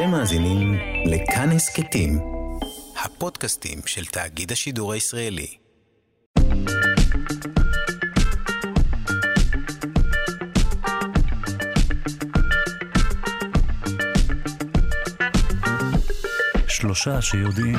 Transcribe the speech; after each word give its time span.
אתם 0.00 0.10
מאזינים 0.10 0.78
לכאן 1.06 1.50
הסכתים, 1.50 2.18
הפודקאסטים 3.04 3.78
של 3.86 4.04
תאגיד 4.04 4.52
השידור 4.52 4.92
הישראלי. 4.92 5.46
שלושה 16.68 17.22
שיודעים. 17.22 17.78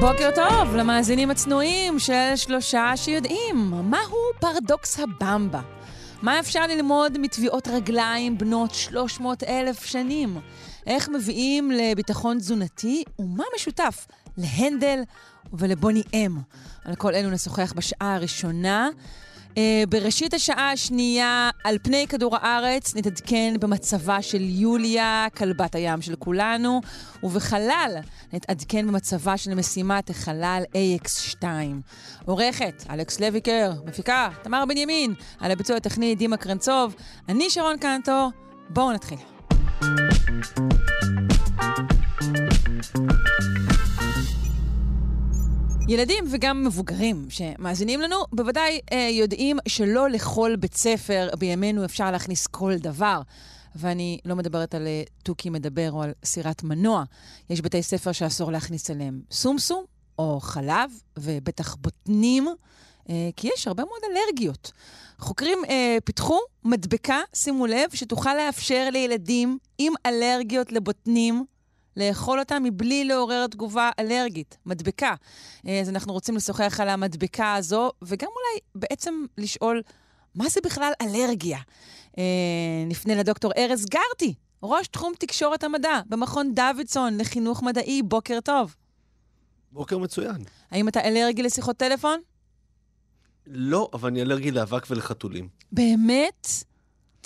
בוקר 0.00 0.30
טוב 0.34 0.76
למאזינים 0.76 1.30
הצנועים 1.30 1.98
של 1.98 2.36
שלושה 2.36 2.92
שיודעים 2.96 3.56
מהו 3.70 4.18
פרדוקס 4.40 5.00
הבמבה. 5.00 5.77
מה 6.22 6.40
אפשר 6.40 6.66
ללמוד 6.66 7.18
מתביעות 7.18 7.68
רגליים 7.68 8.38
בנות 8.38 8.74
300 8.74 9.42
אלף 9.42 9.84
שנים? 9.84 10.40
איך 10.86 11.08
מביאים 11.08 11.70
לביטחון 11.70 12.38
תזונתי? 12.38 13.04
ומה 13.18 13.44
משותף 13.56 14.06
להנדל 14.36 15.00
ולבוני 15.52 16.02
אם? 16.14 16.36
על 16.84 16.94
כל 16.94 17.14
אלו 17.14 17.30
נשוחח 17.30 17.72
בשעה 17.76 18.14
הראשונה. 18.14 18.88
Uh, 19.58 19.60
בראשית 19.88 20.34
השעה 20.34 20.72
השנייה, 20.72 21.50
על 21.64 21.78
פני 21.82 22.06
כדור 22.08 22.36
הארץ, 22.36 22.96
נתעדכן 22.96 23.54
במצבה 23.60 24.22
של 24.22 24.40
יוליה, 24.40 25.26
כלבת 25.36 25.74
הים 25.74 26.02
של 26.02 26.16
כולנו, 26.16 26.80
ובחלל, 27.22 27.96
נתעדכן 28.32 28.86
במצבה 28.86 29.36
של 29.36 29.54
משימת 29.54 30.10
החלל 30.10 30.62
AX2. 30.72 31.44
עורכת, 32.26 32.84
אלכס 32.90 33.20
לויקר, 33.20 33.72
מפיקה, 33.84 34.28
תמר 34.42 34.64
בנימין, 34.68 35.14
על 35.40 35.50
הביצוע 35.50 35.76
הטכני, 35.76 36.14
דימה 36.14 36.36
קרנצוב, 36.36 36.94
אני 37.28 37.50
שרון 37.50 37.76
קנטו, 37.78 38.30
בואו 38.70 38.92
נתחיל. 38.92 39.18
ילדים 45.88 46.24
וגם 46.30 46.64
מבוגרים 46.64 47.26
שמאזינים 47.30 48.00
לנו, 48.00 48.16
בוודאי 48.32 48.80
אה, 48.92 49.08
יודעים 49.12 49.58
שלא 49.68 50.10
לכל 50.10 50.56
בית 50.56 50.74
ספר 50.74 51.28
בימינו 51.38 51.84
אפשר 51.84 52.10
להכניס 52.10 52.46
כל 52.46 52.76
דבר. 52.76 53.20
ואני 53.76 54.18
לא 54.24 54.36
מדברת 54.36 54.74
על 54.74 54.86
אה, 54.86 55.02
תוכי 55.22 55.50
מדבר 55.50 55.92
או 55.92 56.02
על 56.02 56.12
סירת 56.24 56.62
מנוע. 56.62 57.04
יש 57.50 57.60
בתי 57.60 57.82
ספר 57.82 58.12
שאסור 58.12 58.52
להכניס 58.52 58.90
אליהם 58.90 59.20
סומסום 59.30 59.84
או 60.18 60.40
חלב, 60.40 60.90
ובטח 61.18 61.74
בוטנים, 61.74 62.48
אה, 63.10 63.28
כי 63.36 63.48
יש 63.54 63.68
הרבה 63.68 63.84
מאוד 63.84 64.00
אלרגיות. 64.10 64.72
חוקרים 65.18 65.58
אה, 65.68 65.98
פיתחו 66.04 66.38
מדבקה, 66.64 67.20
שימו 67.34 67.66
לב, 67.66 67.90
שתוכל 67.94 68.34
לאפשר 68.34 68.88
לילדים 68.92 69.58
עם 69.78 69.92
אלרגיות 70.06 70.72
לבוטנים 70.72 71.44
לאכול 71.98 72.38
אותה 72.38 72.58
מבלי 72.58 73.04
לעורר 73.04 73.46
תגובה 73.46 73.90
אלרגית, 73.98 74.58
מדבקה. 74.66 75.14
אה, 75.66 75.80
אז 75.80 75.88
אנחנו 75.88 76.12
רוצים 76.12 76.36
לשוחח 76.36 76.80
על 76.80 76.88
המדבקה 76.88 77.54
הזו, 77.54 77.90
וגם 78.02 78.28
אולי 78.28 78.60
בעצם 78.74 79.24
לשאול, 79.38 79.82
מה 80.34 80.48
זה 80.48 80.60
בכלל 80.64 80.92
אלרגיה? 81.02 81.58
אה, 82.18 82.24
נפנה 82.86 83.14
לדוקטור 83.14 83.52
ארז 83.56 83.86
גרטי, 83.86 84.34
ראש 84.62 84.88
תחום 84.88 85.12
תקשורת 85.18 85.64
המדע 85.64 86.00
במכון 86.08 86.54
דוידסון 86.54 87.18
לחינוך 87.18 87.62
מדעי, 87.62 88.02
בוקר 88.02 88.38
טוב. 88.44 88.74
בוקר 89.72 89.98
מצוין. 89.98 90.44
האם 90.70 90.88
אתה 90.88 91.00
אלרגי 91.00 91.42
לשיחות 91.42 91.76
טלפון? 91.76 92.20
לא, 93.46 93.90
אבל 93.92 94.08
אני 94.08 94.22
אלרגי 94.22 94.50
לאבק 94.50 94.86
ולחתולים. 94.90 95.48
באמת? 95.72 96.46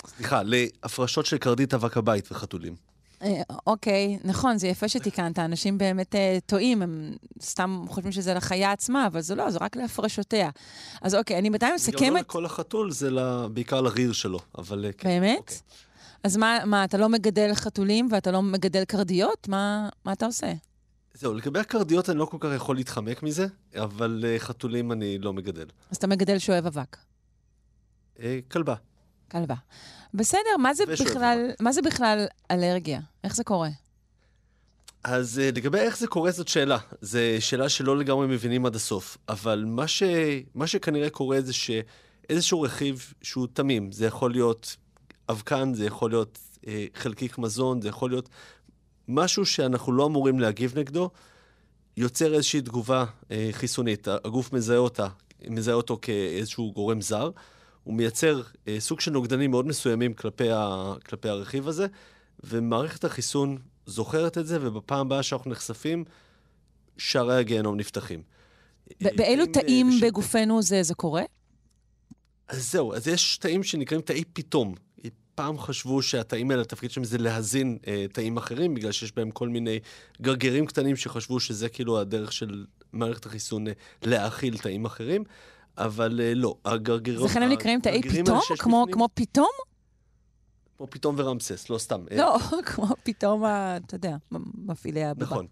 סליחה, 0.07 0.41
להפרשות 0.43 1.25
של 1.25 1.37
קרדית 1.37 1.73
אבק 1.73 1.97
הבית 1.97 2.31
וחתולים. 2.31 2.92
אה, 3.23 3.41
אוקיי, 3.67 4.19
נכון, 4.23 4.57
זה 4.57 4.67
יפה 4.67 4.89
שתיקנת. 4.89 5.39
אנשים 5.39 5.77
באמת 5.77 6.15
אה, 6.15 6.37
טועים, 6.45 6.81
הם 6.81 7.15
סתם 7.41 7.85
חושבים 7.89 8.11
שזה 8.11 8.33
לחיה 8.33 8.71
עצמה, 8.71 9.07
אבל 9.07 9.21
זה 9.21 9.35
לא, 9.35 9.49
זה 9.49 9.59
רק 9.61 9.75
להפרשותיה. 9.75 10.49
אז 11.01 11.15
אוקיי, 11.15 11.37
אני 11.37 11.49
בינתיים 11.49 11.75
מסכמת... 11.75 12.01
גם 12.01 12.13
לא 12.13 12.19
לכל 12.19 12.45
החתול, 12.45 12.91
זה 12.91 13.09
לה, 13.09 13.47
בעיקר 13.47 13.81
לריר 13.81 14.13
שלו, 14.13 14.39
אבל 14.57 14.85
אה, 14.85 14.91
כן. 14.91 15.09
באמת? 15.09 15.37
אוקיי. 15.37 15.57
אז 16.23 16.37
מה, 16.37 16.59
מה, 16.65 16.83
אתה 16.83 16.97
לא 16.97 17.09
מגדל 17.09 17.53
חתולים 17.53 18.07
ואתה 18.11 18.31
לא 18.31 18.41
מגדל 18.41 18.85
קרדיות? 18.85 19.47
מה, 19.47 19.89
מה 20.05 20.13
אתה 20.13 20.25
עושה? 20.25 20.53
זהו, 21.13 21.33
לגבי 21.33 21.59
הקרדיות 21.59 22.09
אני 22.09 22.19
לא 22.19 22.25
כל 22.25 22.37
כך 22.39 22.49
יכול 22.55 22.75
להתחמק 22.75 23.23
מזה, 23.23 23.47
אבל 23.75 24.25
uh, 24.25 24.39
חתולים 24.39 24.91
אני 24.91 25.17
לא 25.17 25.33
מגדל. 25.33 25.65
אז 25.91 25.97
אתה 25.97 26.07
מגדל 26.07 26.39
שואב 26.39 26.65
אבק. 26.65 26.97
Uh, 28.17 28.21
כלבה. 28.51 28.75
כלבה. 29.33 29.55
בסדר, 30.13 30.57
מה 30.59 30.73
זה, 30.73 30.83
בכלל, 30.85 31.51
מה 31.59 31.71
זה 31.71 31.81
בכלל 31.81 32.25
אלרגיה? 32.51 32.99
איך 33.23 33.35
זה 33.35 33.43
קורה? 33.43 33.69
אז 35.03 35.41
uh, 35.43 35.57
לגבי 35.57 35.79
איך 35.79 35.97
זה 35.97 36.07
קורה 36.07 36.31
זאת 36.31 36.47
שאלה. 36.47 36.77
זו 37.01 37.19
שאלה 37.39 37.69
שלא 37.69 37.97
לגמרי 37.97 38.27
מבינים 38.27 38.65
עד 38.65 38.75
הסוף. 38.75 39.17
אבל 39.29 39.63
מה, 39.67 39.87
ש... 39.87 40.03
מה 40.55 40.67
שכנראה 40.67 41.09
קורה 41.09 41.41
זה 41.41 41.53
שאיזשהו 41.53 42.61
רכיב 42.61 43.13
שהוא 43.21 43.47
תמים, 43.53 43.91
זה 43.91 44.05
יכול 44.05 44.31
להיות 44.31 44.75
אבקן, 45.29 45.73
זה 45.73 45.85
יכול 45.85 46.11
להיות 46.11 46.39
uh, 46.55 46.67
חלקיק 46.95 47.37
מזון, 47.37 47.81
זה 47.81 47.89
יכול 47.89 48.09
להיות 48.09 48.29
משהו 49.07 49.45
שאנחנו 49.45 49.93
לא 49.93 50.05
אמורים 50.05 50.39
להגיב 50.39 50.79
נגדו, 50.79 51.09
יוצר 51.97 52.33
איזושהי 52.33 52.61
תגובה 52.61 53.05
uh, 53.05 53.33
חיסונית. 53.51 54.07
הגוף 54.07 54.53
מזהה 54.53 54.77
אותה, 54.77 55.07
מזהה 55.49 55.75
אותו 55.75 55.99
כאיזשהו 56.01 56.71
גורם 56.73 57.01
זר. 57.01 57.29
הוא 57.83 57.93
מייצר 57.93 58.41
אה, 58.67 58.79
סוג 58.79 58.99
של 58.99 59.11
נוגדנים 59.11 59.51
מאוד 59.51 59.67
מסוימים 59.67 60.13
כלפי, 60.13 60.51
ה, 60.51 60.93
כלפי 61.05 61.29
הרכיב 61.29 61.67
הזה, 61.67 61.87
ומערכת 62.43 63.03
החיסון 63.03 63.57
זוכרת 63.85 64.37
את 64.37 64.47
זה, 64.47 64.57
ובפעם 64.61 64.99
הבאה 64.99 65.23
שאנחנו 65.23 65.51
נחשפים, 65.51 66.03
שערי 66.97 67.35
הגיהנום 67.35 67.77
נפתחים. 67.77 68.21
באילו 69.01 69.45
תאים 69.45 69.91
ש... 69.91 70.03
בגופנו 70.03 70.61
זה, 70.61 70.83
זה 70.83 70.95
קורה? 70.95 71.23
אז 72.47 72.71
זהו, 72.71 72.93
אז 72.93 73.07
יש 73.07 73.37
תאים 73.37 73.63
שנקראים 73.63 74.01
תאי 74.01 74.23
פתאום. 74.33 74.75
פעם 75.35 75.59
חשבו 75.59 76.01
שהתאים 76.01 76.51
האלה, 76.51 76.61
התפקיד 76.61 76.91
שלהם 76.91 77.05
זה 77.05 77.17
להזין 77.17 77.77
אה, 77.87 78.05
תאים 78.11 78.37
אחרים, 78.37 78.75
בגלל 78.75 78.91
שיש 78.91 79.15
בהם 79.15 79.31
כל 79.31 79.49
מיני 79.49 79.79
גרגרים 80.21 80.65
קטנים 80.65 80.95
שחשבו 80.95 81.39
שזה 81.39 81.69
כאילו 81.69 81.99
הדרך 81.99 82.33
של 82.33 82.65
מערכת 82.93 83.25
החיסון 83.25 83.67
אה, 83.67 83.73
להאכיל 84.03 84.57
תאים 84.57 84.85
אחרים. 84.85 85.23
אבל 85.77 86.19
uh, 86.19 86.35
לא, 86.35 86.55
הגרגרות... 86.65 87.29
לכן 87.29 87.43
הם 87.43 87.49
נקראים 87.49 87.79
תאי 87.79 88.01
פתאום? 88.01 88.39
כמו, 88.59 88.85
כמו 88.91 89.09
פתאום? 89.13 89.49
כמו 90.77 90.87
פתאום 90.89 91.15
ורמסס, 91.17 91.69
לא 91.69 91.77
סתם. 91.77 92.01
לא, 92.15 92.37
כמו 92.65 92.87
פתאום, 93.03 93.43
אתה 93.45 93.95
יודע, 93.95 94.15
מפעילי 94.65 95.03
הבבא. 95.03 95.25
נכון. 95.25 95.47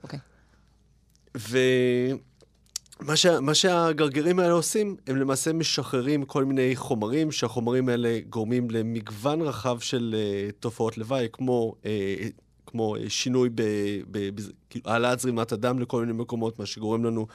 ומה 1.35 3.15
ש... 3.15 3.25
מה 3.25 3.53
שהגרגרים 3.53 4.39
האלה 4.39 4.53
עושים, 4.53 4.95
הם 5.07 5.15
למעשה 5.15 5.53
משחררים 5.53 6.25
כל 6.25 6.45
מיני 6.45 6.75
חומרים, 6.75 7.31
שהחומרים 7.31 7.89
האלה 7.89 8.19
גורמים 8.29 8.71
למגוון 8.71 9.41
רחב 9.41 9.79
של 9.79 10.15
uh, 10.17 10.51
תופעות 10.59 10.97
לוואי, 10.97 11.27
כמו, 11.33 11.75
uh, 11.81 11.85
כמו 12.65 12.95
uh, 12.95 12.99
שינוי 13.09 13.49
בהעלאת 14.83 15.19
זרימת 15.19 15.51
הדם 15.51 15.79
לכל 15.79 16.05
מיני 16.05 16.13
מקומות, 16.13 16.59
מה 16.59 16.65
שגורם 16.65 17.05
לנו 17.05 17.27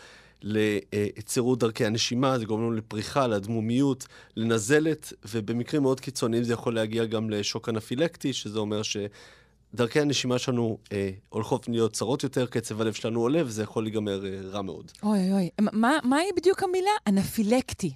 לצירות 0.42 1.58
דרכי 1.58 1.86
הנשימה, 1.86 2.38
זה 2.38 2.44
גורם 2.44 2.60
לנו 2.60 2.72
לפריחה, 2.72 3.26
לאדמומיות, 3.26 4.06
לנזלת, 4.36 5.12
ובמקרים 5.24 5.82
מאוד 5.82 6.00
קיצוניים 6.00 6.44
זה 6.44 6.52
יכול 6.52 6.74
להגיע 6.74 7.04
גם 7.04 7.30
לשוק 7.30 7.68
אנפילקטי, 7.68 8.32
שזה 8.32 8.58
אומר 8.58 8.82
שדרכי 8.82 10.00
הנשימה 10.00 10.38
שלנו 10.38 10.78
אה, 10.92 11.10
הולכות 11.28 11.68
להיות 11.68 11.92
צרות 11.92 12.22
יותר, 12.22 12.46
קצב 12.46 12.80
הלב 12.80 12.92
שלנו 12.92 13.20
עולה, 13.20 13.42
וזה 13.44 13.62
יכול 13.62 13.82
להיגמר 13.82 14.26
אה, 14.26 14.40
רע 14.42 14.62
מאוד. 14.62 14.92
אוי 15.02 15.32
אוי, 15.32 15.50
מה, 15.60 15.98
מהי 16.04 16.30
בדיוק 16.36 16.62
המילה? 16.62 16.90
אנפילקטי. 17.08 17.94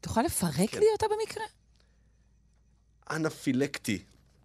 תוכל 0.00 0.22
לפרק 0.22 0.70
כן. 0.70 0.78
לי 0.78 0.86
אותה 0.92 1.06
במקרה? 1.06 1.44
אנפילקטי. 3.10 4.02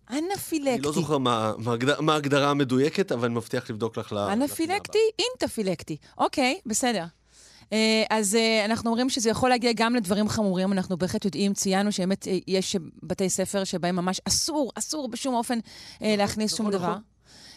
אנפילקטי. 0.09 0.75
אני 0.75 0.81
לא 0.81 0.91
זוכר 0.91 1.17
מה, 1.17 1.53
מה 1.99 2.13
ההגדרה 2.13 2.49
המדויקת, 2.49 3.11
אבל 3.11 3.25
אני 3.25 3.35
מבטיח 3.35 3.69
לבדוק 3.69 3.97
לך. 3.97 4.13
אנפילקטי, 4.13 4.99
אינטפילקטי. 5.19 5.97
אוקיי, 6.17 6.59
בסדר. 6.65 7.05
אה, 7.73 8.03
אז 8.09 8.35
אה, 8.35 8.65
אנחנו 8.65 8.89
אומרים 8.89 9.09
שזה 9.09 9.29
יכול 9.29 9.49
להגיע 9.49 9.71
גם 9.75 9.95
לדברים 9.95 10.29
חמורים, 10.29 10.73
אנחנו 10.73 10.97
בהחלט 10.97 11.25
יודעים, 11.25 11.53
ציינו 11.53 11.91
שבאמת 11.91 12.27
אה, 12.27 12.37
יש 12.47 12.75
בתי 13.03 13.29
ספר 13.29 13.63
שבהם 13.63 13.95
ממש 13.95 14.21
אסור, 14.27 14.71
אסור 14.75 15.07
בשום 15.09 15.35
אופן 15.35 15.57
נכון, 15.95 16.17
להכניס 16.17 16.55
שום 16.55 16.67
נכון, 16.67 16.79
דבר. 16.79 16.89
נכון. 16.89 17.01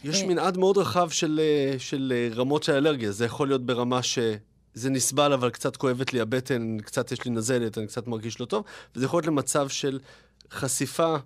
יש 0.04 0.22
מנעד 0.22 0.56
מאוד 0.56 0.78
רחב 0.78 1.10
של, 1.10 1.40
של 1.78 2.30
רמות 2.34 2.62
של 2.62 2.72
אלרגיה. 2.72 3.12
זה 3.12 3.24
יכול 3.24 3.48
להיות 3.48 3.66
ברמה 3.66 4.02
שזה 4.02 4.90
נסבל, 4.90 5.32
אבל 5.32 5.50
קצת 5.50 5.76
כואבת 5.76 6.12
לי 6.12 6.20
הבטן, 6.20 6.78
קצת 6.78 7.12
יש 7.12 7.24
לי 7.24 7.30
נזלת, 7.30 7.78
אני 7.78 7.86
קצת 7.86 8.06
מרגיש 8.06 8.40
לא 8.40 8.46
טוב, 8.46 8.64
וזה 8.96 9.04
יכול 9.04 9.16
להיות 9.16 9.26
למצב 9.26 9.68
של 9.68 9.98
חשיפה 10.50 11.16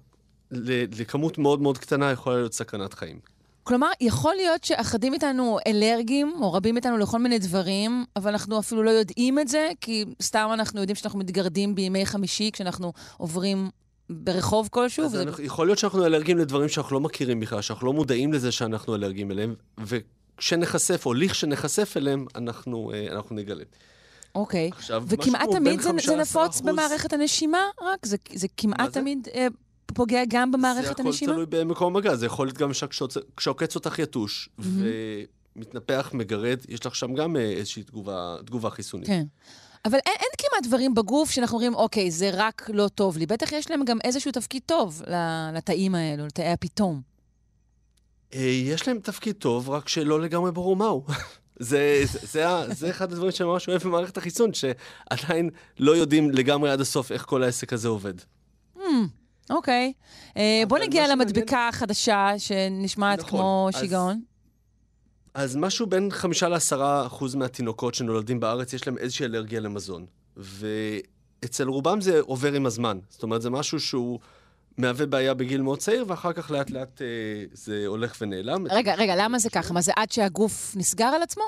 לכמות 0.50 1.38
מאוד 1.38 1.60
מאוד 1.60 1.78
קטנה, 1.78 2.10
יכולה 2.10 2.36
להיות 2.36 2.52
סכנת 2.52 2.94
חיים. 2.94 3.33
כלומר, 3.64 3.90
יכול 4.00 4.34
להיות 4.34 4.64
שאחדים 4.64 5.14
איתנו 5.14 5.58
אלרגיים, 5.66 6.32
או 6.40 6.52
רבים 6.52 6.76
איתנו 6.76 6.98
לכל 6.98 7.18
מיני 7.18 7.38
דברים, 7.38 8.04
אבל 8.16 8.30
אנחנו 8.30 8.58
אפילו 8.58 8.82
לא 8.82 8.90
יודעים 8.90 9.38
את 9.38 9.48
זה, 9.48 9.70
כי 9.80 10.04
סתם 10.22 10.50
אנחנו 10.52 10.80
יודעים 10.80 10.96
שאנחנו 10.96 11.18
מתגרדים 11.18 11.74
בימי 11.74 12.06
חמישי, 12.06 12.50
כשאנחנו 12.52 12.92
עוברים 13.16 13.70
ברחוב 14.10 14.68
כלשהו. 14.70 15.04
אז 15.04 15.14
וזה... 15.14 15.22
אנחנו, 15.22 15.44
יכול 15.44 15.66
להיות 15.66 15.78
שאנחנו 15.78 16.06
אלרגיים 16.06 16.38
לדברים 16.38 16.68
שאנחנו 16.68 16.94
לא 16.94 17.00
מכירים 17.00 17.40
בכלל, 17.40 17.60
שאנחנו 17.60 17.86
לא 17.86 17.92
מודעים 17.92 18.32
לזה 18.32 18.52
שאנחנו 18.52 18.94
אלרגיים 18.94 19.30
אליהם, 19.30 19.54
וכשנחשף, 19.78 21.06
או 21.06 21.14
לכשנחשף 21.14 21.96
אליהם, 21.96 22.26
אנחנו, 22.34 22.92
אה, 22.94 23.06
אנחנו 23.12 23.36
נגלה. 23.36 23.64
אוקיי. 24.34 24.70
עכשיו, 24.72 25.04
וכמעט 25.06 25.48
תמיד 25.52 25.80
זה, 25.80 25.90
15% 25.90 25.92
זה 26.02 26.16
נפוץ 26.16 26.60
במערכת 26.60 27.12
הנשימה 27.12 27.62
רק? 27.82 28.06
זה, 28.06 28.16
זה 28.34 28.46
כמעט 28.56 28.92
זה? 28.92 29.00
תמיד 29.00 29.28
אה, 29.34 29.46
פוגע 29.94 30.22
גם 30.28 30.52
במערכת 30.52 31.00
הנשימה? 31.00 31.32
זה 31.32 31.40
הכל 31.40 31.46
תלוי 31.46 31.64
במקום 31.64 31.96
המגע, 31.96 32.14
זה 32.14 32.26
יכול 32.26 32.46
להיות 32.46 32.58
גם 32.58 32.70
כשעוקץ 33.36 33.74
אותך 33.74 33.98
יתוש, 33.98 34.48
ומתנפח, 34.58 36.10
מגרד, 36.14 36.58
יש 36.68 36.86
לך 36.86 36.94
שם 36.94 37.14
גם 37.14 37.36
אה, 37.36 37.42
איזושהי 37.42 37.82
תגובה, 37.82 38.36
תגובה 38.46 38.70
חיסונית. 38.70 39.06
כן. 39.06 39.24
אבל 39.84 39.98
אין, 40.06 40.14
אין 40.20 40.28
כמעט 40.38 40.66
דברים 40.66 40.94
בגוף 40.94 41.30
שאנחנו 41.30 41.56
אומרים, 41.56 41.74
אוקיי, 41.74 42.10
זה 42.10 42.30
רק 42.32 42.70
לא 42.74 42.88
טוב 42.88 43.18
לי. 43.18 43.26
בטח 43.26 43.52
יש 43.52 43.70
להם 43.70 43.84
גם 43.84 43.98
איזשהו 44.04 44.32
תפקיד 44.32 44.62
טוב 44.66 45.02
לתאים 45.54 45.94
האלו, 45.94 46.26
לתאי 46.26 46.52
הפתאום. 46.52 47.00
אה, 48.34 48.40
יש 48.40 48.88
להם 48.88 48.98
תפקיד 48.98 49.36
טוב, 49.36 49.70
רק 49.70 49.88
שלא 49.88 50.20
לגמרי 50.20 50.52
ברור 50.52 50.76
מהו. 50.76 51.04
זה, 51.58 52.02
זה, 52.04 52.18
זה, 52.22 52.74
זה 52.74 52.90
אחד 52.90 53.12
הדברים 53.12 53.32
שאני 53.32 53.48
ממש 53.48 53.68
אוהב 53.68 53.82
במערכת 53.82 54.16
החיסון, 54.16 54.50
שעדיין 54.54 55.50
לא 55.78 55.96
יודעים 55.96 56.30
לגמרי 56.30 56.70
עד 56.70 56.80
הסוף 56.80 57.12
איך 57.12 57.24
כל 57.24 57.42
העסק 57.42 57.72
הזה 57.72 57.88
עובד. 57.88 58.14
אוקיי. 59.50 59.92
אה, 60.36 60.62
בוא 60.68 60.78
נגיע 60.78 61.06
שמעניין- 61.06 61.10
החדשה 61.68 62.28
שנשמעת 62.38 63.18
נכון, 63.18 63.30
כמו 63.30 63.68
אז- 63.74 63.80
שיגעון. 63.80 64.20
אז 65.34 65.56
משהו 65.56 65.86
בין 65.86 66.08
חמישה 66.10 66.48
לעשרה 66.48 67.06
אחוז 67.06 67.34
מהתינוקות 67.34 67.94
שנולדים 67.94 68.40
בארץ, 68.40 68.72
יש 68.72 68.86
להם 68.86 68.98
איזושהי 68.98 69.26
אלרגיה 69.26 69.60
למזון. 69.60 70.06
ואצל 70.36 71.68
רובם 71.68 72.00
זה 72.00 72.20
עובר 72.20 72.52
עם 72.52 72.66
הזמן. 72.66 72.98
זאת 73.08 73.22
אומרת, 73.22 73.42
זה 73.42 73.50
משהו 73.50 73.80
שהוא 73.80 74.18
מהווה 74.78 75.06
בעיה 75.06 75.34
בגיל 75.34 75.62
מאוד 75.62 75.78
צעיר, 75.78 76.04
ואחר 76.08 76.32
כך 76.32 76.50
לאט 76.50 76.70
לאט 76.70 77.02
אה, 77.02 77.06
זה 77.52 77.84
הולך 77.86 78.16
ונעלם. 78.20 78.66
רגע, 78.70 78.94
רגע, 78.94 79.14
למה 79.16 79.38
זה 79.38 79.50
ככה? 79.50 79.72
מה 79.74 79.80
זה 79.80 79.92
עד 79.96 80.12
שהגוף 80.12 80.72
נסגר 80.76 81.04
על 81.06 81.22
עצמו? 81.22 81.44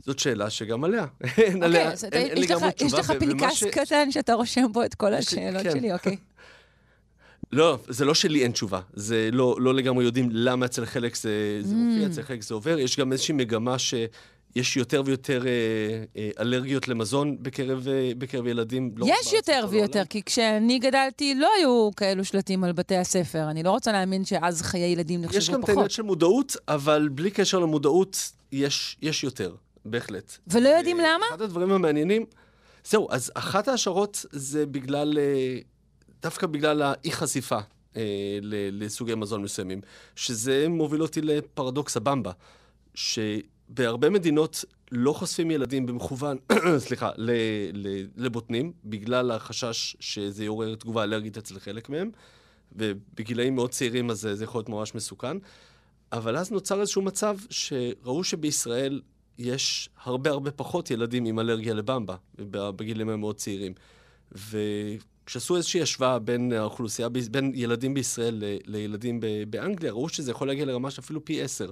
זאת 0.00 0.18
שאלה 0.18 0.50
שגם 0.50 0.84
עליה. 0.84 1.06
אין 1.38 1.62
עליה, 1.62 1.90
אוקיי, 1.92 2.08
אתה- 2.08 2.16
אין, 2.18 2.38
לי 2.38 2.44
יש 2.44 2.50
לך- 2.50 2.56
לגמרי 2.56 2.68
יש 2.68 2.74
תשובה. 2.74 2.98
לך 3.00 3.12
פנקס 3.18 3.64
קטן 3.64 4.10
שאתה 4.10 4.32
רושם 4.34 4.72
בו 4.72 4.84
את 4.84 4.94
כל 4.94 5.12
יש 5.18 5.26
השאלות 5.26 5.62
כן. 5.62 5.70
שלי, 5.70 5.92
אוקיי. 5.92 6.16
לא, 7.52 7.78
זה 7.88 8.04
לא 8.04 8.14
שלי 8.14 8.42
אין 8.42 8.52
תשובה. 8.52 8.80
זה 8.92 9.28
לא, 9.32 9.56
לא 9.60 9.74
לגמרי 9.74 10.04
יודעים 10.04 10.28
למה 10.32 10.66
אצל 10.66 10.86
חלק 10.86 11.16
זה, 11.16 11.30
זה 11.62 11.72
Mm. 11.74 11.76
מופיע, 11.76 12.06
אצל 12.06 12.22
חלק 12.22 12.42
זה 12.42 12.54
עובר. 12.54 12.78
יש 12.78 12.98
גם 12.98 13.12
איזושהי 13.12 13.34
מגמה 13.34 13.76
שיש 13.78 14.76
יותר 14.76 15.02
ויותר 15.04 15.46
אה, 15.46 15.52
אה, 16.16 16.30
אלרגיות 16.40 16.88
למזון 16.88 17.36
בקרב, 17.42 17.88
אה, 17.88 18.10
בקרב 18.18 18.46
ילדים. 18.46 18.90
לא 18.96 19.06
יש 19.20 19.32
יותר 19.32 19.64
ויותר. 19.70 20.02
כי 20.10 20.22
כשאני 20.22 20.78
גדלתי 20.78 21.34
לא 21.34 21.48
היו 21.58 21.90
כאלו 21.96 22.24
שלטים 22.24 22.64
על 22.64 22.72
בתי 22.72 22.96
הספר. 22.96 23.50
אני 23.50 23.62
לא 23.62 23.70
רוצה 23.70 23.92
להאמין 23.92 24.24
שאז 24.24 24.62
חיי 24.62 24.92
ילדים 24.92 25.24
יש 25.24 25.26
נחשבו 25.36 25.54
גם 25.54 25.60
את 25.62 25.68
העניין 25.68 25.84
פחות. 25.84 25.90
של 25.90 26.02
מודעות, 26.02 26.56
אבל 26.68 27.08
בלי 27.12 27.30
קשר 27.30 27.58
למודעות, 27.58 28.18
יש, 28.52 28.96
יש 29.02 29.24
יותר, 29.24 29.54
בהחלט. 29.90 30.38
ולא 30.46 30.68
יודעים 30.68 30.98
למה? 30.98 31.26
אחד 31.30 31.42
הדברים 31.42 31.70
המעניינים, 31.72 32.26
זהו, 32.84 33.08
אז 33.10 33.32
אחת 33.34 33.68
ההשערות 33.68 34.26
זה 34.32 34.66
בגלל, 34.66 35.18
אה, 35.18 35.58
דווקא 36.22 36.46
בגלל 36.46 36.82
האי-חשיפה 36.82 37.58
אה, 37.96 38.38
לסוגי 38.72 39.14
מזון 39.14 39.42
מסוימים, 39.42 39.80
שזה 40.16 40.68
מוביל 40.68 41.02
אותי 41.02 41.20
לפרדוקס 41.22 41.96
הבמבה, 41.96 42.32
שבהרבה 42.94 44.10
מדינות 44.10 44.64
לא 44.92 45.12
חושפים 45.12 45.50
ילדים 45.50 45.86
במכוון, 45.86 46.36
סליחה, 46.86 47.10
לבוטנים, 48.16 48.72
בגלל 48.84 49.30
החשש 49.30 49.96
שזה 50.00 50.44
יעורר 50.44 50.74
תגובה 50.74 51.02
אלרגית 51.04 51.38
אצל 51.38 51.58
חלק 51.58 51.88
מהם, 51.88 52.10
ובגילאים 52.72 53.54
מאוד 53.54 53.70
צעירים 53.70 54.10
אז 54.10 54.28
זה 54.32 54.44
יכול 54.44 54.58
להיות 54.58 54.68
ממש 54.68 54.94
מסוכן. 54.94 55.36
אבל 56.12 56.36
אז 56.36 56.50
נוצר 56.50 56.80
איזשהו 56.80 57.02
מצב 57.02 57.36
שראו 57.50 58.24
שבישראל 58.24 59.00
יש 59.38 59.88
הרבה 60.04 60.30
הרבה 60.30 60.50
פחות 60.50 60.90
ילדים 60.90 61.24
עם 61.24 61.38
אלרגיה 61.38 61.74
לבמבה, 61.74 62.14
בגילים 62.50 63.08
המאוד 63.08 63.36
צעירים. 63.36 63.72
וכשעשו 64.32 65.56
איזושהי 65.56 65.82
השוואה 65.82 66.18
בין 66.18 66.52
האוכלוסייה, 66.52 67.08
בין 67.08 67.52
ילדים 67.54 67.94
בישראל 67.94 68.34
ל- 68.44 68.56
לילדים 68.66 69.20
ב- 69.20 69.26
באנגליה, 69.50 69.92
ראו 69.92 70.08
שזה 70.08 70.30
יכול 70.30 70.48
להגיע 70.48 70.64
לרמה 70.64 70.90
של 70.90 71.00
אפילו 71.00 71.24
פי 71.24 71.42
עשר 71.42 71.70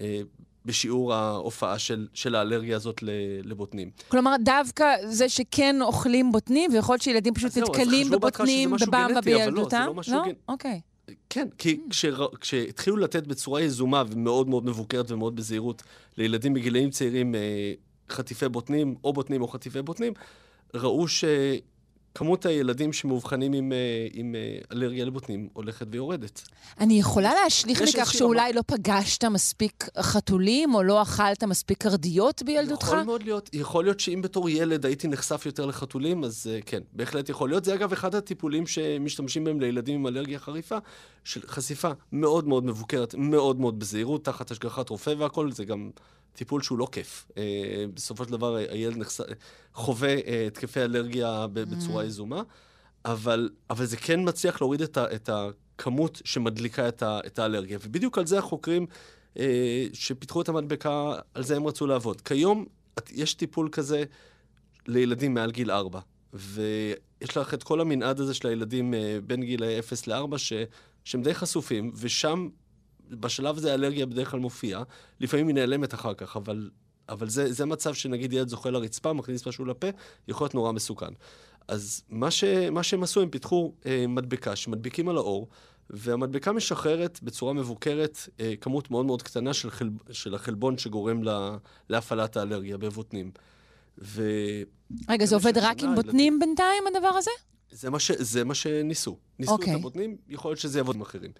אה, 0.00 0.20
בשיעור 0.64 1.14
ההופעה 1.14 1.78
של, 1.78 2.06
של 2.14 2.34
האלרגיה 2.34 2.76
הזאת 2.76 3.00
לבוטנים. 3.44 3.90
כלומר, 4.08 4.34
דווקא 4.44 4.84
זה 5.08 5.28
שכן 5.28 5.76
אוכלים 5.82 6.32
בוטנים, 6.32 6.72
ויכול 6.72 6.92
להיות 6.92 7.02
שילדים 7.02 7.34
פשוט 7.34 7.56
נתקלים 7.58 8.10
בבוטנים 8.10 8.70
בבמבה 8.70 9.08
גנטי, 9.08 9.34
אבל 9.44 9.52
לא, 9.52 9.62
זה 9.62 9.68
בילדותם? 9.68 9.84
לא 9.86 9.94
משהו 9.94 10.14
גנ- 10.24 10.34
אוקיי. 10.48 10.80
כן, 11.30 11.48
כי 11.58 11.80
כשר, 11.90 12.26
כשהתחילו 12.40 12.96
לתת 12.96 13.26
בצורה 13.26 13.62
יזומה 13.62 14.02
ומאוד 14.10 14.48
מאוד 14.48 14.66
מבוקרת 14.66 15.10
ומאוד 15.10 15.36
בזהירות 15.36 15.82
לילדים 16.16 16.54
בגילאים 16.54 16.90
צעירים 16.90 17.34
אה, 17.34 17.72
חטיפי 18.10 18.48
בוטנים, 18.48 18.94
או 19.04 19.12
בוטנים 19.12 19.42
או 19.42 19.48
חטיפי 19.48 19.82
בוטנים, 19.82 20.12
ראו 20.74 21.08
שכמות 22.14 22.46
הילדים 22.46 22.92
שמאובחנים 22.92 23.52
עם, 23.52 23.72
אה, 23.72 24.06
עם 24.12 24.34
אה, 24.34 24.58
אלרגיה 24.72 25.04
לבוטנים 25.04 25.48
הולכת 25.52 25.86
ויורדת. 25.90 26.42
אני 26.80 26.98
יכולה 26.98 27.34
להשליך 27.44 27.82
מכך 27.82 28.12
שאולי 28.12 28.52
לא 28.52 28.62
פגשת 28.66 29.24
מספיק 29.24 29.88
חתולים, 30.00 30.74
או 30.74 30.82
לא 30.82 31.02
אכלת 31.02 31.44
מספיק 31.44 31.78
קרדיות 31.78 32.42
בילדותך? 32.42 32.86
יכול 32.86 33.02
מאוד 33.02 33.22
להיות, 33.22 33.50
יכול 33.52 33.84
להיות 33.84 34.00
שאם 34.00 34.22
בתור 34.22 34.50
ילד 34.50 34.86
הייתי 34.86 35.08
נחשף 35.08 35.46
יותר 35.46 35.66
לחתולים, 35.66 36.24
אז 36.24 36.50
uh, 36.50 36.64
כן, 36.66 36.80
בהחלט 36.92 37.28
יכול 37.28 37.48
להיות. 37.48 37.64
זה 37.64 37.74
אגב 37.74 37.92
אחד 37.92 38.14
הטיפולים 38.14 38.66
שמשתמשים 38.66 39.44
בהם 39.44 39.60
לילדים 39.60 39.94
עם 39.94 40.06
אלרגיה 40.06 40.38
חריפה, 40.38 40.78
של 41.28 41.40
חשיפה 41.46 41.90
מאוד 42.12 42.48
מאוד 42.48 42.64
מבוקרת, 42.64 43.14
מאוד 43.14 43.60
מאוד 43.60 43.78
בזהירות, 43.78 44.24
תחת 44.24 44.50
השגחת 44.50 44.88
רופא 44.88 45.14
והכל, 45.18 45.52
זה 45.52 45.64
גם 45.64 45.90
טיפול 46.32 46.62
שהוא 46.62 46.78
לא 46.78 46.88
כיף. 46.92 47.26
Uh, 47.30 47.34
בסופו 47.94 48.24
של 48.24 48.30
דבר 48.30 48.54
הילד 48.56 48.96
נחש... 48.96 49.20
חווה 49.74 50.16
uh, 50.16 50.20
התקפי 50.46 50.80
אלרגיה 50.80 51.46
ב- 51.52 51.60
בצורה 51.60 52.04
יזומה, 52.04 52.42
אבל, 53.04 53.50
אבל 53.70 53.86
זה 53.86 53.96
כן 53.96 54.20
מצליח 54.28 54.60
להוריד 54.60 54.82
את, 54.82 54.96
ה, 54.96 55.14
את 55.14 55.30
הכמות 55.32 56.22
שמדליקה 56.24 56.88
את, 56.88 57.02
ה, 57.02 57.20
את 57.26 57.38
האלרגיה. 57.38 57.78
ובדיוק 57.82 58.18
על 58.18 58.26
זה 58.26 58.38
החוקרים 58.38 58.86
אה, 59.38 59.86
שפיתחו 59.92 60.42
את 60.42 60.48
המדבקה, 60.48 61.14
על 61.34 61.42
זה 61.42 61.56
הם 61.56 61.66
רצו 61.66 61.86
לעבוד. 61.86 62.20
כיום 62.20 62.66
יש 63.10 63.34
טיפול 63.34 63.68
כזה 63.72 64.04
לילדים 64.86 65.34
מעל 65.34 65.50
גיל 65.50 65.70
4, 65.70 66.00
ויש 66.32 67.36
לך 67.36 67.54
את 67.54 67.62
כל 67.62 67.80
המנעד 67.80 68.20
הזה 68.20 68.34
של 68.34 68.48
הילדים 68.48 68.94
אה, 68.94 69.18
בין 69.26 69.42
גילי 69.42 69.78
0 69.78 70.06
ל-4, 70.06 70.38
ש, 70.38 70.52
שהם 71.08 71.22
די 71.22 71.34
חשופים, 71.34 71.92
ושם, 71.94 72.48
בשלב 73.10 73.56
הזה 73.56 73.70
האלרגיה 73.70 74.06
בדרך 74.06 74.30
כלל 74.30 74.40
מופיעה, 74.40 74.82
לפעמים 75.20 75.48
היא 75.48 75.54
נעלמת 75.54 75.94
אחר 75.94 76.14
כך, 76.14 76.36
אבל, 76.36 76.70
אבל 77.08 77.28
זה, 77.28 77.52
זה 77.52 77.64
מצב 77.66 77.94
שנגיד 77.94 78.32
ילד 78.32 78.48
זוכה 78.48 78.70
לרצפה, 78.70 79.12
מכניס 79.12 79.46
משהו 79.46 79.64
לפה, 79.64 79.86
יכול 80.28 80.44
להיות 80.44 80.54
נורא 80.54 80.72
מסוכן. 80.72 81.12
אז 81.68 82.02
מה, 82.08 82.30
ש, 82.30 82.44
מה 82.44 82.82
שהם 82.82 83.02
עשו, 83.02 83.22
הם 83.22 83.30
פיתחו 83.30 83.72
אה, 83.86 84.04
מדבקה 84.08 84.56
שמדביקים 84.56 85.08
על 85.08 85.16
האור, 85.16 85.48
והמדבקה 85.90 86.52
משחררת 86.52 87.18
בצורה 87.22 87.52
מבוקרת 87.52 88.18
אה, 88.40 88.54
כמות 88.60 88.90
מאוד 88.90 89.06
מאוד 89.06 89.22
קטנה 89.22 89.54
של, 89.54 89.70
חל, 89.70 89.90
של 90.10 90.34
החלבון 90.34 90.78
שגורם 90.78 91.22
לה, 91.22 91.56
להפעלת 91.88 92.36
האלרגיה 92.36 92.78
בבוטנים. 92.78 93.30
וזה 93.98 94.64
רגע, 95.08 95.26
זה 95.26 95.34
עובד 95.34 95.58
רק 95.58 95.82
עם 95.82 95.94
בוטנים 95.94 96.38
בינתיים, 96.38 96.82
הדבר 96.86 97.08
הזה? 97.08 97.30
מה, 97.90 97.98
ש, 97.98 98.10
זה 98.10 98.44
מה 98.44 98.54
שניסו. 98.54 99.16
ניסו 99.38 99.52
אוקיי. 99.52 99.72
את 99.72 99.78
הבוטנים, 99.78 100.16
יכול 100.28 100.50
להיות 100.50 100.60
שזה 100.60 100.78
יעבוד 100.78 100.96
עם 100.96 101.02
אחרים. 101.02 101.30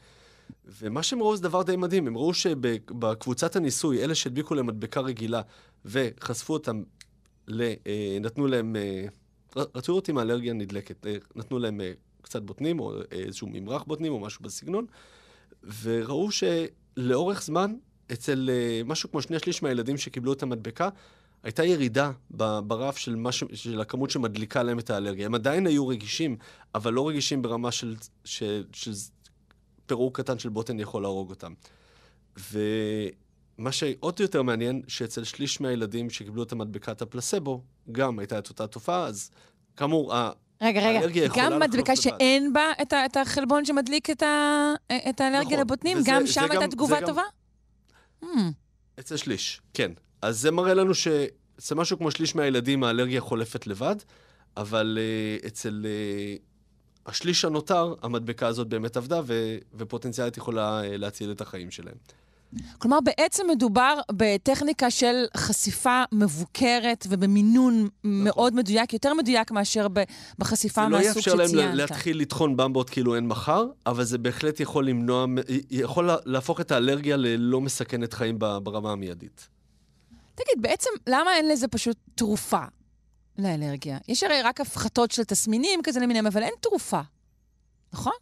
ומה 0.67 1.03
שהם 1.03 1.23
ראו 1.23 1.37
זה 1.37 1.43
דבר 1.43 1.63
די 1.63 1.77
מדהים, 1.77 2.07
הם 2.07 2.17
ראו 2.17 2.35
שבקבוצת 2.35 3.57
הניסוי, 3.57 4.05
אלה 4.05 4.15
שהדביקו 4.15 4.55
להם 4.55 4.67
מדבקה 4.67 5.01
רגילה 5.01 5.43
וחשפו 5.85 6.53
אותם, 6.53 6.83
ל, 7.49 7.63
אה, 7.63 8.19
נתנו 8.21 8.47
להם, 8.47 8.77
אה, 8.77 9.07
רצו 9.57 9.93
לראות 9.93 10.11
אם 10.11 10.19
האלרגיה 10.19 10.53
נדלקת, 10.53 11.07
אה, 11.07 11.17
נתנו 11.37 11.59
להם 11.59 11.81
אה, 11.81 11.93
קצת 12.23 12.43
בוטנים, 12.43 12.81
או 12.81 12.93
איזשהו 13.13 13.49
ממרח 13.51 13.83
בוטנים, 13.83 14.13
או 14.13 14.21
משהו 14.21 14.43
בסגנון, 14.43 14.87
וראו 15.83 16.29
שלאורך 16.31 17.43
זמן, 17.43 17.75
אצל 18.13 18.51
אה, 18.53 18.81
משהו 18.85 19.11
כמו 19.11 19.23
שני 19.23 19.39
שליש 19.39 19.63
מהילדים 19.63 19.97
שקיבלו 19.97 20.33
את 20.33 20.43
המדבקה, 20.43 20.89
הייתה 21.43 21.65
ירידה 21.65 22.11
ברף 22.65 22.97
של, 22.97 23.17
מש, 23.17 23.45
של 23.55 23.81
הכמות 23.81 24.11
שמדליקה 24.11 24.63
להם 24.63 24.79
את 24.79 24.91
האלרגיה. 24.91 25.27
הם 25.27 25.35
עדיין 25.35 25.67
היו 25.67 25.89
רגישים, 25.89 26.37
אבל 26.75 26.93
לא 26.93 27.09
רגישים 27.09 27.43
ברמה 27.43 27.73
של, 27.73 27.97
של, 28.25 28.65
של 28.73 28.93
פירוק 29.87 30.21
קטן 30.21 30.39
של 30.39 30.49
בוטן 30.49 30.81
יכול 30.81 31.03
להרוג 31.03 31.31
אותם. 31.31 31.53
ומה 33.59 33.73
שעוד 33.73 34.21
יותר 34.21 34.43
מעניין, 34.43 34.83
שאצל 34.89 35.25
שליש 35.25 35.61
מהילדים 35.61 36.11
שקיבלו 36.11 36.43
את 36.43 36.53
המדבקת 36.53 37.03
הפלסבו, 37.03 37.63
גם 37.93 38.19
הייתה 38.19 38.39
את 38.39 38.49
אותה 38.49 38.67
תופעה, 38.67 39.07
אז 39.07 39.31
כאמור, 39.77 40.13
רגע, 40.63 40.81
רגע, 40.91 41.27
גם 41.37 41.59
מדבקה. 41.61 41.97
שאין 41.97 42.53
בה 42.53 42.63
את 42.83 42.93
ה- 42.93 43.07
את 43.07 43.17
החלבון 43.17 43.65
שמדליק 43.65 44.11
את 44.11 44.23
ה- 44.23 44.75
את 45.09 45.21
האלרגיה 45.21 45.47
נכון, 45.49 45.59
לבוטנים, 45.61 45.99
וזה- 45.99 46.11
גם 46.11 46.27
שם 46.27 46.41
גם- 46.41 46.51
הייתה 46.51 46.67
תגובה 46.77 47.01
גם- 47.01 47.07
טובה? 47.07 47.23
Hmm, 48.23 48.27
אצל 49.01 49.17
שליש, 49.17 49.61
כן. 49.75 49.93
אז 50.23 50.41
זה 50.41 50.51
מראה 50.51 50.75
לנו 50.75 50.95
שזה 50.95 51.75
משהו 51.75 51.99
כמו 51.99 52.11
שליש 52.11 52.37
מהילדים 52.37 52.85
האלרגיה 52.85 53.21
חולפת 53.21 53.67
לבד, 53.67 53.97
אבל 54.57 54.99
uh, 55.43 55.47
אצל 55.47 55.87
uh, 55.87 57.09
השליש 57.09 57.45
הנותר, 57.45 57.95
המדבקה 58.03 58.47
הזאת 58.47 58.69
באמת 58.69 58.97
עבדה, 58.97 59.21
ו, 59.25 59.57
ופוטנציאלית 59.75 60.37
יכולה 60.37 60.83
אה, 60.85 60.97
להציל 60.97 61.31
את 61.31 61.41
החיים 61.41 61.71
שלהם. 61.71 61.95
כלומר, 62.79 62.99
בעצם 63.05 63.47
מדובר 63.51 63.99
בטכניקה 64.13 64.91
של 64.91 65.25
חשיפה 65.37 66.03
מבוקרת 66.13 67.07
ובמינון 67.09 67.83
נכון. 67.83 68.25
מאוד 68.25 68.55
מדויק, 68.55 68.93
יותר 68.93 69.15
מדויק 69.15 69.51
מאשר 69.51 69.87
בחשיפה 70.39 70.89
מהסוג 70.89 71.21
שציינת. 71.23 71.25
זה 71.25 71.37
לא 71.37 71.43
יאפשר 71.43 71.67
להם 71.67 71.77
להתחיל 71.77 72.21
לטחון 72.21 72.57
במבות 72.57 72.91
כאילו 72.91 73.15
אין 73.15 73.27
מחר, 73.27 73.67
אבל 73.87 74.05
זה 74.05 74.19
בהחלט 74.19 74.61
יכול 74.61 74.87
למנוע, 74.87 75.27
יכול 75.71 76.11
להפוך 76.25 76.61
את 76.61 76.73
האלרגיה 76.73 77.17
ללא 77.17 77.61
מסכנת 77.61 78.13
חיים 78.13 78.39
ברמה 78.39 78.93
המיידית. 78.93 79.49
תגיד, 80.39 80.63
בעצם 80.63 80.91
למה 81.07 81.37
אין 81.37 81.49
לזה 81.49 81.69
פשוט 81.69 81.97
תרופה 82.15 82.63
לאלרגיה? 83.39 83.99
יש 84.09 84.23
הרי 84.23 84.43
רק 84.43 84.61
הפחתות 84.61 85.11
של 85.11 85.25
תסמינים 85.25 85.81
כזה 85.83 86.01
למיניהם, 86.01 86.27
אבל 86.27 86.43
אין 86.43 86.55
תרופה, 86.61 87.01
נכון? 87.93 88.13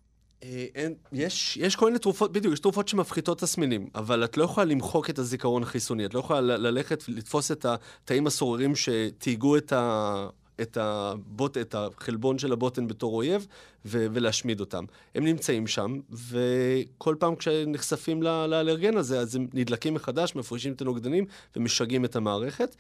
אה, 0.42 0.66
אין, 0.74 0.94
יש, 1.12 1.56
יש 1.56 1.76
כל 1.76 1.86
מיני 1.86 1.98
תרופות, 1.98 2.32
בדיוק, 2.32 2.54
יש 2.54 2.60
תרופות 2.60 2.88
שמפחיתות 2.88 3.38
תסמינים, 3.40 3.88
אבל 3.94 4.24
את 4.24 4.36
לא 4.36 4.44
יכולה 4.44 4.64
למחוק 4.64 5.10
את 5.10 5.18
הזיכרון 5.18 5.62
החיסוני, 5.62 6.06
את 6.06 6.14
לא 6.14 6.20
יכולה 6.20 6.40
ללכת 6.40 7.04
ולתפוס 7.08 7.50
את 7.50 7.66
התאים 7.66 8.26
הסוררים 8.26 8.72
שתהיגו 8.76 9.56
את, 9.56 9.72
ה, 9.72 10.26
את, 10.60 10.76
הבוט, 10.76 11.56
את 11.56 11.74
החלבון 11.74 12.38
של 12.38 12.52
הבוטן 12.52 12.88
בתור 12.88 13.16
אויב 13.16 13.46
ו, 13.84 14.06
ולהשמיד 14.12 14.60
אותם. 14.60 14.84
הם 15.14 15.24
נמצאים 15.24 15.66
שם, 15.66 16.00
וכל 16.10 17.16
פעם 17.18 17.36
כשנחשפים 17.36 18.22
לאלרגן 18.22 18.96
הזה, 18.96 19.20
אז 19.20 19.36
הם 19.36 19.46
נדלקים 19.54 19.94
מחדש, 19.94 20.34
מפרישים 20.34 20.72
את 20.72 20.80
הנוגדנים 20.80 21.24
ומשגעים 21.56 22.04
את 22.04 22.16
המערכת. 22.16 22.76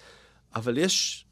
אבל 0.54 0.78
יש 0.78 1.25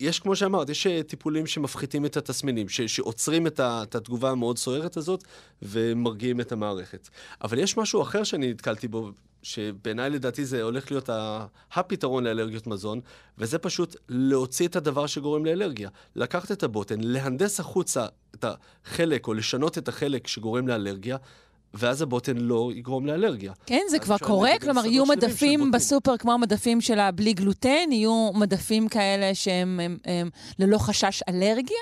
יש, 0.00 0.20
כמו 0.20 0.36
שאמרת, 0.36 0.68
יש 0.68 0.86
אה, 0.86 1.02
טיפולים 1.02 1.46
שמפחיתים 1.46 2.06
את 2.06 2.16
התסמינים, 2.16 2.68
ש- 2.68 2.80
שעוצרים 2.80 3.46
את, 3.46 3.60
ה- 3.60 3.82
את 3.82 3.94
התגובה 3.94 4.30
המאוד 4.30 4.58
סוערת 4.58 4.96
הזאת 4.96 5.24
ומרגיעים 5.62 6.40
את 6.40 6.52
המערכת. 6.52 7.08
אבל 7.42 7.58
יש 7.58 7.76
משהו 7.76 8.02
אחר 8.02 8.24
שאני 8.24 8.50
נתקלתי 8.50 8.88
בו, 8.88 9.10
שבעיניי 9.42 10.10
לדעתי 10.10 10.44
זה 10.44 10.62
הולך 10.62 10.90
להיות 10.90 11.08
ה- 11.08 11.46
הפתרון 11.72 12.24
לאלרגיות 12.24 12.66
מזון, 12.66 13.00
וזה 13.38 13.58
פשוט 13.58 13.96
להוציא 14.08 14.68
את 14.68 14.76
הדבר 14.76 15.06
שגורם 15.06 15.44
לאלרגיה. 15.46 15.88
לקחת 16.16 16.52
את 16.52 16.62
הבוטן, 16.62 17.00
להנדס 17.00 17.60
החוצה 17.60 18.06
את 18.34 18.44
החלק, 18.84 19.26
או 19.28 19.34
לשנות 19.34 19.78
את 19.78 19.88
החלק 19.88 20.26
שגורם 20.26 20.68
לאלרגיה, 20.68 21.16
ואז 21.78 22.02
הבוטן 22.02 22.36
לא 22.36 22.70
יגרום 22.74 23.06
לאלרגיה. 23.06 23.52
כן, 23.66 23.82
זה 23.90 23.98
כבר 23.98 24.18
קורה? 24.18 24.50
כלומר, 24.60 24.86
יהיו 24.86 25.06
מדפים 25.06 25.70
בסופר 25.70 26.16
כמו 26.16 26.32
המדפים 26.32 26.80
של 26.80 26.98
הבלי 26.98 27.32
גלוטן? 27.32 27.92
יהיו 27.92 28.30
מדפים 28.34 28.88
כאלה 28.88 29.34
שהם 29.34 29.80
הם, 29.80 29.98
הם, 30.04 30.30
ללא 30.58 30.78
חשש 30.78 31.22
אלרגיה? 31.28 31.78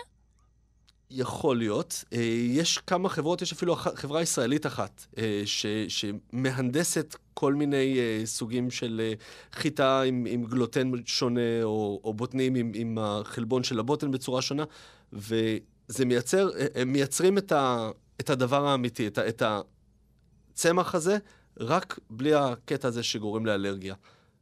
יכול 1.10 1.58
להיות. 1.58 2.04
אה, 2.12 2.18
יש 2.48 2.78
כמה 2.78 3.08
חברות, 3.08 3.42
יש 3.42 3.52
אפילו 3.52 3.76
חברה 3.76 4.22
ישראלית 4.22 4.66
אחת, 4.66 5.06
אה, 5.18 5.42
ש, 5.44 5.66
שמהנדסת 5.88 7.16
כל 7.34 7.54
מיני 7.54 7.98
אה, 7.98 8.26
סוגים 8.26 8.70
של 8.70 9.12
חיטה 9.52 10.02
עם, 10.02 10.26
עם 10.28 10.44
גלוטן 10.44 10.90
שונה, 11.04 11.62
או, 11.62 12.00
או 12.04 12.14
בוטנים 12.14 12.54
עם, 12.54 12.72
עם 12.74 12.98
החלבון 13.00 13.62
של 13.62 13.78
הבוטן 13.78 14.10
בצורה 14.10 14.42
שונה, 14.42 14.64
וזה 15.12 16.04
מייצר, 16.06 16.50
הם 16.74 16.92
מייצרים 16.92 17.38
את, 17.38 17.52
ה, 17.52 17.90
את 18.20 18.30
הדבר 18.30 18.66
האמיתי, 18.66 19.06
את, 19.06 19.18
את 19.18 19.42
הצמח 20.54 20.94
הזה, 20.94 21.18
רק 21.61 21.99
בלי 22.11 22.34
הקטע 22.34 22.88
הזה 22.88 23.02
שגורם 23.02 23.46
לאלרגיה. 23.46 23.94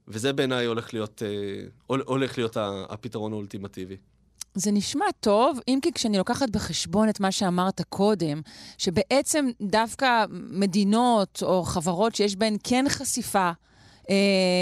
וזה 0.08 0.32
בעיניי 0.32 0.66
הולך 0.66 0.94
להיות, 0.94 1.22
אה, 1.22 1.96
הולך 2.06 2.38
להיות 2.38 2.56
הפתרון 2.88 3.32
האולטימטיבי. 3.32 3.96
זה 4.54 4.70
נשמע 4.70 5.04
טוב, 5.20 5.58
אם 5.68 5.78
כי 5.82 5.92
כשאני 5.92 6.18
לוקחת 6.18 6.50
בחשבון 6.50 7.08
את 7.08 7.20
מה 7.20 7.32
שאמרת 7.32 7.80
קודם, 7.88 8.40
שבעצם 8.78 9.46
דווקא 9.60 10.24
מדינות 10.30 11.42
או 11.42 11.62
חברות 11.62 12.14
שיש 12.14 12.36
בהן 12.36 12.56
כן 12.64 12.84
חשיפה, 12.88 13.50
אה, 14.10 14.14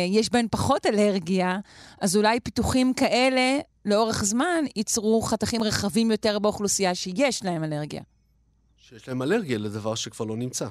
יש 0.08 0.30
בהן 0.30 0.46
פחות 0.50 0.86
אלרגיה, 0.86 1.58
אז 2.00 2.16
אולי 2.16 2.40
פיתוחים 2.40 2.94
כאלה 2.94 3.58
לאורך 3.84 4.24
זמן 4.24 4.64
ייצרו 4.76 5.22
חתכים 5.22 5.62
רחבים 5.62 6.10
יותר 6.10 6.38
באוכלוסייה 6.38 6.94
שיש 6.94 7.44
להם 7.44 7.64
אלרגיה. 7.64 8.02
שיש 8.76 9.08
להם 9.08 9.22
אלרגיה 9.22 9.58
לדבר 9.58 9.94
שכבר 9.94 10.24
לא 10.24 10.36
נמצא. 10.36 10.68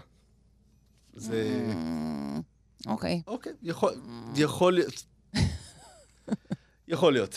זה... 1.19 1.65
אוקיי. 2.87 3.21
אוקיי, 3.27 3.53
יכול, 3.63 3.93
יכול 4.35 4.73
להיות. 4.73 5.03
יכול 6.87 7.13
להיות. 7.13 7.35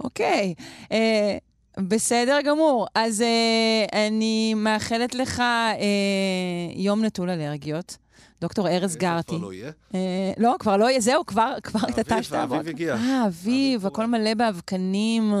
אוקיי. 0.00 0.54
אה, 0.92 1.38
בסדר 1.78 2.38
גמור. 2.44 2.86
אז 2.94 3.22
אה, 3.22 4.06
אני 4.06 4.54
מאחלת 4.54 5.14
לך 5.14 5.40
אה, 5.40 5.74
יום 6.74 7.04
נטול 7.04 7.30
אלרגיות. 7.30 7.96
דוקטור 8.40 8.68
ארז 8.68 8.96
גרטי. 8.96 9.36
כבר 9.36 9.46
לא 9.46 9.52
יהיה? 9.52 9.70
לא, 10.38 10.54
כבר 10.58 10.76
לא 10.76 10.90
יהיה. 10.90 11.00
זהו, 11.00 11.26
כבר 11.26 11.54
התעטשת. 11.88 12.32
האביב, 12.32 12.52
האביב 12.52 12.68
הגיע. 12.68 12.94
אה, 12.94 13.26
אביב, 13.26 13.86
הכל 13.86 14.06
מלא 14.06 14.34
באבקנים. 14.34 15.34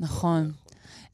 נכון. 0.00 0.52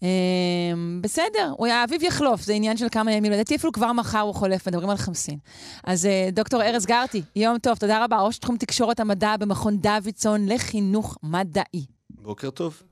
אמ, 0.03 1.01
בסדר, 1.03 1.55
האביב 1.71 2.03
יחלוף, 2.03 2.43
זה 2.43 2.53
עניין 2.53 2.77
של 2.77 2.87
כמה 2.89 3.13
ימים. 3.13 3.33
לדעתי 3.33 3.57
אפילו 3.57 3.73
כבר 3.73 3.93
מחר 3.93 4.21
הוא 4.21 4.35
חולף, 4.35 4.69
מדברים 4.69 4.91
על 4.91 4.97
חמסין. 4.97 5.39
אז 5.85 6.07
אה, 6.07 6.29
דוקטור 6.33 6.63
ארז 6.63 6.87
גרטי, 6.87 7.23
יום 7.37 7.59
טוב, 7.59 7.79
תודה 7.79 8.05
רבה. 8.05 8.21
ראש 8.21 8.39
תחום 8.39 8.57
תקשורת 8.57 9.01
המדע 9.01 9.37
במכון 9.37 9.77
דוידסון 9.77 10.47
לחינוך 10.47 11.19
מדעי. 11.23 11.85
בוקר 12.11 12.51
טוב. 12.51 12.83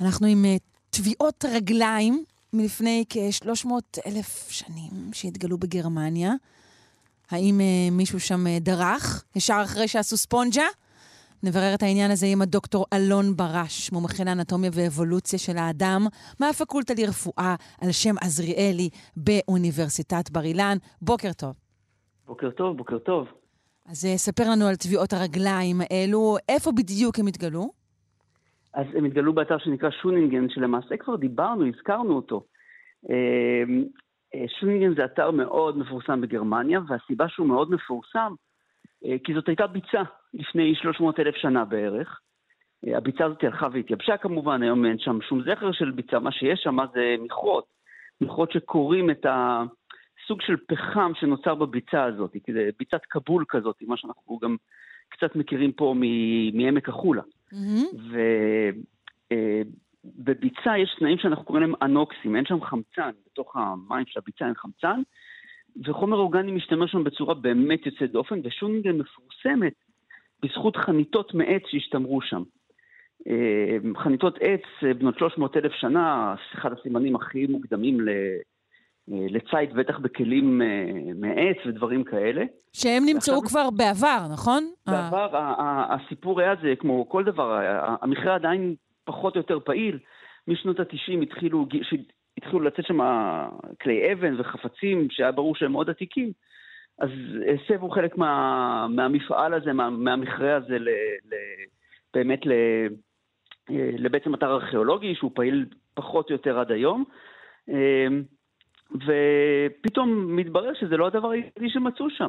אנחנו 0.00 0.26
עם 0.26 0.44
uh, 0.44 0.58
תביעות 0.90 1.44
רגליים 1.52 2.24
מלפני 2.52 3.04
כ-300 3.08 3.68
אלף 4.06 4.46
שנים 4.50 4.90
שהתגלו 5.12 5.58
בגרמניה. 5.58 6.32
האם 7.30 7.60
אה, 7.60 7.90
מישהו 7.92 8.20
שם 8.20 8.46
אה, 8.46 8.58
דרך 8.60 9.24
ישר 9.36 9.60
אחרי 9.64 9.88
שעשו 9.88 10.16
ספונג'ה? 10.16 10.64
נברר 11.42 11.74
את 11.74 11.82
העניין 11.82 12.10
הזה 12.10 12.26
עם 12.26 12.42
הדוקטור 12.42 12.86
אלון 12.92 13.36
ברש, 13.36 13.92
מומחה 13.92 14.24
לאנטומיה 14.24 14.70
ואבולוציה 14.74 15.38
של 15.38 15.56
האדם, 15.56 16.00
מהפקולטה 16.40 16.94
לרפואה 16.98 17.54
על 17.82 17.92
שם 17.92 18.14
עזריאלי 18.22 18.88
באוניברסיטת 19.16 20.30
בר 20.30 20.44
אילן. 20.44 20.76
בוקר 21.02 21.32
טוב. 21.32 21.52
בוקר 22.26 22.50
טוב, 22.50 22.76
בוקר 22.76 22.98
טוב. 22.98 23.26
אז 23.86 24.04
אה, 24.04 24.16
ספר 24.16 24.50
לנו 24.50 24.66
על 24.66 24.76
טביעות 24.76 25.12
הרגליים 25.12 25.76
האלו, 25.80 26.36
איפה 26.48 26.72
בדיוק 26.72 27.18
הם 27.18 27.26
התגלו? 27.26 27.70
אז 28.74 28.86
הם 28.96 29.04
התגלו 29.04 29.32
באתר 29.32 29.58
שנקרא 29.58 29.90
שונינגן, 30.02 30.48
שלמעשה 30.48 30.96
כבר 30.96 31.16
דיברנו, 31.16 31.66
הזכרנו 31.66 32.16
אותו. 32.16 32.44
אה, 34.34 34.44
שווינגן 34.60 34.94
זה 34.94 35.04
אתר 35.04 35.30
מאוד 35.30 35.78
מפורסם 35.78 36.20
בגרמניה, 36.20 36.80
והסיבה 36.88 37.28
שהוא 37.28 37.46
מאוד 37.46 37.70
מפורסם, 37.70 38.34
אה, 39.04 39.16
כי 39.24 39.34
זאת 39.34 39.48
הייתה 39.48 39.66
ביצה 39.66 40.02
לפני 40.34 40.74
300 40.74 41.20
אלף 41.20 41.34
שנה 41.36 41.64
בערך. 41.64 42.20
אה, 42.86 42.96
הביצה 42.96 43.24
הזאת 43.24 43.44
הלכה 43.44 43.68
והתייבשה 43.72 44.16
כמובן, 44.16 44.62
היום 44.62 44.86
אין 44.86 44.98
שם 44.98 45.18
שום 45.28 45.42
זכר 45.42 45.72
של 45.72 45.90
ביצה, 45.90 46.18
מה 46.18 46.32
שיש 46.32 46.60
שם 46.62 46.76
זה 46.94 47.16
מכרות. 47.18 47.64
מכרות 48.20 48.52
שקוראים 48.52 49.10
את 49.10 49.26
הסוג 49.28 50.42
של 50.42 50.56
פחם 50.68 51.12
שנוצר 51.14 51.54
בביצה 51.54 52.04
הזאת, 52.04 52.32
כי 52.44 52.52
זה 52.52 52.70
ביצת 52.78 53.00
כבול 53.10 53.44
כזאת, 53.48 53.76
מה 53.82 53.96
שאנחנו 53.96 54.38
גם 54.38 54.56
קצת 55.08 55.36
מכירים 55.36 55.72
פה 55.72 55.94
מעמק 56.52 56.88
החולה. 56.88 57.22
Mm-hmm. 57.52 59.34
בביצה 60.04 60.78
יש 60.78 60.96
תנאים 60.98 61.18
שאנחנו 61.18 61.44
קוראים 61.44 61.62
להם 61.62 61.74
אנוקסים, 61.82 62.36
אין 62.36 62.44
שם 62.44 62.60
חמצן, 62.60 63.10
בתוך 63.26 63.56
המים 63.56 64.06
של 64.06 64.20
הביצה 64.20 64.44
אין 64.44 64.54
חמצן, 64.54 65.02
וחומר 65.86 66.16
אורגני 66.16 66.52
משתמש 66.52 66.90
שם 66.92 67.04
בצורה 67.04 67.34
באמת 67.34 67.86
יוצאת 67.86 68.12
דופן, 68.12 68.40
ושונינגן 68.44 68.98
מפורסמת 68.98 69.74
בזכות 70.42 70.76
חניתות 70.76 71.34
מעץ 71.34 71.62
שהשתמרו 71.66 72.22
שם. 72.22 72.42
אה, 73.28 74.02
חניתות 74.02 74.38
עץ 74.40 74.60
אה, 74.86 74.94
בנות 74.94 75.18
300 75.18 75.56
אלף 75.56 75.72
שנה, 75.72 76.34
אחד 76.54 76.72
הסימנים 76.72 77.16
הכי 77.16 77.46
מוקדמים 77.46 78.08
אה, 78.08 78.36
לציד, 79.08 79.74
בטח 79.74 79.98
בכלים 79.98 80.60
מעץ 81.20 81.56
ודברים 81.66 82.04
כאלה. 82.04 82.44
שהם 82.72 83.02
נמצאו. 83.06 83.42
כבר 83.42 83.70
בעבר, 83.70 84.26
נכון? 84.32 84.70
בעבר, 84.86 85.28
הסיפור 85.90 86.40
היה 86.40 86.54
זה, 86.62 86.74
כמו 86.78 87.08
כל 87.08 87.24
דבר, 87.24 87.58
המכרה 88.02 88.34
עדיין 88.34 88.74
פחות 89.08 89.34
או 89.36 89.40
יותר 89.40 89.60
פעיל. 89.60 89.98
משנות 90.48 90.80
ה-90 90.80 91.22
התחילו, 91.22 91.66
התחילו 92.36 92.60
לצאת 92.60 92.86
שם 92.86 92.98
כלי 93.82 94.12
אבן 94.12 94.40
וחפצים 94.40 95.10
שהיה 95.10 95.32
ברור 95.32 95.54
שהם 95.54 95.72
מאוד 95.72 95.90
עתיקים, 95.90 96.32
אז 96.98 97.10
הסבו 97.54 97.90
חלק 97.90 98.18
מה, 98.18 98.86
מהמפעל 98.90 99.54
הזה, 99.54 99.72
מה, 99.72 99.90
מהמכרה 99.90 100.56
הזה, 100.56 100.78
ל, 100.78 100.88
ל, 100.88 101.34
באמת 102.14 102.46
ל, 102.46 102.52
לבעצם 103.98 104.34
אתר 104.34 104.50
ארכיאולוגי 104.50 105.14
שהוא 105.14 105.30
פעיל 105.34 105.66
פחות 105.94 106.30
או 106.30 106.34
יותר 106.34 106.58
עד 106.58 106.72
היום. 106.72 107.04
ופתאום 108.94 110.36
מתברר 110.36 110.74
שזה 110.74 110.96
לא 110.96 111.06
הדבר 111.06 111.30
היחידי 111.30 111.70
שמצאו 111.70 112.10
שם. 112.10 112.28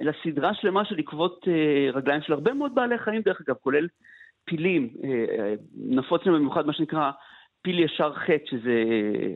אלא 0.00 0.12
סדרה 0.24 0.54
שלמה 0.54 0.84
של 0.84 0.98
עקבות 0.98 1.48
רגליים 1.92 2.22
של 2.22 2.32
הרבה 2.32 2.52
מאוד 2.52 2.74
בעלי 2.74 2.98
חיים, 2.98 3.22
דרך 3.22 3.40
אגב, 3.40 3.56
כולל 3.56 3.86
פילים. 4.44 4.88
נפוץ 5.74 6.22
לנו 6.26 6.36
במיוחד 6.36 6.66
מה 6.66 6.72
שנקרא 6.72 7.10
פיל 7.62 7.78
ישר 7.78 8.12
חטא, 8.14 8.50
שזה, 8.50 8.82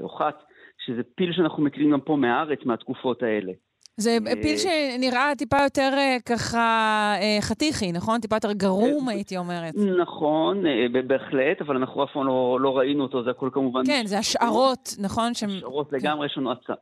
או 0.00 0.08
חט, 0.08 0.42
שזה 0.86 1.02
פיל 1.14 1.32
שאנחנו 1.32 1.62
מכירים 1.62 1.90
גם 1.90 2.00
פה 2.00 2.16
מהארץ, 2.16 2.58
מהתקופות 2.64 3.22
האלה. 3.22 3.52
זה 4.00 4.18
פיל 4.42 4.56
שנראה 4.56 5.32
טיפה 5.38 5.56
יותר 5.64 5.90
ככה 6.28 7.14
חתיכי, 7.40 7.92
נכון? 7.92 8.20
טיפה 8.20 8.36
יותר 8.36 8.52
גרום, 8.52 9.08
הייתי 9.08 9.36
אומרת. 9.36 9.74
נכון, 9.98 10.64
בהחלט, 11.06 11.60
אבל 11.60 11.76
אנחנו 11.76 12.04
אף 12.04 12.08
פעם 12.12 12.26
לא, 12.26 12.58
לא 12.60 12.78
ראינו 12.78 13.02
אותו, 13.02 13.24
זה 13.24 13.30
הכל 13.30 13.50
כמובן... 13.52 13.86
כן, 13.86 14.02
זה 14.04 14.18
השערות, 14.18 14.88
נכון? 15.02 15.30
השערות 15.30 15.92
לגמרי, 15.92 16.26
יש 16.26 16.38
לנו 16.38 16.52
הצעה. 16.52 16.76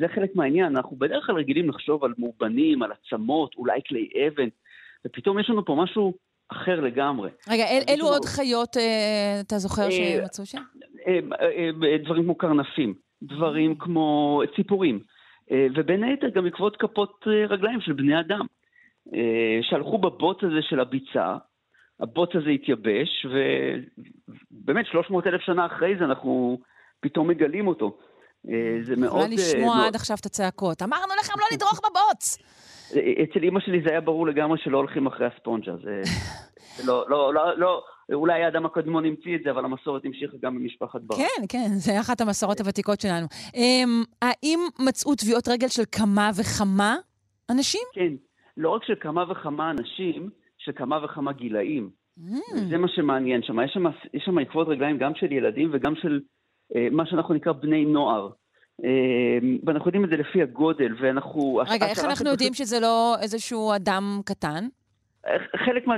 זה 0.00 0.08
חלק 0.14 0.36
מהעניין, 0.36 0.76
אנחנו 0.76 0.96
בדרך 0.96 1.26
כלל 1.26 1.36
רגילים 1.36 1.68
לחשוב 1.68 2.04
על 2.04 2.12
מאובנים, 2.18 2.82
על 2.82 2.90
עצמות, 2.92 3.54
אולי 3.56 3.80
כלי 3.88 4.08
אבן, 4.26 4.48
ופתאום 5.06 5.38
יש 5.38 5.50
לנו 5.50 5.64
פה 5.64 5.74
משהו 5.74 6.14
אחר 6.48 6.80
לגמרי. 6.80 7.30
רגע, 7.48 7.64
אילו 7.88 8.06
עוד 8.06 8.24
חיות 8.24 8.76
אתה 9.46 9.58
זוכר 9.58 9.90
שמצאו 9.90 10.46
שם? 10.46 10.62
דברים 12.04 12.24
כמו 12.24 12.34
קרנפים, 12.34 12.94
דברים 13.22 13.74
כמו 13.78 14.40
ציפורים. 14.56 15.00
ובין 15.76 16.04
היתר 16.04 16.28
גם 16.28 16.44
בעקבות 16.44 16.76
כפות 16.76 17.24
רגליים 17.48 17.80
של 17.80 17.92
בני 17.92 18.20
אדם, 18.20 18.46
שהלכו 19.62 19.98
בבוץ 19.98 20.38
הזה 20.42 20.62
של 20.68 20.80
הביצה, 20.80 21.36
הבוץ 22.00 22.30
הזה 22.34 22.50
התייבש, 22.50 23.26
ובאמת 24.52 24.86
300 24.86 25.26
אלף 25.26 25.40
שנה 25.40 25.66
אחרי 25.66 25.94
זה 25.98 26.04
אנחנו 26.04 26.58
פתאום 27.00 27.28
מגלים 27.28 27.66
אותו. 27.68 27.98
זה 28.82 28.96
מאוד... 28.96 29.10
יכולה 29.10 29.28
לשמוע 29.28 29.86
עד 29.86 29.94
עכשיו 29.94 30.16
את 30.20 30.26
הצעקות. 30.26 30.82
אמרנו 30.82 31.12
לכם 31.20 31.32
לא 31.40 31.46
לדרוך 31.52 31.80
בבוץ! 31.80 32.38
אצל 32.92 33.42
אימא 33.42 33.60
שלי 33.60 33.82
זה 33.82 33.90
היה 33.90 34.00
ברור 34.00 34.26
לגמרי 34.26 34.58
שלא 34.58 34.76
הולכים 34.76 35.06
אחרי 35.06 35.26
הספונג'ה. 35.26 35.76
זה 35.76 36.02
לא, 36.86 37.04
לא, 37.08 37.34
לא, 37.34 37.58
לא, 37.58 37.82
אולי 38.12 38.42
האדם 38.42 38.66
הקדמון 38.66 39.04
המציא 39.04 39.36
את 39.36 39.40
זה, 39.44 39.50
אבל 39.50 39.64
המסורת 39.64 40.04
המשיכה 40.04 40.36
גם 40.42 40.54
במשפחת 40.54 41.00
בר. 41.00 41.16
כן, 41.16 41.46
כן, 41.48 41.68
זה 41.68 42.00
אחת 42.00 42.20
המסורות 42.20 42.60
הוותיקות 42.60 43.00
שלנו. 43.00 43.26
האם 44.22 44.60
מצאו 44.88 45.14
טביעות 45.14 45.48
רגל 45.48 45.68
של 45.68 45.82
כמה 45.92 46.30
וכמה 46.38 46.96
אנשים? 47.50 47.82
כן, 47.94 48.12
לא 48.56 48.70
רק 48.70 48.84
של 48.84 48.94
כמה 49.00 49.24
וכמה 49.30 49.70
אנשים, 49.70 50.30
של 50.58 50.72
כמה 50.76 51.04
וכמה 51.04 51.32
גילאים. 51.32 51.90
זה 52.70 52.78
מה 52.78 52.88
שמעניין 52.88 53.42
שם. 53.42 53.60
יש 53.64 53.78
שם, 54.24 54.38
עקבות 54.38 54.68
רגליים 54.68 54.98
גם 54.98 55.12
של 55.14 55.32
ילדים 55.32 55.70
וגם 55.72 55.94
של 55.96 56.20
מה 56.90 57.06
שאנחנו 57.06 57.34
נקרא 57.34 57.52
בני 57.52 57.84
נוער. 57.84 58.28
ואנחנו 59.66 59.88
יודעים 59.88 60.04
את 60.04 60.10
זה 60.10 60.16
לפי 60.16 60.42
הגודל, 60.42 60.94
ואנחנו... 61.00 61.60
רגע, 61.68 61.86
איך 61.86 62.04
אנחנו 62.04 62.30
יודעים 62.30 62.54
שזה 62.54 62.80
לא 62.80 63.16
איזשהו 63.22 63.74
אדם 63.76 64.20
קטן? 64.24 64.64
חלק 65.56 65.86
מה... 65.86 65.94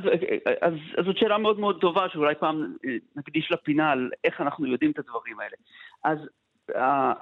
אז, 0.60 0.74
אז 0.98 1.04
זאת 1.04 1.18
שאלה 1.18 1.38
מאוד 1.38 1.60
מאוד 1.60 1.80
טובה, 1.80 2.08
שאולי 2.12 2.34
פעם 2.34 2.74
נקדיש 3.16 3.52
לפינה 3.52 3.90
על 3.90 4.10
איך 4.24 4.40
אנחנו 4.40 4.66
יודעים 4.66 4.90
את 4.90 4.98
הדברים 4.98 5.40
האלה. 5.40 5.56
אז 6.04 6.18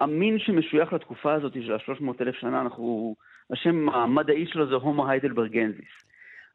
המין 0.00 0.38
שמשוייך 0.38 0.92
לתקופה 0.92 1.34
הזאת 1.34 1.52
של 1.52 1.72
ה-300 1.72 2.04
אלף 2.20 2.34
שנה, 2.34 2.60
אנחנו... 2.60 3.16
השם 3.52 3.88
המדעי 3.88 4.46
שלו 4.46 4.68
זה 4.68 4.74
הומו 4.74 5.08
היידלברגנזיס. 5.08 6.06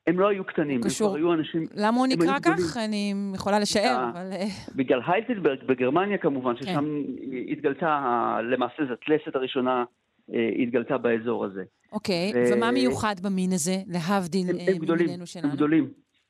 הם 0.08 0.20
לא 0.20 0.28
היו 0.28 0.44
קטנים, 0.44 0.82
קשור. 0.82 1.08
הם 1.08 1.14
כבר 1.14 1.28
היו 1.28 1.34
אנשים... 1.34 1.66
למה 1.76 1.98
הוא 1.98 2.08
נקרא 2.08 2.40
כך? 2.40 2.78
אני 2.78 3.14
יכולה 3.36 3.60
לשער, 3.60 4.10
אבל... 4.14 4.30
בגלל 4.76 5.00
היידלברג 5.08 5.64
בגרמניה 5.64 6.18
כמובן, 6.18 6.56
ששם 6.56 6.74
כן. 6.74 7.52
התגלתה, 7.52 8.38
למעשה 8.44 8.86
זו 8.88 8.94
הטלסת 8.94 9.36
הראשונה 9.36 9.84
התגלתה 10.64 10.98
באזור 10.98 11.46
הזה. 11.46 11.64
אוקיי, 11.92 12.32
ו... 12.36 12.54
ומה 12.54 12.72
מיוחד 12.72 13.16
במין 13.24 13.52
הזה, 13.54 13.76
להבדיל 13.88 14.48
ממיננו 14.80 15.26
שלנו? 15.26 15.48
הם 15.48 15.56
גדולים. 15.56 15.90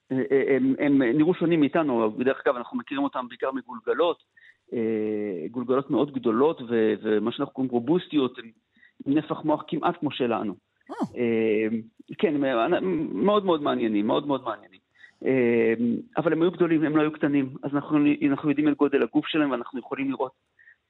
הם, 0.10 0.76
הם 0.80 1.02
נראו 1.02 1.34
שונים 1.34 1.60
מאיתנו, 1.60 2.12
בדרך 2.12 2.38
כלל 2.44 2.56
אנחנו 2.56 2.78
מכירים 2.78 3.04
אותם 3.04 3.28
בעיקר 3.30 3.50
מגולגלות, 3.52 4.24
גולגלות 5.52 5.92
מאוד 5.92 6.14
גדולות, 6.14 6.62
ו, 6.62 6.94
ומה 7.04 7.32
שאנחנו 7.32 7.54
קוראים 7.54 7.72
רובוסטיות, 7.72 8.40
נפח 9.06 9.42
מוח 9.44 9.64
כמעט 9.68 9.96
כמו 10.00 10.12
שלנו. 10.12 10.56
Oh. 10.90 10.94
כן, 12.18 12.34
מאוד 13.14 13.46
מאוד 13.46 13.64
מעניינים, 13.64 14.08
מאוד 14.08 14.28
מאוד 14.28 14.44
מעניינים. 14.44 14.82
אבל 16.18 16.34
הם 16.34 16.42
היו 16.42 16.52
גדולים, 16.52 16.84
הם 16.84 16.98
לא 16.98 17.02
היו 17.02 17.12
קטנים, 17.12 17.50
אז 17.64 17.72
אנחנו, 17.74 18.00
אנחנו 18.30 18.50
יודעים 18.50 18.68
את 18.68 18.78
גודל 18.78 19.04
הגוף 19.04 19.28
שלהם, 19.28 19.52
ואנחנו 19.52 19.80
יכולים 19.80 20.10
לראות 20.12 20.32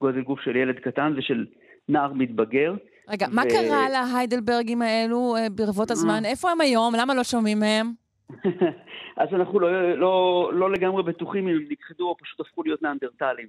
גודל 0.01 0.21
גוף 0.21 0.39
של 0.39 0.55
ילד 0.55 0.79
קטן 0.79 1.13
ושל 1.17 1.45
נער 1.89 2.13
מתבגר. 2.13 2.73
רגע, 3.09 3.27
ו... 3.31 3.35
מה 3.35 3.43
קרה 3.45 3.89
להיידלברגים 3.89 4.81
האלו 4.81 5.35
ברבות 5.51 5.91
הזמן? 5.91 6.25
איפה 6.25 6.51
הם 6.51 6.61
היום? 6.61 6.93
למה 6.97 7.15
לא 7.15 7.23
שומעים 7.23 7.59
מהם? 7.59 7.91
אז 9.21 9.29
אנחנו 9.31 9.59
לא, 9.59 9.97
לא, 9.97 10.49
לא 10.53 10.71
לגמרי 10.71 11.03
בטוחים 11.03 11.47
אם 11.47 11.55
הם 11.55 11.65
נכחדו 11.69 12.09
או 12.09 12.17
פשוט 12.17 12.39
הפכו 12.39 12.63
להיות 12.63 12.81
נאנדרטלים. 12.81 13.47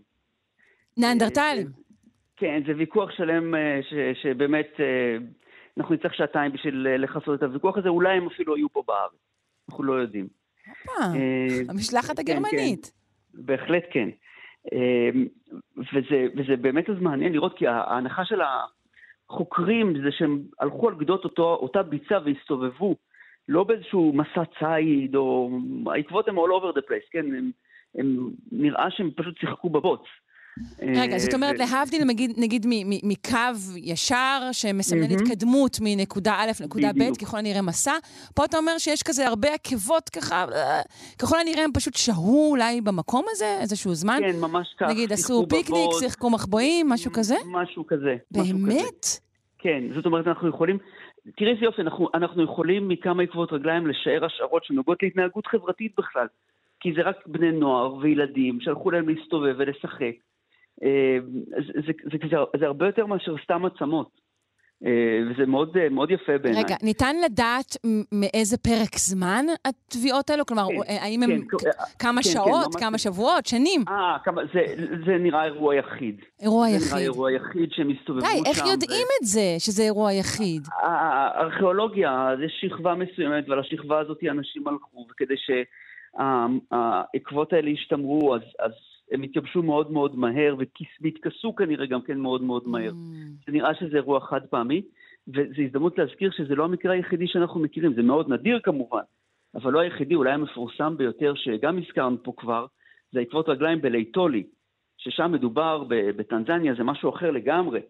נאנדרטלים? 0.96 1.66
כן, 2.36 2.62
זה 2.66 2.72
ויכוח 2.76 3.10
שלם 3.10 3.54
ש, 3.82 3.94
שבאמת 4.22 4.80
אנחנו 5.78 5.94
נצטרך 5.94 6.14
שעתיים 6.14 6.52
בשביל 6.52 6.86
לכסות 6.98 7.38
את 7.38 7.42
הוויכוח 7.42 7.78
הזה, 7.78 7.88
אולי 7.88 8.16
הם 8.16 8.26
אפילו 8.26 8.56
היו 8.56 8.68
פה 8.68 8.82
בארץ. 8.86 9.12
אנחנו 9.70 9.84
לא 9.84 9.92
יודעים. 9.92 10.28
הופה, 10.66 11.04
המשלחת 11.68 12.18
הגרמנית. 12.18 12.84
כן, 12.84 12.90
כן. 13.36 13.46
בהחלט 13.46 13.82
כן. 13.90 14.08
וזה, 15.76 16.26
וזה 16.36 16.56
באמת 16.56 16.90
אז 16.90 16.96
מעניין 17.00 17.32
לראות, 17.32 17.58
כי 17.58 17.66
ההנחה 17.66 18.24
של 18.24 18.40
החוקרים 19.30 20.02
זה 20.02 20.12
שהם 20.12 20.42
הלכו 20.60 20.88
על 20.88 20.94
גדות 20.94 21.24
אותו, 21.24 21.54
אותה 21.54 21.82
ביצה 21.82 22.18
והסתובבו, 22.24 22.96
לא 23.48 23.64
באיזשהו 23.64 24.12
מסע 24.12 24.42
ציד, 24.58 25.16
או... 25.16 25.50
העקבות 25.86 26.28
הם 26.28 26.38
all 26.38 26.50
over 26.60 26.76
the 26.78 26.82
place, 26.82 27.10
כן? 27.10 27.26
הם, 27.34 27.50
הם, 27.94 28.30
נראה 28.52 28.90
שהם 28.90 29.10
פשוט 29.16 29.38
שיחקו 29.38 29.70
בבוץ. 29.70 30.02
רגע, 30.82 31.18
זאת 31.18 31.34
אומרת, 31.34 31.58
להבדיל 31.58 32.04
נגיד, 32.04 32.32
נגיד 32.36 32.66
מקו 33.02 33.38
ישר 33.76 34.48
שמסמן 34.52 35.02
התקדמות 35.02 35.78
מנקודה 35.80 36.34
א' 36.38 36.50
לנקודה 36.60 36.88
ב', 36.92 37.16
ככל 37.22 37.38
הנראה 37.38 37.62
מסע, 37.62 37.92
פה 38.34 38.44
אתה 38.44 38.56
אומר 38.56 38.78
שיש 38.78 39.02
כזה 39.02 39.26
הרבה 39.26 39.48
עקבות 39.54 40.08
ככה, 40.08 40.46
ככל 41.18 41.36
הנראה 41.40 41.64
הם 41.64 41.70
פשוט 41.74 41.94
שהו 41.94 42.50
אולי 42.50 42.80
במקום 42.80 43.24
הזה 43.28 43.58
איזשהו 43.60 43.94
זמן? 43.94 44.18
כן, 44.20 44.40
ממש 44.40 44.74
כך. 44.78 44.88
נגיד 44.90 45.12
עשו 45.12 45.46
פיקניק, 45.48 45.90
שיחקו 46.00 46.30
מחבואים, 46.30 46.88
משהו 46.88 47.12
כזה? 47.12 47.34
משהו 47.46 47.86
כזה. 47.86 48.16
באמת? 48.30 49.06
כן, 49.58 49.84
זאת 49.94 50.06
אומרת, 50.06 50.26
אנחנו 50.26 50.48
יכולים... 50.48 50.78
תראי 51.36 51.50
איזה 51.50 51.64
יופי, 51.64 51.82
אנחנו, 51.82 52.08
אנחנו 52.14 52.42
יכולים 52.44 52.88
מכמה 52.88 53.22
עקבות 53.22 53.52
רגליים 53.52 53.86
לשער 53.86 54.24
השערות 54.24 54.64
שנוגעות 54.64 55.02
להתנהגות 55.02 55.46
חברתית 55.46 55.92
בכלל. 55.98 56.26
כי 56.80 56.92
זה 56.96 57.02
רק 57.02 57.16
בני 57.26 57.52
נוער 57.52 57.94
וילדים 57.94 58.60
שהלכו 58.60 58.90
להם 58.90 59.08
להסתובב 59.08 59.54
ולשחק. 59.58 60.14
זה, 60.80 61.18
זה, 61.86 61.92
זה, 62.12 62.18
זה, 62.30 62.36
זה 62.58 62.66
הרבה 62.66 62.86
יותר 62.86 63.06
מאשר 63.06 63.34
סתם 63.44 63.64
עצמות. 63.64 64.22
וזה 65.30 65.46
מאוד, 65.46 65.88
מאוד 65.90 66.10
יפה 66.10 66.38
בעיניי. 66.38 66.62
רגע, 66.64 66.74
ניתן 66.82 67.16
לדעת 67.24 67.76
מאיזה 68.12 68.56
פרק 68.58 68.96
זמן 68.96 69.44
התביעות 69.64 70.30
האלו? 70.30 70.46
כלומר, 70.46 70.66
כן, 70.86 70.92
האם 71.02 71.20
כן, 71.26 71.30
הם 71.32 71.40
כן, 71.40 71.70
כמה 71.98 72.22
כן, 72.22 72.28
שעות, 72.28 72.74
כן, 72.74 72.80
כמה 72.80 72.98
שבועות, 72.98 73.46
שנים? 73.46 73.84
אה, 73.88 74.16
זה, 74.52 74.60
זה 75.06 75.18
נראה 75.18 75.44
אירוע 75.44 75.74
יחיד. 75.74 76.20
אירוע 76.40 76.68
זה 76.68 76.76
יחיד. 76.76 76.88
זה 76.88 76.94
נראה 76.94 77.04
אירוע 77.04 77.32
יחיד 77.32 77.72
שהם 77.72 77.90
הסתובבו 77.90 78.26
שם. 78.26 78.42
די, 78.42 78.50
איך 78.50 78.58
יודעים 78.58 79.06
ו... 79.06 79.12
את 79.22 79.26
זה, 79.26 79.54
שזה 79.58 79.82
אירוע 79.82 80.12
יחיד? 80.12 80.62
הארכיאולוגיה, 80.82 82.28
זה 82.38 82.46
שכבה 82.48 82.94
מסוימת, 82.94 83.48
ועל 83.48 83.60
השכבה 83.60 84.00
הזאת 84.00 84.18
אנשים 84.30 84.68
הלכו, 84.68 85.06
וכדי 85.10 85.34
שהעקבות 86.16 87.52
האלה 87.52 87.70
ישתמרו, 87.70 88.34
אז... 88.34 88.42
אז 88.58 88.72
הם 89.12 89.22
התייבשו 89.22 89.62
מאוד 89.62 89.90
מאוד 89.90 90.16
מהר, 90.16 90.56
והתכסו 91.00 91.54
כנראה 91.54 91.86
גם 91.86 92.02
כן 92.02 92.18
מאוד 92.18 92.42
מאוד 92.42 92.68
מהר. 92.68 92.90
Mm. 92.90 93.46
זה 93.46 93.52
נראה 93.52 93.74
שזה 93.74 93.96
אירוע 93.96 94.20
חד 94.20 94.46
פעמי, 94.46 94.82
וזו 95.28 95.62
הזדמנות 95.62 95.98
להזכיר 95.98 96.30
שזה 96.30 96.54
לא 96.54 96.64
המקרה 96.64 96.92
היחידי 96.92 97.26
שאנחנו 97.26 97.60
מכירים, 97.60 97.94
זה 97.94 98.02
מאוד 98.02 98.32
נדיר 98.32 98.60
כמובן, 98.62 99.02
אבל 99.54 99.72
לא 99.72 99.80
היחידי, 99.80 100.14
אולי 100.14 100.32
המפורסם 100.32 100.96
ביותר, 100.96 101.34
שגם 101.34 101.78
הזכרנו 101.78 102.22
פה 102.22 102.32
כבר, 102.36 102.66
זה 103.12 103.20
עקבות 103.20 103.48
רגליים 103.48 103.80
בלייטולי, 103.80 104.42
ששם 104.98 105.32
מדובר 105.32 105.84
בטנזניה, 105.88 106.74
זה 106.74 106.84
משהו 106.84 107.10
אחר 107.10 107.30
לגמרי. 107.30 107.80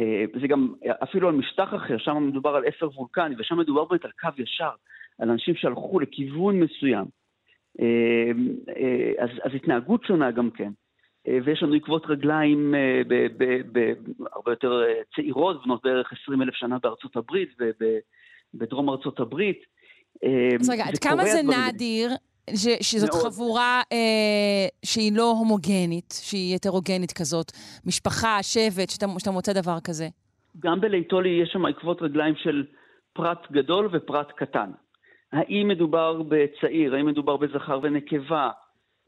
אה, 0.00 0.24
זה 0.40 0.46
גם 0.46 0.74
אפילו 1.02 1.28
על 1.28 1.34
משטח 1.34 1.74
אחר, 1.74 1.98
שם 1.98 2.28
מדובר 2.28 2.50
על 2.56 2.64
אפר 2.68 2.88
וולקני, 2.94 3.34
ושם 3.38 3.58
מדובר 3.58 3.84
באמת 3.84 4.04
על 4.04 4.10
קו 4.20 4.42
ישר, 4.42 4.70
על 5.18 5.30
אנשים 5.30 5.54
שהלכו 5.54 6.00
לכיוון 6.00 6.60
מסוים. 6.60 7.04
אמ, 7.78 8.48
אה, 8.68 9.24
אז, 9.24 9.30
אז 9.42 9.50
התנהגות 9.54 10.04
שונה 10.04 10.30
גם 10.30 10.50
כן. 10.50 10.72
אה, 11.28 11.38
ויש 11.44 11.62
לנו 11.62 11.74
עקבות 11.74 12.06
רגליים 12.06 12.74
אה, 12.74 13.02
הרבה 14.32 14.52
יותר 14.52 14.82
צעירות, 15.14 15.64
בנות 15.64 15.82
בערך 15.84 16.12
20 16.22 16.42
אלף 16.42 16.54
שנה 16.54 16.78
בארצות 16.82 17.16
הברית, 17.16 17.48
בדרום 18.54 18.90
ארצות 18.90 19.20
הברית. 19.20 19.58
אז 20.60 20.70
רגע, 20.70 20.84
עד 20.84 20.98
כמה 20.98 21.24
זה 21.24 21.40
נדיר 21.42 22.10
ש, 22.54 22.66
שזאת 22.80 23.10
מאוד. 23.10 23.32
חבורה 23.32 23.82
אה, 23.92 24.66
שהיא 24.84 25.12
לא 25.16 25.30
הומוגנית, 25.30 26.14
שהיא 26.22 26.54
הטרוגנית 26.54 27.12
כזאת, 27.12 27.52
משפחה, 27.86 28.42
שבט, 28.42 28.90
שאתה, 28.90 29.06
שאתה 29.18 29.30
מוצא 29.30 29.52
דבר 29.52 29.76
כזה? 29.84 30.08
גם 30.58 30.80
בליטולי 30.80 31.28
יש 31.42 31.48
שם 31.52 31.66
עקבות 31.66 32.02
רגליים 32.02 32.34
של 32.36 32.64
פרט 33.12 33.50
גדול 33.52 33.88
ופרט 33.92 34.32
קטן. 34.36 34.70
האם 35.32 35.68
מדובר 35.68 36.22
בצעיר, 36.22 36.94
האם 36.94 37.06
מדובר 37.06 37.36
בזכר 37.36 37.80
ונקבה, 37.82 38.50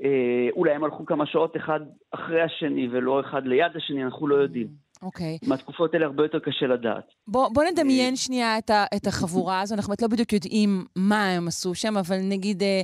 אה, 0.05 0.49
אולי 0.53 0.73
הם 0.73 0.85
הלכו 0.85 1.07
כמה 1.07 1.27
שעות 1.27 1.57
אחד 1.57 1.81
אחרי 2.11 2.43
השני 2.43 2.89
ולא 2.93 3.21
אחד 3.21 3.47
ליד 3.47 3.77
השני, 3.77 4.05
אנחנו 4.05 4.27
לא 4.27 4.35
יודעים. 4.35 4.67
אוקיי. 5.03 5.39
מהתקופות 5.49 5.95
האלה 5.95 6.07
הרבה 6.07 6.25
יותר 6.25 6.39
קשה 6.39 6.67
לדעת. 6.67 7.05
בוא, 7.29 7.49
בוא 7.55 7.65
נדמיין 7.65 8.17
שנייה 8.17 8.59
את, 8.59 8.71
ה, 8.71 8.85
את 8.97 9.07
החבורה 9.07 9.61
הזו, 9.61 9.75
אנחנו 9.75 9.91
באמת 9.91 10.03
לא 10.03 10.09
בדיוק 10.09 10.33
יודעים 10.33 10.85
מה 10.97 11.25
הם 11.25 11.49
עשו 11.49 11.75
שם, 11.75 11.97
אבל 11.97 12.17
נגיד, 12.29 12.63
אה, 12.63 12.81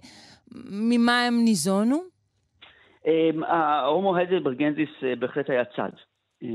ממה 0.70 1.26
הם 1.26 1.44
ניזונו? 1.44 2.14
ההומו 3.46 4.16
היידלברגנזיס 4.16 4.88
אה, 5.02 5.16
בהחלט 5.16 5.50
היה 5.50 5.64
צד, 5.64 5.90
אה, 6.42 6.48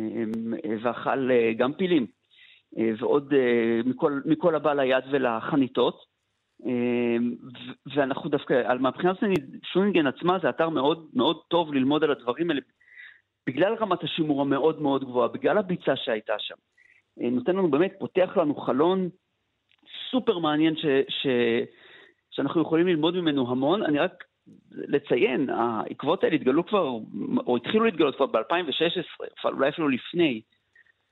ואכל 0.83 1.31
אה, 1.31 1.53
גם 1.57 1.73
פילים, 1.73 2.05
ועוד 2.99 3.33
מכל, 3.85 4.21
מכל 4.25 4.55
הבא 4.55 4.73
ליד 4.73 5.03
ולחניתות. 5.11 6.08
ואנחנו 7.95 8.29
דווקא, 8.29 8.73
מהבחינה 8.79 9.11
הזאת 9.11 9.39
שונינגן 9.73 10.07
עצמה 10.07 10.39
זה 10.41 10.49
אתר 10.49 10.69
מאוד 10.69 11.07
מאוד 11.13 11.41
טוב 11.47 11.73
ללמוד 11.73 12.03
על 12.03 12.11
הדברים 12.11 12.49
האלה, 12.49 12.61
בגלל 13.47 13.73
רמת 13.73 14.03
השימור 14.03 14.41
המאוד 14.41 14.81
מאוד 14.81 15.03
גבוהה, 15.03 15.27
בגלל 15.27 15.57
הביצה 15.57 15.95
שהייתה 15.95 16.33
שם. 16.39 16.55
נותן 17.17 17.55
לנו 17.55 17.71
באמת, 17.71 17.93
פותח 17.99 18.37
לנו 18.37 18.55
חלון 18.55 19.09
סופר 20.11 20.37
מעניין 20.37 20.75
ש, 20.75 20.85
ש, 21.09 21.27
שאנחנו 22.31 22.61
יכולים 22.61 22.87
ללמוד 22.87 23.15
ממנו 23.15 23.51
המון. 23.51 23.83
אני 23.83 23.99
רק 23.99 24.23
לציין, 24.71 25.49
העקבות 25.49 26.23
האלה 26.23 26.35
התגלו 26.35 26.65
כבר, 26.65 26.89
או 27.47 27.57
התחילו 27.57 27.85
להתגלות 27.85 28.15
כבר 28.15 28.25
ב-2016, 28.25 29.45
אולי 29.45 29.69
אפילו 29.69 29.89
לפני. 29.89 30.41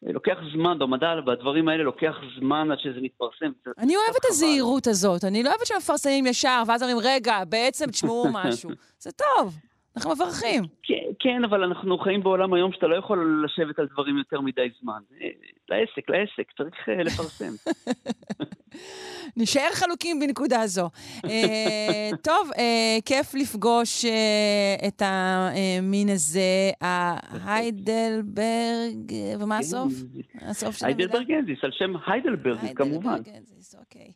לוקח 0.03 0.37
זמן, 0.53 0.79
במדע, 0.79 1.21
בדברים 1.25 1.67
האלה 1.67 1.83
לוקח 1.83 2.15
זמן 2.39 2.71
עד 2.71 2.79
שזה 2.79 2.99
מתפרסם. 3.01 3.51
אני 3.77 3.95
אוהבת 3.95 4.15
את 4.19 4.25
הזהירות 4.29 4.87
הזאת, 4.87 5.23
אני 5.23 5.43
לא 5.43 5.49
אוהבת 5.49 5.65
שמפרסמים 5.65 6.25
ישר, 6.25 6.63
ואז 6.67 6.83
אומרים, 6.83 6.97
רגע, 7.03 7.43
בעצם 7.45 7.91
תשמעו 7.91 8.27
משהו. 8.33 8.69
זה 9.03 9.11
טוב. 9.11 9.55
אנחנו 9.97 10.11
מברכים. 10.11 10.63
כן, 10.83 11.03
כן, 11.19 11.43
אבל 11.43 11.63
אנחנו 11.63 11.97
חיים 11.97 12.23
בעולם 12.23 12.53
היום 12.53 12.71
שאתה 12.73 12.87
לא 12.87 12.95
יכול 12.95 13.45
לשבת 13.45 13.79
על 13.79 13.87
דברים 13.93 14.17
יותר 14.17 14.41
מדי 14.41 14.67
זמן. 14.81 14.99
אה, 15.21 15.27
לעסק, 15.69 16.09
לעסק, 16.09 16.51
צריך 16.57 16.89
אה, 16.89 17.03
לפרסם. 17.03 17.53
נשאר 19.37 19.69
חלוקים 19.73 20.19
בנקודה 20.19 20.67
זו. 20.67 20.89
אה, 21.25 22.09
טוב, 22.29 22.49
כיף 23.05 23.35
לפגוש 23.35 24.05
את 24.87 25.01
המין 25.05 26.09
הזה, 26.09 26.71
ההיידלברג, 26.81 28.23
ומה 29.39 29.57
הסוף? 29.57 29.93
הסוף 30.41 30.77
של 30.77 30.85
המילה? 30.85 30.99
היידלברגנזיס, 30.99 31.59
על 31.63 31.71
שם 31.71 31.93
היידלברג, 32.07 32.59
כמובן. 32.75 33.09
היידלברגנזיס, 33.09 33.75
אוקיי. 33.75 34.11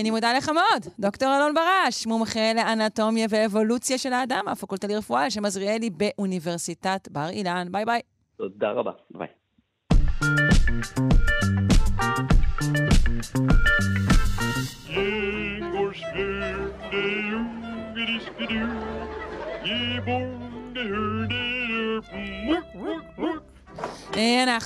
אני 0.00 0.10
מודה 0.10 0.32
לך 0.32 0.48
מאוד, 0.48 0.86
דוקטור 0.98 1.36
אלון 1.36 1.54
ברש, 1.54 2.06
מומחה 2.06 2.52
לאנטומיה 2.54 3.26
ואבולוציה 3.30 3.98
של 3.98 4.12
האדם, 4.12 4.44
הפקולטה 4.48 4.86
לרפואה 4.86 5.07
על 5.16 5.30
שם 5.30 5.44
עזריאלי 5.44 5.90
באוניברסיטת 5.90 7.08
בר 7.10 7.28
אילן. 7.28 7.68
ביי 7.70 7.84
ביי. 7.84 8.00
תודה 8.36 8.70
רבה, 8.70 8.92
ביי. 9.10 9.28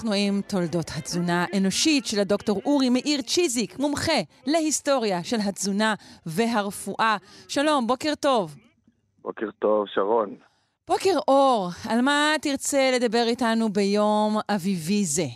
אנחנו 0.03 0.13
עם 0.13 0.41
תולדות 0.47 0.91
התזונה 0.97 1.45
האנושית 1.53 2.07
של 2.07 2.21
הדוקטור 2.21 2.61
אורי 2.65 2.89
מאיר 2.91 3.23
צ'יזיק, 3.23 3.79
מומחה 3.79 4.21
להיסטוריה 4.47 5.25
של 5.25 5.37
התזונה 5.41 5.95
והרפואה. 6.27 7.17
שלום, 7.49 7.87
בוקר 7.87 8.15
טוב. 8.21 8.55
בוקר 9.23 9.51
טוב, 9.59 9.87
שרון. 9.89 10.37
בוקר 10.89 11.19
אור, 11.29 11.69
על 11.91 12.01
מה 12.01 12.33
תרצה 12.43 12.91
לדבר 12.97 13.25
איתנו 13.27 13.69
ביום 13.69 14.37
אביבי 14.55 15.05
זה? 15.05 15.29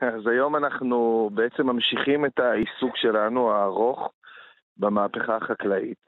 אז 0.00 0.26
היום 0.26 0.56
אנחנו 0.56 1.30
בעצם 1.34 1.66
ממשיכים 1.66 2.26
את 2.26 2.38
העיסוק 2.38 2.96
שלנו 2.96 3.52
הארוך 3.52 4.12
במהפכה 4.76 5.36
החקלאית. 5.36 5.98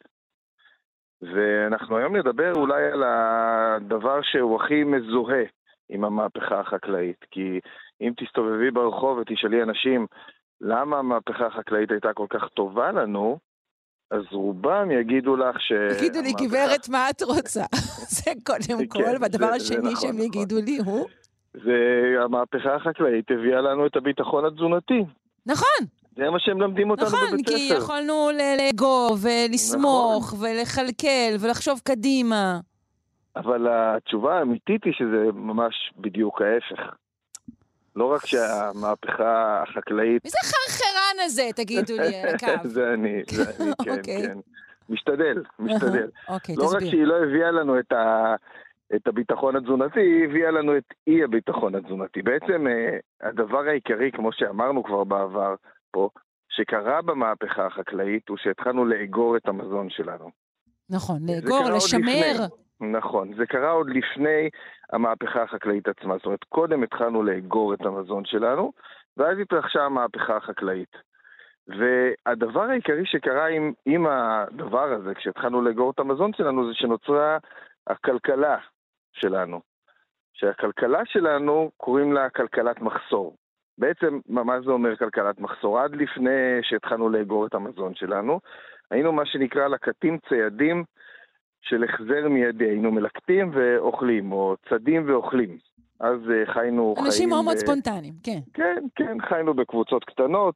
ואנחנו 1.22 1.96
היום 1.96 2.16
נדבר 2.16 2.52
אולי 2.54 2.84
על 2.92 3.02
הדבר 3.06 4.22
שהוא 4.22 4.62
הכי 4.62 4.84
מזוהה 4.84 5.44
עם 5.88 6.04
המהפכה 6.04 6.60
החקלאית. 6.60 7.24
כי 7.30 7.60
אם 8.00 8.12
תסתובבי 8.16 8.70
ברחוב 8.70 9.18
ותשאלי 9.18 9.62
אנשים 9.62 10.06
למה 10.60 10.98
המהפכה 10.98 11.46
החקלאית 11.46 11.90
הייתה 11.90 12.12
כל 12.12 12.26
כך 12.30 12.48
טובה 12.48 12.92
לנו, 12.92 13.38
אז 14.12 14.22
רובם 14.32 14.90
יגידו 14.90 15.36
לך 15.36 15.60
ש... 15.60 15.72
תגידו 15.98 16.20
לי, 16.20 16.32
גברת, 16.32 16.88
מה 16.88 17.10
את 17.10 17.22
רוצה? 17.22 17.64
זה 18.16 18.30
קודם 18.46 18.78
כן, 18.78 18.86
כל, 18.86 19.16
והדבר 19.20 19.46
השני 19.46 19.78
נכון, 19.78 19.96
שהם 19.96 20.10
נכון. 20.10 20.20
יגידו 20.20 20.56
לי 20.64 20.78
הוא? 20.84 21.06
זה 21.54 21.78
המהפכה 22.24 22.74
החקלאית 22.74 23.30
הביאה 23.30 23.60
לנו 23.60 23.86
את 23.86 23.96
הביטחון 23.96 24.44
התזונתי. 24.44 25.04
נכון. 25.46 25.86
זה 26.16 26.30
מה 26.30 26.40
שהם 26.40 26.58
מלמדים 26.58 26.90
אותנו 26.90 27.06
נכון, 27.06 27.20
בבית 27.32 27.48
ספר. 27.48 27.56
נכון, 27.56 27.68
כי 27.68 27.74
יכולנו 27.74 28.30
לאגור 28.58 29.16
ולסמוך 29.22 30.34
נכון. 30.34 30.48
ולכלכל 30.48 31.36
ולחשוב 31.40 31.80
קדימה. 31.84 32.60
אבל 33.36 33.66
התשובה 33.70 34.38
האמיתית 34.38 34.84
היא 34.84 34.92
שזה 34.92 35.32
ממש 35.34 35.92
בדיוק 35.98 36.42
ההפך. 36.42 36.94
לא 37.96 38.12
רק 38.12 38.26
שהמהפכה 38.26 39.62
החקלאית... 39.62 40.24
מי 40.24 40.30
זה 40.30 40.38
החרחרן 40.44 41.24
הזה, 41.24 41.48
תגידו 41.56 41.96
לי, 41.96 42.22
הקו? 42.22 42.68
זה 42.68 42.94
אני, 42.94 43.22
זה 43.30 43.42
אני, 43.42 43.72
כן, 43.84 43.90
אוקיי. 43.98 44.26
כן. 44.26 44.38
משתדל, 44.88 45.42
משתדל. 45.58 46.08
אוקיי, 46.28 46.56
תסביר. 46.56 46.70
לא 46.70 46.76
רק 46.76 46.80
שהיא 46.90 47.04
לא 47.04 47.16
הביאה 47.22 47.50
לנו 47.50 47.78
את, 47.78 47.92
ה, 47.92 48.34
את 48.94 49.06
הביטחון 49.06 49.56
התזונתי, 49.56 50.00
היא 50.00 50.24
הביאה 50.24 50.50
לנו 50.50 50.76
את 50.76 50.94
אי 51.06 51.24
הביטחון 51.24 51.74
התזונתי. 51.74 52.22
בעצם 52.22 52.66
אה, 52.66 53.28
הדבר 53.28 53.68
העיקרי, 53.68 54.10
כמו 54.12 54.32
שאמרנו 54.32 54.84
כבר 54.84 55.04
בעבר 55.04 55.54
פה, 55.90 56.08
שקרה 56.48 57.02
במהפכה 57.02 57.66
החקלאית, 57.66 58.28
הוא 58.28 58.36
שהתחלנו 58.42 58.84
לאגור 58.84 59.36
את 59.36 59.48
המזון 59.48 59.90
שלנו. 59.90 60.30
נכון, 60.90 61.18
לאגור, 61.28 61.70
לשמר. 61.70 62.46
נכון, 62.82 63.34
זה 63.34 63.46
קרה 63.46 63.70
עוד 63.70 63.90
לפני 63.90 64.50
המהפכה 64.92 65.42
החקלאית 65.42 65.88
עצמה. 65.88 66.16
זאת 66.16 66.26
אומרת, 66.26 66.44
קודם 66.44 66.82
התחלנו 66.82 67.22
לאגור 67.22 67.74
את 67.74 67.80
המזון 67.80 68.24
שלנו, 68.24 68.72
ואז 69.16 69.38
התרחשה 69.38 69.82
המהפכה 69.82 70.36
החקלאית. 70.36 70.96
והדבר 71.68 72.62
העיקרי 72.62 73.06
שקרה 73.06 73.46
עם, 73.46 73.72
עם 73.86 74.06
הדבר 74.06 74.92
הזה, 74.92 75.14
כשהתחלנו 75.14 75.62
לאגור 75.62 75.90
את 75.90 75.98
המזון 75.98 76.32
שלנו, 76.32 76.68
זה 76.68 76.74
שנוצרה 76.74 77.38
הכלכלה 77.86 78.56
שלנו. 79.12 79.60
שהכלכלה 80.34 81.00
שלנו, 81.04 81.70
קוראים 81.76 82.12
לה 82.12 82.30
כלכלת 82.30 82.80
מחסור. 82.80 83.36
בעצם, 83.78 84.18
מה 84.28 84.60
זה 84.60 84.70
אומר 84.70 84.96
כלכלת 84.96 85.40
מחסור? 85.40 85.80
עד 85.80 85.96
לפני 85.96 86.58
שהתחלנו 86.62 87.08
לאגור 87.08 87.46
את 87.46 87.54
המזון 87.54 87.94
שלנו, 87.94 88.40
היינו 88.90 89.12
מה 89.12 89.26
שנקרא 89.26 89.68
לקטים 89.68 90.18
ציידים 90.28 90.84
של 91.62 91.84
החזר 91.84 92.28
מיידי, 92.28 92.64
היינו 92.64 92.92
מלקטים 92.92 93.50
ואוכלים, 93.54 94.32
או 94.32 94.54
צדים 94.68 95.08
ואוכלים. 95.08 95.58
אז 96.00 96.18
uh, 96.18 96.52
חיינו 96.52 96.94
אנשים 96.98 97.18
חיים... 97.18 97.28
מאוד 97.28 97.44
מאוד 97.44 97.56
ספונטניים, 97.56 98.14
כן. 98.22 98.38
כן, 98.54 98.84
כן, 98.96 99.16
חיינו 99.28 99.54
בקבוצות 99.54 100.04
קטנות, 100.04 100.54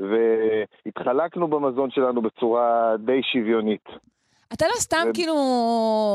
והתחלקנו 0.00 1.48
במזון 1.48 1.90
שלנו 1.90 2.22
בצורה 2.22 2.94
די 2.98 3.20
שוויונית. 3.22 3.84
אתה 4.52 4.66
לא 4.66 4.74
סתם 4.76 5.06
ו... 5.08 5.14
כאילו 5.14 5.34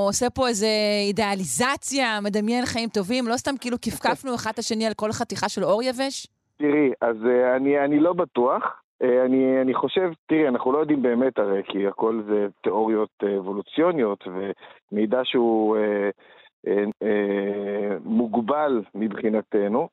עושה 0.07 0.29
פה 0.29 0.47
איזה 0.47 0.67
אידיאליזציה, 1.07 2.19
מדמיין 2.23 2.65
חיים 2.65 2.89
טובים, 2.89 3.27
לא 3.27 3.37
סתם 3.37 3.57
כאילו 3.61 3.77
כפכפנו 3.81 4.35
אחד 4.35 4.51
את 4.53 4.59
השני 4.59 4.85
על 4.87 4.93
כל 4.93 5.11
חתיכה 5.11 5.49
של 5.49 5.63
אור 5.63 5.83
יבש? 5.83 6.27
תראי, 6.57 6.91
אז 7.01 7.15
uh, 7.15 7.55
אני, 7.55 7.79
אני 7.85 7.99
לא 7.99 8.13
בטוח. 8.13 8.80
אה, 9.03 9.25
אני, 9.25 9.61
אני 9.61 9.73
חושב, 9.73 10.11
תראי, 10.25 10.47
אנחנו 10.47 10.71
לא 10.71 10.77
יודעים 10.77 11.01
באמת 11.01 11.39
הרי, 11.39 11.63
כי 11.63 11.87
הכל 11.87 12.21
זה 12.27 12.47
תיאוריות 12.63 13.09
אה, 13.23 13.37
אבולוציוניות 13.37 14.27
ומידע 14.27 15.21
שהוא 15.23 15.77
אה, 15.77 16.09
אה, 16.67 16.83
אה, 17.03 17.97
מוגבל 18.03 18.81
מבחינתנו, 18.95 19.89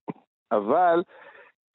אבל 0.53 1.03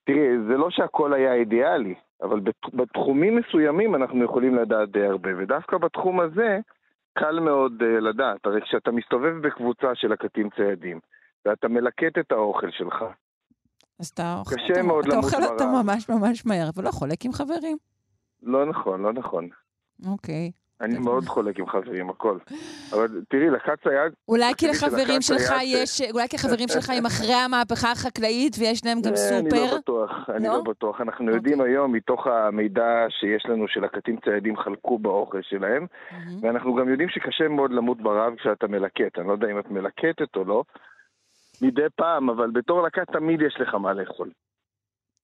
תראי, 0.06 0.38
זה 0.48 0.58
לא 0.58 0.69
שהכל 0.69 1.13
היה 1.13 1.34
אידיאלי, 1.34 1.96
אבל 2.22 2.39
בתחומים 2.74 3.36
מסוימים 3.36 3.96
אנחנו 3.96 4.24
יכולים 4.24 4.56
לדעת 4.56 4.89
די 4.89 5.06
הרבה, 5.06 5.30
ודווקא 5.38 5.78
בתחום 5.78 6.19
הזה 6.19 6.60
קל 7.13 7.39
מאוד 7.39 7.82
uh, 7.82 7.86
לדעת. 7.86 8.46
הרי 8.46 8.62
כשאתה 8.62 8.91
מסתובב 8.91 9.48
בקבוצה 9.48 9.96
של 9.96 10.12
הקטים 10.12 10.50
ציידים, 10.50 11.00
ואתה 11.46 11.67
מלקט 11.67 12.17
את 12.19 12.32
האוכל 12.32 12.72
שלך, 12.72 13.06
אז 14.04 14.08
אתה 14.08 14.36
אוכל, 14.39 14.56
קשה 14.56 14.74
אתה, 14.74 14.84
מאוד 14.84 15.08
אתה 15.08 15.18
אוכל 15.18 15.44
אותו 15.44 15.68
ממש 15.68 16.10
ממש 16.10 16.46
מהר, 16.46 16.70
ולא 16.76 16.92
חולק 16.92 17.26
עם 17.26 17.34
חברים. 17.34 17.78
לא 18.44 18.66
נכון, 18.66 19.02
לא 19.02 19.13
נכון. 19.13 19.50
אוקיי. 20.08 20.52
אני 20.82 21.00
מאוד 21.00 21.24
חולק 21.24 21.60
עם 21.60 21.68
חברים, 21.68 22.10
הכל. 22.10 22.38
אבל 22.94 23.22
תראי, 23.30 23.50
לקט 23.50 23.84
צייד... 23.84 24.13
אולי 24.28 24.54
כי 24.58 24.68
לחברים 24.68 25.22
שלך 25.22 25.54
יש, 25.63 26.02
אולי 26.12 26.28
כי 26.28 26.36
לחברים 26.36 26.68
שלך 26.68 26.89
הם 26.89 27.06
אחרי 27.06 27.34
המהפכה 27.34 27.92
החקלאית 27.92 28.56
ויש 28.60 28.86
להם 28.86 29.02
גם 29.02 29.16
סופר? 29.16 29.63
אני 29.63 29.72
לא 29.72 29.78
בטוח, 29.78 30.12
אני 30.30 30.48
לא 30.48 30.62
בטוח. 30.62 31.02
אנחנו 31.02 31.32
יודעים 31.32 31.60
אוקיי. 31.60 31.74
היום, 31.74 31.92
מתוך 31.92 32.28
המידע 32.28 33.06
שיש 33.10 33.46
לנו 33.50 33.68
שלקטים 33.68 34.18
ציידים 34.26 34.58
חלקו 34.58 35.00
באוכל 35.00 35.42
שלהם, 35.42 35.86
ואנחנו 36.42 36.76
גם 36.76 36.89
יודעים 36.89 37.10
שקשה 37.10 37.48
מאוד 37.48 37.72
למות 37.72 38.02
ברעב 38.02 38.36
כשאתה 38.36 38.68
מלקט. 38.68 39.20
אני 39.20 39.28
לא 39.28 39.34
יודע 39.34 39.48
אם 39.52 39.60
את 39.60 39.72
מלקטת 39.72 40.36
או 40.36 40.44
לא, 40.44 40.63
מדי 41.62 41.89
פעם, 41.96 42.30
אבל 42.30 42.52
בתור 42.52 42.82
לקט 42.82 43.12
תמיד 43.12 43.42
יש 43.42 43.56
לך 43.60 43.74
מה 43.76 43.94
לאכול. 43.94 44.30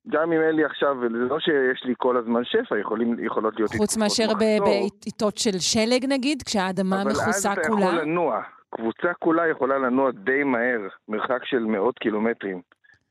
גם 0.07 0.31
אם 0.31 0.41
אין 0.41 0.55
לי 0.55 0.65
עכשיו, 0.65 0.97
זה 1.01 1.07
לא 1.09 1.39
שיש 1.39 1.83
לי 1.83 1.93
כל 1.97 2.17
הזמן 2.17 2.41
שפע, 2.43 2.79
יכולים, 2.79 3.25
יכולות 3.25 3.55
להיות 3.55 3.71
חוץ 3.77 3.97
מאשר. 3.97 4.27
בעיתות 4.63 5.37
של 5.37 5.59
שלג 5.59 6.05
נגיד, 6.09 6.41
כשהאדמה 6.41 7.03
מכוסה 7.03 7.21
אבל 7.23 7.29
אז 7.29 7.45
אתה 7.45 7.67
כולה? 7.69 7.85
יכול 7.85 8.01
לנוע. 8.01 8.41
קבוצה 8.69 9.13
כולה 9.19 9.47
יכולה 9.47 9.77
לנוע 9.77 10.11
די 10.11 10.43
מהר, 10.43 10.87
מרחק 11.07 11.45
של 11.45 11.59
מאות 11.59 11.99
קילומטרים, 11.99 12.61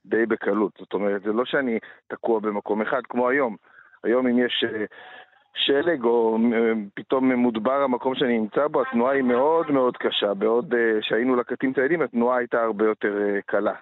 די 0.07 0.27
בקלות. 0.27 0.73
זאת 0.79 0.93
אומרת, 0.93 1.23
זה 1.23 1.33
לא 1.33 1.45
שאני 1.45 1.79
תקוע 2.07 2.41
במקום 2.41 2.83
אחד 2.83 3.01
כמו 3.09 3.29
היום. 3.29 3.57
היום 4.05 4.27
אם 4.27 4.39
יש 4.39 4.65
אה, 4.65 4.85
שלג 5.55 6.05
או 6.05 6.39
אה, 6.55 6.59
פתאום 6.95 7.33
מודבר 7.33 7.83
המקום 7.83 8.15
שאני 8.15 8.39
נמצא 8.39 8.67
בו, 8.67 8.83
התנועה 8.83 9.13
היא 9.15 9.23
מאוד 9.23 9.71
מאוד 9.71 9.97
קשה. 9.97 10.35
בעוד 10.35 10.75
אה, 10.75 10.79
שהיינו 11.03 11.37
לקטים 11.37 11.73
ציידים, 11.75 12.03
התנועה 12.03 12.39
הייתה 12.39 12.61
הרבה 12.63 12.85
יותר 12.85 13.19
אה, 13.23 13.41
קלה. 13.47 13.75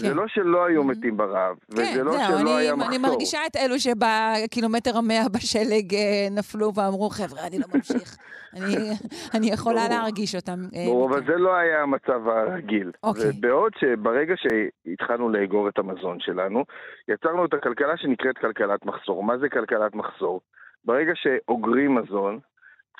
כן. 0.00 0.06
זה 0.08 0.14
לא 0.14 0.24
שלא 0.28 0.64
היו 0.64 0.82
Mhm. 0.82 0.84
מתים 0.84 1.16
ברעב, 1.16 1.56
כן, 1.76 1.82
וזה 1.82 2.04
לא 2.04 2.12
זהו, 2.12 2.20
שלא 2.28 2.40
אני, 2.40 2.50
היה 2.50 2.74
מחסור. 2.76 2.88
אני 2.88 2.98
מרגישה 2.98 3.38
את 3.46 3.56
אלו 3.56 3.74
שבקילומטר 3.78 4.96
המאה 4.98 5.28
בשלג 5.34 5.94
נפלו 6.30 6.74
ואמרו, 6.74 7.08
חבר'ה, 7.10 7.46
אני 7.46 7.58
לא 7.58 7.64
ממשיך. 7.74 8.16
אני, 8.56 8.74
אני 9.34 9.46
יכולה. 9.52 9.88
להרגיש 9.88 10.34
אותם. 10.34 10.58
ברור, 10.86 11.08
אבל. 11.10 11.26
זה 11.26 11.36
לא 11.36 11.54
היה 11.56 11.82
המצב 11.82 12.28
הרגיל. 12.28 12.90
אוקיי. 13.02 13.22
ובעוד 13.30 13.72
שברגע 13.80 14.34
שהתחלנו 14.36 15.28
לאגור 15.28 15.68
את 15.68 15.78
המזון 15.78 16.20
שלנו, 16.20 16.64
יצרנו 17.08 17.44
את 17.44 17.54
הכלכלה 17.54 17.96
שנקראת 17.96 18.38
כלכלת 18.38 18.84
מחסור. 18.86 19.22
מה 19.24 19.38
זה 19.38 19.48
כלכלת 19.48 19.94
מחסור? 19.94 20.40
ברגע 20.84 21.12
שאוגרים 21.14 21.94
מזון, 21.94 22.38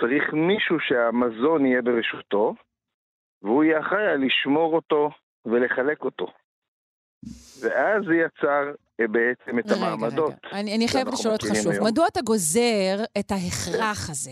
צריך 0.01 0.33
מישהו 0.33 0.81
שהמזון 0.81 1.67
יהיה 1.67 1.83
ברשותו, 1.83 2.55
והוא 3.43 3.65
יהיה 3.65 3.81
אחראי 3.81 4.19
לשמור 4.19 4.75
אותו 4.75 5.11
ולחלק 5.45 6.05
אותו. 6.05 6.27
ואז 7.63 8.05
זה 8.07 8.15
יצר 8.15 8.73
בעצם 9.09 9.59
את 9.59 9.67
רגע, 9.67 9.75
המעמדות. 9.77 10.33
רגע. 10.45 10.61
אני, 10.61 10.77
אני 10.77 10.89
חייבת 10.89 11.13
לשאול 11.13 11.33
אותך 11.33 11.47
שוב, 11.63 11.73
היום. 11.73 11.87
מדוע 11.87 12.07
אתה 12.07 12.21
גוזר 12.21 13.05
את 13.19 13.33
ההכרח 13.33 14.11
הזה? 14.11 14.31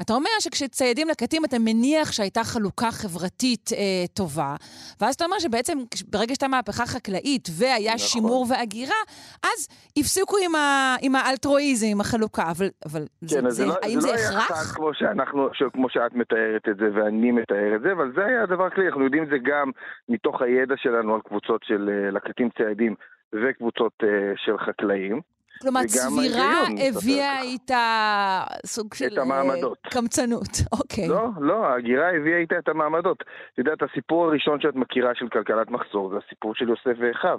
אתה 0.00 0.12
אומר 0.12 0.30
שכשציידים 0.40 1.08
לקטים 1.08 1.44
אתה 1.44 1.56
מניח 1.58 2.12
שהייתה 2.12 2.44
חלוקה 2.44 2.90
חברתית 2.90 3.70
אה, 3.72 4.06
טובה, 4.14 4.54
ואז 5.00 5.14
אתה 5.14 5.24
אומר 5.24 5.38
שבעצם 5.38 5.78
ברגע 6.10 6.26
שהייתה 6.26 6.48
מהפכה 6.48 6.86
חקלאית 6.86 7.48
והיה 7.58 7.94
נכון. 7.94 7.98
שימור 7.98 8.46
והגירה, 8.50 9.00
אז 9.42 9.68
הפסיקו 9.98 10.36
עם, 10.44 10.54
ה, 10.54 10.96
עם 11.02 11.14
האלטרואיזם, 11.16 11.86
עם 11.90 12.00
החלוקה, 12.00 12.50
אבל, 12.50 12.66
אבל 12.86 13.02
זה, 13.20 13.40
כן, 13.40 13.46
אז 13.46 13.54
זה, 13.54 13.66
לא, 13.66 13.74
האם 13.82 14.00
זה, 14.00 14.08
לא 14.08 14.14
היה 14.14 14.28
הכרח? 14.28 14.42
חד 14.42 14.76
כמו, 14.76 14.94
שאנחנו, 14.94 15.48
כמו 15.72 15.90
שאת 15.90 16.14
מתארת 16.14 16.68
את 16.70 16.76
זה 16.76 16.88
ואני 16.94 17.32
מתאר 17.32 17.76
את 17.76 17.80
זה, 17.82 17.92
אבל 17.92 18.12
זה 18.16 18.24
היה 18.24 18.42
הדבר 18.42 18.70
כללי, 18.70 18.88
אנחנו 18.88 19.04
יודעים 19.04 19.22
את 19.22 19.28
זה 19.28 19.36
גם 19.42 19.70
מתוך 20.08 20.42
הידע 20.42 20.74
שלנו 20.76 21.14
על 21.14 21.20
קבוצות 21.20 21.60
של 21.64 21.90
אה, 21.92 22.10
לקטים 22.10 22.48
ציידים 22.56 22.94
וקבוצות 23.32 23.92
אה, 24.02 24.32
של 24.36 24.58
חקלאים. 24.58 25.20
כלומר, 25.62 25.80
צבירה 25.86 26.62
הביאה. 26.88 27.42
איתה 27.42 28.44
סוג 28.66 28.94
של... 28.94 29.04
את 29.12 29.18
המעמדות. 29.18 29.78
אה, 29.86 29.90
קמצנות, 29.90 30.52
אוקיי. 30.80 31.08
לא, 31.08 31.28
לא, 31.40 31.66
ההגירה 31.66 32.10
הביאה 32.16 32.38
איתה 32.38 32.58
את 32.58 32.68
המעמדות. 32.68 33.22
את 33.52 33.58
יודעת, 33.58 33.82
הסיפור 33.82 34.24
הראשון 34.24 34.60
שאת 34.60 34.74
מכירה 34.74 35.14
של 35.14 35.28
כלכלת 35.28 35.70
מחסור 35.70 36.10
זה 36.10 36.16
הסיפור 36.26 36.54
של 36.54 36.68
יוסף 36.68 36.96
ואחיו. 36.98 37.38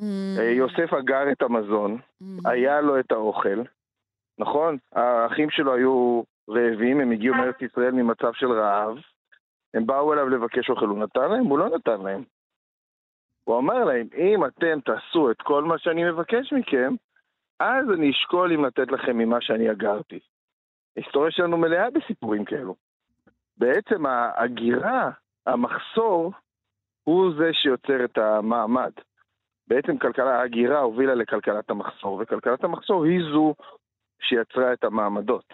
Mm, 0.00 0.04
אה, 0.38 0.50
יוסף 0.50 0.92
אגר 0.92 1.32
את 1.32 1.42
המזון, 1.42 1.98
mm, 2.22 2.26
היה 2.44 2.80
לו 2.80 3.00
את 3.00 3.12
האוכל, 3.12 3.62
נכון? 4.38 4.76
האחים 4.92 5.50
שלו 5.50 5.74
היו 5.74 6.22
רעבים, 6.48 7.00
הם 7.00 7.10
הגיעו 7.10 7.34
מארץ 7.34 7.62
ישראל 7.62 7.90
ממצב 7.90 8.32
של 8.32 8.52
רעב, 8.52 8.96
הם 9.74 9.86
באו 9.86 10.12
אליו 10.12 10.28
לבקש 10.28 10.70
אוכל, 10.70 10.86
הוא 10.86 10.98
נתן 10.98 11.30
להם? 11.30 11.44
הוא 11.44 11.58
לא 11.58 11.68
נתן 11.68 12.00
להם. 12.00 12.24
הוא 13.44 13.58
אמר 13.58 13.84
להם, 13.84 14.08
אם 14.16 14.44
אתם 14.44 14.80
תעשו 14.80 15.30
את 15.30 15.42
כל 15.42 15.64
מה 15.64 15.78
שאני 15.78 16.04
מבקש 16.04 16.52
מכם, 16.52 16.94
אז 17.60 17.90
אני 17.94 18.10
אשקול 18.10 18.52
אם 18.52 18.64
לתת 18.64 18.92
לכם 18.92 19.18
ממה 19.18 19.40
שאני 19.40 19.70
אגרתי. 19.70 20.18
ההיסטוריה 20.96 21.30
שלנו 21.30 21.56
מלאה 21.56 21.90
בסיפורים 21.90 22.44
כאלו. 22.44 22.74
בעצם 23.56 24.06
ההגירה, 24.06 25.10
המחסור, 25.46 26.32
הוא 27.04 27.32
זה 27.38 27.50
שיוצר 27.52 28.04
את 28.04 28.18
המעמד. 28.18 28.92
בעצם 29.68 29.98
כלכלה, 29.98 30.40
ההגירה 30.40 30.78
הובילה 30.80 31.14
לכלכלת 31.14 31.70
המחסור, 31.70 32.18
וכלכלת 32.22 32.64
המחסור 32.64 33.04
היא 33.04 33.20
זו 33.32 33.54
שיצרה 34.20 34.72
את 34.72 34.84
המעמדות. 34.84 35.52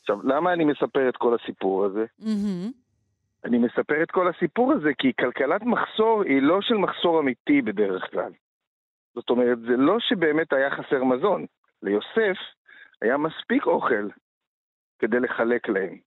עכשיו, 0.00 0.22
למה 0.22 0.52
אני 0.52 0.64
מספר 0.64 1.08
את 1.08 1.16
כל 1.16 1.34
הסיפור 1.34 1.84
הזה? 1.84 2.04
מהמם. 2.18 2.70
אני 3.44 3.58
מספר 3.58 4.02
את 4.02 4.10
כל 4.10 4.28
הסיפור 4.28 4.72
הזה 4.72 4.90
כי 4.98 5.12
כלכלת 5.20 5.62
מחסור 5.62 6.22
היא 6.22 6.42
לא 6.42 6.58
של 6.62 6.74
מחסור 6.74 7.20
אמיתי 7.20 7.62
בדרך 7.62 8.10
כלל. 8.10 8.32
זאת 9.14 9.30
אומרת, 9.30 9.58
זה 9.60 9.76
לא 9.76 9.96
שבאמת 10.00 10.52
היה 10.52 10.70
חסר 10.70 11.04
מזון. 11.04 11.46
ליוסף 11.82 12.38
היה 13.02 13.16
מספיק 13.16 13.66
אוכל 13.66 14.08
כדי 14.98 15.20
לחלק 15.20 15.68
להם. 15.68 15.98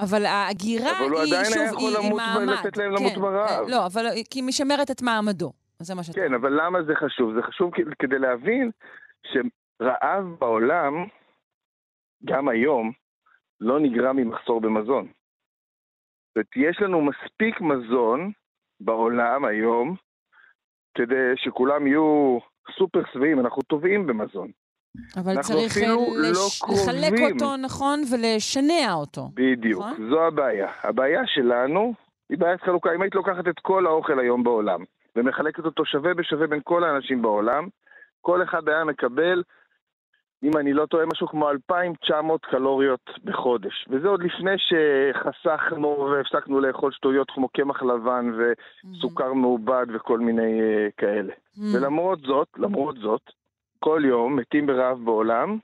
אבל 0.00 0.24
ההגירה 0.26 0.98
אבל 0.98 1.10
הוא 1.10 1.20
היא, 1.20 1.34
עדיין 1.34 1.44
שוב, 1.44 1.56
היה 1.58 1.70
יכול 1.70 1.80
היא, 1.80 1.98
היא 1.98 2.08
למות 2.08 2.20
ו- 2.20 2.46
מעמד. 2.46 2.66
לתת 2.66 2.76
להם 2.76 2.92
למות 2.92 3.12
כן, 3.12 3.20
ברעב. 3.20 3.64
אה, 3.64 3.70
לא, 3.70 3.86
אבל 3.86 4.04
כי 4.30 4.38
היא 4.38 4.44
משמרת 4.46 4.90
את 4.90 5.02
מעמדו. 5.02 5.52
זה 5.78 5.94
מה 5.94 6.02
שאתה 6.02 6.20
כן, 6.20 6.34
אבל 6.34 6.60
למה 6.62 6.82
זה 6.82 6.94
חשוב? 6.94 7.34
זה 7.34 7.42
חשוב 7.42 7.70
כדי 7.98 8.18
להבין 8.18 8.70
שרעב 9.26 10.24
בעולם, 10.38 11.06
גם 12.24 12.48
היום, 12.48 12.92
לא 13.60 13.80
נגרם 13.80 14.16
ממחסור 14.16 14.60
במזון. 14.60 15.08
זאת 16.38 16.46
אומרת, 16.56 16.70
יש 16.70 16.82
לנו 16.82 17.00
מספיק 17.00 17.60
מזון 17.60 18.30
בעולם 18.80 19.44
היום, 19.44 19.96
כדי 20.94 21.32
שכולם 21.36 21.86
יהיו 21.86 22.38
סופר 22.78 23.02
שבעים, 23.12 23.40
אנחנו 23.40 23.62
טובעים 23.62 24.06
במזון. 24.06 24.50
אבל 25.16 25.42
צריך 25.42 25.76
אה, 25.76 25.82
אפילו 25.82 26.06
לא 26.16 26.30
לש... 26.30 26.62
לחלק 26.62 27.08
קרובים. 27.16 27.34
אותו 27.34 27.56
נכון 27.56 28.00
ולשנע 28.12 28.92
אותו. 28.92 29.28
בדיוק, 29.34 29.82
נכון. 29.82 30.10
זו 30.10 30.26
הבעיה. 30.26 30.68
הבעיה 30.82 31.22
שלנו 31.26 31.94
היא 32.30 32.38
בעיית 32.38 32.60
חלוקה. 32.60 32.94
אם 32.94 33.02
היית 33.02 33.14
לוקחת 33.14 33.48
את 33.48 33.58
כל 33.62 33.86
האוכל 33.86 34.18
היום 34.18 34.44
בעולם 34.44 34.84
ומחלקת 35.16 35.64
אותו 35.64 35.84
שווה 35.84 36.14
בשווה 36.14 36.46
בין 36.46 36.60
כל 36.64 36.84
האנשים 36.84 37.22
בעולם, 37.22 37.68
כל 38.20 38.42
אחד 38.42 38.68
היה 38.68 38.84
מקבל, 38.84 39.42
אם 40.42 40.56
אני 40.56 40.72
לא 40.72 40.86
טועה, 40.86 41.06
משהו 41.06 41.28
כמו 41.28 41.50
2,900 41.50 42.44
קלוריות 42.44 43.10
בחודש. 43.24 43.88
וזה 43.90 44.08
עוד 44.08 44.22
לפני 44.22 44.54
שחסכנו 44.58 46.08
והפסקנו 46.10 46.60
לאכול 46.60 46.92
שטויות 46.92 47.30
כמו 47.30 47.48
קמח 47.48 47.82
לבן 47.82 48.30
וסוכר 48.38 49.32
מעובד 49.32 49.86
וכל 49.94 50.18
מיני 50.18 50.60
uh, 50.60 50.92
כאלה. 50.96 51.32
Mm. 51.32 51.60
ולמרות 51.74 52.20
זאת, 52.20 52.48
למרות 52.56 52.96
זאת, 52.96 53.22
כל 53.78 54.02
יום 54.04 54.36
מתים 54.36 54.66
ברעב 54.66 54.98
בעולם, 55.04 55.58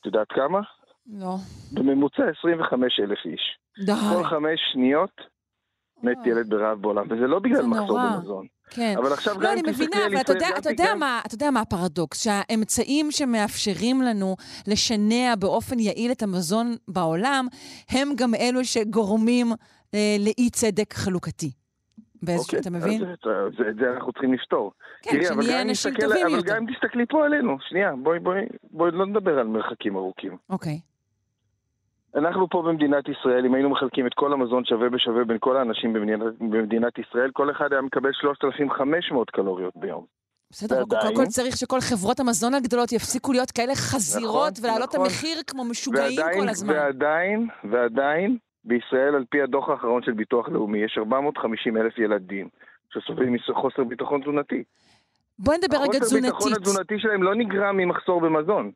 את 0.00 0.06
יודעת 0.06 0.28
כמה? 0.28 0.60
לא. 1.06 1.34
בממוצע 1.72 2.22
25 2.38 3.00
אלף 3.00 3.18
איש. 3.24 3.58
די. 3.86 3.92
כל 3.92 4.24
חמש 4.24 4.60
שניות 4.72 5.20
מת. 6.02 6.16
ילד 6.26 6.50
ברעב 6.50 6.82
בעולם, 6.82 7.06
וזה 7.10 7.26
לא 7.26 7.38
בגלל 7.38 7.66
מחסור. 7.66 7.98
במזון. 7.98 8.46
כן. 8.70 8.94
אבל 8.98 9.12
עכשיו 9.12 9.40
לא, 9.40 9.46
גם 9.46 9.52
אני 9.52 9.62
מבינה, 9.70 10.06
אבל 10.06 10.20
אתה 10.20 10.32
יודע, 10.32 10.48
אתה 10.48 10.60
גם 10.60 10.70
יודע, 10.72 10.84
תיגע- 10.84 10.94
מה, 10.94 11.20
אתה 11.26 11.34
יודע 11.34 11.50
מה 11.50 11.60
הפרדוקס? 11.60 12.22
שהאמצעים 12.24 13.10
שמאפשרים 13.10 14.02
לנו 14.02 14.36
לשנע 14.66 15.34
באופן 15.38 15.78
יעיל 15.78 16.12
את 16.12 16.22
המזון 16.22 16.76
בעולם, 16.88 17.46
הם 17.90 18.08
גם 18.16 18.34
אלו 18.34 18.64
שגורמים 18.64 19.46
אה, 19.94 20.16
לאי 20.18 20.50
צדק 20.50 20.94
חלוקתי. 20.94 21.50
באיזשהו, 22.22 22.44
אוקיי, 22.46 22.60
אתה 22.60 22.70
מבין? 22.70 23.02
את 23.02 23.18
זה- 23.58 23.64
זה 23.80 23.90
אנחנו 23.96 24.12
צריכים 24.12 24.32
לפתור. 24.34 24.72
כן, 25.02 25.10
תראי, 25.10 25.28
אבל 25.28 25.42
שנהיה 25.42 25.62
גם 25.62 25.68
אנשים 25.68 25.94
טובים 26.00 26.26
אבל 26.26 26.34
יותר. 26.36 26.54
גם 26.54 26.66
אם 26.66 26.74
תסתכלי 26.74 27.04
פה 27.08 27.24
עלינו, 27.24 27.56
שנייה, 27.68 27.92
בואי, 28.02 28.18
בואי, 28.18 28.40
בואי 28.70 28.90
לא 28.90 29.06
נדבר 29.06 29.38
על 29.38 29.46
מרחקים 29.46 29.96
ארוכים. 29.96 30.36
אוקיי. 30.50 30.80
אנחנו 32.16 32.48
פה 32.48 32.62
במדינת 32.62 33.04
ישראל, 33.08 33.46
אם 33.46 33.54
היינו 33.54 33.70
מחלקים 33.70 34.06
את 34.06 34.14
כל 34.14 34.32
המזון 34.32 34.64
שווה 34.64 34.88
בשווה 34.88 35.24
בין 35.24 35.36
כל 35.40 35.56
האנשים 35.56 35.92
במדינת, 35.92 36.20
במדינת 36.40 36.98
ישראל, 36.98 37.30
כל 37.32 37.50
אחד 37.50 37.72
היה 37.72 37.82
מקבל 37.82 38.10
3,500 38.12 39.30
קלוריות 39.30 39.76
ביום. 39.76 40.04
בסדר, 40.50 40.82
אבל 40.82 41.00
קודם 41.00 41.16
כל 41.16 41.26
צריך 41.26 41.56
שכל 41.56 41.80
חברות 41.80 42.20
המזון 42.20 42.54
הגדולות 42.54 42.92
יפסיקו 42.92 43.32
להיות 43.32 43.50
כאלה 43.50 43.74
חזירות 43.74 44.52
נכון, 44.52 44.64
ולהעלות 44.64 44.88
את 44.88 44.94
נכון. 44.94 45.06
המחיר 45.06 45.38
כמו 45.46 45.64
משוגעים 45.64 46.18
ועדיין, 46.18 46.40
כל 46.40 46.48
הזמן. 46.48 46.74
ועדיין, 46.74 47.48
ועדיין, 47.70 48.36
בישראל, 48.64 49.14
על 49.14 49.24
פי 49.30 49.42
הדוח 49.42 49.68
האחרון 49.68 50.02
של 50.02 50.12
ביטוח 50.12 50.48
לאומי, 50.48 50.78
יש 50.78 50.98
450 50.98 51.76
אלף 51.76 51.98
ילדים 51.98 52.48
שסובלים 52.92 53.36
מחוסר 53.50 53.84
ביטחון 53.84 54.20
תזונתי. 54.20 54.62
בואי 55.38 55.56
נדבר 55.58 55.76
רגע 55.76 55.98
החוסר 55.98 56.16
ביטחון 56.16 56.38
תזונתית. 56.38 56.66
התזונתי 56.66 56.98
שלהם 56.98 57.22
לא 57.22 57.34
נגרם 57.34 57.76
ממחסור 57.76 58.20
במזון. 58.20 58.70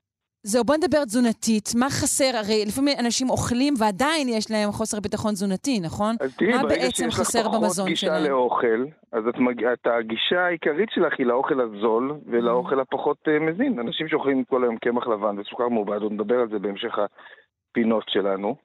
זהו, 0.44 0.64
בוא 0.64 0.76
נדבר 0.76 1.04
תזונתית. 1.04 1.68
מה 1.80 1.86
חסר? 1.86 2.36
הרי 2.36 2.64
לפעמים 2.66 2.96
אנשים 3.04 3.30
אוכלים 3.30 3.74
ועדיין 3.78 4.28
יש 4.28 4.50
להם 4.50 4.72
חוסר 4.72 5.00
ביטחון 5.00 5.32
תזונתי, 5.32 5.80
נכון? 5.80 6.14
אז 6.20 6.36
תראי, 6.36 6.52
מה 6.52 6.62
ברגע 6.62 6.74
בעצם 6.74 7.04
שיש 7.10 7.14
לך 7.14 7.20
חסר 7.20 7.42
פחות 7.42 7.60
במזון 7.60 7.88
גישה 7.88 8.06
שלהם? 8.06 8.24
לאוכל, 8.30 8.84
אז 9.12 9.28
את 9.28 9.38
מג... 9.38 9.64
את, 9.64 9.86
הגישה 9.86 10.40
העיקרית 10.46 10.88
שלך 10.90 11.14
היא 11.18 11.26
לאוכל 11.26 11.60
הזול 11.60 12.20
ולאוכל 12.26 12.78
Mm-hmm. 12.78 12.82
הפחות 12.82 13.28
uh, 13.28 13.42
מזין. 13.42 13.78
אנשים 13.80 14.08
שאוכלים 14.08 14.44
כל 14.44 14.64
היום 14.64 14.76
קמח 14.76 15.06
לבן 15.06 15.38
וסוכר 15.38 15.68
מעובד, 15.68 16.02
עוד 16.02 16.12
נדבר 16.12 16.40
על 16.40 16.48
זה 16.48 16.58
בהמשך 16.58 16.98
הפינות 16.98 18.04
שלנו, 18.08 18.56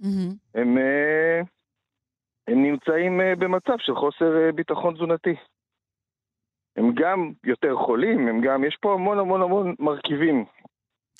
מהמם. 0.00 0.32
הם, 0.54 0.76
uh, 0.76 1.46
הם 2.48 2.62
נמצאים 2.62 3.20
uh, 3.20 3.38
במצב 3.38 3.78
של 3.78 3.94
חוסר 3.94 4.48
uh, 4.48 4.54
ביטחון 4.54 4.94
תזונתי. 4.94 5.34
הם 6.76 6.92
גם 6.94 7.32
יותר 7.44 7.76
חולים, 7.76 8.28
הם 8.28 8.40
גם, 8.40 8.64
יש 8.64 8.76
פה 8.80 8.94
המון 8.94 9.18
המון 9.18 9.42
המון 9.42 9.74
מרכיבים 9.78 10.44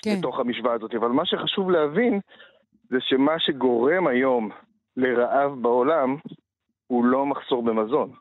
כן. 0.05 0.19
בתוך 0.19 0.41
המשוואה 0.41 0.75
הזאת, 0.75 0.95
אבל 0.95 1.09
מה 1.09 1.27
שחשוב 1.27 1.71
להבין 1.71 2.21
זה 2.91 2.97
שמה 3.01 3.39
שגורם 3.39 4.07
היום 4.07 4.51
לרעב 4.97 5.63
בעולם 5.63 6.17
הוא 6.87 7.05
לא 7.05 7.27
מחסור 7.27 7.63
במזון. 7.63 8.13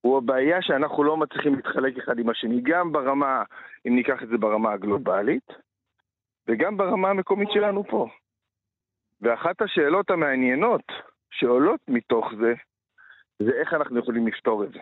הוא 0.00 0.18
הבעיה 0.18 0.62
שאנחנו 0.62 1.04
לא 1.04 1.16
מצליחים 1.16 1.54
להתחלק 1.54 1.98
אחד 1.98 2.18
עם 2.18 2.28
השני, 2.28 2.60
גם 2.62 2.92
ברמה, 2.92 3.42
אם 3.86 3.96
ניקח 3.96 4.22
את 4.22 4.28
זה 4.28 4.38
ברמה 4.38 4.72
הגלובלית, 4.72 5.52
וגם 6.48 6.76
ברמה 6.76 7.10
המקומית 7.10 7.48
שלנו 7.52 7.84
פה. 7.84 8.08
ואחת 9.20 9.62
השאלות 9.62 10.10
המעניינות 10.10 10.82
שעולות 11.30 11.80
מתוך 11.88 12.26
זה, 12.40 12.54
זה 13.38 13.50
איך 13.60 13.74
אנחנו 13.74 13.98
יכולים 13.98 14.26
לפתור 14.26 14.64
את 14.64 14.72
זה. 14.72 14.80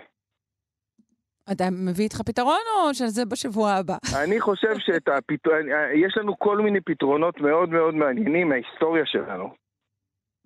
אתה 1.52 1.64
מביא 1.70 2.04
איתך 2.04 2.22
פתרון 2.26 2.60
או 2.76 2.94
שזה 2.94 3.24
בשבוע 3.24 3.70
הבא? 3.72 3.96
אני 4.24 4.40
חושב 4.40 4.78
שאת 4.78 5.08
הפתרון, 5.08 5.66
יש 5.94 6.16
לנו 6.16 6.38
כל 6.38 6.58
מיני 6.58 6.80
פתרונות 6.80 7.40
מאוד 7.40 7.68
מאוד 7.68 7.94
מעניינים 7.94 8.48
מההיסטוריה 8.48 9.06
שלנו. 9.06 9.54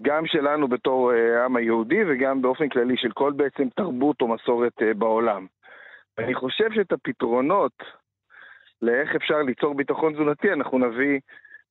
גם 0.02 0.26
שלנו 0.26 0.68
בתור 0.68 1.12
אה, 1.12 1.40
העם 1.40 1.56
היהודי 1.56 2.04
וגם 2.08 2.42
באופן 2.42 2.68
כללי 2.68 2.96
של 2.96 3.12
כל 3.12 3.32
בעצם 3.32 3.68
תרבות 3.76 4.20
או 4.20 4.28
מסורת 4.28 4.82
אה, 4.82 4.94
בעולם. 4.94 5.46
אני 6.18 6.34
חושב 6.34 6.72
שאת 6.74 6.92
הפתרונות 6.92 7.72
לאיך 8.82 9.14
אפשר 9.16 9.42
ליצור 9.42 9.74
ביטחון 9.74 10.12
תזונתי, 10.12 10.52
אנחנו 10.52 10.78
נביא 10.78 11.20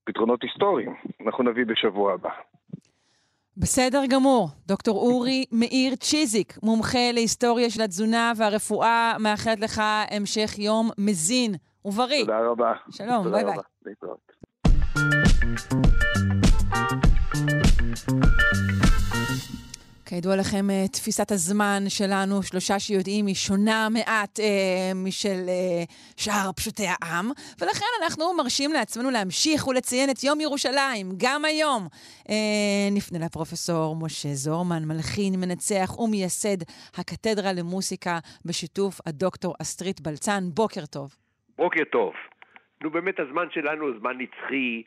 פתרונות 0.03 0.43
היסטוריים, 0.43 0.95
אנחנו 1.25 1.43
נביא 1.43 1.65
בשבוע 1.65 2.13
הבא. 2.13 2.29
בסדר 3.57 4.05
גמור. 4.09 4.49
דוקטור 4.67 4.97
אורי 4.97 5.45
מאיר 5.51 5.95
צ'יזיק, 5.95 6.57
מומחה 6.63 7.11
להיסטוריה 7.13 7.69
של 7.69 7.81
התזונה 7.81 8.33
והרפואה, 8.35 9.15
מאחלת 9.19 9.59
לך 9.59 9.81
המשך 10.11 10.59
יום 10.59 10.89
מזין 10.97 11.55
ובריא. 11.85 12.21
תודה 12.25 12.39
רבה. 12.39 12.73
שלום, 12.91 13.23
תודה 13.23 13.35
ביי 13.35 13.45
ביי. 13.45 13.53
רבה. 13.53 13.61
להתראות. 13.85 14.33
כידוע 20.15 20.35
לכם, 20.35 20.65
אה, 20.69 20.87
תפיסת 20.95 21.31
הזמן 21.31 21.81
שלנו, 21.97 22.43
שלושה 22.43 22.79
שיודעים, 22.79 23.25
היא 23.25 23.35
שונה 23.35 23.87
מעט 23.95 24.39
אה, 24.39 24.91
משל 25.05 25.41
אה, 25.53 25.83
שאר 26.17 26.51
פשוטי 26.57 26.87
העם, 26.93 27.25
ולכן 27.59 27.91
אנחנו 28.01 28.23
מרשים 28.37 28.71
לעצמנו 28.71 29.09
להמשיך 29.11 29.67
ולציין 29.67 30.09
את 30.09 30.23
יום 30.23 30.41
ירושלים, 30.41 31.05
גם 31.23 31.45
היום. 31.45 31.81
אה, 32.29 32.87
נפנה 32.97 33.19
לפרופסור 33.25 33.95
משה 34.03 34.33
זורמן, 34.45 34.83
מלחין, 34.91 35.33
מנצח 35.41 35.99
ומייסד 35.99 36.59
הקתדרה 36.97 37.51
למוסיקה, 37.57 38.15
בשיתוף 38.45 38.93
הדוקטור 39.05 39.53
אסטרית 39.61 40.01
בלצן. 40.01 40.41
בוקר 40.59 40.85
טוב. 40.95 41.07
בוקר 41.57 41.83
טוב. 41.91 42.13
נו 42.81 42.89
באמת 42.89 43.19
הזמן 43.19 43.47
שלנו 43.51 43.85
הוא 43.85 43.93
זמן 43.99 44.15
נצחי, 44.17 44.83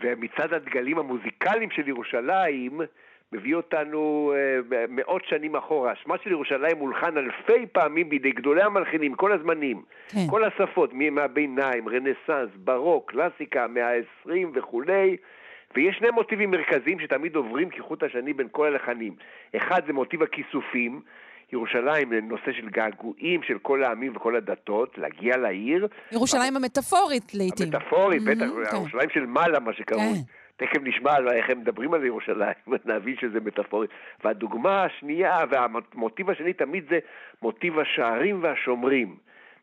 ומצעד 0.00 0.52
הדגלים 0.54 0.98
המוזיקליים 0.98 1.70
של 1.70 1.88
ירושלים 1.88 2.80
מביא 3.32 3.54
אותנו 3.54 4.32
אה, 4.36 4.58
מאות 4.88 5.22
שנים 5.24 5.56
אחורה. 5.56 5.92
שמה 6.02 6.14
של 6.24 6.30
ירושלים 6.30 6.78
מולחן 6.78 7.16
אלפי 7.16 7.66
פעמים 7.72 8.08
בידי 8.08 8.30
גדולי 8.30 8.62
המלחינים, 8.62 9.14
כל 9.14 9.32
הזמנים, 9.32 9.82
כן. 10.08 10.18
כל 10.30 10.44
השפות, 10.44 10.92
מימי 10.94 11.20
הביניים, 11.20 11.88
רנסאנס, 11.88 12.50
ברוק, 12.56 13.10
קלאסיקה, 13.10 13.66
מאה 13.66 13.88
ה-20 13.96 14.30
וכולי. 14.54 15.16
ויש 15.76 15.96
שני 15.98 16.10
מוטיבים 16.10 16.50
מרכזיים 16.50 17.00
שתמיד 17.00 17.36
עוברים 17.36 17.70
כחוט 17.70 18.02
השני 18.02 18.32
בין 18.32 18.48
כל 18.52 18.66
הלחנים. 18.66 19.14
אחד 19.56 19.80
זה 19.86 19.92
מוטיב 19.92 20.22
הכיסופים, 20.22 21.00
ירושלים 21.52 22.08
זה 22.10 22.20
נושא 22.22 22.52
של 22.52 22.68
געגועים 22.68 23.42
של 23.42 23.58
כל 23.62 23.84
העמים 23.84 24.16
וכל 24.16 24.36
הדתות, 24.36 24.98
להגיע 24.98 25.36
לעיר. 25.36 25.86
ירושלים 26.12 26.56
המטאפורית 26.56 27.34
לעיתים. 27.34 27.66
המטאפורית, 27.66 28.22
בטח, 28.22 28.40
Mhm, 28.40 28.70
כן. 28.70 28.76
ירושלים 28.76 29.10
של 29.10 29.26
מעלה, 29.26 29.60
מה 29.60 29.72
שקרוי. 29.72 30.18
תכף 30.60 30.80
נשמע 30.82 31.12
על 31.12 31.28
איך 31.28 31.50
הם 31.50 31.60
מדברים 31.60 31.94
על 31.94 32.04
ירושלים, 32.04 32.54
נבין 32.84 33.16
שזה 33.16 33.40
מטאפורית. 33.40 33.90
והדוגמה 34.24 34.84
השנייה 34.84 35.38
והמוטיב 35.50 36.30
השני 36.30 36.52
תמיד 36.52 36.84
זה 36.90 36.98
מוטיב 37.42 37.78
השערים 37.78 38.42
והשומרים. 38.42 39.16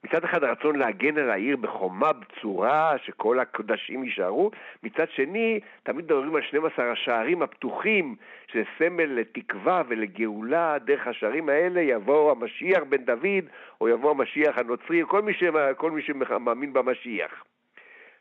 מצד 0.03 0.23
אחד 0.23 0.43
הרצון 0.43 0.75
להגן 0.75 1.17
על 1.17 1.29
העיר 1.29 1.57
בחומה 1.57 2.13
בצורה, 2.13 2.95
שכל 3.03 3.39
הקודשים 3.39 4.03
יישארו, 4.03 4.51
מצד 4.83 5.05
שני, 5.09 5.59
תמיד 5.83 6.05
מדברים 6.05 6.35
על 6.35 6.41
12 6.41 6.91
השערים 6.91 7.41
הפתוחים, 7.41 8.15
שזה 8.47 8.63
סמל 8.77 9.05
לתקווה 9.05 9.81
ולגאולה, 9.87 10.77
דרך 10.85 11.07
השערים 11.07 11.49
האלה 11.49 11.81
יבוא 11.81 12.31
המשיח 12.31 12.83
בן 12.89 13.05
דוד, 13.05 13.45
או 13.81 13.89
יבוא 13.89 14.11
המשיח 14.11 14.57
הנוצרי, 14.57 15.01
כל 15.07 15.21
מי, 15.21 15.33
ש... 15.33 15.43
כל 15.77 15.91
מי 15.91 16.01
שמאמין 16.01 16.73
במשיח. 16.73 17.43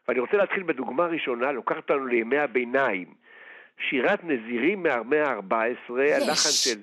ואני 0.09 0.21
רוצה 0.21 0.37
להתחיל 0.37 0.63
בדוגמה 0.63 1.07
ראשונה, 1.07 1.53
לוקחת 1.53 1.77
אותנו 1.77 2.07
לימי 2.07 2.39
הביניים. 2.39 3.07
שירת 3.79 4.25
נזירים 4.25 4.83
מהמאה 4.83 5.31
ה-14, 5.31 5.93
הלחן 5.93 6.51
של 6.65 6.81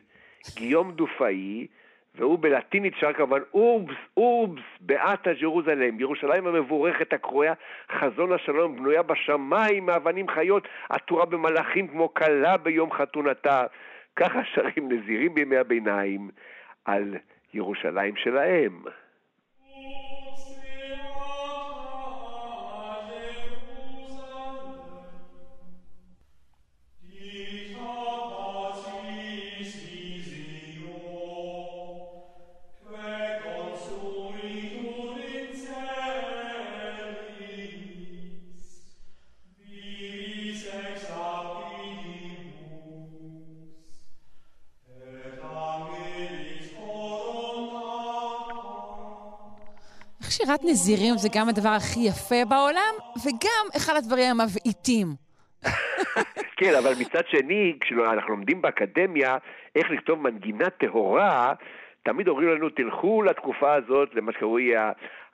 גיום 0.55 0.91
דופאי, 0.91 1.67
והוא 2.15 2.39
בלטינית 2.39 2.93
שר 2.99 3.13
כמובן 3.13 3.41
אורבס, 3.53 3.95
אורבס, 4.17 4.63
באתה 4.81 5.33
ג'רוזלם, 5.33 5.99
ירושלים 5.99 6.47
המבורכת 6.47 7.13
הקרויה 7.13 7.53
חזון 7.91 8.31
השלום, 8.31 8.75
בנויה 8.75 9.01
בשמיים 9.01 9.86
מאבנים 9.86 10.27
חיות, 10.27 10.67
עטורה 10.89 11.25
במלאכים 11.25 11.88
כמו 11.88 12.13
כלה 12.13 12.57
ביום 12.57 12.91
חתונתה. 12.91 13.65
ככה 14.15 14.39
שרים 14.53 14.91
נזירים 14.91 15.33
בימי 15.33 15.57
הביניים 15.57 16.29
על 16.86 17.15
ירושלים 17.53 18.15
שלהם. 18.15 18.83
שירת 50.45 50.63
נזירים 50.63 51.17
זה 51.17 51.29
גם 51.36 51.49
הדבר 51.49 51.69
הכי 51.69 51.99
יפה 51.99 52.45
בעולם, 52.49 52.93
וגם 53.25 53.65
אחד 53.77 53.93
הדברים 53.95 54.25
המבעיטים. 54.32 55.08
כן, 56.58 56.73
אבל 56.79 56.91
מצד 56.99 57.21
שני, 57.27 57.77
כשאנחנו 57.82 58.29
לומדים 58.29 58.62
באקדמיה 58.62 59.38
איך 59.75 59.91
לכתוב 59.91 60.19
מנגינה 60.19 60.69
טהורה, 60.69 61.53
תמיד 62.03 62.27
אומרים 62.27 62.49
לנו, 62.49 62.69
תלכו 62.69 63.23
לתקופה 63.23 63.73
הזאת, 63.73 64.10
למה 64.15 64.32
שקרוי 64.32 64.71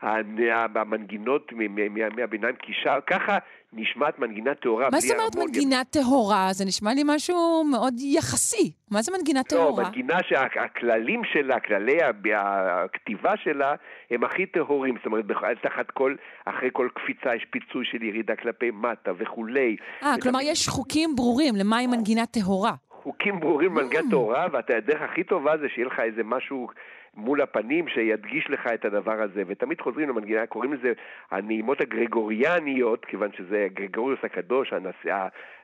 ה- 0.02 0.08
ה- 0.54 0.80
המנגינות 0.82 1.52
מ- 1.54 1.58
מ- 1.76 1.94
מימי 1.94 2.24
הביניים, 2.24 2.56
כי 2.56 2.72
שם, 2.84 2.98
ככה 3.08 3.38
נשמעת 3.74 4.20
מנגינה 4.20 4.56
טהורה. 4.56 4.90
מה 4.92 5.00
זאת 5.00 5.12
אומרת. 5.18 5.36
מנגינה 5.36 5.84
טהורה? 5.84 6.48
זה 6.52 6.66
נשמע 6.66 6.94
לי 6.94 7.02
משהו 7.06 7.64
מאוד 7.72 7.94
יחסי. 8.00 8.72
מה 8.92 9.02
זה 9.02 9.12
מנגינה 9.18 9.40
לא, 9.40 9.44
טהורה? 9.44 9.84
מנגינה 9.84 10.18
שהכללים 10.28 11.22
שלה, 11.34 11.60
כללי 11.60 11.98
הכתיבה 12.36 13.34
שלה, 13.44 13.76
הם 14.12 14.24
הכי 14.24 14.46
טהורים. 14.46 14.96
זאת 14.98 15.06
אומרת, 15.06 15.26
תחת 15.62 15.92
כל, 15.92 16.16
אחרי 16.46 16.70
כל 16.74 16.88
קפיצה 16.96 17.36
יש 17.36 17.46
פיצוי 17.52 17.86
של 17.86 18.04
ירידה 18.04 18.36
כלפי 18.36 18.72
מטה 18.72 19.12
וכולי. 19.18 19.76
אה, 20.04 20.16
כלומר, 20.22 20.40
יש 20.44 20.68
חוקים 20.68 21.16
ברורים 21.16 21.56
למהי 21.56 21.88
מנגינה 21.88 22.26
טהורה. 22.26 22.72
חוקים 23.04 23.40
ברורים 23.40 23.78
Mm. 23.78 23.82
מנגן 23.82 24.10
תורה, 24.12 24.48
והדרך 24.52 25.02
הכי 25.02 25.24
טובה 25.24 25.58
זה 25.58 25.68
שיהיה 25.74 25.88
לך 25.88 26.00
איזה 26.00 26.22
משהו 26.24 26.68
מול 27.16 27.42
הפנים 27.42 27.88
שידגיש 27.88 28.50
לך 28.50 28.68
את 28.74 28.86
הדבר 28.86 29.22
הזה, 29.22 29.44
ותמיד 29.48 29.82
חוזרים 29.82 30.10
למנגינה, 30.10 30.46
קוראים 30.46 30.74
לזה 30.74 30.94
הנעימות 31.32 31.82
הגרגוריאניות, 31.82 33.06
כיוון 33.06 33.30
שזה 33.38 33.68
גרגוריוס 33.74 34.20
הקדוש, 34.24 34.74
הנשיא, 34.74 35.14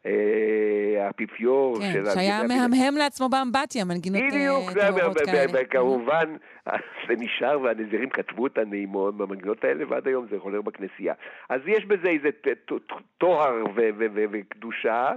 אה, 0.06 0.12
האפיפיור 1.06 1.80
כן, 1.80 1.92
של... 1.94 2.06
שהיה 2.06 2.40
המדינה. 2.40 2.68
מהמהם 2.68 2.96
לעצמו 2.98 3.30
באמבטיה, 3.30 3.86
מנגינות 3.86 4.22
אה, 4.22 4.28
בדיוק, 4.28 4.72
זה- 4.72 4.80
טהורות 4.80 5.18
ב- 5.22 5.26
כאלה. 5.26 5.52
ב- 5.54 5.64
כמובן, 5.64 6.36
זה 7.08 7.14
נשאר 7.20 7.62
והנזירים 7.62 8.10
כתבו 8.10 8.48
את 8.48 8.58
הנעימות 8.58 9.18
במנגינות 9.18 9.64
האלה, 9.64 9.84
ועד 9.90 10.08
היום 10.08 10.26
זה 10.32 10.40
חולר 10.40 10.62
בכנסייה. 10.62 11.14
אז 11.50 11.62
יש 11.68 11.86
בזה 11.86 12.10
איזה 12.10 12.30
טוהר 13.18 13.64
וקדושה, 14.32 15.12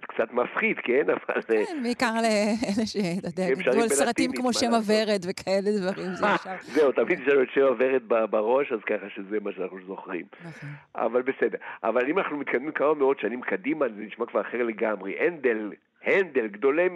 קצת 0.00 0.32
מפחיד, 0.32 0.76
כן? 0.82 1.02
אבל... 1.14 1.34
אה, 1.36 1.66
כן, 1.66 1.82
בעיקר 1.82 2.14
לאלה 2.14 2.86
שאתה 2.86 3.28
יודע, 3.28 3.42
הם 3.44 3.54
גדלו 3.54 3.62
שרים 3.64 3.82
על 3.82 3.88
סרטים 3.88 4.32
כמו 4.32 4.52
שם? 4.52 4.74
הוורד 4.74 5.20
וכאלה 5.28 5.70
דברים, 5.80 6.14
זה 6.14 6.26
אה, 6.26 6.34
ישר. 6.34 6.56
זהו, 6.72 6.92
תמיד 6.92 7.20
יש 7.20 7.28
לנו 7.28 7.42
את 7.42 7.48
שם 7.54 7.60
הוורד 7.60 8.02
בראש, 8.30 8.72
אז 8.72 8.80
ככה 8.86 9.06
שזה 9.14 9.36
מה 9.42 9.50
שאנחנו 9.52 9.78
זוכרים. 9.86 10.24
נכון. 10.44 10.68
אבל 10.94 11.22
בסדר. 11.22 11.58
אבל 11.82 12.10
אם 12.10 12.18
אנחנו 12.18 12.36
מתקדמים 12.36 12.72
כמה 12.72 12.94
מאות 12.94 13.20
שנים 13.20 13.40
קדימה, 13.40 13.86
זה 13.88 14.02
נשמע 14.02 14.26
כבר 14.26 14.40
אחר 14.40 14.62
לגמרי. 14.62 15.14
הנדל, 15.18 15.70
הנדל, 16.08 16.46
גדולי, 16.46 16.88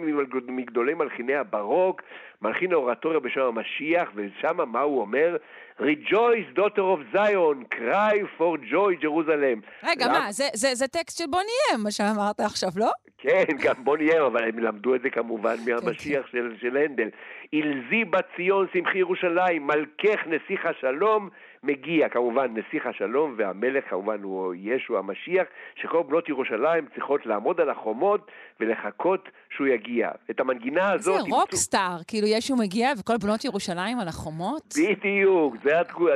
מגדולי 0.47 0.93
מלחיני 0.93 1.35
הברוק, 1.35 2.01
מלחין 2.41 2.71
האורטוריה 2.73 3.19
בשם 3.19 3.41
המשיח, 3.41 4.09
ושם 4.15 4.57
מה 4.71 4.81
הוא 4.81 5.01
אומר? 5.01 5.35
Rejoice, 5.79 6.57
daughter 6.57 6.79
of 6.95 7.15
Zion, 7.15 7.75
cry 7.75 8.15
for 8.37 8.57
joy, 8.71 9.03
Jerusalem. 9.03 9.59
רגע, 9.83 10.05
למה- 10.07 10.19
מה, 10.19 10.31
זה- 10.31 10.49
זה 10.53 10.75
זה 10.75 10.87
טקסט 10.87 11.17
של 11.17 11.25
בוני 11.29 11.43
אם, 11.75 11.83
מה 11.83 11.91
שאמרת 11.91 12.39
עכשיו, 12.39 12.69
לא? 12.75 12.91
כן, 13.17 13.43
גם 13.63 13.73
בוא 13.83 13.97
נהיה, 13.97 14.25
אבל 14.25 14.43
הם 14.43 14.59
למדו 14.59 14.95
את 14.95 15.01
זה 15.01 15.09
כמובן 15.09 15.55
כן, 15.65 15.71
מהמשיח 15.85 16.27
של, 16.27 16.55
של 16.61 16.77
הנדל. 16.77 17.09
עלזי 17.53 18.05
בת 18.05 18.25
ציון, 18.35 18.67
שמחי 18.73 18.97
ירושלים, 18.97 19.67
מלכך 19.67 20.19
נסיך 20.27 20.65
השלום, 20.65 21.29
מגיע. 21.63 22.09
כמובן, 22.09 22.53
נסיך 22.53 22.85
השלום 22.85 23.33
והמלך 23.37 23.89
כמובן 23.89 24.23
הוא 24.23 24.53
ישו 24.57 24.97
המשיח, 24.97 25.47
שכל 25.75 26.03
בנות 26.07 26.29
ירושלים 26.29 26.85
צריכות 26.93 27.25
לעמוד 27.25 27.61
על 27.61 27.69
החומות 27.69 28.31
ולחכות 28.59 29.29
שהוא 29.49 29.67
יגיע. 29.67 30.11
את 30.31 30.39
המנגינה 30.39 30.87
זה 30.87 30.93
הזאת... 30.93 31.19
תמצאו- 31.25 31.35
רוקסטאר, 31.35 31.97
כאילו 32.07 32.27
ישו 32.27 32.55
מגיע 32.55 32.91
וכל 32.99 33.17
בנות 33.17 33.45
ירושלים 33.45 33.99
על 33.99 34.07
החומות? 34.07 34.73
בדיוק, 34.77 35.55
זה, 35.63 35.71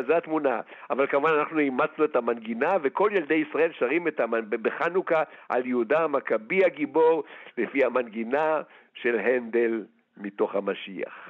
זה 0.07 0.17
התמונה. 0.17 0.61
אבל 0.89 1.07
כמובן 1.07 1.31
אנחנו 1.39 1.59
אימצנו 1.59 2.05
את 2.05 2.15
המנגינה, 2.15 2.77
וכל 2.83 3.09
ילדי 3.13 3.43
ישראל 3.49 3.71
שרים 3.79 4.07
את 4.07 4.19
המנ... 4.19 4.41
בחנוכה 4.49 5.23
על 5.49 5.65
יהודה 5.65 6.03
המכבי 6.03 6.65
הגיבור, 6.65 7.23
לפי 7.57 7.85
המנגינה 7.85 8.61
של 8.93 9.19
הנדל 9.19 9.83
מתוך 10.17 10.55
המשיח. 10.55 11.26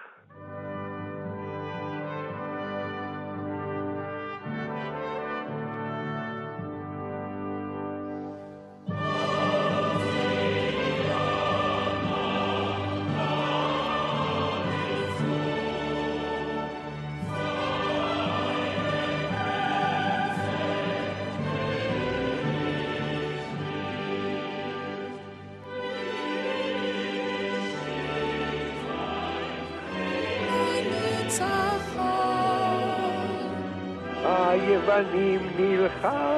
נלחמו. 35.59 36.37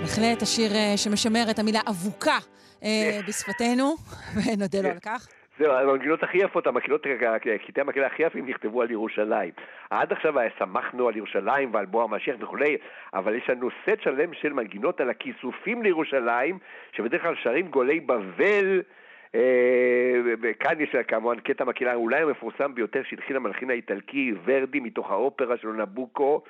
בהחלט 0.00 0.42
השיר 0.42 0.74
אה, 0.74 0.96
שמשמר 0.96 1.50
את 1.50 1.58
המילה 1.58 1.80
אבוקה 1.88 2.38
אה. 2.82 3.20
בשפתנו, 3.28 3.96
ונודה 4.44 4.80
לו 4.80 4.88
על 4.88 4.98
כך. 5.02 5.28
זהו, 5.58 5.72
המנגינות 5.72 6.22
הכי 6.22 6.38
יפות, 6.38 6.66
המקהלות, 6.66 7.06
קטעי 7.66 7.80
המקהלה 7.80 8.06
הכי 8.06 8.22
יפים 8.22 8.46
נכתבו 8.46 8.82
על 8.82 8.90
ירושלים. 8.90 9.50
עד 9.90 10.12
עכשיו 10.12 10.34
שמחנו 10.58 11.08
על 11.08 11.16
ירושלים 11.16 11.74
ועל 11.74 11.86
בוא 11.86 12.04
המשיח 12.04 12.36
וכולי, 12.40 12.76
אבל 13.14 13.34
יש 13.34 13.50
לנו 13.50 13.68
סט 13.82 14.00
שלם 14.00 14.34
של 14.34 14.52
מנגינות 14.52 15.00
על 15.00 15.10
הכיסופים 15.10 15.82
לירושלים, 15.82 16.58
שבדרך 16.92 17.22
כלל 17.22 17.34
שרים 17.42 17.68
גולי 17.68 18.00
בבל. 18.00 18.82
אה, 19.34 19.40
וכאן 20.42 20.80
יש 20.80 20.96
כמובן 21.08 21.40
קטע 21.40 21.64
מקהלה 21.64 21.94
אולי 21.94 22.22
המפורסם 22.22 22.74
ביותר 22.74 23.02
שהתחיל 23.02 23.36
המלחין 23.36 23.70
האיטלקי 23.70 24.34
ורדי 24.44 24.80
מתוך 24.80 25.10
האופרה 25.10 25.56
שלו 25.56 25.72
נבוקו 25.72 26.42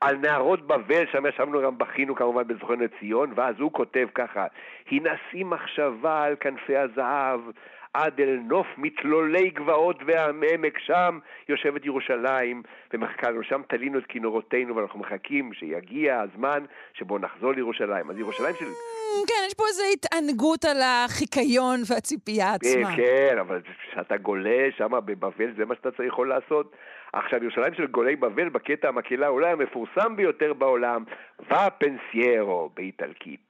על 0.00 0.16
נהרות 0.16 0.66
בבל, 0.66 1.06
שם 1.12 1.26
ישבנו 1.26 1.62
גם 1.62 1.78
בכינו 1.78 2.14
כמובן 2.14 2.42
בזכרון 2.46 2.80
לציון, 2.80 3.32
ואז 3.34 3.54
הוא 3.60 3.72
כותב 3.72 4.08
ככה: 4.14 4.46
הנשיא 4.90 5.44
מחשבה 5.44 6.24
על 6.24 6.36
כנפי 6.40 6.76
הזהב, 6.76 7.40
עד 7.94 8.20
אל 8.20 8.38
נוף 8.44 8.66
מתלולי 8.76 9.50
גבעות 9.50 9.96
והעמק, 10.06 10.78
שם 10.78 11.18
יושבת 11.48 11.84
ירושלים, 11.84 12.62
ומחכה 12.92 13.30
לנו, 13.30 13.42
שם 13.42 13.62
תלינו 13.68 13.98
את 13.98 14.06
כינורותינו, 14.06 14.76
ואנחנו 14.76 15.00
מחכים 15.00 15.52
שיגיע 15.52 16.20
הזמן 16.20 16.64
שבו 16.94 17.18
נחזור 17.18 17.52
לירושלים. 17.52 18.10
אז 18.10 18.18
ירושלים 18.18 18.54
של... 18.58 18.64
כן, 19.28 19.44
יש 19.46 19.54
פה 19.54 19.64
איזו 19.68 19.82
התענגות 19.92 20.64
על 20.64 20.76
החיקיון 20.82 21.80
והציפייה 21.90 22.54
עצמה. 22.54 22.96
כן, 22.96 23.02
כן, 23.02 23.38
אבל 23.38 23.60
כשאתה 23.90 24.16
גולה 24.16 24.68
שם 24.76 24.90
בבבל, 25.04 25.54
זה 25.56 25.64
מה 25.64 25.74
שאתה 25.74 25.90
צריך 25.90 26.08
יכול 26.08 26.28
לעשות. 26.28 26.76
עכשיו, 27.12 27.42
ירושלים 27.42 27.74
של 27.74 27.86
גולי 27.86 28.16
בבל, 28.16 28.48
בקטע 28.48 28.88
המקהלה 28.88 29.28
אולי 29.28 29.50
המפורסם 29.50 30.16
ביותר 30.16 30.52
בעולם, 30.52 31.04
ופנסיירו 31.40 32.70
באיטלקית. 32.74 33.47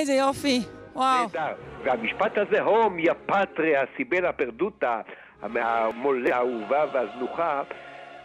איזה 0.00 0.12
יופי. 0.12 0.60
וואו. 0.94 1.22
נהדר. 1.26 1.54
והמשפט 1.84 2.38
הזה, 2.38 2.60
הום 2.60 2.98
יא 2.98 3.12
פטריה 3.26 3.82
סיבלה 3.96 4.32
פרדוטה, 4.32 5.00
המולה 5.42 6.36
האהובה 6.36 6.84
והזנוחה, 6.92 7.62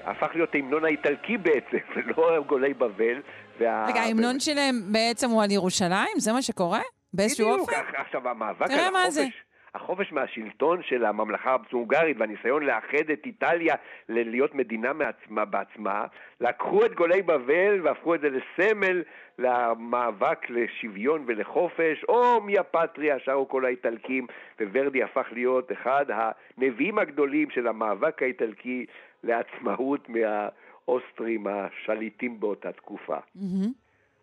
הפך 0.05 0.27
להיות 0.33 0.55
ההמנון 0.55 0.85
האיטלקי 0.85 1.37
בעצם, 1.37 1.77
ולא 1.95 2.43
גולי 2.47 2.73
בבל. 2.73 3.21
וה... 3.59 3.85
רגע, 3.87 4.01
ההמנון 4.01 4.39
שלהם 4.39 4.81
בעצם 4.91 5.29
הוא 5.29 5.43
על 5.43 5.51
ירושלים? 5.51 6.17
זה 6.17 6.33
מה 6.33 6.41
שקורה? 6.41 6.79
באיזשהו 7.13 7.47
בדיוק. 7.51 7.69
אופן? 7.69 7.81
אח- 7.81 8.01
עכשיו, 8.07 8.29
המאבק 8.29 8.67
תראה 8.67 8.87
על 8.87 8.93
מה 8.93 9.09
זה. 9.09 9.21
החופש... 9.21 9.41
החופש 9.75 10.11
מהשלטון 10.11 10.83
של 10.83 11.05
הממלכה 11.05 11.55
ההונגרית 11.71 12.17
והניסיון 12.19 12.63
לאחד 12.63 13.09
את 13.13 13.25
איטליה 13.25 13.75
ל- 14.09 14.29
להיות 14.29 14.55
מדינה 14.55 14.93
מעצמה, 14.93 15.45
בעצמה, 15.45 16.05
לקחו 16.41 16.85
את 16.85 16.95
גולי 16.95 17.21
בבל 17.21 17.79
והפכו 17.83 18.15
את 18.15 18.21
זה 18.21 18.29
לסמל 18.29 19.03
למאבק 19.39 20.49
לשוויון 20.49 21.23
ולחופש, 21.27 22.03
או 22.03 22.41
מי 22.41 22.59
הפטריה, 22.59 23.19
שרו 23.19 23.47
כל 23.47 23.65
האיטלקים, 23.65 24.27
וורדי 24.59 25.03
הפך 25.03 25.27
להיות 25.31 25.71
אחד 25.71 26.05
הנביאים 26.57 26.99
הגדולים 26.99 27.49
של 27.49 27.67
המאבק 27.67 28.21
האיטלקי 28.21 28.85
לעצמאות 29.23 30.07
מהאוסטרים 30.09 31.47
השליטים 31.47 32.39
באותה 32.39 32.71
תקופה. 32.71 33.17
מהמם. 33.35 33.71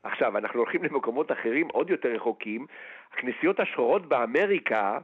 עכשיו, 0.03 0.39
אנחנו 0.39 0.59
הולכים 0.59 0.85
למקומות 0.85 1.33
אחרים 1.33 1.69
עוד 1.69 1.91
יותר 1.91 2.09
רחוקים. 2.09 2.67
הכנסיות 3.13 3.61
השחורות 3.61 4.07
באמריקה, 4.07 4.99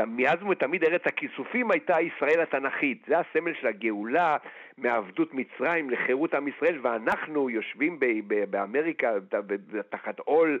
מאז 0.00 0.42
ומתמיד 0.42 0.84
ארץ 0.84 1.02
הכיסופים 1.06 1.70
הייתה 1.70 2.00
ישראל 2.00 2.40
התנ"כית. 2.40 3.04
זה 3.08 3.18
הסמל 3.18 3.54
של 3.54 3.66
הגאולה 3.66 4.36
מעבדות 4.78 5.34
מצרים 5.34 5.90
לחירות 5.90 6.34
עם 6.34 6.48
ישראל, 6.48 6.78
ואנחנו 6.82 7.50
יושבים 7.50 8.00
ב- 8.00 8.04
ב- 8.26 8.44
באמריקה 8.50 9.12
תחת 9.90 10.18
עול 10.18 10.58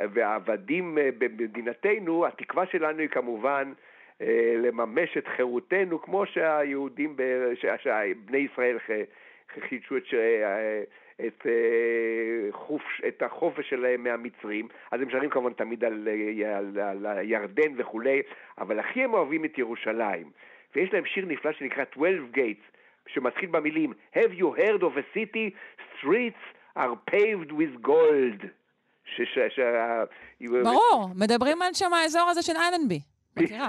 אה, 0.00 0.06
ועבדים 0.12 0.98
אה, 0.98 1.08
במדינתנו. 1.18 2.26
התקווה 2.26 2.66
שלנו 2.66 2.98
היא 2.98 3.08
כמובן 3.08 3.72
אה, 4.20 4.54
לממש 4.56 5.16
את 5.16 5.28
חירותנו, 5.36 6.02
כמו 6.02 6.26
שהיהודים, 6.26 7.16
שבני 7.54 8.38
ישראל 8.38 8.78
חידשו 9.68 9.96
את, 9.96 10.06
ש- 10.06 10.14
את, 11.20 11.46
אה, 11.46 12.52
חופש, 12.52 13.02
את 13.08 13.22
החופש 13.22 13.70
שלהם 13.70 14.04
מהמצרים, 14.04 14.68
אז 14.90 15.00
הם 15.00 15.10
שרים 15.10 15.30
כמובן 15.30 15.52
תמיד 15.52 15.84
על, 15.84 16.08
אה, 16.08 16.58
על, 16.58 16.78
על 16.78 17.06
הירדן 17.06 17.72
וכולי, 17.76 18.22
אבל 18.58 18.78
הכי 18.78 19.04
הם 19.04 19.14
אוהבים 19.14 19.44
את 19.44 19.58
ירושלים. 19.58 20.30
ויש 20.76 20.92
להם 20.92 21.04
שיר 21.06 21.24
נפלא 21.26 21.52
שנקרא 21.52 21.84
12 21.92 22.26
Gates, 22.34 22.76
שמתחיל 23.06 23.48
במילים 23.48 23.92
Have 24.16 24.32
you 24.38 24.58
heard 24.58 24.82
of 24.82 24.96
a 24.96 25.04
city? 25.14 25.54
Streets 25.98 26.44
are 26.76 26.96
paved 27.10 27.52
with 27.52 27.86
gold. 27.86 28.46
ש, 29.04 29.20
ש, 29.22 29.38
ש, 29.48 29.60
ברור, 30.62 31.08
מדברים 31.16 31.62
על 31.62 31.74
שם 31.74 31.92
האזור 31.92 32.30
הזה 32.30 32.42
של 32.42 32.52
אלנבי. 32.56 33.00
מכירה. 33.36 33.68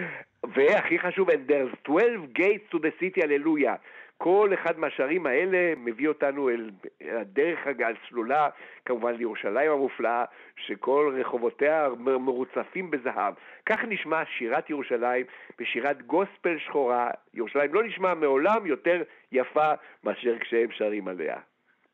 והכי 0.54 0.98
חשוב, 0.98 1.30
and 1.30 1.50
there's 1.50 1.74
12 1.84 2.32
gates 2.34 2.74
to 2.74 2.78
the 2.78 2.92
city, 3.00 3.22
הללויה. 3.24 3.74
כל 4.22 4.50
אחד 4.54 4.78
מהשערים 4.78 5.26
האלה 5.26 5.74
מביא 5.76 6.08
אותנו 6.08 6.50
אל 6.50 6.70
הדרך 7.00 7.58
הסלולה, 7.66 8.48
כמובן 8.84 9.14
לירושלים 9.14 9.70
המופלאה, 9.70 10.24
שכל 10.56 11.14
רחובותיה 11.20 11.88
מרוצפים 11.98 12.90
בזהב. 12.90 13.34
כך 13.66 13.78
נשמע 13.88 14.22
שירת 14.38 14.70
ירושלים 14.70 15.26
בשירת 15.58 16.02
גוספל 16.02 16.58
שחורה. 16.58 17.10
ירושלים 17.34 17.74
לא 17.74 17.82
נשמע 17.82 18.14
מעולם 18.14 18.66
יותר 18.66 19.02
יפה 19.32 19.72
מאשר 20.04 20.38
כשהם 20.38 20.68
שרים 20.72 21.08
עליה. 21.08 21.36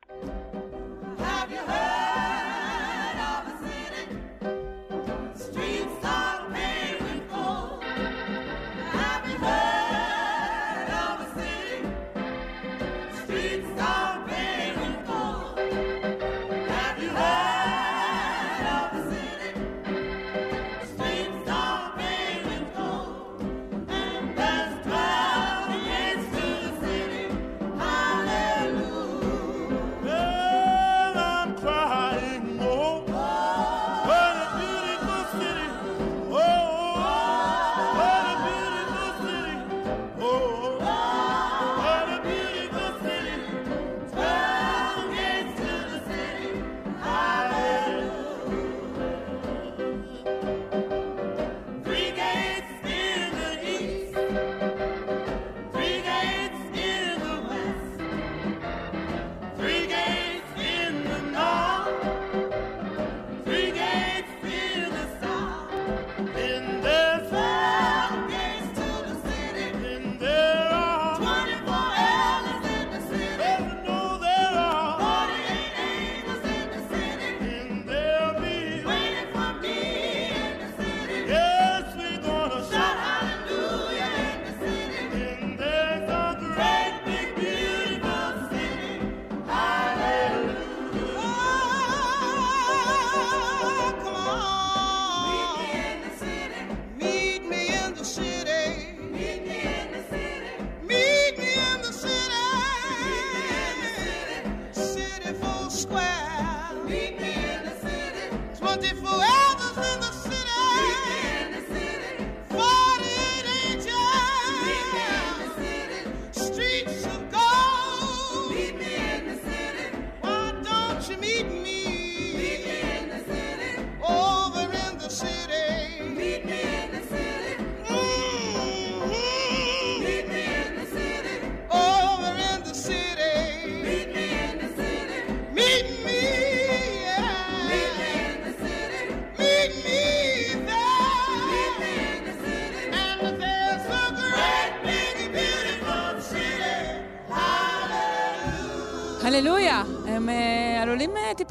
Have 0.09 0.29
you 0.29 0.46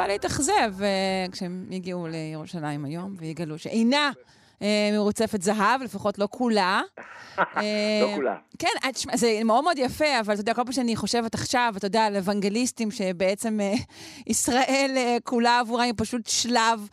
טיפה 0.06 0.14
להתאכזב 0.14 0.84
אה, 0.84 1.26
כשהם 1.32 1.66
יגיעו 1.70 2.08
לירושלים 2.08 2.86
היום 2.86 3.16
ויגלו 3.18 3.58
שאינה 3.58 4.12
אה, 4.62 4.90
מרוצפת 4.94 5.42
זהב, 5.42 5.82
לפחות 5.82 6.20
לא 6.20 6.28
כולה. 6.32 6.82
אה, 7.40 7.64
לא 8.02 8.16
כולה. 8.16 8.36
כן, 8.60 8.68
זה 9.14 9.40
מאוד 9.46 9.64
מאוד 9.64 9.78
יפה, 9.78 10.20
אבל 10.20 10.34
אתה 10.34 10.42
יודע, 10.42 10.54
כל 10.54 10.64
פעם 10.64 10.72
שאני 10.72 10.96
חושבת 10.96 11.34
עכשיו, 11.34 11.74
אתה 11.78 11.86
יודע, 11.86 12.06
על 12.06 12.18
אוונגליסטים, 12.18 12.92
שבעצם 12.92 13.60
ישראל 14.28 14.98
כולה 15.24 15.60
עבורה 15.60 15.84
היא 15.84 15.94
פשוט 15.98 16.28
שלב 16.28 16.88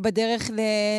בדרך 0.00 0.50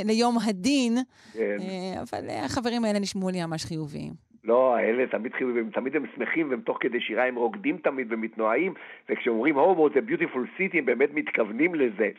ליום 0.06 0.38
הדין, 0.40 0.98
כן. 1.34 1.58
אבל 2.02 2.30
החברים 2.30 2.86
האלה 2.86 3.00
נשמעו 3.00 3.30
לי 3.30 3.46
ממש 3.46 3.66
חיוביים. 3.66 4.27
לא, 4.48 4.76
האלה 4.76 5.08
תמיד 5.08 5.34
חיובים, 5.34 5.70
תמיד 5.70 5.96
הם 5.96 6.04
שמחים, 6.16 6.50
והם 6.50 6.62
תוך 6.62 6.78
כדי 6.82 7.00
שירה 7.00 7.26
הם 7.26 7.36
רוקדים 7.36 7.78
תמיד 7.78 8.14
ומתנועים, 8.14 8.74
וכשאומרים 9.10 9.56
הומו 9.56 9.90
זה 9.90 10.02
ביוטיפול 10.02 10.48
סיטי, 10.58 10.80
הם 10.80 10.86
באמת 10.86 11.14
מתכוונים 11.14 11.76
לזה. 11.76 12.10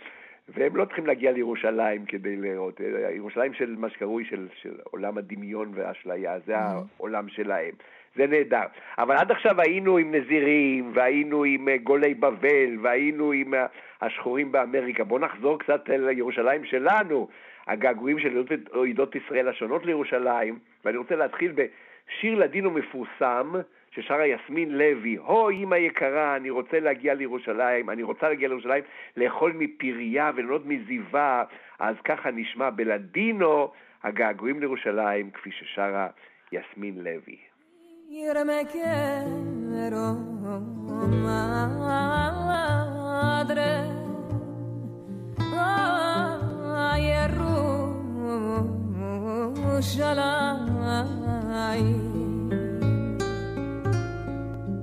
והם 0.54 0.76
לא 0.76 0.84
צריכים 0.84 1.06
להגיע 1.06 1.32
לירושלים 1.32 2.04
כדי 2.04 2.36
לראות, 2.36 2.80
אה, 2.80 3.10
ירושלים 3.10 3.54
של 3.54 3.74
מה 3.78 3.90
שקרוי 3.90 4.24
של, 4.24 4.46
של 4.62 4.74
עולם 4.90 5.18
הדמיון 5.18 5.72
והאשליה, 5.74 6.38
זה 6.46 6.54
העולם 6.58 7.28
שלהם. 7.28 7.72
זה 8.16 8.26
נהדר. 8.26 8.66
אבל 8.98 9.16
עד 9.16 9.30
עכשיו 9.30 9.60
היינו 9.60 9.96
עם 9.96 10.14
נזירים, 10.14 10.90
והיינו 10.94 11.44
עם 11.44 11.68
אה, 11.68 11.76
גולי 11.76 12.14
בבל, 12.14 12.78
והיינו 12.82 13.32
עם 13.32 13.54
אה, 13.54 13.66
השחורים 14.00 14.52
באמריקה. 14.52 15.04
בואו 15.04 15.20
נחזור 15.20 15.58
קצת 15.58 15.90
אל 15.90 16.10
ירושלים 16.10 16.64
שלנו, 16.64 17.28
הגעגועים 17.66 18.18
של 18.18 18.44
עדות- 18.90 19.16
ישראל 19.16 19.48
השונות 19.48 19.86
לירושלים, 19.86 20.58
ואני 20.84 20.96
רוצה 20.96 21.16
להתחיל 21.16 21.52
בשיר 22.08 22.38
לדינו 22.38 22.70
מפורסם, 22.70 23.52
ששרה 23.90 24.26
יסמין 24.26 24.78
לוי, 24.78 25.16
הו 25.16 25.50
אמא 25.50 25.74
יקרה, 25.74 26.36
אני 26.36 26.50
רוצה 26.50 26.80
להגיע 26.80 27.14
לירושלים, 27.14 27.90
אני 27.90 28.02
רוצה 28.02 28.28
להגיע 28.28 28.48
לירושלים, 28.48 28.84
לאכול 29.16 29.52
מפריה 29.52 30.30
וליהנות 30.34 30.66
מזיווה, 30.66 31.44
אז 31.78 31.96
ככה 32.04 32.30
נשמע 32.30 32.70
בלדינו 32.70 33.70
הגעגועים 34.02 34.60
לירושלים, 34.60 35.30
כפי 35.30 35.50
ששרה 35.52 36.08
יסמין 36.52 36.98
לוי. 36.98 37.38
Madre. 43.48 43.72
Ay, 46.90 47.04
Jerusalén. 49.80 50.88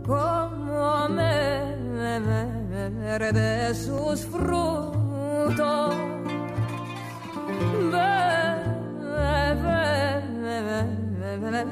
Como 0.05 1.09
me 1.09 1.75
de 3.33 3.75
sus 3.75 4.25
frutos. 4.25 5.95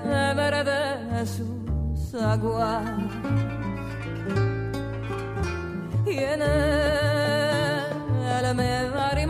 beber 0.04 1.26
sus 1.26 2.14
aguas 2.22 2.84
y 6.06 6.18
en 6.18 6.42
él 6.42 8.56
me 8.56 8.78
arrimo 9.10 9.23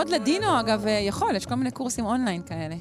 ללמוד 0.00 0.20
לדינו, 0.20 0.60
אגב, 0.60 0.86
אה, 0.86 0.92
יכול, 1.08 1.36
יש 1.36 1.46
כל 1.46 1.54
מיני 1.54 1.70
קורסים 1.70 2.04
אונליין 2.04 2.42
כאלה. 2.42 2.74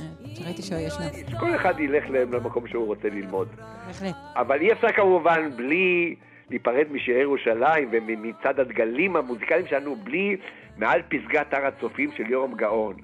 אה, 0.00 0.04
שראיתי 0.34 0.62
שישנם. 0.62 1.38
כל 1.40 1.56
אחד 1.56 1.80
ילך 1.80 2.04
למקום 2.10 2.68
שהוא 2.68 2.86
רוצה 2.86 3.08
ללמוד. 3.08 3.48
בהחלט. 3.86 4.14
אבל 4.36 4.60
אי 4.60 4.72
אפשר 4.72 4.92
כמובן 4.92 5.50
בלי 5.56 6.14
להיפרד 6.50 6.86
משירי 6.90 7.20
ירושלים 7.20 7.88
ומצד 7.92 8.60
הדגלים 8.60 9.16
המוזיקליים 9.16 9.66
שלנו, 9.66 9.96
בלי 9.96 10.36
מעל 10.76 11.02
פסגת 11.08 11.54
הר 11.54 11.66
הצופים 11.66 12.10
של 12.16 12.30
יורם 12.30 12.54
גאון. 12.54 12.94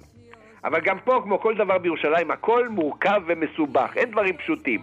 אבל 0.65 0.81
גם 0.81 0.99
פה, 1.05 1.21
כמו 1.23 1.41
כל 1.41 1.55
דבר 1.55 1.79
בירושלים, 1.79 2.31
הכל 2.31 2.69
מורכב 2.69 3.23
ומסובך, 3.27 3.91
אין 3.97 4.11
דברים 4.11 4.37
פשוטים. 4.37 4.81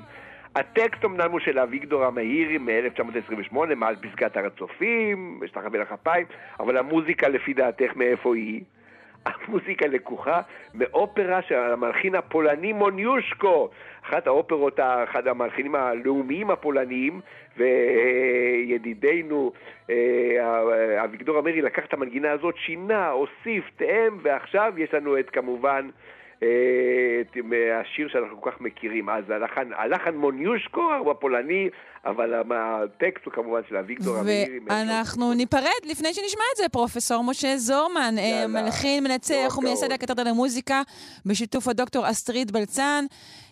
הטקסט 0.55 1.05
אמנם 1.05 1.31
הוא 1.31 1.39
של 1.39 1.59
אביגדור 1.59 2.03
המאירי 2.03 2.57
מ-1928, 2.57 3.55
מעל 3.75 3.95
פסגת 3.95 4.37
הר 4.37 4.45
הצופים, 4.45 5.39
משטח 5.43 5.61
המלך 5.65 5.91
אפיים, 5.91 6.25
אבל 6.59 6.77
המוזיקה 6.77 7.27
לפי 7.27 7.53
דעתך 7.53 7.95
מאיפה 7.95 8.35
היא? 8.35 8.61
המוזיקה 9.25 9.87
לקוחה 9.87 10.41
מאופרה 10.73 11.41
של 11.41 11.55
המלחין 11.55 12.15
הפולני 12.15 12.73
מוניושקו, 12.73 13.69
אחת 14.05 14.27
האופרות, 14.27 14.79
אחד 14.79 15.27
המלחינים 15.27 15.75
הלאומיים 15.75 16.51
הפולניים, 16.51 17.21
וידידנו 17.57 19.51
אה, 19.89 21.03
אביגדור 21.03 21.39
אמרי 21.39 21.61
לקח 21.61 21.85
את 21.85 21.93
המנגינה 21.93 22.31
הזאת, 22.31 22.55
שינה, 22.57 23.09
הוסיף, 23.09 23.69
תאם, 23.75 24.17
ועכשיו 24.21 24.73
יש 24.77 24.93
לנו 24.93 25.19
את 25.19 25.29
כמובן 25.29 25.89
אה, 26.43 26.47
את 27.21 27.37
השיר 27.81 28.07
שאנחנו 28.09 28.41
כל 28.41 28.51
כך 28.51 28.61
מכירים. 28.61 29.09
אז 29.09 29.23
הלחן, 29.29 29.69
הלחן 29.77 30.15
מוניושקו 30.15 30.93
הוא 30.99 31.11
הפולני, 31.11 31.69
אבל 32.05 32.33
הטקסט 32.51 33.25
הוא 33.25 33.33
כמובן 33.33 33.61
של 33.69 33.77
אביגדור 33.77 34.19
אמרי. 34.19 34.59
ואנחנו 34.69 35.33
ניפרד 35.33 35.81
לפני 35.83 36.13
שנשמע 36.13 36.43
את 36.53 36.57
זה, 36.57 36.69
פרופסור 36.69 37.23
משה 37.23 37.57
זורמן, 37.57 38.15
אה, 38.17 38.23
יאללה. 38.23 38.61
מלחין, 38.61 39.03
מנצח 39.03 39.57
ומייסד. 39.57 39.91
הקתדרה 39.91 40.25
למוזיקה, 40.25 40.81
בשיתוף 41.25 41.67
הדוקטור 41.67 42.09
אסטרית 42.09 42.51
בלצן. 42.51 43.05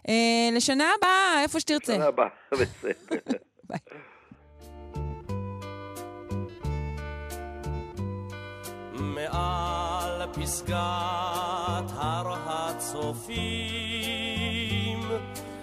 אה, 0.10 0.14
לשנה 0.52 0.84
הבאה, 0.98 1.42
איפה 1.44 1.60
שתרצה. 1.60 1.96
שנה 1.96 2.06
הבאה, 2.06 2.28
בסדר. 2.52 3.38
ביי. 3.70 3.80
מעל 8.94 10.13
פסגת 10.34 11.92
הר 11.96 12.34
הצופים 12.46 13.74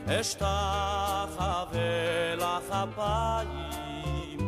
אשתחווה 0.07 1.75
לך 2.37 2.73
אפיים 2.73 4.41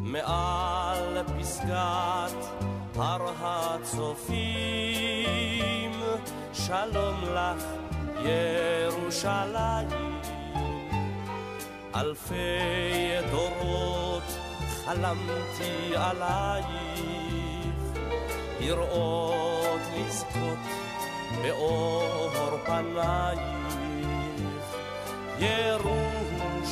מעל 0.00 1.22
פסגת 1.38 2.34
הר 2.96 3.32
הצופים 3.40 4.66
שלום 6.52 7.20
לך 7.24 7.64
ירושלים. 8.86 9.88
אלפי 11.94 13.28
דורות 13.30 14.22
חלמתי 14.84 15.96
עלייך 15.96 16.66
לראות 18.60 19.80
לזכות 19.96 20.58
באור 21.42 22.58
פנייך 22.64 23.40
ירושלים 25.38 26.66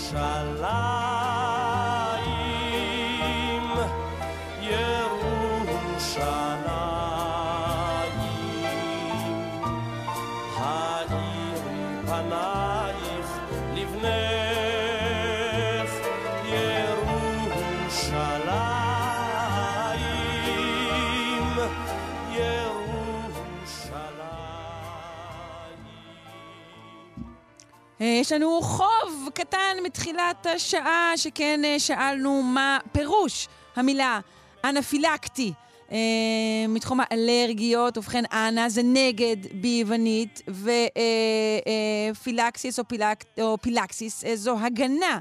יש 28.05 28.33
לנו 28.33 28.63
חוב 28.63 29.29
קטן 29.35 29.77
מתחילת 29.85 30.47
השעה, 30.47 31.13
שכן 31.17 31.61
אה, 31.65 31.79
שאלנו 31.79 32.43
מה 32.43 32.79
פירוש 32.93 33.49
המילה 33.77 34.21
אנפילקטי. 34.65 35.53
אה, 35.93 35.99
מתחום 36.69 37.01
האלרגיות, 37.03 37.99
ובכן, 37.99 38.25
אנה 38.33 38.69
זה 38.69 38.83
נגד 38.85 39.37
ביוונית, 39.53 40.43
ופילקסיס 42.15 42.79
או, 42.79 42.89
פילק, 42.89 43.25
או 43.41 43.59
פילקסיס 43.61 44.25
אה, 44.25 44.37
זו 44.37 44.59
הגנה. 44.59 45.19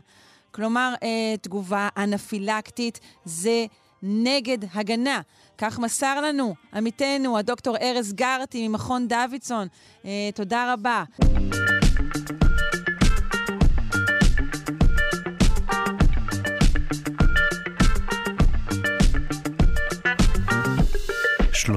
כלומר, 0.52 0.94
אה, 1.04 1.36
תגובה 1.42 1.90
אנפילקטית 1.98 3.00
זה 3.26 3.66
נגד 4.04 4.58
הגנה. 4.74 5.22
כך 5.58 5.80
מסר 5.80 6.22
לנו 6.22 6.56
עמיתנו, 6.74 7.38
הדוקטור 7.38 7.78
ארז 7.78 8.14
גרטי 8.14 8.68
ממכון 8.68 9.08
דוידסון. 9.08 9.68
אה, 10.06 10.30
תודה 10.36 10.74
רבה. 10.74 11.04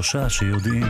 שלושה 0.06 0.28
שיודעים. 0.30 0.86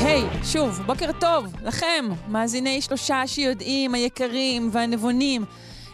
היי, 0.00 0.24
שוב, 0.44 0.82
בוקר 0.86 1.10
טוב 1.20 1.46
לכם, 1.62 2.04
מאזיני 2.28 2.80
שלושה 2.80 3.26
שיודעים, 3.26 3.94
היקרים 3.94 4.70
והנבונים. 4.72 5.44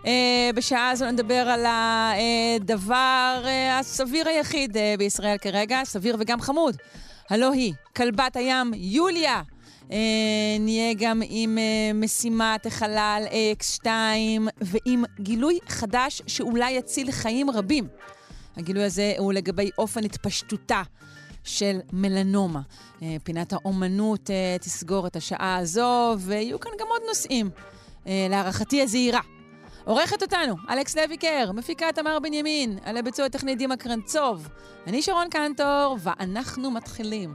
אה, 0.07 0.51
בשעה 0.55 0.91
הזו 0.91 1.11
נדבר 1.11 1.35
על 1.35 1.67
הדבר 1.67 3.43
אה, 3.45 3.79
הסביר 3.79 4.29
היחיד 4.29 4.77
אה, 4.77 4.95
בישראל 4.99 5.39
כרגע, 5.39 5.81
סביר 5.85 6.17
וגם 6.19 6.41
חמוד. 6.41 6.77
הלא 7.31 7.53
היא, 7.53 7.73
כלבת 7.97 8.37
הים 8.37 8.73
יוליה. 8.75 9.43
אה, 9.93 9.99
נהיה 10.61 10.95
גם 10.99 11.23
עם 11.29 11.59
אה, 11.59 11.93
משימת 11.95 12.67
החלל 12.67 13.25
AX2 13.31 13.87
ועם 14.61 15.05
גילוי 15.21 15.59
חדש 15.69 16.23
שאולי 16.27 16.71
יציל 16.71 17.13
חיים 17.13 17.51
רבים. 17.51 17.89
הגילוי 18.57 18.85
הזה 18.85 19.15
הוא 19.19 19.33
לגבי 19.33 19.71
אופן 19.79 20.05
התפשטותה 20.05 20.83
של 21.45 21.79
מלנומה. 21.93 22.61
אה, 23.03 23.17
פינת 23.25 23.53
האומנות 23.53 24.31
אה, 24.31 24.57
תסגור 24.61 25.07
את 25.07 25.17
השעה 25.17 25.57
הזו, 25.57 26.15
ויהיו 26.19 26.61
כאן 26.61 26.73
גם 26.81 26.87
עוד 26.89 27.03
נושאים. 27.09 27.51
אה, 28.07 28.27
להערכתי 28.31 28.83
הזהירה. 28.83 29.21
עורכת 29.85 30.23
אותנו, 30.23 30.55
אלכס 30.71 30.97
לויקר, 30.97 31.53
מפיקה 31.53 31.87
תמר 31.95 32.19
בנימין, 32.19 32.79
על 32.85 32.97
הביצוע 32.97 33.27
הטכני 33.27 33.55
דימה 33.55 33.77
קרנצוב. 33.77 34.49
אני 34.87 35.03
שרון 35.03 35.29
קנטור, 35.31 35.97
ואנחנו 36.03 36.71
מתחילים. 36.71 37.35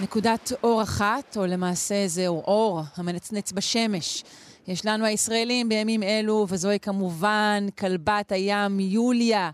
נקודת 0.00 0.52
אור 0.62 0.82
אחת, 0.82 1.36
או 1.36 1.46
למעשה 1.46 2.08
זהו 2.08 2.42
אור 2.42 2.80
המנצנץ 2.96 3.52
בשמש. 3.52 4.24
יש 4.68 4.86
לנו 4.86 5.04
הישראלים 5.04 5.68
בימים 5.68 6.02
אלו, 6.02 6.46
וזוהי 6.48 6.80
כמובן 6.80 7.66
כלבת 7.78 8.32
הים 8.32 8.80
יוליה, 8.80 9.50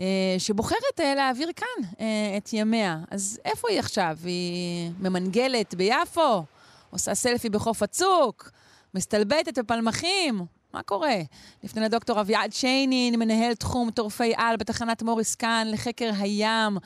אה, 0.00 0.06
שבוחרת 0.38 1.00
אה, 1.00 1.14
להעביר 1.14 1.50
כאן 1.56 1.84
אה, 2.00 2.36
את 2.36 2.52
ימיה. 2.52 2.98
אז 3.10 3.40
איפה 3.44 3.68
היא 3.70 3.78
עכשיו? 3.78 4.18
היא 4.24 4.90
ממנגלת 5.00 5.74
ביפו? 5.74 6.44
עושה 6.90 7.14
סלפי 7.14 7.48
בחוף 7.48 7.82
הצוק? 7.82 8.50
מסתלבטת 8.94 9.58
בפלמחים? 9.58 10.44
מה 10.74 10.82
קורה? 10.82 11.16
לפני 11.64 11.82
לדוקטור 11.82 12.20
אביעד 12.20 12.52
שיינין, 12.52 13.18
מנהל 13.18 13.54
תחום 13.54 13.90
טורפי-על 13.90 14.56
בתחנת 14.56 15.02
מוריס 15.02 15.34
קאן 15.34 15.66
לחקר 15.70 16.10
הים. 16.18 16.76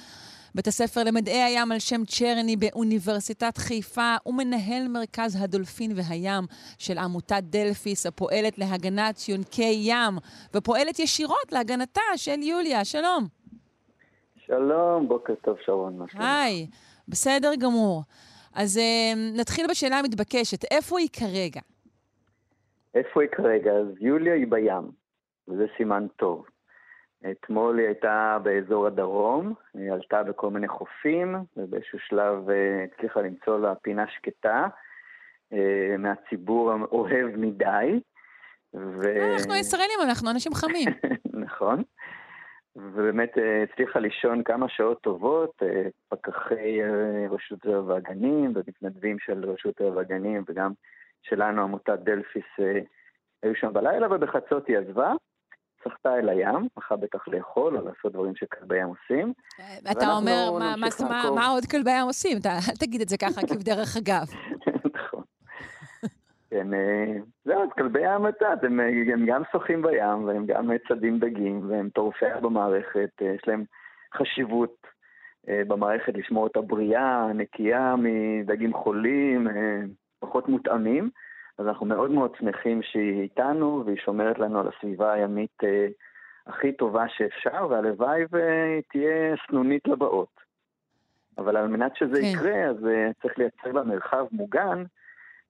בית 0.54 0.66
הספר 0.66 1.04
למדעי 1.04 1.42
הים 1.42 1.72
על 1.72 1.78
שם 1.78 2.04
צ'רני 2.04 2.56
באוניברסיטת 2.56 3.58
חיפה 3.58 4.14
ומנהל 4.26 4.88
מרכז 4.88 5.36
הדולפין 5.40 5.92
והים 5.96 6.44
של 6.78 6.98
עמותת 6.98 7.42
דלפיס 7.42 8.06
הפועלת 8.06 8.58
להגנת 8.58 9.28
יונקי 9.28 9.76
ים 9.80 10.18
ופועלת 10.54 10.98
ישירות 10.98 11.52
להגנתה 11.52 12.00
של 12.16 12.42
יוליה. 12.42 12.84
שלום. 12.84 13.26
שלום, 14.46 15.08
בוקר 15.08 15.34
טוב 15.34 15.56
שרון. 15.66 16.06
היי, 16.14 16.66
בסדר 17.08 17.54
גמור. 17.58 18.02
אז 18.54 18.76
uh, 18.76 19.38
נתחיל 19.38 19.66
בשאלה 19.70 19.98
המתבקשת, 19.98 20.64
איפה 20.64 20.98
היא 20.98 21.08
כרגע? 21.12 21.60
איפה 22.94 23.22
היא 23.22 23.30
כרגע? 23.30 23.72
אז 23.72 23.86
יוליה 24.00 24.34
היא 24.34 24.46
בים, 24.46 24.90
וזה 25.48 25.66
סימן 25.76 26.06
טוב. 26.16 26.46
אתמול 27.30 27.78
היא 27.78 27.86
הייתה 27.86 28.38
באזור 28.42 28.86
הדרום, 28.86 29.54
היא 29.74 29.92
עלתה 29.92 30.22
בכל 30.22 30.50
מיני 30.50 30.68
חופים, 30.68 31.36
ובאיזשהו 31.56 31.98
שלב 31.98 32.50
אה, 32.50 32.84
הצליחה 32.84 33.20
למצוא 33.20 33.58
לה 33.58 33.74
פינה 33.74 34.04
שקטה 34.08 34.66
אה, 35.52 35.96
מהציבור 35.98 36.72
האוהב 36.72 37.36
מדי. 37.36 38.00
ו... 38.74 39.02
אנחנו 39.34 39.54
ישראלים, 39.54 39.98
אנחנו 40.02 40.30
אנשים 40.30 40.54
חמים. 40.54 40.88
נכון. 41.46 41.82
ובאמת 42.76 43.38
אה, 43.38 43.62
הצליחה 43.62 43.98
לישון 43.98 44.42
כמה 44.42 44.68
שעות 44.68 45.00
טובות, 45.02 45.62
אה, 45.62 45.88
פקחי 46.08 46.82
אה, 46.82 47.26
רשות 47.30 47.58
הטבע 47.58 47.80
והגנים 47.80 48.52
ומתנדבים 48.54 49.18
של 49.18 49.50
רשות 49.50 49.80
הטבע 49.80 49.96
והגנים 49.96 50.44
וגם 50.48 50.72
שלנו, 51.28 51.62
עמותת 51.62 51.98
דלפיס, 52.04 52.44
אה, 52.60 52.78
היו 53.42 53.54
שם 53.54 53.72
בלילה, 53.72 54.06
ובחצות 54.10 54.66
היא 54.68 54.78
עזבה, 54.78 55.12
סחטה 55.84 56.18
אל 56.18 56.28
הים, 56.28 56.68
הלכה 56.76 56.96
בטח 56.96 57.28
לאכול 57.28 57.76
או 57.78 57.84
לעשות 57.84 58.12
דברים 58.12 58.32
שכלבי 58.36 58.78
ים 58.78 58.88
עושים. 58.88 59.32
אתה 59.56 59.64
ואנחנו 59.84 60.12
אומר, 60.16 60.50
מה- 60.58 60.74
מה- 60.76 60.86
מה-. 61.08 61.30
מה 61.34 61.46
עוד 61.46 61.64
כלבי 61.70 61.90
ים 61.90 62.06
עושים? 62.06 62.38
אתה- 62.40 62.48
אל 62.70 62.76
תגיד 62.86 63.00
את 63.00 63.08
זה 63.08 63.16
ככה 63.18 63.40
כבדרך 63.46 63.96
אגב. 63.96 64.26
נכון. 64.94 65.22
כן, 66.50 66.74
אה, 66.74 67.14
זהו, 67.44 67.62
אז 67.62 67.68
כלבי 67.78 68.00
ים, 68.00 68.28
את 68.28 68.34
יודעת, 68.40 68.64
הם, 68.64 68.80
אה, 68.80 68.86
הם 69.12 69.26
גם 69.26 69.42
שוחים 69.52 69.82
בים, 69.82 70.24
והם 70.24 70.46
גם 70.46 70.70
אה, 70.72 70.76
צדים 70.88 71.18
דגים, 71.18 71.70
והם 71.70 71.88
טורפי 71.88 72.26
במערכת, 72.42 73.10
אה, 73.22 73.26
יש 73.26 73.42
להם 73.48 73.64
חשיבות 74.16 74.86
אה, 75.48 75.62
במערכת 75.68 76.12
לשמור 76.16 76.44
אותה 76.44 76.60
בריאה, 76.60 77.26
נקייה 77.34 77.94
מדגים 77.98 78.72
חולים, 78.74 79.48
אה, 79.48 79.80
פחות 80.26 80.48
מותאמים. 80.48 81.10
אז 81.58 81.66
אנחנו 81.66 81.86
מאוד 81.86 82.10
מאוד 82.10 82.30
שמחים 82.38 82.82
שהיא 82.82 83.22
איתנו, 83.22 83.82
והיא 83.86 83.98
שומרת 84.04 84.38
לנו 84.38 84.60
על 84.60 84.68
הסביבה 84.68 85.12
הימית 85.12 85.64
אה, 85.64 85.86
הכי 86.46 86.72
טובה 86.72 87.04
שאפשר, 87.08 87.66
והלוואי 87.70 88.22
והיא 88.30 88.82
תהיה 88.90 89.34
סנונית 89.48 89.88
לבאות. 89.88 90.40
אבל 91.38 91.56
על 91.56 91.66
מנת 91.66 91.96
שזה 91.96 92.20
כן. 92.20 92.26
יקרה, 92.26 92.64
אז 92.64 92.86
אה, 92.86 93.10
צריך 93.22 93.38
לייצר 93.38 93.72
לה 93.72 93.82
מרחב 93.82 94.26
מוגן. 94.32 94.84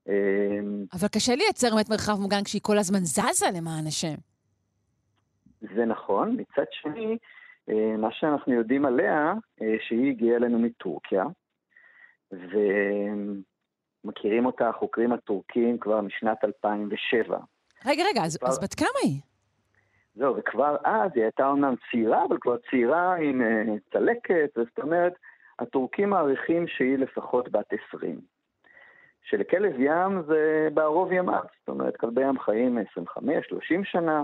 אה, 0.08 0.60
אבל 0.92 1.08
קשה 1.08 1.34
לייצר 1.34 1.74
באמת 1.74 1.90
מרחב 1.90 2.20
מוגן 2.20 2.44
כשהיא 2.44 2.62
כל 2.62 2.78
הזמן 2.78 2.98
זזה 2.98 3.46
למען 3.56 3.86
השם. 3.86 4.14
זה 5.60 5.84
נכון. 5.84 6.36
מצד 6.40 6.64
שני, 6.70 7.18
אה, 7.68 7.96
מה 7.98 8.08
שאנחנו 8.12 8.52
יודעים 8.52 8.84
עליה, 8.84 9.34
אה, 9.62 9.74
שהיא 9.80 10.10
הגיעה 10.10 10.36
אלינו 10.36 10.58
מטורקיה, 10.58 11.24
ומכירים 14.04 14.46
אותה 14.46 14.68
החוקרים 14.68 15.12
הטורקים 15.12 15.78
כבר 15.78 16.00
משנת 16.00 16.44
2007. 16.44 17.38
רגע, 17.86 18.02
רגע, 18.10 18.22
אז, 18.24 18.36
כבר- 18.36 18.48
אז 18.48 18.58
בת 18.62 18.74
כמה 18.74 18.88
היא? 19.02 19.20
זהו, 20.14 20.36
וכבר 20.36 20.76
אז 20.84 21.10
היא 21.14 21.22
הייתה 21.22 21.46
אומנם 21.46 21.74
צעירה, 21.90 22.24
אבל 22.24 22.36
כבר 22.40 22.56
צעירה 22.70 23.14
עם 23.16 23.42
אה, 23.42 23.62
צלקת, 23.92 24.50
זאת 24.56 24.78
אומרת, 24.78 25.12
הטורקים 25.58 26.10
מעריכים 26.10 26.68
שהיא 26.68 26.98
לפחות 26.98 27.48
בת 27.52 27.72
20. 27.88 28.20
שלכלב 29.22 29.72
ים 29.80 30.22
זה 30.26 30.68
בערוב 30.74 31.12
ימיו, 31.12 31.42
זאת 31.60 31.68
אומרת, 31.68 31.96
כלבי 31.96 32.22
ים 32.22 32.38
חיים 32.38 32.78
25-30 32.78 32.82
שנה, 33.84 34.22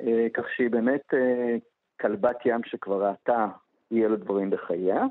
אה, 0.00 0.26
כך 0.34 0.44
שהיא 0.56 0.70
באמת 0.70 1.14
אה, 1.14 1.56
כלבת 2.00 2.36
ים 2.46 2.60
שכבר 2.64 3.06
ראתה 3.08 3.46
אי 3.94 4.04
אלו 4.04 4.16
דברים 4.16 4.50
בחייה. 4.50 5.04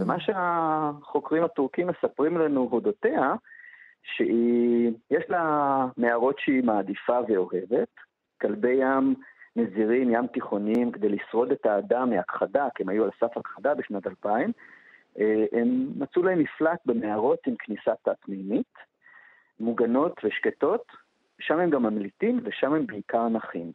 ומה 0.00 0.20
שהחוקרים 0.20 1.44
הטורקים 1.44 1.86
מספרים 1.86 2.38
לנו 2.38 2.68
אודותיה, 2.72 3.34
שיש 4.02 5.24
לה 5.28 5.86
מערות 5.96 6.36
שהיא 6.38 6.64
מעדיפה 6.64 7.18
ואוהבת, 7.28 7.88
כלבי 8.40 8.72
ים 8.72 9.14
נזירים, 9.56 10.10
ים 10.10 10.26
תיכוניים, 10.26 10.92
כדי 10.92 11.08
לשרוד 11.08 11.52
את 11.52 11.66
האדם 11.66 12.10
מהכחדה, 12.10 12.68
כי 12.74 12.82
הם 12.82 12.88
היו 12.88 13.04
על 13.04 13.10
סף 13.20 13.36
הכחדה 13.36 13.74
בשנת 13.74 14.06
2000, 14.06 14.52
אה, 15.18 15.44
הם 15.52 15.88
מצאו 15.96 16.22
להם 16.22 16.38
מפלט 16.38 16.78
במערות 16.86 17.38
עם 17.46 17.54
כניסה 17.58 17.90
תת-מימית, 18.02 18.74
מוגנות 19.60 20.12
ושקטות, 20.24 20.82
שם 21.40 21.58
הם 21.58 21.70
גם 21.70 21.82
ממליטים 21.82 22.40
ושם 22.44 22.74
הם 22.74 22.86
בעיקר 22.86 23.28
נחים. 23.28 23.72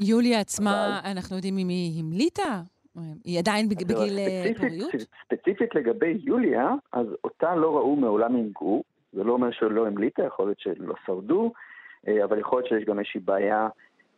יוליה 0.00 0.40
עצמה, 0.40 1.00
אנחנו 1.04 1.36
יודעים 1.36 1.58
אם 1.58 1.68
היא 1.68 2.00
המליטה? 2.00 2.62
היא 3.24 3.38
עדיין 3.38 3.68
בג- 3.68 3.84
בגיל 3.84 4.18
אה, 4.18 4.42
ספציפית- 4.44 4.58
פוריות? 4.58 4.92
ספציפית 5.24 5.74
לגבי 5.74 6.18
יוליה, 6.24 6.70
אז 6.92 7.06
אותה 7.24 7.54
לא 7.56 7.76
ראו 7.76 7.96
מעולם 7.96 8.36
עם 8.36 8.48
גור, 8.52 8.84
זה 9.12 9.24
לא 9.24 9.32
אומר 9.32 9.50
שלא 9.50 9.86
המליטה, 9.86 10.22
יכול 10.22 10.46
להיות 10.46 10.60
שלא 10.60 10.94
שרדו, 11.06 11.52
אה, 12.08 12.24
אבל 12.24 12.38
יכול 12.38 12.58
להיות 12.58 12.68
שיש 12.68 12.84
גם 12.84 12.98
איזושהי 12.98 13.20
בעיה 13.20 13.68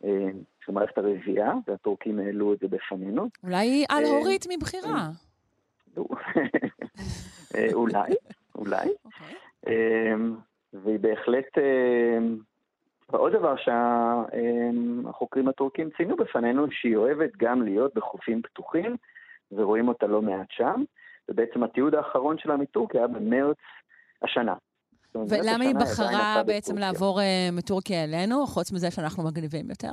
אה, 0.03 0.27
של 0.65 0.71
מערכת 0.71 0.97
הרבייה, 0.97 1.53
והטורקים 1.67 2.19
העלו 2.19 2.53
את 2.53 2.59
זה 2.59 2.67
בפנינו. 2.67 3.29
אולי 3.43 3.57
היא 3.67 3.85
על-הורית 3.89 4.45
מבחירה. 4.53 5.09
אולי, 7.73 8.13
אולי. 8.55 8.87
אוקיי. 9.05 9.73
והיא 10.73 10.99
בהחלט... 10.99 11.57
ועוד 13.09 13.33
דבר 13.33 13.55
שהחוקרים 13.55 15.47
הטורקים 15.47 15.89
ציינו 15.97 16.15
בפנינו, 16.15 16.65
שהיא 16.71 16.95
אוהבת 16.95 17.31
גם 17.37 17.61
להיות 17.61 17.95
בחופים 17.95 18.41
פתוחים, 18.41 18.95
ורואים 19.51 19.87
אותה 19.87 20.07
לא 20.07 20.21
מעט 20.21 20.47
שם, 20.49 20.83
ובעצם 21.29 21.63
התיעוד 21.63 21.95
האחרון 21.95 22.37
שלה 22.37 22.57
מטורקיה 22.57 22.99
היה 22.99 23.07
במרץ 23.07 23.57
השנה. 24.21 24.53
ולמה 25.15 25.63
היא 25.63 25.75
בחרה 25.75 26.43
בעצם 26.45 26.75
בטורקיה. 26.75 26.91
לעבור 26.91 27.21
אה, 27.21 27.49
מטורקיה 27.51 28.03
אלינו, 28.03 28.45
חוץ 28.45 28.71
מזה 28.71 28.91
שאנחנו 28.91 29.23
מגניבים 29.23 29.69
יותר? 29.69 29.91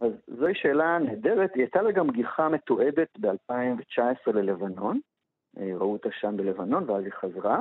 אז 0.00 0.12
זוהי 0.38 0.54
שאלה 0.54 0.98
נהדרת, 0.98 1.50
היא 1.54 1.62
הייתה 1.62 1.82
לה 1.82 1.92
גם 1.92 2.10
גיחה 2.10 2.48
מתועדת 2.48 3.18
ב-2019 3.20 4.32
ללבנון, 4.32 5.00
אה, 5.58 5.70
ראו 5.74 5.92
אותה 5.92 6.08
שם 6.20 6.36
בלבנון 6.36 6.90
ואז 6.90 7.04
היא 7.04 7.12
חזרה, 7.12 7.60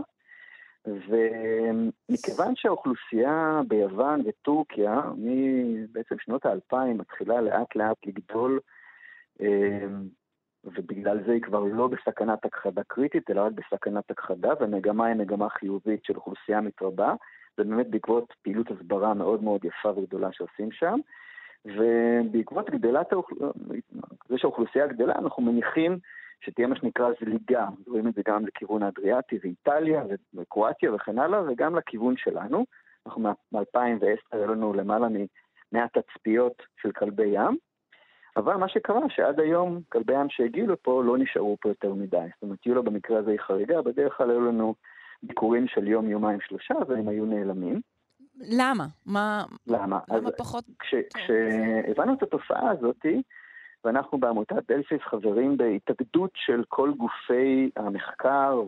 ומכיוון 1.07 2.55
שהאוכלוסייה 2.55 3.61
ביוון 3.67 4.21
וטורקיה, 4.25 5.01
מבעצם 5.17 6.15
שנות 6.19 6.45
האלפיים, 6.45 6.97
מתחילה 6.97 7.41
לאט 7.41 7.75
לאט 7.75 7.97
לגדול 8.05 8.59
אה, 9.41 9.87
ובגלל 10.63 11.23
זה 11.25 11.31
היא 11.31 11.41
כבר 11.41 11.63
לא 11.63 11.87
בסכנת 11.87 12.45
הכחדה 12.45 12.81
קריטית, 12.87 13.29
אלא 13.29 13.41
רק 13.41 13.51
בסכנת 13.51 14.11
הכחדה, 14.11 14.49
והמגמה 14.59 15.05
היא 15.05 15.15
מגמה 15.15 15.49
חיובית 15.49 16.03
של 16.03 16.15
אוכלוסייה 16.15 16.61
מתרבה, 16.61 17.13
זה 17.57 17.63
באמת 17.63 17.89
בעקבות 17.89 18.33
פעילות 18.41 18.71
הסברה 18.71 19.13
מאוד 19.13 19.43
מאוד 19.43 19.65
יפה 19.65 19.89
וגדולה 19.89 20.29
שעושים 20.31 20.71
שם, 20.71 20.99
ובעקבות 21.65 22.69
גדלת 22.69 23.13
האוכלוסייה, 23.13 23.49
זה 24.29 24.37
שהאוכלוסייה 24.37 24.87
גדלה, 24.87 25.15
אנחנו 25.15 25.43
מניחים 25.43 25.99
שתהיה 26.41 26.67
מה 26.67 26.75
שנקרא 26.75 27.09
זליגה, 27.21 27.67
רואים 27.87 28.07
את 28.07 28.13
זה 28.13 28.21
גם 28.27 28.45
לכיוון 28.45 28.83
האדריאטי 28.83 29.39
ואיטליה 29.43 30.03
וקרואטיה 30.33 30.93
וכן 30.93 31.19
הלאה, 31.19 31.41
וגם 31.47 31.75
לכיוון 31.75 32.17
שלנו. 32.17 32.65
אנחנו 33.05 33.21
מ-2010, 33.21 34.05
היו 34.31 34.47
לנו 34.47 34.73
למעלה 34.73 35.07
מ-100 35.09 35.79
תצפיות 35.93 36.61
של 36.81 36.91
כלבי 36.91 37.27
ים, 37.27 37.57
אבל 38.37 38.55
מה 38.55 38.69
שקרה 38.69 38.99
שעד 39.09 39.39
היום 39.39 39.79
כלבי 39.89 40.13
ים 40.13 40.29
שהגיעו 40.29 40.67
לפה 40.67 41.03
לא 41.05 41.17
נשארו 41.17 41.57
פה 41.61 41.69
יותר 41.69 41.93
מדי. 41.93 42.17
זאת 42.17 42.43
אומרת, 42.43 42.65
יהיו 42.65 42.75
לו 42.75 42.83
במקרה 42.83 43.19
הזה 43.19 43.31
היא 43.31 43.39
חריגה, 43.39 43.81
בדרך 43.81 44.17
כלל 44.17 44.29
היו 44.29 44.41
לנו 44.41 44.75
ביקורים 45.23 45.67
של 45.67 45.87
יום, 45.87 46.09
יומיים, 46.09 46.39
שלושה, 46.41 46.73
והם 46.87 47.07
היו 47.07 47.25
נעלמים. 47.25 47.81
למה? 48.39 48.85
מה... 49.05 49.43
למה? 49.67 49.99
למה 50.09 50.17
אז 50.17 50.23
פחות? 50.37 50.63
כש, 50.79 50.95
כשהבנו 51.13 52.13
את 52.13 52.23
התופעה 52.23 52.71
הזאת, 52.71 53.05
ואנחנו 53.85 54.17
בעמותת 54.17 54.71
דלפיס 54.71 55.01
חברים 55.01 55.57
בהתאגדות 55.57 56.31
של 56.35 56.63
כל 56.67 56.91
גופי 56.97 57.69
המחקר 57.75 58.61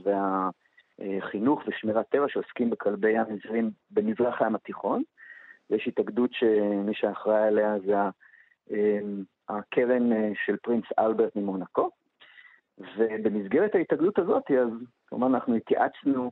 והחינוך 0.99 1.61
ושמירת 1.67 2.05
טבע 2.09 2.25
שעוסקים 2.27 2.69
בכלבי 2.69 3.11
ים 3.11 3.25
נזירים 3.29 3.71
במזרח 3.91 4.41
הים 4.41 4.55
התיכון. 4.55 5.03
ויש 5.69 5.87
התאגדות 5.87 6.33
שמי 6.33 6.93
שאחראי 6.93 7.47
עליה 7.47 7.79
זה 7.85 7.99
ה- 7.99 8.09
אמ, 8.71 9.23
הקרן 9.49 10.13
אה, 10.13 10.31
של 10.45 10.57
פרינס 10.57 10.85
אלברט 10.99 11.35
ממונקו. 11.35 11.89
ובמסגרת 12.97 13.75
ההתאגדות 13.75 14.19
הזאת, 14.19 14.51
אז 14.51 14.69
כמובן 15.07 15.35
אנחנו 15.35 15.55
התייעצנו 15.55 16.31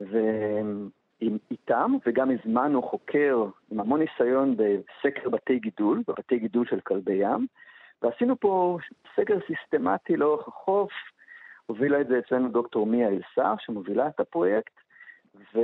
ו- 0.00 0.88
עם, 1.20 1.38
איתם, 1.50 1.92
וגם 2.06 2.30
הזמנו 2.30 2.82
חוקר 2.82 3.44
עם 3.70 3.80
המון 3.80 4.00
ניסיון 4.00 4.56
בסקר 4.56 5.28
בתי 5.28 5.58
גידול, 5.58 6.02
בבתי 6.08 6.38
גידול 6.38 6.66
של 6.66 6.80
כלבי 6.80 7.12
ים, 7.12 7.46
ועשינו 8.02 8.40
פה 8.40 8.78
סקר 9.16 9.38
סיסטמטי 9.46 10.16
לאורך 10.16 10.48
החוף, 10.48 10.92
הובילה 11.66 12.00
את 12.00 12.06
זה 12.06 12.18
אצלנו 12.18 12.48
דוקטור 12.48 12.86
מיה 12.86 13.08
אלסר, 13.08 13.54
שמובילה 13.58 14.08
את 14.08 14.20
הפרויקט, 14.20 14.72
ו... 15.54 15.60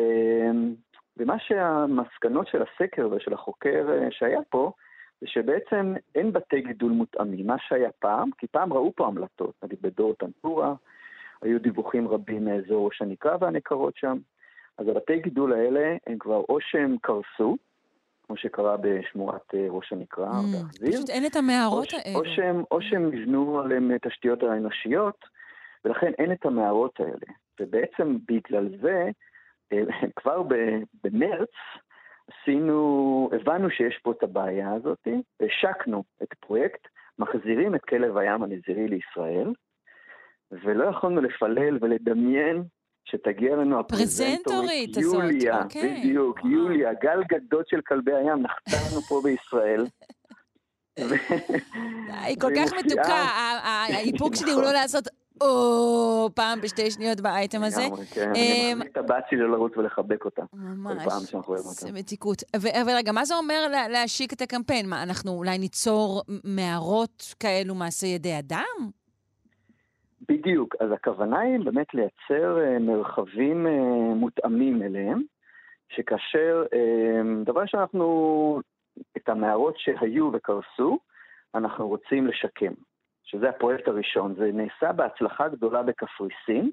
ומה 1.16 1.38
שהמסקנות 1.38 2.46
של 2.48 2.62
הסקר 2.62 3.08
ושל 3.10 3.32
החוקר 3.32 3.86
אה, 3.92 4.08
שהיה 4.10 4.40
פה, 4.50 4.72
זה 5.20 5.26
שבעצם 5.26 5.94
אין 6.14 6.32
בתי 6.32 6.60
גידול 6.60 6.92
מותאמים, 6.92 7.46
מה 7.46 7.56
שהיה 7.58 7.90
פעם, 7.98 8.30
כי 8.38 8.46
פעם 8.46 8.72
ראו 8.72 8.92
פה 8.96 9.06
המלטות, 9.06 9.54
נגיד 9.62 9.78
בדור 9.82 10.14
טנטורה, 10.14 10.74
היו 11.42 11.60
דיווחים 11.60 12.08
רבים 12.08 12.44
מאזור 12.44 12.86
ראש 12.86 13.02
הנקרה 13.02 13.36
והנקרות 13.40 13.96
שם, 13.96 14.18
אז 14.78 14.88
הבתי 14.88 15.18
גידול 15.18 15.52
האלה 15.52 15.96
הם 16.06 16.18
כבר 16.18 16.42
או 16.48 16.60
שהם 16.60 16.96
קרסו, 17.02 17.56
כמו 18.28 18.36
שקרה 18.36 18.76
בשמורת 18.76 19.54
אה, 19.54 19.66
ראש 19.68 19.92
הנקרה, 19.92 20.30
Mm, 20.30 20.56
באכזיר, 20.56 20.92
פשוט 20.92 21.10
אין 21.10 21.26
את 21.26 21.36
המערות 21.36 21.88
או. 21.94 22.18
או, 22.18 22.24
שהם, 22.24 22.62
או 22.70 22.82
שהם 22.82 23.14
נבנו 23.14 23.60
עליהם 23.60 23.98
תשתיות 23.98 24.42
האנושיות, 24.42 25.24
ולכן 25.84 26.12
אין 26.18 26.32
את 26.32 26.46
המערות 26.46 27.00
האלה. 27.00 27.32
ובעצם 27.60 28.16
בגלל 28.28 28.68
זה, 28.80 29.08
אה, 29.72 29.82
כבר 30.20 30.42
במרץ, 31.04 31.50
עשינו, 32.32 33.30
הבנו 33.32 33.70
שיש 33.70 33.98
פה 34.02 34.12
את 34.12 34.22
הבעיה 34.22 34.72
הזאת, 34.72 35.08
והשקנו 35.40 36.04
את 36.22 36.28
הפרויקט, 36.32 36.88
מחזירים 37.18 37.74
את 37.74 37.84
כלב 37.84 38.16
הים 38.16 38.42
הנזירי 38.42 38.88
לישראל, 38.88 39.52
ולא 40.52 40.84
יכולנו 40.84 41.20
לפלל 41.20 41.78
ולדמיין 41.80 42.62
שתגיע 43.10 43.56
לנו 43.56 43.80
הפרזנטורית 43.80 44.40
הפרזנטורית 44.46 44.96
הזאת, 44.96 45.14
יוליה, 45.14 45.62
אוקיי. 45.62 46.00
בדיוק, 46.00 46.38
וואו. 46.38 46.50
יוליה, 46.52 46.90
גל 47.02 47.20
גדות 47.28 47.68
של 47.68 47.80
כלבי 47.88 48.12
הים, 48.14 48.42
נחתה 48.42 48.76
לנו 48.92 49.00
פה 49.00 49.20
בישראל. 49.24 49.86
היא 52.26 52.36
כל 52.40 52.50
כך 52.56 52.72
מתוקה, 52.72 53.26
האיפוק 53.88 54.34
שלי 54.34 54.50
הוא 54.50 54.62
לא 54.62 54.72
לעשות 54.72 55.08
או 55.40 56.30
פעם 56.34 56.60
בשתי 56.60 56.90
שניות 56.90 57.20
באייטם 57.20 57.62
הזה. 57.62 57.82
לגמרי, 57.82 58.06
כן, 58.06 58.22
אמ, 58.22 58.30
אני 58.34 58.74
מחזיק 58.74 58.92
את 58.92 58.96
הבת 58.96 59.24
שלי 59.30 59.38
לרוץ 59.38 59.72
ולחבק 59.76 60.24
אותה. 60.24 60.42
ממש. 60.52 61.02
כל 61.04 61.10
פעם 61.10 61.20
שאנחנו 61.20 61.42
רואים 61.54 61.62
זה. 61.64 61.92
מתיקות. 61.92 62.42
אבל 62.56 62.92
רגע, 62.96 63.12
מה 63.12 63.24
זה 63.24 63.34
אומר 63.36 63.68
לה- 63.70 63.88
להשיק 63.88 64.32
את 64.32 64.42
הקמפיין? 64.42 64.88
מה, 64.88 65.02
אנחנו 65.02 65.32
אולי 65.32 65.58
ניצור 65.58 66.22
מערות 66.44 67.34
כאלו 67.40 67.74
מעשה 67.74 68.06
ידי 68.06 68.38
אדם? 68.38 68.90
בדיוק, 70.28 70.74
אז 70.80 70.92
הכוונה 70.92 71.40
היא 71.40 71.60
באמת 71.64 71.94
לייצר 71.94 72.58
אה, 72.60 72.78
מרחבים 72.78 73.66
אה, 73.66 74.14
מותאמים 74.14 74.82
אליהם, 74.82 75.22
שכאשר, 75.88 76.64
אה, 76.72 77.44
דבר 77.44 77.66
שאנחנו, 77.66 78.60
את 79.16 79.28
המערות 79.28 79.78
שהיו 79.78 80.30
וקרסו, 80.32 80.98
אנחנו 81.54 81.88
רוצים 81.88 82.26
לשקם, 82.26 82.72
שזה 83.24 83.48
הפרויקט 83.48 83.88
הראשון. 83.88 84.34
זה 84.34 84.50
נעשה 84.52 84.92
בהצלחה 84.92 85.48
גדולה 85.48 85.82
בקפריסין, 85.82 86.70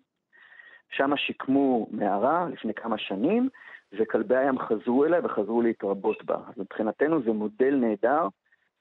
שם 0.89 1.17
שיקמו 1.17 1.87
מערה 1.91 2.47
לפני 2.51 2.73
כמה 2.73 2.97
שנים, 2.97 3.49
וכלבי 3.93 4.37
הים 4.37 4.59
חזרו 4.59 5.05
אליה 5.05 5.19
וחזרו 5.23 5.61
להתרבות 5.61 6.25
בה. 6.25 6.35
אז 6.35 6.57
מבחינתנו 6.57 7.21
זה 7.21 7.31
מודל 7.31 7.75
נהדר 7.75 8.27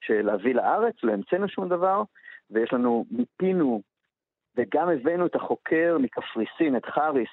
של 0.00 0.22
להביא 0.22 0.54
לארץ, 0.54 0.94
לא 1.02 1.12
המצאנו 1.12 1.48
שום 1.48 1.68
דבר, 1.68 2.02
ויש 2.50 2.72
לנו, 2.72 3.04
מיפינו 3.10 3.82
וגם 4.56 4.88
הבאנו 4.88 5.26
את 5.26 5.34
החוקר 5.34 5.96
מקפריסין, 6.00 6.76
את 6.76 6.84
חריס, 6.84 7.28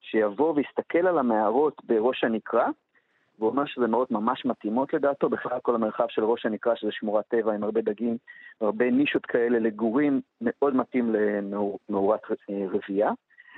שיבוא 0.00 0.54
ויסתכל 0.56 1.06
על 1.06 1.18
המערות 1.18 1.84
בראש 1.84 2.24
הנקרה, 2.24 2.68
והוא 3.38 3.50
אומר 3.50 3.64
שזה 3.66 3.86
מערות 3.86 4.10
ממש 4.10 4.44
מתאימות 4.44 4.94
לדעתו, 4.94 5.28
בכלל 5.28 5.58
כל 5.62 5.74
המרחב 5.74 6.06
של 6.08 6.24
ראש 6.24 6.46
הנקרה, 6.46 6.76
שזה 6.76 6.92
שמורת 6.92 7.24
טבע 7.28 7.54
עם 7.54 7.64
הרבה 7.64 7.80
דגים, 7.80 8.16
והרבה 8.60 8.90
נישות 8.90 9.26
כאלה 9.26 9.58
לגורים, 9.58 10.20
מאוד 10.40 10.76
מתאים 10.76 11.14
למאורת 11.14 12.20
אה, 12.50 12.66
רבייה. 12.70 13.10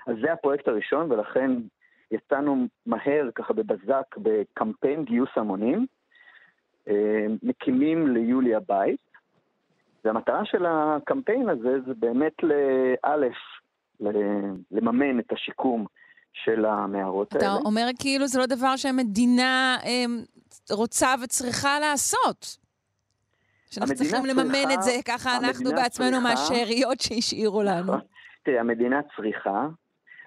אז 0.07 0.17
זה 0.23 0.33
הפרויקט 0.33 0.69
הראשון, 0.69 1.13
ולכן 1.13 1.51
יצאנו 2.11 2.67
מהר, 2.87 3.29
ככה 3.35 3.53
בבזק, 3.53 4.17
בקמפיין 4.17 5.05
גיוס 5.05 5.31
המונים. 5.37 5.87
אה, 6.89 7.27
מקימים 7.43 8.09
ליוליה 8.09 8.61
בית, 8.69 9.01
והמטרה 10.07 10.45
של 10.45 10.67
הקמפיין 10.69 11.49
הזה 11.49 11.79
זה 11.87 11.93
באמת 11.99 12.33
לאלף, 12.43 13.37
לממן 14.71 15.19
את 15.21 15.33
השיקום 15.33 15.87
של 16.33 16.65
המערות 16.65 17.37
אתה 17.37 17.47
האלה. 17.47 17.59
אומר 17.65 17.87
כאילו 17.99 18.27
זה 18.27 18.39
לא 18.39 18.47
דבר 18.47 18.77
שהמדינה 18.77 19.77
אמ, 19.85 20.21
רוצה 20.71 21.15
וצריכה 21.25 21.81
לעשות. 21.81 22.57
שאנחנו 23.71 23.95
צריכים 23.95 24.27
לממן 24.27 24.53
צריכה- 24.53 24.75
את 24.75 24.83
זה 24.83 24.91
ככה 25.09 25.37
אנחנו 25.37 25.71
בעצמנו 25.71 26.11
צריכה- 26.11 26.29
מהשאריות 26.29 27.01
שהשאירו 27.01 27.63
לנו. 27.63 27.83
נכון. 27.83 28.01
תראה, 28.43 28.61
המדינה 28.61 29.01
צריכה, 29.17 29.67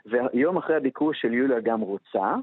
ויום 0.06 0.58
אחרי 0.58 0.76
הביקור 0.76 1.14
של 1.14 1.34
יוליה 1.34 1.60
גם 1.60 1.82
רוצה, 1.82 2.36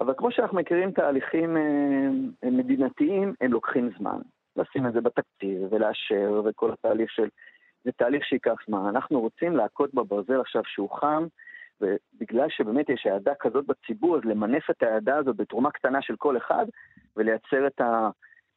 אבל 0.00 0.14
כמו 0.16 0.32
שאנחנו 0.32 0.58
מכירים 0.58 0.90
תהליכים 0.90 1.56
אה, 1.56 2.50
מדינתיים, 2.50 3.34
הם 3.40 3.52
לוקחים 3.52 3.90
זמן. 3.98 4.18
לשים 4.56 4.86
את 4.86 4.92
זה 4.92 5.00
בתקציב 5.00 5.60
ולאשר 5.70 6.42
וכל 6.44 6.72
התהליך 6.72 7.10
של... 7.10 7.28
זה 7.84 7.92
תהליך 7.92 8.24
שייקח 8.24 8.54
זמן. 8.66 8.86
אנחנו 8.88 9.20
רוצים 9.20 9.56
להכות 9.56 9.94
בברזל 9.94 10.40
עכשיו 10.40 10.62
שהוא 10.64 10.90
חם, 10.90 11.26
ובגלל 11.80 12.46
שבאמת 12.48 12.88
יש 12.88 13.06
אהדה 13.06 13.32
כזאת 13.40 13.66
בציבור, 13.66 14.16
אז 14.16 14.22
למנף 14.24 14.70
את 14.70 14.82
האהדה 14.82 15.16
הזאת 15.16 15.36
בתרומה 15.36 15.70
קטנה 15.70 16.02
של 16.02 16.16
כל 16.16 16.36
אחד, 16.36 16.66
ולייצר 17.16 17.66
את, 17.66 17.80
ה, 17.80 18.10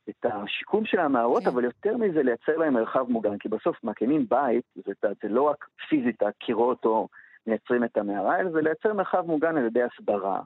את 0.09 0.25
השיקום 0.25 0.85
של 0.85 0.99
המערות, 0.99 1.43
כן. 1.43 1.49
אבל 1.49 1.63
יותר 1.63 1.97
מזה, 1.97 2.23
לייצר 2.23 2.57
להם 2.57 2.73
מרחב 2.73 3.05
מוגן. 3.09 3.37
כי 3.37 3.49
בסוף 3.49 3.83
מקימים 3.83 4.25
בית, 4.29 4.63
זה, 4.75 4.91
זה 5.23 5.29
לא 5.29 5.41
רק 5.41 5.65
פיזית 5.89 6.23
הקירות 6.23 6.85
או 6.85 7.07
מייצרים 7.47 7.83
את 7.83 7.97
המערה, 7.97 8.39
אלא 8.39 8.51
זה 8.51 8.61
לייצר 8.61 8.93
מרחב 8.93 9.25
מוגן 9.25 9.57
על 9.57 9.65
ידי 9.65 9.83
הסברה. 9.83 10.41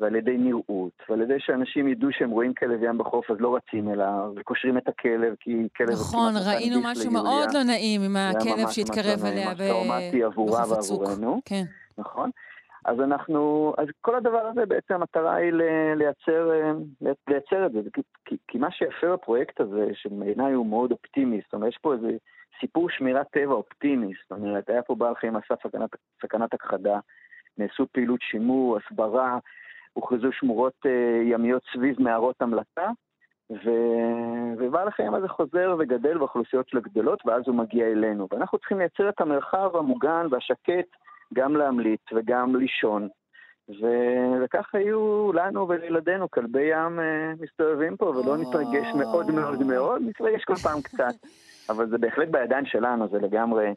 ועל 0.00 0.16
ידי 0.16 0.36
נראות, 0.38 0.92
ועל 1.08 1.20
ידי 1.20 1.36
שאנשים 1.38 1.88
ידעו 1.88 2.08
שהם 2.12 2.30
רואים 2.30 2.54
כלב 2.54 2.82
ים 2.82 2.98
בחוף, 2.98 3.30
אז 3.30 3.36
לא 3.40 3.56
רצים 3.56 3.88
אליו, 3.88 4.32
וקושרים 4.36 4.78
את 4.78 4.88
הקלב, 4.88 5.34
כי 5.40 5.68
כלב... 5.76 5.90
נכון, 5.90 6.34
ראינו 6.46 6.80
משהו 6.84 7.10
ליוליה. 7.10 7.22
מאוד 7.22 7.48
לא 7.54 7.62
נעים 7.62 8.00
עם 8.02 8.16
הכלב 8.16 8.68
שהתקרב 8.70 9.22
לא 9.22 9.28
אליה 9.28 9.44
נעים, 9.44 9.56
ב- 9.56 9.62
ממש 9.62 9.70
טראומטי 9.70 10.22
עבורה 10.24 10.62
בחוף 10.62 10.78
הצוק. 10.78 11.00
ועבורנו. 11.00 11.40
כן. 11.44 11.62
נכון? 11.98 12.30
אז 12.84 13.00
אנחנו, 13.00 13.72
אז 13.78 13.86
כל 14.00 14.14
הדבר 14.14 14.46
הזה 14.46 14.66
בעצם 14.66 14.94
המטרה 14.94 15.34
היא 15.34 15.52
לייצר, 15.96 16.50
אה, 16.50 16.72
לייצר 17.28 17.66
את 17.66 17.72
זה, 17.72 17.80
כי, 17.92 18.00
כי, 18.24 18.36
כי 18.48 18.58
מה 18.58 18.70
שיפה 18.70 19.12
בפרויקט 19.12 19.60
הזה, 19.60 19.86
שבעיניי 19.94 20.52
הוא 20.52 20.66
מאוד 20.66 20.92
אופטימי, 20.92 21.40
זאת 21.44 21.54
אומרת, 21.54 21.72
יש 21.72 21.78
פה 21.82 21.94
איזה 21.94 22.08
סיפור 22.60 22.90
שמירת 22.90 23.26
טבע 23.30 23.52
אופטימי, 23.52 24.12
זאת 24.22 24.38
אומרת, 24.38 24.68
היה 24.68 24.82
פה 24.82 24.94
בעל 24.94 25.14
חיים 25.14 25.36
עשה 25.36 25.54
סכנת, 25.62 25.90
סכנת 26.22 26.54
הכחדה, 26.54 26.98
נעשו 27.58 27.86
פעילות 27.92 28.20
שימור, 28.22 28.78
הסברה, 28.78 29.38
הוכרזו 29.92 30.32
שמורות 30.32 30.72
אה, 30.86 31.22
ימיות 31.24 31.62
סביב 31.74 32.02
מערות 32.02 32.42
המלטה, 32.42 32.90
ו... 33.50 33.70
ובעל 34.58 34.88
החיים 34.88 35.14
הזה 35.14 35.28
חוזר 35.28 35.76
וגדל 35.78 36.16
והאוכלוסיות 36.16 36.68
שלו 36.68 36.82
גדלות, 36.82 37.18
ואז 37.26 37.42
הוא 37.46 37.54
מגיע 37.54 37.86
אלינו. 37.86 38.28
ואנחנו 38.30 38.58
צריכים 38.58 38.78
לייצר 38.78 39.08
את 39.08 39.20
המרחב 39.20 39.76
המוגן 39.76 40.26
והשקט 40.30 40.88
גם 41.34 41.56
להמליץ 41.56 42.00
וגם 42.14 42.56
לישון. 42.56 43.08
ו- 43.68 44.44
וככה 44.44 44.78
יהיו 44.80 45.32
לנו 45.32 45.68
ולילדינו 45.68 46.30
כלבי 46.30 46.62
ים 46.62 47.00
אה, 47.00 47.32
מסתובבים 47.40 47.96
פה, 47.96 48.04
ולא 48.04 48.36
נתרגש 48.36 48.86
מאוד 48.98 49.30
מאוד 49.30 49.62
מאוד, 49.62 50.02
נתרגש 50.02 50.44
כל 50.44 50.54
פעם 50.54 50.80
קצת. 50.82 51.14
אבל 51.68 51.86
זה 51.88 51.98
בהחלט 51.98 52.28
בידיים 52.28 52.66
שלנו, 52.66 53.08
זה 53.08 53.18
לגמרי, 53.18 53.74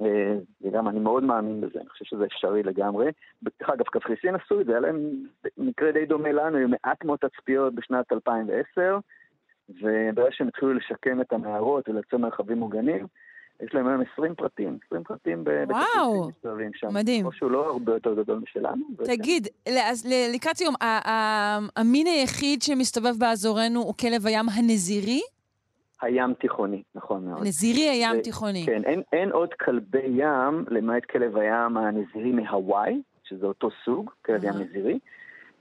אה, 0.00 0.34
זה 0.60 0.68
גם, 0.72 0.88
אני 0.88 1.00
מאוד 1.00 1.22
מאמין 1.22 1.60
בזה, 1.60 1.80
אני 1.80 1.88
חושב 1.88 2.04
שזה 2.04 2.24
אפשרי 2.24 2.62
לגמרי. 2.62 3.10
דרך 3.42 3.70
אגב, 3.70 3.84
קפריסין 3.84 4.34
עשו 4.34 4.60
את 4.60 4.66
זה, 4.66 4.72
היה 4.72 4.80
להם 4.80 5.10
מקרה 5.58 5.92
די 5.92 6.06
דומה 6.06 6.32
לנו, 6.32 6.58
עם 6.58 6.70
מעט 6.70 7.04
מאוד 7.04 7.18
תצפיות 7.18 7.74
בשנת 7.74 8.12
2010, 8.12 8.98
וברגע 9.68 10.28
שהם 10.30 10.48
התחילו 10.48 10.74
לשקם 10.74 11.20
את 11.20 11.32
המערות 11.32 11.88
ולייצר 11.88 12.16
מרחבים 12.16 12.58
מוגנים, 12.58 13.06
יש 13.62 13.74
להם 13.74 13.88
היום 13.88 14.02
20 14.12 14.34
פרטים, 14.34 14.78
20 14.86 15.04
פרטים 15.04 15.44
בקפריסין 15.44 16.28
מסתובבים 16.28 16.70
שם. 16.74 16.94
מדהים. 16.94 17.26
או 17.26 17.32
שהוא 17.32 17.50
לא 17.50 17.70
הרבה 17.70 17.92
יותר 17.92 18.14
גדול 18.14 18.38
משלנו. 18.38 18.84
תגיד, 19.04 19.48
אז 19.90 20.06
לקראת 20.34 20.56
סיום, 20.56 20.74
המין 21.76 22.06
היחיד 22.06 22.62
שמסתובב 22.62 23.18
באזורנו 23.18 23.80
הוא 23.80 23.94
כלב 23.94 24.26
הים 24.26 24.46
הנזירי? 24.48 25.20
הים 26.02 26.34
תיכוני, 26.34 26.82
נכון 26.94 27.24
מאוד. 27.24 27.46
נזירי 27.46 27.88
הים 27.88 28.18
ו- 28.18 28.22
תיכוני. 28.22 28.66
כן, 28.66 28.82
אין, 28.84 29.02
אין 29.12 29.30
עוד 29.30 29.54
כלבי 29.54 30.06
ים, 30.06 30.64
למעט 30.68 31.04
כלב 31.04 31.36
הים 31.36 31.76
הנזירי 31.76 32.32
מהוואי, 32.32 33.02
שזה 33.24 33.46
אותו 33.46 33.68
סוג, 33.84 34.10
כלב 34.26 34.44
ים 34.44 34.54
נזירי, 34.54 34.98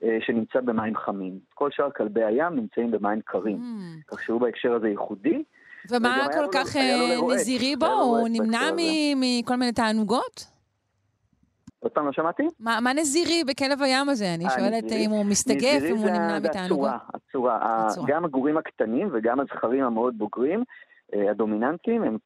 אה, 0.04 0.18
שנמצא 0.22 0.60
במים 0.62 0.96
חמים. 0.98 1.40
כל 1.54 1.70
שאר 1.72 1.90
כלבי 1.92 2.24
הים 2.24 2.56
נמצאים 2.56 2.92
במים 2.92 3.22
קרים. 3.26 3.60
כך 4.08 4.24
שהוא 4.24 4.42
בהקשר 4.42 4.74
הזה 4.74 4.90
ייחודי. 4.90 5.44
ומה 5.90 6.28
כל 6.34 6.48
כך 6.52 6.76
לו 6.76 7.32
אה, 7.32 7.36
נזירי 7.36 7.76
בו? 7.76 7.86
הוא 7.86 8.28
נמנע 8.32 8.72
מכל 9.16 9.56
מיני 9.56 9.72
תענוגות? 9.72 10.59
עוד 11.80 11.92
פעם 11.92 12.06
לא 12.06 12.12
שמעתי? 12.12 12.44
מה 12.60 12.80
מה 12.82 12.94
נזירי 12.94 13.44
בכלב 13.44 13.82
הים 13.82 14.10
הזה? 14.10 14.26
אני 14.36 14.46
אה, 14.46 14.50
שואלת 14.50 14.92
אם 14.92 15.10
הוא 15.10 15.26
מסתגף, 15.26 15.82
אם 15.90 15.96
הוא 15.96 16.10
נמנע 16.10 16.40
מתענוגות. 16.40 16.90
הצורה, 16.90 16.98
הצורה. 17.14 17.86
הצורה. 17.88 18.08
גם 18.10 18.26
הגורים 18.26 18.58
הקטנים 18.58 19.10
וגם 19.12 19.40
הזכרים 19.40 19.84
המאוד 19.84 20.18
בוגרים, 20.18 20.64
אה, 21.14 21.32
הדומיננטיים, 21.32 22.04
הם 22.04 22.18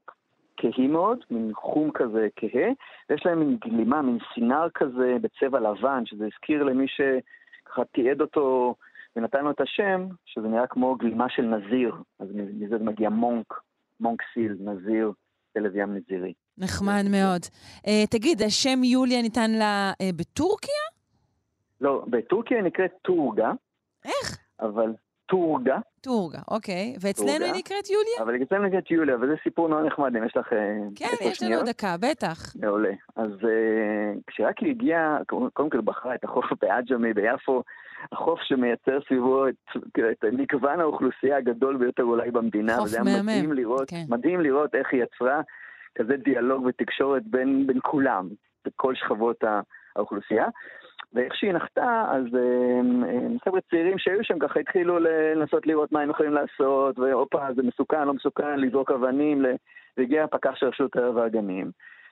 כהים 0.58 0.94
מאוד, 0.94 1.18
מין 1.32 1.52
חום 1.54 1.92
כזה 1.92 2.28
כהה, 2.36 2.70
ויש 3.10 3.26
להם 3.26 3.40
מין 3.40 3.58
גלימה, 3.62 4.02
מין 4.02 4.18
סינר 4.34 4.68
כזה 4.74 5.16
בצבע 5.22 5.60
לבן, 5.60 6.06
שזה 6.06 6.26
הזכיר 6.26 6.64
למי 6.64 6.86
שככה 6.88 7.86
תיעד 7.86 8.22
אותו 8.22 8.76
ונתן 9.16 9.44
לו 9.44 9.52
את 9.52 9.62
השם, 9.62 10.08
שזה 10.26 10.48
נראה 10.48 10.68
כמו 10.68 10.96
גלימה 10.96 11.30
של 11.30 11.42
נזיר. 11.42 11.96
אז 12.20 12.28
מזה 12.34 12.78
מגיע 12.78 13.10
מונק, 13.10 13.54
מונק 14.00 14.22
סיל, 14.34 14.58
נזיר, 14.60 15.12
כלב 15.54 15.76
ים 15.76 15.96
נזירי. 15.96 16.34
נחמד 16.58 17.04
מאוד. 17.12 17.42
אה, 17.88 18.04
תגיד, 18.10 18.42
השם 18.42 18.84
יוליה 18.84 19.22
ניתן 19.22 19.52
לה 19.52 19.92
אה, 20.02 20.10
בטורקיה? 20.16 20.84
לא, 21.82 22.06
בטורקיה 22.08 22.62
נקראת 22.62 22.92
טורגה. 23.02 23.52
איך? 24.06 24.38
אבל 24.62 24.94
טורגה. 25.26 25.78
טורגה, 26.02 26.40
אוקיי. 26.52 26.96
ואצלנו. 27.02 27.46
היא 27.46 27.54
נקראת 27.58 27.90
יוליה? 27.90 28.22
אבל 28.22 28.44
אצלנו 28.44 28.68
נקראת 28.68 28.92
יוליה, 28.92 29.16
וזה 29.16 29.34
סיפור 29.44 29.70
מאוד 29.70 29.86
נחמד, 29.86 30.16
אם 30.16 30.26
יש 30.26 30.38
לך... 30.38 30.54
אה, 30.54 30.78
כן, 30.96 31.06
יש 31.22 31.44
לנו. 31.44 31.64
דקה, 31.66 31.96
בטח. 32.00 32.56
מעולה. 32.62 32.92
אז 33.16 33.30
כשרק 34.28 34.60
היא 34.60 34.70
הגיעה, 34.70 35.18
קודם 35.28 35.50
קודם 35.54 35.70
כל 35.70 35.82
בחרה 35.82 36.16
את 36.16 36.24
החוף 36.24 36.46
בעג'מי 36.62 37.14
ביפו, 37.14 37.64
החוף 38.12 38.40
שמייצר 38.44 39.00
סביבו 39.08 39.48
את, 39.48 39.78
את 40.12 40.26
מגוון 40.32 40.80
האוכלוסייה 40.80 41.38
הגדול 41.38 41.78
ביותר 41.78 42.04
אולי 42.04 42.32
במדינה, 42.32 42.76
חוף 42.76 42.86
וזה 42.86 42.98
היה 42.98 43.04
מהמם, 43.04 43.26
מדהים 43.26 43.54
לראות, 43.54 43.90
כן. 43.90 44.04
מדהים 44.10 44.42
לראות 44.42 44.76
איך 44.76 44.88
היא 44.92 45.04
יצרה 45.04 45.42
כזה 45.96 46.18
דיאלוג 46.18 46.66
ותקשורת 46.66 47.24
בין, 47.26 47.68
בין 47.68 47.80
כולם, 47.82 48.30
בכל 48.66 48.96
שכבות 48.96 49.44
האוכלוסייה. 49.96 50.48
ואיך 51.14 51.36
שהיא 51.36 51.54
נחתה, 51.54 52.06
אז 52.10 52.36
אה, 52.36 53.10
אה, 53.10 53.28
חבר'ה 53.46 53.62
צעירים 53.70 53.98
שהיו 53.98 54.24
שם 54.24 54.40
ככה 54.40 54.60
התחילו 54.60 55.00
לנסות 55.00 55.68
לראות 55.68 55.92
מה 55.92 56.02
הם 56.02 56.10
יכולים 56.10 56.34
לעשות, 56.34 57.00
והופה, 57.00 57.54
זה 57.56 57.64
מסוכן, 57.64 58.08
לא 58.08 58.14
מסוכן, 58.14 58.60
לזרוק 58.60 58.92
אבנים, 58.92 59.46
והגיע 59.98 60.24
הפקח 60.24 60.56
של 60.56 60.66
רשות 60.66 60.96
הטבע 60.96 61.10
והגנים, 61.10 61.72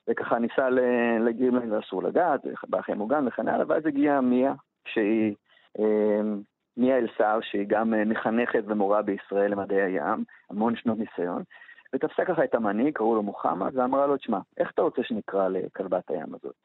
וככה 0.10 0.40
ניסה 0.40 0.70
ל- 0.70 1.20
להגיד 1.20 1.54
להם 1.54 1.74
אסור 1.74 2.04
לגעת, 2.04 2.42
באחי 2.70 2.94
מוגן 2.94 3.28
וכן 3.28 3.48
הלאה, 3.48 3.66
ואז 3.68 3.86
הגיעה 3.86 4.22
מיה, 4.22 4.54
שהיא, 4.88 5.36
אה, 5.80 6.22
מיה 6.78 6.98
אלסר, 6.98 7.40
שהיא 7.42 7.66
גם 7.68 7.94
מחנכת 8.06 8.64
ומורה 8.68 9.02
בישראל 9.02 9.52
למדעי 9.52 9.82
הים, 9.82 10.24
המון 10.50 10.76
שנות 10.76 10.98
ניסיון, 10.98 11.44
ותפסה 11.94 12.26
ככה 12.26 12.44
את 12.44 12.56
המנהיג, 12.56 12.94
קראו 12.94 13.16
לו 13.16 13.24
מוחמד, 13.24 13.78
ואמרה 13.78 14.08
לו, 14.08 14.18
תשמע, 14.18 14.40
איך 14.58 14.72
אתה 14.72 14.82
רוצה 14.82 15.02
שנקרא 15.04 15.48
לכלבת 15.48 16.10
הים 16.10 16.36
הזאת? 16.36 16.56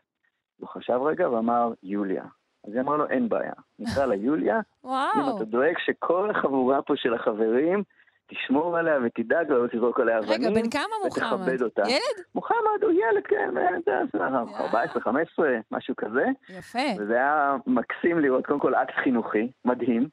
הוא 0.56 0.68
חשב 0.68 1.00
רגע 1.02 1.30
ואמר, 1.30 1.72
יוליה. 1.82 2.24
אז 2.66 2.72
היא 2.72 2.80
אמרה 2.80 2.96
לו, 2.96 3.08
אין 3.08 3.28
בעיה, 3.28 3.52
נקרא 3.78 4.06
לה 4.06 4.14
יוליה, 4.14 4.56
אם 4.84 4.90
וואו. 4.90 5.36
אתה 5.36 5.44
דואג 5.44 5.74
שכל 5.78 6.30
החבורה 6.30 6.82
פה 6.82 6.94
של 6.96 7.14
החברים 7.14 7.82
תשמור 8.28 8.76
עליה 8.76 8.98
ותדאג 9.04 9.50
לה, 9.50 9.58
לא 9.58 9.66
תזרוק 9.66 10.00
עליה 10.00 10.18
אבנים. 10.18 10.32
רגע, 10.32 10.50
בן 10.50 10.70
כמה 10.70 10.82
מוחמד? 11.04 11.32
ותכבד 11.32 11.62
אותה. 11.62 11.82
ילד? 11.82 12.24
מוחמד 12.34 12.82
הוא 12.82 12.92
ילד, 12.92 13.22
כן, 13.24 13.50
אתה 13.82 13.90
יודע, 14.14 14.26
14, 14.60 15.02
15, 15.02 15.58
משהו 15.70 15.96
כזה. 15.96 16.24
יפה. 16.48 16.78
וזה 16.98 17.14
היה 17.14 17.56
מקסים 17.66 18.18
לראות, 18.18 18.46
קודם 18.46 18.60
כל 18.60 18.74
אקט 18.74 18.94
חינוכי, 19.04 19.50
מדהים. 19.64 20.08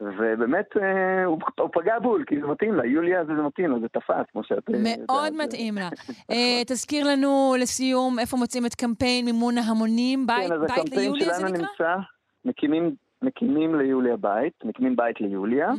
ובאמת, 0.00 0.76
אה, 0.76 1.24
הוא, 1.24 1.38
הוא 1.60 1.68
פגע 1.72 1.98
בול, 1.98 2.24
כי 2.24 2.40
זה 2.40 2.46
מתאים 2.46 2.74
לה, 2.74 2.86
יוליה 2.86 3.24
זה, 3.24 3.36
זה 3.36 3.42
מתאים 3.42 3.70
לה, 3.70 3.78
זה 3.80 3.88
תפס, 3.88 4.26
כמו 4.32 4.44
שאת... 4.44 4.70
אה, 4.74 4.74
מאוד 4.78 5.32
יודעת. 5.32 5.46
מתאים 5.46 5.74
לה. 5.74 5.88
אה, 6.30 6.62
תזכיר 6.66 7.06
לנו 7.06 7.54
לסיום 7.60 8.18
איפה 8.18 8.36
מוצאים 8.36 8.66
את 8.66 8.74
קמפיין 8.74 9.24
מימון 9.24 9.58
ההמונים, 9.58 10.26
בית 10.26 10.48
כן, 10.48 10.52
אז 10.52 10.60
בית 10.60 10.70
הקמפיין 10.70 11.00
ליוליה 11.00 11.34
זה 11.34 11.40
שלנו 11.40 11.52
נקרא? 11.52 11.66
נמצא, 11.66 11.96
מקימים, 12.44 12.94
מקימים 13.22 13.74
ליוליה 13.74 14.16
בית, 14.16 14.64
מקימים 14.64 14.96
בית 14.96 15.20
ליוליה. 15.20 15.72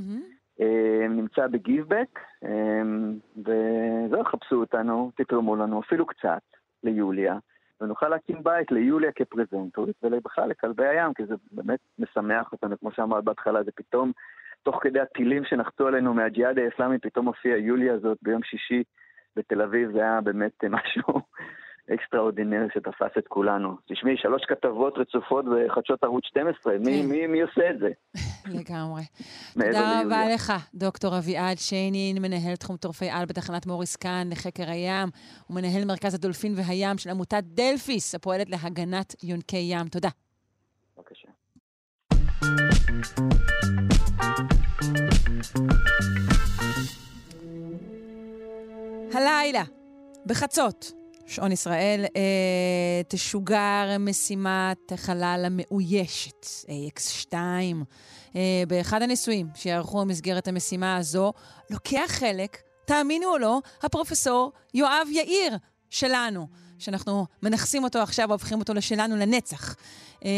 נמצא 1.09 1.47
בגיבבק, 1.47 2.20
וזהו, 3.38 4.24
חפשו 4.26 4.55
אותנו, 4.55 5.11
תתרמו 5.15 5.55
לנו 5.55 5.80
אפילו 5.80 6.05
קצת 6.05 6.41
ליוליה, 6.84 7.38
ונוכל 7.82 8.09
להקים 8.09 8.43
בית 8.43 8.71
ליוליה 8.71 9.11
כפרזנטורית, 9.11 9.95
ובכלל 10.03 10.49
לכלבי 10.49 10.88
הים, 10.88 11.13
כי 11.13 11.25
זה 11.25 11.36
באמת 11.51 11.80
משמח 11.99 12.51
אותנו, 12.51 12.80
כמו 12.80 12.91
שאמרת 12.91 13.23
בהתחלה, 13.23 13.63
זה 13.63 13.71
פתאום, 13.75 14.11
תוך 14.63 14.80
כדי 14.82 14.99
הטילים 14.99 15.45
שנחתו 15.45 15.88
עלינו 15.88 16.13
מהג'יהאד 16.13 16.59
האסלאמי, 16.59 16.99
פתאום 16.99 17.25
הופיעה 17.25 17.57
יוליה 17.57 17.93
הזאת 17.93 18.17
ביום 18.21 18.43
שישי 18.43 18.84
בתל 19.36 19.61
אביב, 19.61 19.91
זה 19.91 19.99
היה 20.01 20.21
באמת 20.21 20.63
משהו 20.69 21.21
אקסטראורדינרי 21.94 22.68
שתפס 22.74 23.18
את 23.18 23.28
כולנו. 23.28 23.78
תשמעי, 23.88 24.18
שלוש 24.18 24.42
כתבות 24.48 24.98
רצופות 24.98 25.46
בחדשות 25.46 26.04
ערוץ 26.04 26.26
12, 26.26 26.74
מי, 26.78 26.86
כן. 26.86 27.10
מי, 27.10 27.28
מי 27.28 27.42
עושה 27.42 27.70
את 27.70 27.80
זה? 27.80 27.90
לגמרי. 28.60 29.02
תודה 29.54 30.02
רבה. 30.02 30.26
לך, 30.34 30.54
דוקטור 30.74 31.18
אביעד 31.18 31.58
שיינין, 31.58 32.22
מנהל 32.22 32.56
תחום 32.56 32.78
טורפי 32.78 33.10
על 33.10 33.26
בתחנת 33.26 33.66
מוריס 33.66 33.96
קאן 33.96 34.30
לחקר 34.32 34.70
הים, 34.70 35.10
ומנהל 35.50 35.86
מרכז 35.86 36.14
הדולפין 36.14 36.54
והים 36.56 36.98
של 36.98 37.10
עמותת 37.10 37.44
דלפיס, 37.44 38.16
הפועלת 38.16 38.50
להגנת 38.50 39.16
יונקי 39.24 39.58
ים. 39.58 39.88
תודה. 39.88 40.10
בבקשה. 40.98 41.28
הלילה, 49.14 49.64
בחצות, 50.26 50.97
שעון 51.28 51.51
ישראל, 51.51 52.05
אה, 52.15 53.01
תשוגר 53.07 53.97
משימת 53.99 54.91
החלל 54.91 55.43
המאוישת, 55.45 56.45
AX2. 56.45 57.34
אה, 58.36 58.63
באחד 58.67 59.01
הניסויים 59.01 59.47
שיערכו 59.55 60.01
במסגרת 60.01 60.47
המשימה 60.47 60.97
הזו, 60.97 61.34
לוקח 61.69 62.05
חלק, 62.07 62.57
תאמינו 62.86 63.28
או 63.28 63.38
לא, 63.38 63.59
הפרופסור 63.84 64.51
יואב 64.73 65.07
יאיר 65.11 65.57
שלנו, 65.89 66.47
שאנחנו 66.80 67.25
מנכסים 67.43 67.84
אותו 67.84 67.99
עכשיו 67.99 68.25
והופכים 68.30 68.59
אותו 68.59 68.73
לשלנו 68.73 69.15
לנצח. 69.15 69.75
אה, 70.25 70.30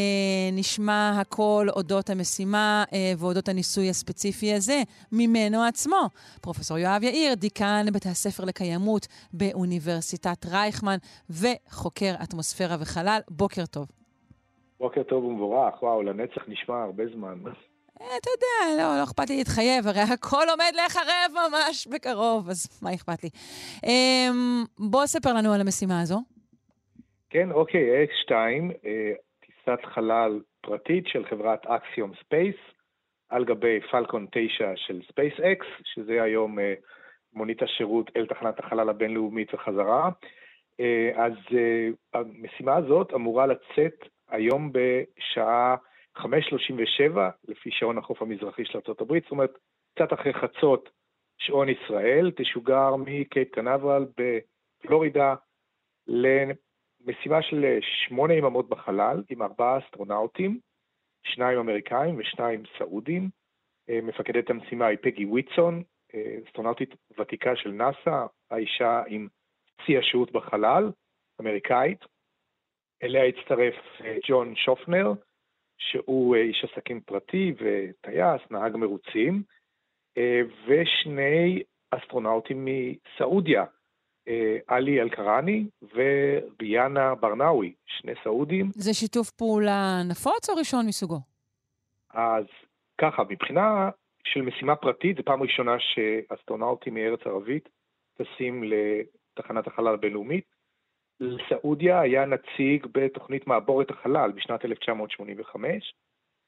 נשמע 0.54 1.12
הכל 1.22 1.68
אודות 1.76 2.10
המשימה 2.10 2.84
אה, 2.94 3.14
ואודות 3.18 3.50
הניסוי 3.50 3.90
הספציפי 3.90 4.54
הזה 4.54 4.82
ממנו 5.12 5.64
עצמו. 5.64 6.10
פרופסור 6.42 6.78
יואב 6.78 7.04
יאיר, 7.04 7.34
דיקן 7.36 7.86
בית 7.94 8.06
הספר 8.06 8.46
לקיימות 8.46 9.08
באוניברסיטת 9.34 10.46
רייכמן 10.46 10.98
וחוקר 11.30 12.14
אטמוספירה 12.24 12.76
וחלל. 12.80 13.20
בוקר 13.30 13.66
טוב. 13.66 13.88
בוקר 14.80 15.04
טוב 15.04 15.24
ומבורך, 15.24 15.84
וואו, 15.84 16.04
לנצח 16.04 16.42
נשמע 16.48 16.84
הרבה 16.84 17.04
זמן. 17.16 17.40
אה, 18.02 18.18
אתה 18.18 18.30
יודע, 18.36 18.84
לא, 18.84 18.98
לא 18.98 19.04
אכפת 19.04 19.30
לי 19.30 19.38
להתחייב, 19.38 19.88
הרי 19.88 20.14
הכל 20.14 20.46
עומד 20.50 20.72
להיחרב 20.76 21.32
ממש 21.34 21.88
בקרוב, 21.88 22.50
אז 22.50 22.82
מה 22.84 22.94
אכפת 22.94 23.24
לי? 23.24 23.30
אה, 23.86 24.30
בוא 24.90 25.06
ספר 25.06 25.34
לנו 25.34 25.54
על 25.54 25.62
המשימה 25.62 26.02
הזו. 26.02 26.20
כן, 27.30 27.52
אוקיי, 27.52 28.06
Ax-2, 28.06 28.32
אה, 28.86 29.12
טיסת 29.40 29.86
חלל 29.86 30.42
פרטית 30.62 31.08
של 31.08 31.26
חברת 31.26 31.66
Axiom 31.66 32.12
Space, 32.24 32.56
על 33.30 33.46
גבי 33.46 33.80
Falcon 33.92 34.28
9 34.32 34.72
של 34.76 35.02
SpaceX, 35.12 35.66
שזה 35.84 36.24
היום 36.24 36.60
אה, 36.60 36.74
מונית 37.34 37.62
השירות 37.62 38.12
אל 38.18 38.26
תחנת 38.26 38.60
החלל 38.60 38.90
הבינלאומית 38.90 39.54
וחזרה. 39.54 40.10
אז 41.16 41.34
המשימה 42.14 42.76
הזאת 42.76 43.14
אמורה 43.14 43.46
לצאת 43.48 44.10
היום 44.30 44.72
בשעה 44.72 45.76
5.37, 46.20 47.20
לפי 47.48 47.72
שעון 47.72 47.98
החוף 47.98 48.22
המזרחי 48.22 48.66
של 48.66 48.80
ארה"ב, 48.88 49.20
זאת 49.20 49.32
אומרת, 49.32 49.58
קצת 49.96 50.14
אחרי 50.14 50.34
חצות 50.34 50.90
שעון 51.38 51.70
ישראל, 51.70 52.32
תשוגר 52.36 52.96
מקייפ 52.96 53.52
קנברל 53.52 54.06
בפלורידה 54.18 55.36
למשימה 56.08 57.42
של 57.42 57.80
שמונה 57.82 58.34
יממות 58.34 58.70
בחלל 58.70 59.24
עם 59.30 59.42
ארבעה 59.42 59.80
אסטרונאוטים, 59.80 60.60
שניים 61.24 61.60
אמריקאים 61.60 62.18
ושניים 62.18 62.64
סעודים. 62.78 63.30
אה, 63.90 64.00
מפקדת 64.04 64.50
המשימה 64.50 64.88
היא 64.88 64.98
פגי 65.02 65.26
וויטסון, 65.26 65.84
אה, 66.16 66.36
אסטרונאוטית 66.48 66.96
ותיקה 67.20 67.56
של 67.56 67.72
נאס"א, 67.72 68.26
האישה 68.52 69.04
עם 69.08 69.28
שיא 69.86 70.00
השהות 70.00 70.32
בחלל, 70.32 70.92
אמריקאית. 71.42 72.00
אליה 73.04 73.26
הצטרף 73.26 73.76
אה, 74.02 74.18
ג'ון 74.28 74.56
שופנר, 74.56 75.14
שהוא 75.80 76.36
אה, 76.36 76.42
איש 76.42 76.66
עסקים 76.72 77.02
פרטי 77.02 77.54
וטייס, 77.54 78.42
נהג 78.52 78.76
מרוצים, 78.76 79.44
אה, 80.18 80.42
ושני 80.68 81.64
אסטרונאוטים 81.92 82.66
מסעודיה, 82.66 83.66
אה, 84.28 84.58
עלי 84.68 85.02
אלקרני 85.02 85.66
וביאנה 85.82 87.16
ברנאווי, 87.16 87.74
שני 87.86 88.12
סעודים. 88.24 88.70
זה 88.74 88.94
שיתוף 88.94 89.30
פעולה 89.30 90.02
נפוץ 90.10 90.50
או 90.50 90.56
ראשון 90.56 90.86
מסוגו? 90.88 91.20
אז 92.14 92.46
ככה, 93.02 93.24
מבחינה 93.30 93.90
של 94.24 94.42
משימה 94.42 94.76
פרטית, 94.76 95.18
זו 95.18 95.24
פעם 95.24 95.42
ראשונה 95.42 95.76
שאסטרונאוטים 95.80 96.94
מארץ 96.94 97.20
ערבית 97.26 97.70
טסים 98.18 98.64
לתחנת 98.64 99.68
החלל 99.68 99.94
הבינלאומית. 99.94 100.59
לסעודיה 101.20 102.00
היה 102.00 102.26
נציג 102.26 102.86
בתוכנית 102.92 103.48
מעבורת 103.48 103.90
החלל 103.90 104.32
בשנת 104.32 104.66
1985. 104.66 105.94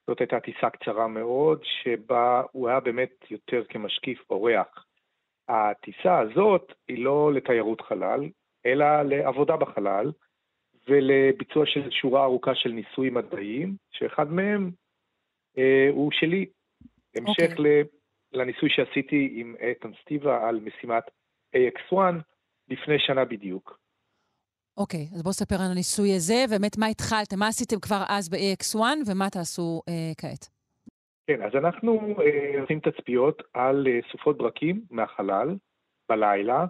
זאת 0.07 0.19
הייתה 0.19 0.39
טיסה 0.39 0.69
קצרה 0.69 1.07
מאוד, 1.07 1.61
שבה 1.63 2.43
הוא 2.51 2.69
היה 2.69 2.80
באמת 2.80 3.32
יותר 3.32 3.63
כמשקיף 3.69 4.19
אורח. 4.30 4.86
הטיסה 5.49 6.19
הזאת 6.19 6.74
היא 6.88 7.03
לא 7.03 7.34
לתיירות 7.34 7.82
חלל, 7.82 8.30
אלא 8.65 9.01
לעבודה 9.01 9.57
בחלל 9.57 10.11
ולביצוע 10.88 11.65
של 11.65 11.91
שורה 11.91 12.24
ארוכה 12.24 12.55
של 12.55 12.69
ניסויים 12.72 13.13
מדעיים, 13.13 13.76
שאחד 13.91 14.32
מהם 14.32 14.72
אה, 15.57 15.88
הוא 15.91 16.11
שלי. 16.11 16.45
המשך 17.15 17.51
אוקיי. 17.51 17.65
ל- 17.65 17.84
לניסוי 18.34 18.69
שעשיתי 18.69 19.30
עם 19.36 19.55
איתן 19.59 19.91
סטיבה 20.01 20.49
על 20.49 20.59
משימת 20.59 21.03
AX1 21.55 21.95
לפני 22.69 22.99
שנה 22.99 23.26
בדיוק. 23.26 23.80
אוקיי, 24.78 25.07
אז 25.15 25.24
בוא 25.24 25.32
ספר 25.32 25.55
על 25.55 25.72
הניסוי 25.72 26.15
הזה, 26.15 26.45
ובאמת 26.47 26.78
מה 26.78 26.86
התחלתם, 26.88 27.39
מה 27.39 27.47
עשיתם 27.47 27.80
כבר 27.80 28.03
אז 28.09 28.30
ב-AX1 28.30 28.80
ומה 29.07 29.30
תעשו 29.30 29.82
אה, 29.89 30.11
כעת? 30.17 30.49
כן, 31.28 31.41
אז 31.41 31.51
אנחנו 31.55 32.15
אה, 32.22 32.61
עושים 32.61 32.80
תצפיות 32.80 33.41
על 33.53 33.88
אה, 33.88 33.99
סופות 34.11 34.38
ברקים 34.38 34.82
מהחלל 34.89 35.55
בלילה, 36.09 36.65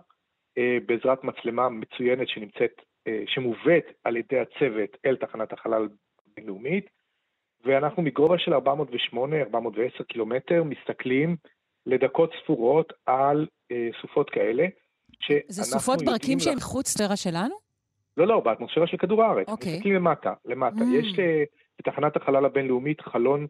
אה, 0.58 0.78
בעזרת 0.86 1.24
מצלמה 1.24 1.70
מצוינת 1.70 2.28
שנמצאת, 2.28 2.72
אה, 3.08 3.24
שמובאת 3.28 3.86
על 4.04 4.18
ידי 4.18 4.40
הצוות 4.40 4.90
אל 5.06 5.16
תחנת 5.16 5.54
החלל 5.54 5.88
הבינלאומית, 6.32 6.86
ואנחנו 7.66 8.04
מגובה 8.04 8.36
של 8.40 8.54
408-410 8.54 8.60
קילומטר 10.08 10.64
מסתכלים 10.64 11.36
לדקות 11.86 12.32
ספורות 12.44 12.94
על 13.06 13.48
אה, 13.72 13.90
סופות 14.02 14.30
כאלה. 14.30 14.66
זה 15.48 15.64
סופות 15.64 15.98
ברקים 15.98 16.12
יודעים 16.14 16.40
שהן 16.40 16.54
לה- 16.56 16.62
חוץ 16.62 16.88
לספירה 16.88 17.16
שלנו? 17.16 17.71
לא, 18.22 18.28
לא, 18.28 18.40
באטמוספירה 18.40 18.88
של 18.88 18.98
כדור 18.98 19.24
הארץ. 19.24 19.50
אוקיי. 19.50 19.74
מסתכלים 19.74 19.96
למטה, 19.96 20.34
למטה. 20.46 20.76
Mm. 20.76 20.96
יש 20.96 21.20
אה, 21.20 21.44
בתחנת 21.80 22.16
החלל 22.16 22.46
הבינלאומית 22.46 23.02
חלון 23.02 23.48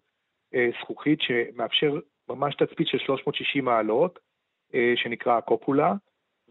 אה, 0.55 0.69
זכוכית 0.81 1.21
שמאפשר 1.21 1.99
ממש 2.29 2.55
תצפית 2.55 2.87
של 2.87 2.97
360 2.97 3.65
מעלות, 3.65 4.19
אה, 4.73 4.93
שנקרא 4.95 5.37
הקופולה, 5.37 5.93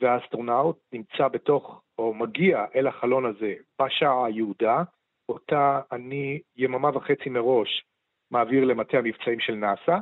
והאסטרונאוט 0.01 0.79
נמצא 0.93 1.29
בתוך, 1.29 1.83
או 1.99 2.15
מגיע 2.15 2.65
אל 2.75 2.87
החלון 2.87 3.27
הזה 3.27 3.55
בשעה 3.83 4.27
היהודה, 4.27 4.83
אותה 5.29 5.81
אני 5.93 6.41
יממה 6.57 6.97
וחצי 6.97 7.29
מראש 7.29 7.85
מעביר 8.31 8.65
למטה 8.65 8.99
המבצעים 8.99 9.41
של 9.41 9.55
נאס"א, 9.55 9.99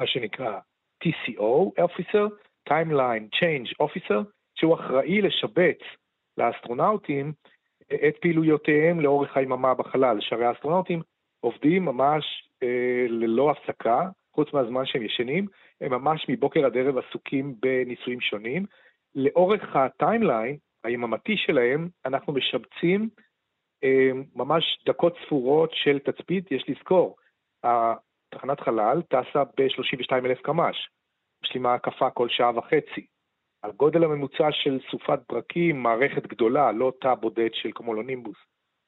מה 0.00 0.06
שנקרא 0.06 0.58
TCO, 1.04 1.82
Officer, 1.84 2.28
Timeline 2.68 3.36
Change 3.38 3.86
Officer, 3.86 4.24
שהוא 4.54 4.74
אחראי 4.74 5.20
לשבץ 5.20 5.78
לאסטרונאוטים 6.38 7.32
את 8.08 8.16
פעילויותיהם 8.20 9.00
לאורך 9.00 9.36
היממה 9.36 9.74
בחלל, 9.74 10.20
שהרי 10.20 10.44
האסטרונאוטים 10.44 11.02
עובדים 11.40 11.84
ממש 11.84 12.24
אה, 12.62 13.06
ללא 13.08 13.50
הפסקה, 13.50 14.08
חוץ 14.34 14.52
מהזמן 14.52 14.86
שהם 14.86 15.02
ישנים, 15.02 15.46
הם 15.80 15.90
ממש 15.90 16.26
מבוקר 16.28 16.66
עד 16.66 16.76
ערב 16.76 16.98
עסוקים 16.98 17.54
בניסויים 17.60 18.20
שונים. 18.20 18.66
לאורך 19.14 19.76
הטיימליין 19.76 20.56
היממתי 20.84 21.36
שלהם, 21.36 21.88
אנחנו 22.06 22.32
משבצים 22.32 23.08
אה, 23.84 24.10
ממש 24.34 24.64
דקות 24.86 25.16
ספורות 25.26 25.70
של 25.74 25.98
תצפית, 25.98 26.52
יש 26.52 26.64
לזכור, 26.68 27.16
תחנת 28.30 28.60
חלל 28.60 29.02
טסה 29.02 29.44
ב-32 29.44 30.12
אלף 30.12 30.40
קמ"ש, 30.40 30.88
משלימה 31.44 31.74
הקפה 31.74 32.10
כל 32.10 32.28
שעה 32.28 32.58
וחצי. 32.58 33.06
הגודל 33.64 34.04
הממוצע 34.04 34.48
של 34.50 34.78
סופת 34.90 35.18
ברקים, 35.28 35.82
מערכת 35.82 36.26
גדולה, 36.26 36.72
לא 36.72 36.92
תא 37.00 37.14
בודד 37.14 37.48
של 37.52 37.72
קומולונימבוס, 37.72 38.36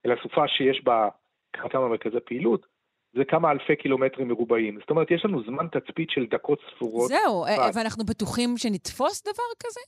אלא 0.07 0.14
סופה 0.22 0.49
שיש 0.49 0.85
בה 0.85 1.09
כמה 1.53 1.89
מרכזי 1.89 2.20
פעילות, 2.27 2.66
זה 3.14 3.25
כמה 3.25 3.51
אלפי 3.51 3.77
קילומטרים 3.77 4.29
מרובעים. 4.29 4.79
זאת 4.81 4.91
אומרת, 4.91 5.11
יש 5.11 5.25
לנו 5.25 5.43
זמן 5.43 5.66
תצפית 5.68 6.11
של 6.11 6.27
דקות 6.27 6.59
ספורות. 6.70 7.09
זהו, 7.09 7.45
אה, 7.45 7.57
בלבד. 7.57 7.79
ואנחנו 7.79 8.05
בטוחים 8.05 8.51
שנתפוס 8.57 9.22
דבר 9.22 9.49
כזה? 9.62 9.81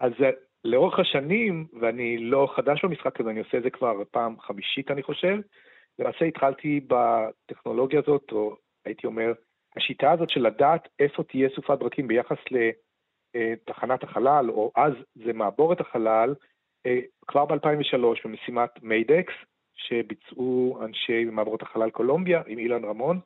אז 0.00 0.12
אה, 0.24 0.30
לאורך 0.64 0.98
השנים, 0.98 1.66
ואני 1.80 2.18
לא 2.18 2.48
חדש 2.56 2.84
במשחק 2.84 3.20
הזה, 3.20 3.30
אני 3.30 3.40
עושה 3.40 3.58
את 3.58 3.62
זה 3.62 3.70
כבר 3.70 4.02
פעם 4.10 4.40
חמישית, 4.40 4.90
אני 4.90 5.02
חושב, 5.02 5.36
למעשה 5.98 6.24
התחלתי 6.24 6.80
בטכנולוגיה 6.86 8.00
הזאת, 8.06 8.32
או 8.32 8.56
הייתי 8.84 9.06
אומר, 9.06 9.32
השיטה 9.76 10.12
הזאת 10.12 10.30
של 10.30 10.40
לדעת 10.40 10.88
איפה 10.98 11.22
תהיה 11.22 11.48
סופת 11.54 11.78
ברקים 11.78 12.08
ביחס 12.08 12.38
לתחנת 13.52 14.02
החלל, 14.02 14.50
או 14.50 14.72
אז 14.76 14.92
זה 15.14 15.32
מעבורת 15.32 15.80
החלל, 15.80 16.34
אה, 16.86 17.00
כבר 17.26 17.44
ב-2003 17.44 17.98
במשימת 18.24 18.70
מיידקס, 18.82 19.34
שביצעו 19.74 20.78
אנשי 20.84 21.24
מעבורת 21.24 21.62
החלל 21.62 21.90
קולומביה 21.90 22.42
עם 22.46 22.58
אילן 22.58 22.84
רמון, 22.84 23.20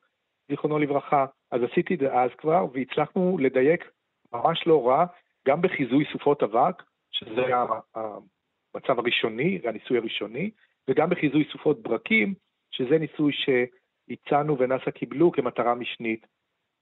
זיכרונו 0.49 0.79
לברכה. 0.79 1.27
אז 1.51 1.63
עשיתי 1.63 1.95
את 1.95 1.99
זה 1.99 2.15
אז 2.15 2.31
כבר, 2.39 2.67
והצלחנו 2.73 3.39
לדייק 3.41 3.91
ממש 4.33 4.67
לא 4.67 4.89
רע, 4.89 5.07
גם 5.49 5.63
בחיזוי 5.63 6.05
סופות 6.13 6.43
אבק, 6.43 6.83
שזה 7.11 7.47
היה 7.47 7.65
המצב 7.95 8.99
הראשוני, 8.99 9.61
הניסוי 9.65 9.99
הראשוני, 9.99 10.51
וגם 10.89 11.11
בחיזוי 11.11 11.45
סופות 11.53 11.83
ברקים, 11.83 12.35
שזה 12.71 12.99
ניסוי 12.99 13.33
שהצענו 13.33 14.59
ונאס"א 14.59 14.91
קיבלו 14.91 15.33
כמטרה 15.33 15.75
משנית 15.75 16.27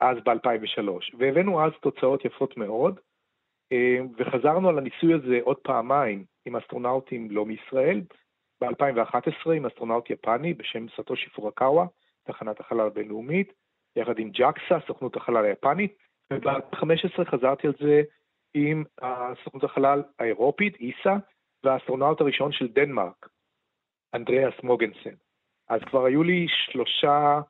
אז 0.01 0.17
ב-2003. 0.25 1.17
והבאנו 1.19 1.65
אז 1.65 1.73
תוצאות 1.81 2.25
יפות 2.25 2.57
מאוד, 2.57 2.99
אה, 2.99 3.03
וחזרנו 4.19 4.69
על 4.69 4.79
הניסוי 4.79 5.15
הזה 5.15 5.39
עוד 5.43 5.57
פעמיים 5.57 6.25
עם 6.47 6.57
אסטרונאוטים 6.57 7.31
לא 7.31 7.47
מישראל, 7.47 8.01
ב-2011 8.61 9.51
עם 9.57 9.67
אסטרונאוט 9.67 10.11
יפני 10.11 10.55
בשם 10.55 10.87
סטושי 10.89 11.31
פורקאווה, 11.31 11.87
תחנת 12.25 12.61
החלל 12.61 12.87
הבינלאומית, 12.87 13.53
יחד 13.97 14.19
עם 14.19 14.31
ג'קסה, 14.31 14.79
סוכנות 14.87 15.17
החלל 15.17 15.45
היפנית, 15.45 15.97
וב-2015 16.33 17.25
חזרתי 17.25 17.67
על 17.67 17.73
זה 17.81 18.03
עם 18.55 18.85
סוכנות 19.45 19.65
החלל 19.65 20.03
האירופית, 20.19 20.77
איסה, 20.77 21.17
והאסטרונאוט 21.65 22.21
הראשון 22.21 22.53
של 22.53 22.69
דנמרק, 22.69 23.29
אנדריאס 24.15 24.55
מוגנסן. 24.63 25.15
אז 25.69 25.81
כבר 25.81 26.05
היו 26.05 26.23
לי 26.23 26.47
שלושה 26.49 27.41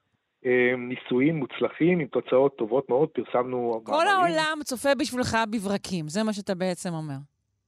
ניסויים 0.79 1.37
מוצלחים 1.37 2.01
עם 2.01 2.07
תוצאות 2.07 2.57
טובות 2.57 2.89
מאוד, 2.89 3.09
פרסמנו... 3.09 3.81
כל 3.85 4.07
העולם 4.07 4.59
צופה 4.65 4.89
בשבילך 4.99 5.37
בברקים, 5.53 6.09
זה 6.09 6.23
מה 6.23 6.33
שאתה 6.33 6.55
בעצם 6.55 6.91
אומר. 6.95 7.17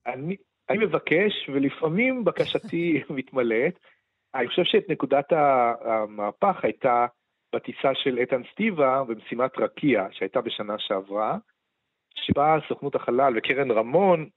אני, 0.07 0.37
אני 0.71 0.79
מבקש, 0.79 1.49
ולפעמים 1.49 2.25
בקשתי 2.25 3.03
מתמלאת. 3.11 3.79
אני 4.35 4.49
חושב 4.49 4.63
שאת 4.65 4.85
נקודת 4.89 5.33
המהפך 5.85 6.57
הייתה 6.63 7.07
בטיסה 7.55 7.95
של 7.95 8.19
איתן 8.19 8.43
סטיבה 8.53 9.05
במשימת 9.05 9.59
רקיע, 9.59 10.07
שהייתה 10.11 10.41
בשנה 10.41 10.75
שעברה, 10.79 11.39
שבה 12.15 12.57
סוכנות 12.69 12.95
החלל 12.95 13.33
וקרן 13.37 13.71
רמון 13.71 14.29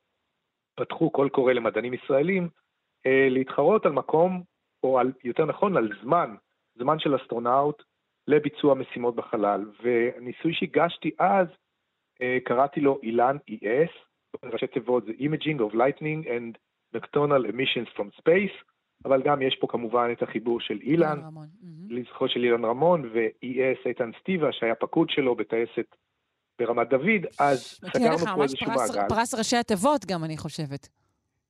פתחו 0.76 1.10
קול 1.10 1.30
קורא 1.30 1.54
למדענים 1.54 1.94
ישראלים 1.94 2.50
אה, 3.06 3.28
להתחרות 3.30 3.86
על 3.86 3.92
מקום, 3.92 4.44
או 4.84 5.00
על, 5.00 5.12
יותר 5.24 5.46
נכון, 5.46 5.78
על 5.78 5.90
זמן, 6.04 6.36
זמן 6.76 7.00
של 7.00 7.16
אסטרונאוט 7.16 7.84
לביצוע 8.28 8.74
משימות 8.74 9.16
בחלל. 9.16 9.66
והניסוי 9.84 10.54
שהגשתי 10.54 11.12
אז, 11.20 11.48
אה, 12.22 12.38
קראתי 12.46 12.82
לו 12.82 13.00
ILAN-ES, 13.04 13.92
ראשי 14.44 14.68
תיבות 14.68 15.06
זה 15.06 15.12
Imaging 15.12 15.60
of 15.60 15.76
Lightning 15.76 16.26
and 16.28 16.58
Nocturnal 16.96 17.52
Emissions 17.52 17.98
from 17.98 18.20
Space, 18.22 18.64
אבל 19.06 19.22
גם 19.22 19.42
יש 19.42 19.58
פה 19.62 19.68
כמובן 19.68 20.10
את 20.12 20.24
החיבור 20.24 20.60
של 20.60 20.80
אילן, 20.82 21.20
לזכרו 21.90 22.28
של 22.28 22.44
אילן 22.44 22.66
רמון, 22.66 23.10
ו-ES 23.14 23.88
איתן 23.90 24.12
סטיבה, 24.20 24.52
שהיה 24.52 24.76
פקוד 24.76 25.10
שלו 25.10 25.36
בטייסת 25.36 25.96
ברמת 26.60 26.90
דוד, 26.90 27.26
אז 27.40 27.80
סגרנו 27.94 28.18
פה 28.36 28.44
איזשהו 28.44 28.68
מעגל. 28.72 29.08
פרס 29.10 29.34
ראשי 29.34 29.56
התיבות 29.56 30.06
גם, 30.06 30.24
אני 30.24 30.38
חושבת. 30.38 30.90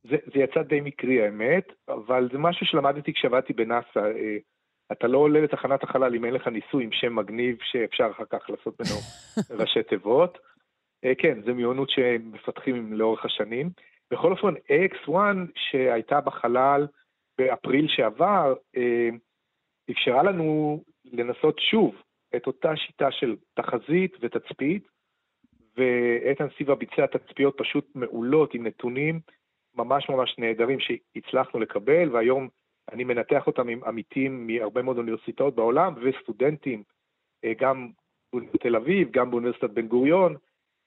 זה, 0.04 0.16
זה 0.34 0.40
יצא 0.40 0.62
די 0.62 0.82
מקרי 0.82 1.26
האמת, 1.26 1.64
אבל 1.88 2.30
זה 2.32 2.38
משהו 2.38 2.66
שלמדתי 2.66 3.14
כשעבדתי 3.14 3.54
בנאסא. 3.54 4.12
אתה 4.94 5.08
לא 5.08 5.18
עולה 5.18 5.42
לתחנת 5.42 5.84
החלל 5.84 6.16
אם 6.16 6.26
אין 6.26 6.34
לך 6.34 6.48
ניסוי 6.48 6.84
עם 6.84 6.92
שם 6.92 7.16
מגניב 7.16 7.58
שאפשר 7.62 8.12
אחר 8.12 8.26
כך 8.30 8.50
לעשות 8.50 8.80
ממנו 8.80 9.00
ראשי 9.62 9.84
תיבות. 9.84 10.38
אה, 11.06 11.16
כן, 11.16 11.42
זו 11.46 11.56
מיומנות 11.56 11.90
שמפתחים 11.90 12.94
לאורך 12.94 13.26
השנים. 13.26 13.70
בכל 14.12 14.32
אופן, 14.32 14.54
AX1 14.56 15.12
שהייתה 15.56 16.22
בחלל 16.22 16.88
באפריל 17.38 17.88
שעבר, 17.88 18.54
אה, 18.78 19.10
אפשרה 19.92 20.24
לנו 20.24 20.84
לנסות 21.06 21.60
שוב 21.60 21.96
את 22.36 22.48
אותה 22.48 22.76
שיטה 22.76 23.12
של 23.12 23.36
תחזית 23.54 24.18
ותצפית, 24.22 24.88
ואיתן 25.78 26.48
סיבה 26.58 26.76
ביצע 26.76 27.06
תצפיות 27.06 27.58
פשוט 27.58 27.88
מעולות 27.96 28.54
עם 28.54 28.68
נתונים 28.68 29.20
ממש 29.76 30.10
ממש 30.10 30.36
נהדרים 30.38 30.80
שהצלחנו 30.80 31.60
לקבל, 31.60 32.10
והיום 32.12 32.50
אני 32.92 33.04
מנתח 33.04 33.48
אותם 33.48 33.68
עם 33.68 33.84
עמיתים 33.84 34.48
מהרבה 34.48 34.82
מאוד 34.82 34.98
אוניברסיטאות 34.98 35.56
בעולם 35.56 35.94
וסטודנטים, 36.02 36.84
אה, 37.46 37.52
גם 37.60 37.90
באוניברסיטת 38.34 38.64
תל 38.64 38.76
אביב, 38.76 39.12
גם 39.12 39.32
באוניברסיטת 39.32 39.70
בן 39.70 39.88
גוריון, 39.88 40.36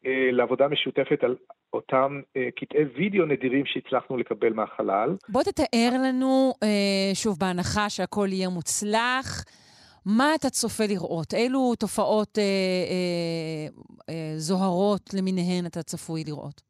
אה, 0.06 0.28
לעבודה 0.32 0.68
משותפת 0.68 1.24
על 1.24 1.36
אותם 1.72 2.20
אה, 2.36 2.48
קטעי 2.56 2.84
וידאו 2.84 3.26
נדירים 3.26 3.66
שהצלחנו 3.66 4.16
לקבל 4.16 4.52
מהחלל. 4.52 5.16
בוא 5.28 5.42
תתאר 5.42 5.90
לנו, 6.04 6.52
שוב, 7.14 7.38
בהנחה 7.38 7.90
שהכל 7.90 8.28
יהיה 8.30 8.48
מוצלח, 8.48 9.44
מה 10.06 10.34
אתה 10.34 10.50
צופה 10.50 10.84
לראות? 10.88 11.34
אילו 11.34 11.74
תופעות 11.80 12.38
אה, 12.38 12.42
אה, 12.42 13.66
אה, 14.08 14.32
זוהרות 14.36 15.14
למיניהן 15.14 15.66
אתה 15.66 15.82
צפוי 15.82 16.24
לראות? 16.26 16.62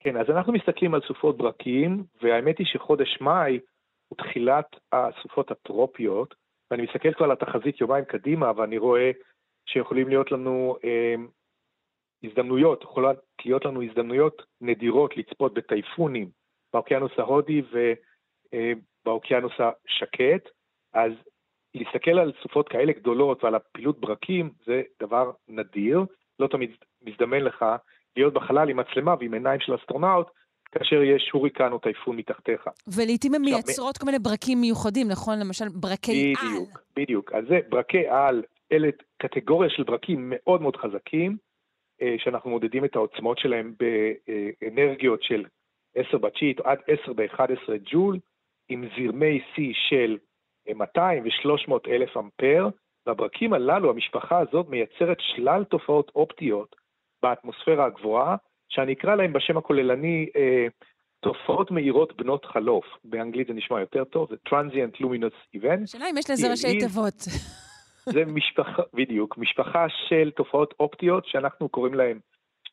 כן, 0.00 0.16
אז 0.16 0.26
אנחנו 0.30 0.52
מסתכלים 0.52 0.94
על 0.94 1.00
סופות 1.06 1.36
ברקים, 1.36 2.04
והאמת 2.22 2.58
היא 2.58 2.66
שחודש 2.66 3.18
מאי 3.20 3.58
תחילת 4.14 4.76
הסופות 4.92 5.50
הטרופיות, 5.50 6.34
ואני 6.70 6.82
מסתכל 6.82 7.12
כבר 7.12 7.24
על 7.24 7.32
התחזית 7.32 7.80
יומיים 7.80 8.04
קדימה, 8.04 8.52
ואני 8.56 8.78
רואה 8.78 9.10
שיכולים 9.66 10.08
להיות 10.08 10.32
לנו 10.32 10.76
אה, 10.84 11.14
הזדמנויות, 12.24 12.82
יכולות 12.82 13.16
להיות 13.44 13.64
לנו 13.64 13.82
הזדמנויות 13.82 14.42
נדירות 14.60 15.16
לצפות 15.16 15.54
בטייפונים 15.54 16.28
באוקיינוס 16.72 17.12
ההודי 17.18 17.62
ובאוקיינוס 18.52 19.52
השקט, 19.58 20.48
אז 20.92 21.12
להסתכל 21.74 22.18
על 22.18 22.32
סופות 22.42 22.68
כאלה 22.68 22.92
גדולות 22.92 23.44
ועל 23.44 23.54
הפעילות 23.54 24.00
ברקים 24.00 24.50
זה 24.66 24.82
דבר 25.02 25.30
נדיר, 25.48 26.04
לא 26.38 26.46
תמיד 26.46 26.70
מזדמן 27.02 27.40
לך 27.40 27.64
להיות 28.16 28.34
בחלל 28.34 28.68
עם 28.68 28.76
מצלמה 28.76 29.14
ועם 29.20 29.34
עיניים 29.34 29.60
של 29.60 29.74
אסטרונאוט, 29.74 30.30
כאשר 30.78 31.02
יש 31.02 31.30
הוריקן 31.32 31.72
או 31.72 31.78
טייפון 31.78 32.16
מתחתיך. 32.16 32.68
ולעיתים 32.96 33.34
הן 33.34 33.42
מייצרות 33.42 33.98
כל 33.98 34.06
מיני 34.06 34.18
ברקים 34.18 34.60
מיוחדים, 34.60 35.08
נכון? 35.08 35.38
למשל, 35.38 35.64
ברקי 35.68 36.32
על. 36.42 36.48
בדיוק, 36.48 36.82
בדיוק. 36.96 37.32
אז 37.32 37.44
זה 37.48 37.58
ברקי 37.68 38.06
על, 38.08 38.42
אלה 38.72 38.88
קטגוריה 39.18 39.70
של 39.70 39.82
ברקים 39.82 40.32
מאוד 40.34 40.62
מאוד 40.62 40.76
חזקים, 40.76 41.36
אה, 42.02 42.14
שאנחנו 42.18 42.50
מודדים 42.50 42.84
את 42.84 42.96
העוצמות 42.96 43.38
שלהם 43.38 43.74
באנרגיות 43.80 45.22
של 45.22 45.44
10 45.94 46.18
בתשיעית 46.18 46.60
עד 46.60 46.78
10 47.02 47.12
ב-11 47.12 47.72
ג'ול, 47.92 48.18
עם 48.68 48.84
זרמי 48.96 49.40
שיא 49.54 49.72
של 49.88 50.18
אה, 50.68 50.74
200 50.74 51.24
ו-300 51.24 51.72
אלף 51.88 52.16
אמפר, 52.16 52.68
והברקים 53.06 53.52
הללו, 53.52 53.90
המשפחה 53.90 54.38
הזאת 54.38 54.68
מייצרת 54.68 55.16
שלל 55.20 55.64
תופעות 55.64 56.12
אופטיות 56.14 56.76
באטמוספירה 57.22 57.84
הגבוהה, 57.86 58.36
שאני 58.74 58.92
אקרא 58.92 59.14
להם 59.14 59.32
בשם 59.32 59.56
הכוללני 59.56 60.28
אה, 60.36 60.66
תופעות 61.20 61.70
מהירות 61.70 62.16
בנות 62.16 62.44
חלוף. 62.44 62.84
באנגלית 63.04 63.46
זה 63.46 63.52
נשמע 63.52 63.80
יותר 63.80 64.04
טוב, 64.04 64.28
זה 64.30 64.36
Transient 64.48 65.00
Luminous 65.02 65.56
Event. 65.56 65.84
השאלה 65.84 66.10
אם 66.10 66.18
יש 66.18 66.30
לזה 66.30 66.50
ראשי. 66.50 66.78
תיבות. 66.80 67.14
זה 68.14 68.24
משפחה, 68.24 68.82
בדיוק, 68.94 69.38
משפחה 69.38 69.86
של 70.08 70.30
תופעות 70.36 70.74
אופטיות 70.80 71.26
שאנחנו 71.26 71.68
קוראים 71.68 71.94
להם 71.94 72.18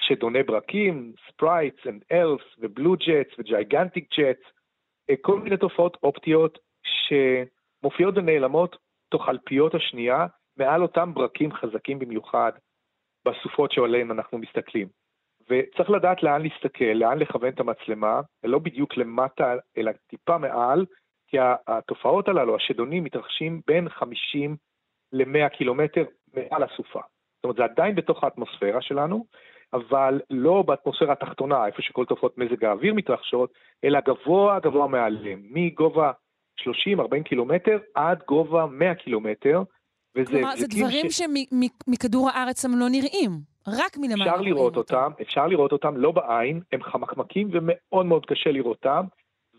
שדוני 0.01 0.43
ברקים, 0.43 1.13
sprites 1.27 1.79
ו 1.85 1.95
elves 1.95 2.41
ו 2.59 2.66
blue 2.66 2.93
jets 2.93 3.39
ו 3.39 3.47
gigantic 3.47 4.05
jets, 4.19 4.43
אה, 5.09 5.15
כל 5.21 5.39
מיני 5.39 5.57
תופעות 5.57 5.97
אופטיות 6.03 6.59
שמופיעות 6.83 8.17
ונעלמות 8.17 8.77
תוך 9.09 9.29
אלפיות 9.29 9.75
השנייה 9.75 10.25
מעל 10.57 10.81
אותם 10.81 11.13
ברקים 11.13 11.51
חזקים 11.53 11.99
במיוחד 11.99 12.51
בסופות 13.25 13.71
שעליהן 13.71 14.11
אנחנו 14.11 14.37
מסתכלים. 14.37 15.00
וצריך 15.51 15.89
לדעת 15.89 16.23
לאן 16.23 16.41
להסתכל, 16.41 16.85
לאן 16.85 17.19
לכוון 17.19 17.49
את 17.49 17.59
המצלמה, 17.59 18.21
ולא 18.43 18.59
בדיוק 18.59 18.97
למטה, 18.97 19.55
אלא 19.77 19.91
טיפה 20.07 20.37
מעל, 20.37 20.85
כי 21.27 21.37
התופעות 21.67 22.27
הללו, 22.27 22.55
השדונים, 22.55 23.03
מתרחשים 23.03 23.61
בין 23.67 23.89
50 23.89 24.55
ל-100 25.13 25.49
קילומטר 25.49 26.03
מעל 26.33 26.63
הסופה. 26.63 26.99
זאת 27.35 27.43
אומרת, 27.43 27.55
זה 27.55 27.63
עדיין 27.63 27.95
בתוך 27.95 28.23
האטמוספירה 28.23 28.81
שלנו, 28.81 29.25
אבל 29.73 30.21
לא 30.29 30.61
באטמוספירה 30.61 31.13
התחתונה, 31.13 31.65
איפה 31.65 31.81
שכל 31.81 32.05
תופעות 32.05 32.37
מזג 32.37 32.65
האוויר 32.65 32.93
מתרחשות, 32.93 33.53
אלא 33.83 33.99
גבוה 33.99 34.59
גבוה 34.59 34.87
מעליהם, 34.87 35.41
מגובה 35.43 36.11
30-40 36.61 37.23
קילומטר 37.23 37.79
עד 37.95 38.23
גובה 38.27 38.65
100 38.65 38.95
קילומטר. 38.95 39.61
וזה 40.15 40.25
כלומר, 40.31 40.55
זה 40.55 40.67
דברים 40.67 41.09
ש- 41.09 41.21
שמכדור 41.21 42.29
הארץ 42.29 42.65
הם 42.65 42.71
לא 42.79 42.85
נראים, 42.89 43.31
רק 43.67 43.97
מלמעלה. 43.97 44.31
אפשר 44.31 44.41
לראות 44.41 44.77
אותם, 44.77 45.11
אפשר 45.21 45.47
לראות 45.47 45.71
אותם 45.71 45.97
לא 45.97 46.11
בעין, 46.11 46.61
הם 46.71 46.83
חמקמקים 46.83 47.49
ומאוד 47.51 48.05
מאוד 48.05 48.25
קשה 48.25 48.51
לראות 48.51 48.77
אותם, 48.77 49.05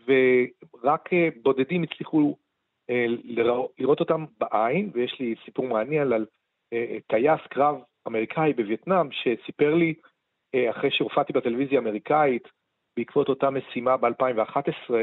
ורק 0.07 1.13
אה, 1.13 1.27
בודדים 1.43 1.83
הצליחו 1.83 2.35
אה, 2.89 3.05
לרא- 3.23 3.67
לראות 3.79 3.99
אותם 3.99 4.25
בעין, 4.39 4.89
ויש 4.93 5.19
לי 5.19 5.35
סיפור 5.45 5.67
מעניין 5.67 6.13
על 6.13 6.25
אה, 6.73 6.97
טייס 7.07 7.41
קרב 7.49 7.75
אמריקאי 8.07 8.53
בווייטנאם, 8.53 9.07
שסיפר 9.11 9.73
לי, 9.75 9.93
אחרי 10.69 10.91
שהופעתי 10.91 11.33
בטלוויזיה 11.33 11.79
האמריקאית, 11.79 12.47
בעקבות 12.97 13.29
אותה 13.29 13.49
משימה 13.49 13.97
ב-2011 13.97 14.93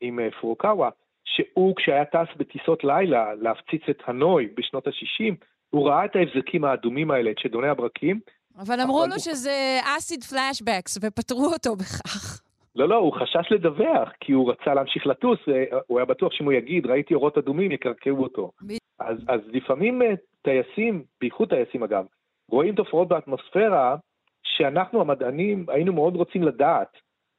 עם 0.00 0.18
פורוקאווה, 0.40 0.90
שהוא 1.36 1.76
כשהיה 1.76 2.04
טס 2.04 2.28
בטיסות 2.36 2.84
לילה 2.84 3.34
להפציץ 3.34 3.82
את 3.90 4.02
הנוי 4.06 4.48
בשנות 4.56 4.86
ה-60, 4.86 5.34
הוא 5.70 5.88
ראה 5.88 6.04
את 6.04 6.16
ההבזקים 6.16 6.64
האדומים 6.64 7.10
האלה, 7.10 7.30
את 7.30 7.38
שדוני 7.38 7.68
הברקים, 7.68 8.20
אבל 8.58 8.80
אמרו 8.80 9.00
אבל 9.00 9.08
לו 9.08 9.14
הוא- 9.14 9.20
שזה 9.22 9.78
אסיד 9.96 10.24
פלאשבקס, 10.24 10.98
ופטרו 11.02 11.46
אותו 11.52 11.76
בכך. 11.76 12.40
לא, 12.76 12.88
לא, 12.88 12.94
הוא 12.96 13.12
חשש 13.12 13.52
לדווח, 13.52 14.08
כי 14.20 14.32
הוא 14.32 14.52
רצה 14.52 14.74
להמשיך 14.74 15.06
לטוס, 15.06 15.38
והוא 15.48 15.98
היה 15.98 16.04
בטוח 16.06 16.32
שאם 16.32 16.46
הוא 16.46 16.52
יגיד, 16.52 16.86
ראיתי 16.86 17.14
אורות 17.14 17.38
אדומים, 17.38 17.72
יקרקעו 17.72 18.22
אותו. 18.22 18.50
אז, 18.98 19.18
אז 19.28 19.40
לפעמים 19.46 20.02
אה, 20.02 20.14
טייסים, 20.42 21.02
בייחוד 21.20 21.48
טייסים 21.48 21.82
אגב, 21.82 22.04
רואים 22.50 22.74
תופעות 22.74 23.08
באטמוספירה 23.08 23.96
שאנחנו 24.42 25.00
המדענים 25.00 25.66
היינו 25.68 25.92
מאוד 25.92 26.16
רוצים 26.16 26.42
לדעת 26.42 26.92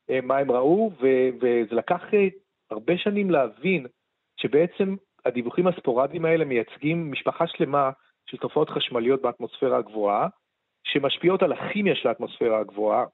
אה, 0.10 0.20
מה 0.24 0.38
הם 0.38 0.52
ראו, 0.52 0.92
ו- 1.02 1.30
וזה 1.42 1.76
לקח 1.76 2.02
אה, 2.14 2.28
הרבה 2.72 2.98
שנים 2.98 3.32
להבין 3.32 3.88
שבעצם 4.38 4.96
הדיווחים 5.26 5.68
הספורדיים 5.68 6.26
האלה 6.26 6.46
מייצגים 6.46 7.12
משפחה 7.12 7.48
שלמה 7.48 7.92
של 8.26 8.38
תופעות 8.38 8.70
חשמליות 8.70 9.22
באטמוספירה 9.22 9.78
הגבוהה, 9.78 10.28
שמשפיעות 10.84 11.44
על 11.44 11.54
הכימיה 11.54 11.96
של 11.96 12.08
האטמוספירה 12.08 12.60
הגבוהה. 12.60 13.06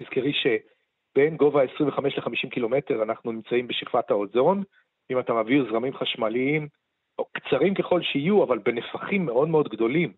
תזכרי 0.00 0.32
שבין 0.32 1.36
גובה 1.36 1.62
25 1.74 2.18
ל-50 2.18 2.50
קילומטר 2.50 3.02
אנחנו 3.02 3.32
נמצאים 3.32 3.66
בשכבת 3.66 4.10
האוזון, 4.10 4.62
אם 5.10 5.18
אתה 5.18 5.32
מעביר 5.32 5.66
זרמים 5.70 5.94
חשמליים, 5.94 6.68
או 7.18 7.24
קצרים 7.24 7.74
ככל 7.74 8.02
שיהיו, 8.02 8.44
אבל 8.44 8.58
בנפחים 8.58 9.26
מאוד 9.26 9.48
מאוד 9.48 9.68
גדולים. 9.68 10.12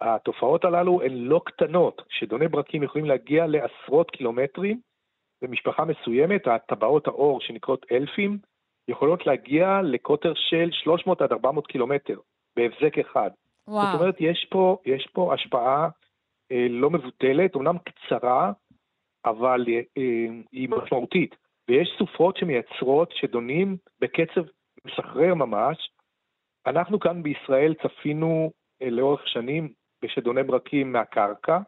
התופעות 0.00 0.64
הללו 0.64 1.02
הן 1.02 1.12
לא 1.12 1.40
קטנות, 1.44 2.02
שדוני 2.08 2.48
ברקים 2.48 2.82
יכולים 2.82 3.06
להגיע 3.06 3.46
לעשרות 3.46 4.10
קילומטרים, 4.10 4.80
במשפחה 5.44 5.84
מסוימת, 5.84 6.46
הטבעות 6.46 7.06
האור 7.06 7.40
שנקראות 7.40 7.86
אלפים, 7.92 8.38
יכולות 8.88 9.26
להגיע 9.26 9.80
לקוטר 9.82 10.32
של 10.34 10.68
300 10.72 11.22
עד 11.22 11.32
400 11.32 11.66
קילומטר, 11.66 12.18
בהבזק 12.56 12.98
אחד. 12.98 13.30
וואו. 13.68 13.86
זאת 13.86 14.00
אומרת, 14.00 14.16
יש 14.20 14.46
פה, 14.50 14.78
יש 14.86 15.08
פה 15.12 15.34
השפעה 15.34 15.88
אה, 16.52 16.66
לא 16.70 16.90
מבוטלת, 16.90 17.54
אומנם 17.54 17.76
קצרה, 17.78 18.52
אבל 19.24 19.64
אה, 19.68 19.80
אה, 19.98 20.26
היא 20.52 20.68
משמעותית. 20.68 21.36
ויש 21.68 21.88
סופות 21.98 22.36
שמייצרות 22.36 23.12
שדונים 23.12 23.76
בקצב 24.00 24.42
מסחרר 24.84 25.34
ממש, 25.34 25.90
אנחנו 26.66 27.00
כאן 27.00 27.22
בישראל 27.22 27.74
צפינו 27.74 28.50
אה, 28.82 28.90
לאורך 28.90 29.28
שנים 29.28 29.72
בשדוני 30.02 30.42
ברקים 30.42 30.92
מהקרקע, 30.92 31.58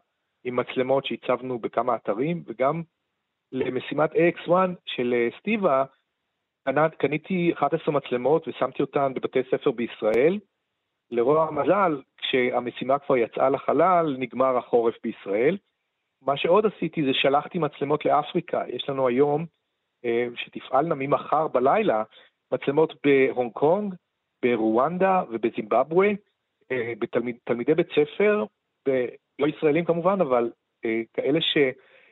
עם 0.43 0.55
מצלמות 0.55 1.05
שהצבנו 1.05 1.59
בכמה 1.59 1.95
אתרים, 1.95 2.43
וגם 2.47 2.81
למשימת 3.51 4.11
AX1 4.11 4.51
של 4.85 5.13
אה, 5.13 5.27
סטיבה, 5.39 5.83
קניתי 6.97 7.53
11 7.53 7.93
מצלמות 7.93 8.47
ושמתי 8.47 8.81
אותן 8.81 9.13
בבתי 9.13 9.39
ספר 9.51 9.71
בישראל. 9.71 10.39
לרוע 11.11 11.47
המזל, 11.47 12.01
כשהמשימה 12.17 12.99
כבר 12.99 13.17
יצאה 13.17 13.49
לחלל, 13.49 14.15
נגמר 14.19 14.57
החורף 14.57 14.95
בישראל. 15.03 15.57
מה 16.21 16.37
שעוד 16.37 16.65
עשיתי 16.65 17.03
זה 17.03 17.13
שלחתי 17.13 17.59
מצלמות 17.59 18.05
לאפריקה. 18.05 18.63
יש 18.67 18.89
לנו 18.89 19.07
היום, 19.07 19.45
אה, 20.05 20.27
שתפעלנה 20.35 20.95
ממחר 20.95 21.47
בלילה, 21.47 22.03
מצלמות 22.51 22.93
בהונג 23.03 23.51
קונג, 23.51 23.93
ברואנדה 24.41 25.23
ובזימבבואה, 25.29 26.11
אה, 26.71 26.93
בתלמידי 26.99 27.73
בית 27.75 27.87
ספר, 27.91 28.45
לא 29.39 29.47
ישראלים 29.47 29.85
כמובן, 29.85 30.21
אבל 30.21 30.51
כאלה 31.13 31.41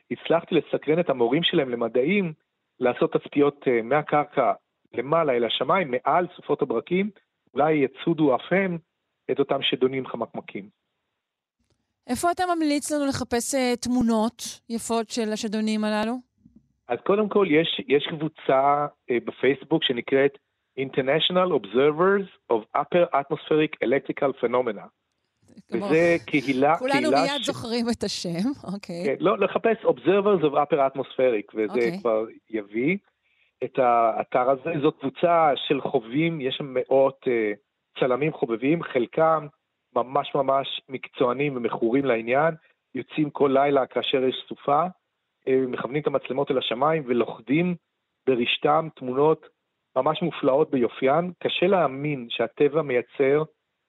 שהצלחתי 0.08 0.54
לסקרן 0.54 1.00
את 1.00 1.10
המורים 1.10 1.42
שלהם 1.42 1.70
למדעים, 1.70 2.32
לעשות 2.80 3.12
תצפיות 3.12 3.64
אה, 3.68 3.82
מהקרקע 3.82 4.52
למעלה 4.94 5.32
אל 5.32 5.44
השמיים, 5.44 5.90
מעל 5.90 6.26
סופות 6.36 6.62
הברקים, 6.62 7.10
אולי 7.54 7.74
יצודו 7.74 8.36
אף 8.36 8.40
הם 8.50 8.78
את 9.30 9.38
אותם 9.38 9.62
שדונים 9.62 10.06
חמקמקים. 10.06 10.68
איפה 12.06 12.30
אתה 12.30 12.42
ממליץ 12.54 12.92
לנו 12.92 13.06
לחפש 13.06 13.54
אה, 13.54 13.76
תמונות 13.76 14.42
יפות 14.68 15.10
של 15.10 15.32
השדונים 15.32 15.84
הללו? 15.84 16.16
אז 16.88 16.98
קודם 17.06 17.28
כל 17.28 17.46
יש, 17.50 17.80
יש 17.88 18.06
קבוצה 18.06 18.86
אה, 19.10 19.16
בפייסבוק 19.24 19.84
שנקראת 19.84 20.38
International 20.80 21.50
Observers 21.58 22.28
of 22.52 22.60
Upper 22.76 23.04
Atmospheric 23.14 23.72
Electrical 23.84 24.32
Phenomena. 24.42 24.86
וזה 25.70 26.16
קהילה, 26.26 26.76
כולנו 26.78 26.94
קהילה 26.94 27.22
מיד 27.22 27.42
זוכרים 27.42 27.86
את 27.90 28.02
השם, 28.04 28.48
אוקיי. 28.74 29.04
כן, 29.04 29.14
לא, 29.20 29.38
לחפש 29.38 29.76
Observers 29.84 30.42
of 30.42 30.52
Upper 30.52 30.76
Atmospheric, 30.76 31.54
וזה 31.54 31.72
אוקיי. 31.72 31.98
כבר 32.00 32.24
יביא 32.50 32.96
את 33.64 33.78
האתר 33.78 34.50
הזה. 34.50 34.72
זו 34.82 34.92
קבוצה 34.92 35.52
של 35.56 35.80
חובבים, 35.80 36.40
יש 36.40 36.54
שם 36.54 36.74
מאות 36.74 37.18
אה, 37.28 37.52
צלמים 38.00 38.32
חובבים, 38.32 38.82
חלקם 38.82 39.46
ממש 39.96 40.34
ממש 40.34 40.80
מקצוענים 40.88 41.56
ומכורים 41.56 42.04
לעניין, 42.04 42.54
יוצאים 42.94 43.30
כל 43.30 43.50
לילה 43.54 43.86
כאשר 43.86 44.24
יש 44.24 44.44
סופה, 44.48 44.82
אה, 45.48 45.64
מכוונים 45.68 46.02
את 46.02 46.06
המצלמות 46.06 46.50
אל 46.50 46.58
השמיים 46.58 47.02
ולוכדים 47.06 47.74
ברשתם 48.26 48.88
תמונות 48.96 49.46
ממש 49.96 50.22
מופלאות 50.22 50.70
ביופיין. 50.70 51.32
קשה 51.42 51.66
להאמין 51.66 52.26
שהטבע 52.30 52.82
מייצר 52.82 53.42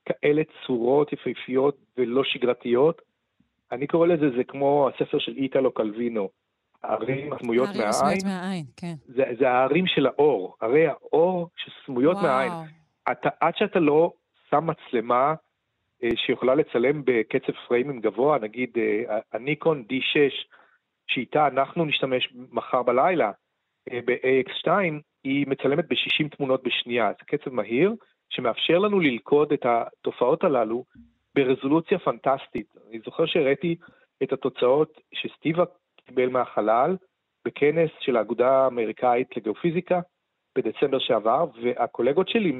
כאלה 0.07 0.41
צורות 0.65 1.13
יפהפיות 1.13 1.77
ולא 1.97 2.23
שגרתיות. 2.23 3.01
אני 3.71 3.87
קורא 3.87 4.07
לזה, 4.07 4.29
זה 4.37 4.43
כמו 4.43 4.89
הספר 4.89 5.19
של 5.19 5.33
איטלו 5.35 5.71
קלווינו, 5.71 6.29
הערים 6.83 7.33
הסמויות 7.33 7.67
הערים 7.67 7.87
הסמויות 7.89 8.23
מהעין. 8.23 8.41
מהעין, 8.41 8.65
כן. 8.77 8.93
זה, 9.07 9.23
זה 9.39 9.49
הערים 9.49 9.87
של 9.87 10.05
האור, 10.05 10.55
הרי 10.61 10.87
האור 10.87 11.49
שסמויות 11.55 12.15
וואו. 12.15 12.27
מהעין. 12.27 12.51
אתה, 13.11 13.29
עד 13.39 13.53
שאתה 13.57 13.79
לא 13.79 14.13
שם 14.49 14.67
מצלמה 14.67 15.33
אה, 16.03 16.09
שיכולה 16.15 16.55
לצלם 16.55 17.01
בקצב 17.05 17.53
פריימים 17.67 18.01
גבוה, 18.01 18.37
נגיד 18.39 18.69
אה, 18.77 19.19
הניקון 19.33 19.83
D6, 19.91 20.33
שאיתה 21.07 21.47
אנחנו 21.47 21.85
נשתמש 21.85 22.33
מחר 22.51 22.83
בלילה 22.83 23.31
אה, 23.91 23.99
ב-AX2, 24.05 24.71
היא 25.23 25.47
מצלמת 25.47 25.87
ב-60 25.87 26.35
תמונות 26.37 26.63
בשנייה. 26.63 27.11
זה 27.19 27.37
קצב 27.37 27.53
מהיר, 27.53 27.93
שמאפשר 28.29 28.77
לנו 28.77 28.99
ללכוד 28.99 29.53
את 29.53 29.65
התופעות 29.65 30.43
הללו 30.43 30.83
ברזולוציה 31.35 31.99
פנטסטית. 31.99 32.73
אני 32.89 32.99
זוכר 33.05 33.25
שהראיתי 33.25 33.75
את 34.23 34.33
התוצאות 34.33 34.99
שסטיבה 35.13 35.63
קיבל 36.05 36.29
מהחלל 36.29 36.97
בכנס 37.45 37.89
של 37.99 38.17
האגודה 38.17 38.49
האמריקאית 38.49 39.37
לגיאופיזיקה 39.37 39.99
בדצמבר 40.57 40.99
שעבר, 40.99 41.45
והקולגות 41.63 42.29
שלי 42.29 42.51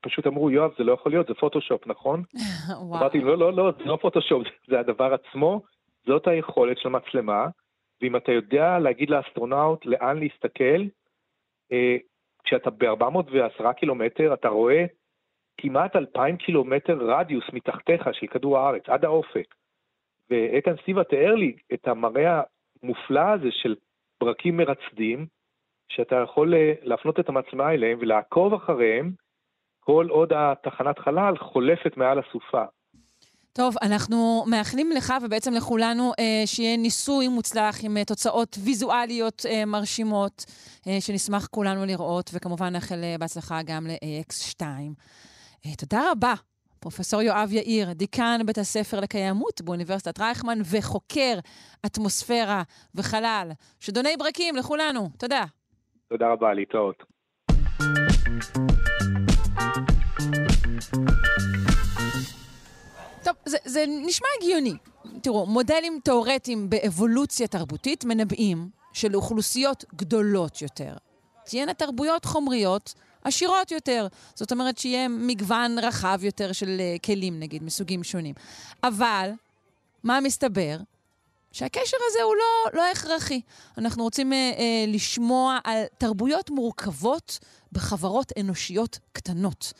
פשוט 0.00 0.26
אמרו, 0.26 0.50
יואב, 0.50 0.70
זה 0.78 0.84
לא 0.84 0.92
יכול 0.92 1.12
להיות, 1.12 1.26
זה 1.26 1.34
פוטושופ, 1.34 1.86
נכון? 1.86 2.22
וואו. 2.68 3.00
אמרתי, 3.00 3.20
לא, 3.20 3.38
לא, 3.38 3.52
לא, 3.52 3.72
זה 3.78 3.84
לא 3.84 3.98
פוטושופ, 4.00 4.42
זה 4.70 4.80
הדבר 4.80 5.14
עצמו, 5.14 5.62
זאת 6.06 6.26
היכולת 6.26 6.78
של 6.78 6.88
המצלמה, 6.88 7.46
ואם 8.02 8.16
אתה 8.16 8.32
יודע 8.32 8.78
להגיד 8.78 9.10
לאסטרונאוט 9.10 9.86
לאן 9.86 10.18
להסתכל, 10.18 10.82
אה, 11.72 11.96
כשאתה 12.44 12.70
ב-410 12.70 13.72
קילומטר, 13.72 14.34
אתה 14.34 14.48
רואה 14.48 14.84
כמעט 15.62 15.96
2,000 15.96 16.36
קילומטר 16.36 16.98
רדיוס 17.00 17.44
מתחתיך 17.52 18.08
של 18.12 18.26
כדור 18.26 18.58
הארץ, 18.58 18.82
עד 18.88 19.04
האופק. 19.04 19.54
ואיתן 20.30 20.76
סטיבה 20.82 21.04
תיאר 21.04 21.34
לי 21.34 21.56
את 21.74 21.88
המראה 21.88 22.42
המופלא 22.82 23.20
הזה 23.20 23.48
של 23.50 23.74
ברקים 24.20 24.56
מרצדים, 24.56 25.26
שאתה 25.88 26.16
יכול 26.16 26.54
אה, 26.54 26.72
להפנות 26.82 27.20
את 27.20 27.28
המצלמה 27.28 27.72
אליהם 27.72 27.98
ולעקוב 28.00 28.54
אחריהם 28.54 29.12
כל 29.80 30.06
עוד 30.10 30.32
התחנת 30.32 30.98
חלל 30.98 31.36
חולפת 31.38 31.96
מעל 31.96 32.18
הסופה. 32.18 32.64
טוב, 33.52 33.74
אנחנו 33.82 34.44
מאחלים 34.46 34.90
לך 34.90 35.14
ובעצם 35.22 35.52
לכולנו 35.54 36.12
אה, 36.18 36.42
שיהיה 36.46 36.76
ניסוי 36.76 37.28
מוצלח 37.28 37.84
עם 37.84 37.96
אה, 37.96 38.04
תוצאות 38.04 38.58
ויזואליות 38.64 39.46
אה, 39.46 39.64
מרשימות, 39.64 40.44
אה, 40.88 41.00
שנשמח 41.00 41.46
כולנו 41.46 41.84
לראות, 41.84 42.30
וכמובן 42.34 42.72
נאחל 42.72 43.00
אה, 43.02 43.14
בהצלחה 43.20 43.62
גם 43.66 43.86
ל-AX2. 43.86 44.62
אה, 45.66 45.76
תודה 45.76 46.10
רבה, 46.10 46.34
פרופסור 46.80 47.22
יואב 47.22 47.52
יאיר, 47.52 47.92
דיקן 47.92 48.40
בית 48.46 48.58
הספר 48.58 49.00
לקיימות 49.00 49.60
באוניברסיטת 49.60 50.20
רייכמן 50.20 50.58
וחוקר 50.70 51.38
אטמוספירה 51.86 52.62
וחלל. 52.94 53.50
שדוני 53.80 54.16
ברקים 54.16 54.56
לכולנו, 54.56 55.08
תודה. 55.18 55.44
תודה 56.08 56.26
רבה, 56.32 56.54
להתראות. 56.54 57.02
טוב, 63.24 63.34
זה, 63.44 63.56
זה 63.64 63.84
נשמע 64.06 64.28
הגיוני. 64.38 64.74
תראו, 65.22 65.46
מודלים 65.46 66.00
תאורטיים 66.04 66.70
באבולוציה 66.70 67.46
תרבותית 67.46 68.04
מנבאים 68.04 68.68
שלאוכלוסיות 68.92 69.84
גדולות 69.94 70.62
יותר 70.62 70.94
תהיינה 71.44 71.74
תרבויות 71.74 72.24
חומריות 72.24 72.94
עשירות 73.24 73.70
יותר. 73.70 74.06
זאת 74.34 74.52
אומרת 74.52 74.78
שיהיה 74.78 75.08
מגוון 75.08 75.78
רחב 75.78 76.18
יותר 76.22 76.52
של 76.52 76.76
אה, 76.80 76.96
כלים, 77.06 77.40
נגיד, 77.40 77.62
מסוגים 77.62 78.04
שונים. 78.04 78.34
אבל, 78.84 79.30
מה 80.04 80.20
מסתבר? 80.20 80.76
שהקשר 81.52 81.96
הזה 82.06 82.22
הוא 82.22 82.34
לא, 82.36 82.70
לא 82.78 82.90
הכרחי. 82.90 83.40
אנחנו 83.78 84.02
רוצים 84.02 84.32
אה, 84.32 84.36
אה, 84.38 84.84
לשמוע 84.88 85.58
על 85.64 85.82
תרבויות 85.98 86.50
מורכבות 86.50 87.38
בחברות 87.72 88.32
אנושיות 88.40 88.98
קטנות. 89.12 89.72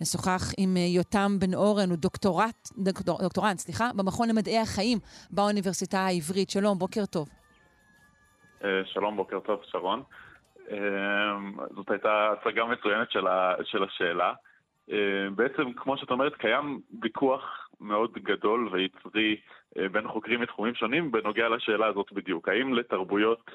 נשוחח 0.00 0.52
עם 0.58 0.76
אה, 0.76 0.82
יותם 0.82 1.36
בן 1.38 1.54
אורן, 1.54 1.90
הוא 1.90 1.98
דוקטורט, 1.98 2.68
דוקטור, 2.78 3.18
דוקטורנט, 3.22 3.58
סליחה, 3.58 3.90
במכון 3.96 4.28
למדעי 4.28 4.58
החיים 4.58 4.98
באוניברסיטה 5.30 5.98
העברית. 5.98 6.50
שלום, 6.50 6.78
בוקר 6.78 7.06
טוב. 7.06 7.28
אה, 8.64 8.68
שלום, 8.84 9.16
בוקר 9.16 9.40
טוב, 9.40 9.60
שרון. 9.70 10.02
אה, 10.70 11.36
זאת 11.74 11.90
הייתה 11.90 12.32
הצגה 12.32 12.64
מצוינת 12.64 13.10
של, 13.10 13.26
ה, 13.26 13.54
של 13.64 13.84
השאלה. 13.84 14.32
אה, 14.92 15.30
בעצם, 15.34 15.72
כמו 15.72 15.96
שאת 15.96 16.10
אומרת, 16.10 16.34
קיים 16.34 16.80
ויכוח 17.02 17.68
מאוד 17.80 18.12
גדול 18.12 18.68
ויצרי 18.72 19.36
אה, 19.78 19.88
בין 19.88 20.08
חוקרים 20.08 20.40
מתחומים 20.40 20.74
שונים 20.74 21.12
בנוגע 21.12 21.48
לשאלה 21.48 21.86
הזאת 21.86 22.12
בדיוק. 22.12 22.48
האם 22.48 22.74
לתרבויות, 22.74 23.50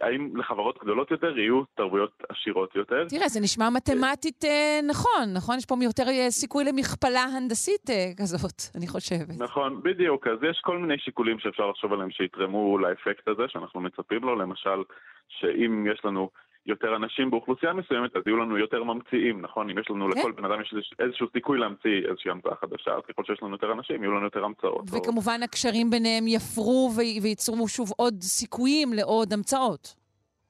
האם 0.00 0.36
לחברות 0.36 0.78
גדולות 0.82 1.10
יותר 1.10 1.38
יהיו 1.38 1.62
תרבויות 1.74 2.22
עשירות 2.28 2.76
יותר? 2.76 3.04
תראה, 3.08 3.28
זה 3.28 3.40
נשמע 3.40 3.70
מתמטית 3.70 4.44
אה, 4.44 4.80
נכון, 4.88 5.32
נכון? 5.34 5.58
יש 5.58 5.66
פה 5.66 5.74
יותר 5.82 6.08
אה, 6.08 6.30
סיכוי 6.30 6.64
למכפלה 6.64 7.22
הנדסית 7.22 7.90
אה, 7.90 8.10
כזאת, 8.16 8.62
אני 8.76 8.86
חושבת. 8.88 9.38
נכון, 9.38 9.82
בדיוק. 9.82 10.26
אז 10.26 10.38
יש 10.50 10.60
כל 10.64 10.78
מיני 10.78 10.98
שיקולים 10.98 11.38
שאפשר 11.38 11.70
לחשוב 11.70 11.92
עליהם 11.92 12.10
שיתרמו 12.10 12.78
לאפקט 12.78 13.28
הזה 13.28 13.42
שאנחנו 13.48 13.80
מצפים 13.80 14.24
לו. 14.24 14.36
למשל, 14.36 14.82
שאם 15.28 15.86
יש 15.92 16.04
לנו 16.04 16.30
יותר 16.66 16.96
אנשים 16.96 17.30
באוכלוסייה 17.30 17.72
מסוימת, 17.72 18.16
אז 18.16 18.22
יהיו 18.26 18.36
לנו 18.36 18.58
יותר 18.58 18.84
ממציאים, 18.84 19.40
נכון? 19.40 19.70
אם 19.70 19.78
יש 19.78 19.90
לנו 19.90 20.08
כן. 20.12 20.18
לכל 20.18 20.32
בן 20.32 20.44
אדם 20.44 20.60
יש 20.60 20.74
איזשהו 20.98 21.26
סיכוי 21.32 21.58
להמציא 21.58 22.06
איזושהי 22.08 22.30
המצאה 22.30 22.54
חדשה, 22.60 22.90
אז 22.90 23.02
ככל 23.08 23.24
שיש 23.24 23.42
לנו 23.42 23.52
יותר 23.52 23.72
אנשים, 23.72 24.02
יהיו 24.02 24.12
לנו 24.12 24.24
יותר 24.24 24.44
המצאות. 24.44 24.88
או- 24.92 24.96
וכמובן 24.98 25.40
הקשרים 25.44 25.90
ביניהם 25.90 26.24
יפרו 26.28 26.90
וי- 26.96 27.18
וייצרו 27.22 27.68
שוב 27.68 27.88
עוד 27.96 28.14
סיכויים 28.20 28.92
לעוד 28.92 29.32
המצאות. 29.32 29.94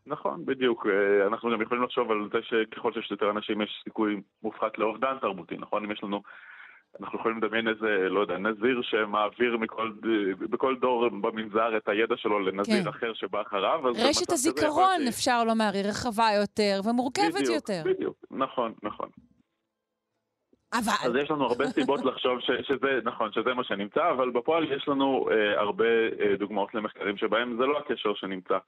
נכון, 0.07 0.47
בדיוק. 0.47 0.87
אה, 0.87 1.27
אנחנו 1.27 1.51
גם 1.51 1.63
יכולים 1.63 1.83
לחשוב 1.85 2.11
על 2.11 2.29
זה 2.33 2.39
שככל 2.43 2.93
שיש 2.93 3.11
יותר 3.11 3.31
אנשים 3.31 3.61
יש 3.61 3.81
סיכוי 3.85 4.21
מופחת 4.43 4.79
לאובדן 4.79 5.17
תרבותי, 5.21 5.55
נכון? 5.59 5.85
אם 5.85 5.91
יש 5.93 6.05
לנו... 6.05 6.23
אנחנו 7.01 7.19
יכולים 7.19 7.39
לדמיין 7.39 7.69
איזה, 7.69 8.09
לא 8.09 8.21
יודע, 8.21 8.39
נזיר 8.39 8.83
שמעביר 8.83 9.57
מכל, 9.57 9.93
בכל 10.39 10.77
דור 10.81 11.09
במנזר 11.09 11.77
את 11.77 11.89
הידע 11.89 12.17
שלו 12.17 12.41
לנזיר 12.41 12.83
כן. 12.83 12.89
אחר 12.89 13.15
שבא 13.15 13.43
אחריו. 13.43 13.81
רשת 13.85 14.23
כזה 14.23 14.33
הזיכרון, 14.33 14.99
להיות 14.99 15.09
אפשר 15.09 15.45
לומר, 15.45 15.71
היא 15.75 15.85
רחבה 15.85 16.29
יותר 16.41 16.81
ומורכבת 16.85 17.35
בדיוק, 17.35 17.55
יותר. 17.55 17.83
בדיוק, 17.85 18.17
נכון, 18.31 18.73
נכון. 18.83 19.09
אבל... 20.73 20.93
אז 21.05 21.15
יש 21.23 21.31
לנו 21.31 21.45
הרבה 21.45 21.67
סיבות 21.67 22.05
לחשוב 22.05 22.41
ש, 22.41 22.51
שזה, 22.63 23.01
נכון, 23.05 23.33
שזה 23.33 23.55
מה 23.55 23.65
שנמצא, 23.65 24.11
אבל 24.11 24.31
בפועל 24.31 24.73
יש 24.73 24.89
לנו 24.89 25.29
אה, 25.31 25.61
הרבה 25.61 25.85
אה, 26.21 26.37
דוגמאות 26.39 26.75
למחקרים 26.75 27.17
שבהם 27.17 27.57
זה 27.57 27.67
לא 27.67 27.79
הקשר 27.79 28.15
שנמצא. 28.15 28.59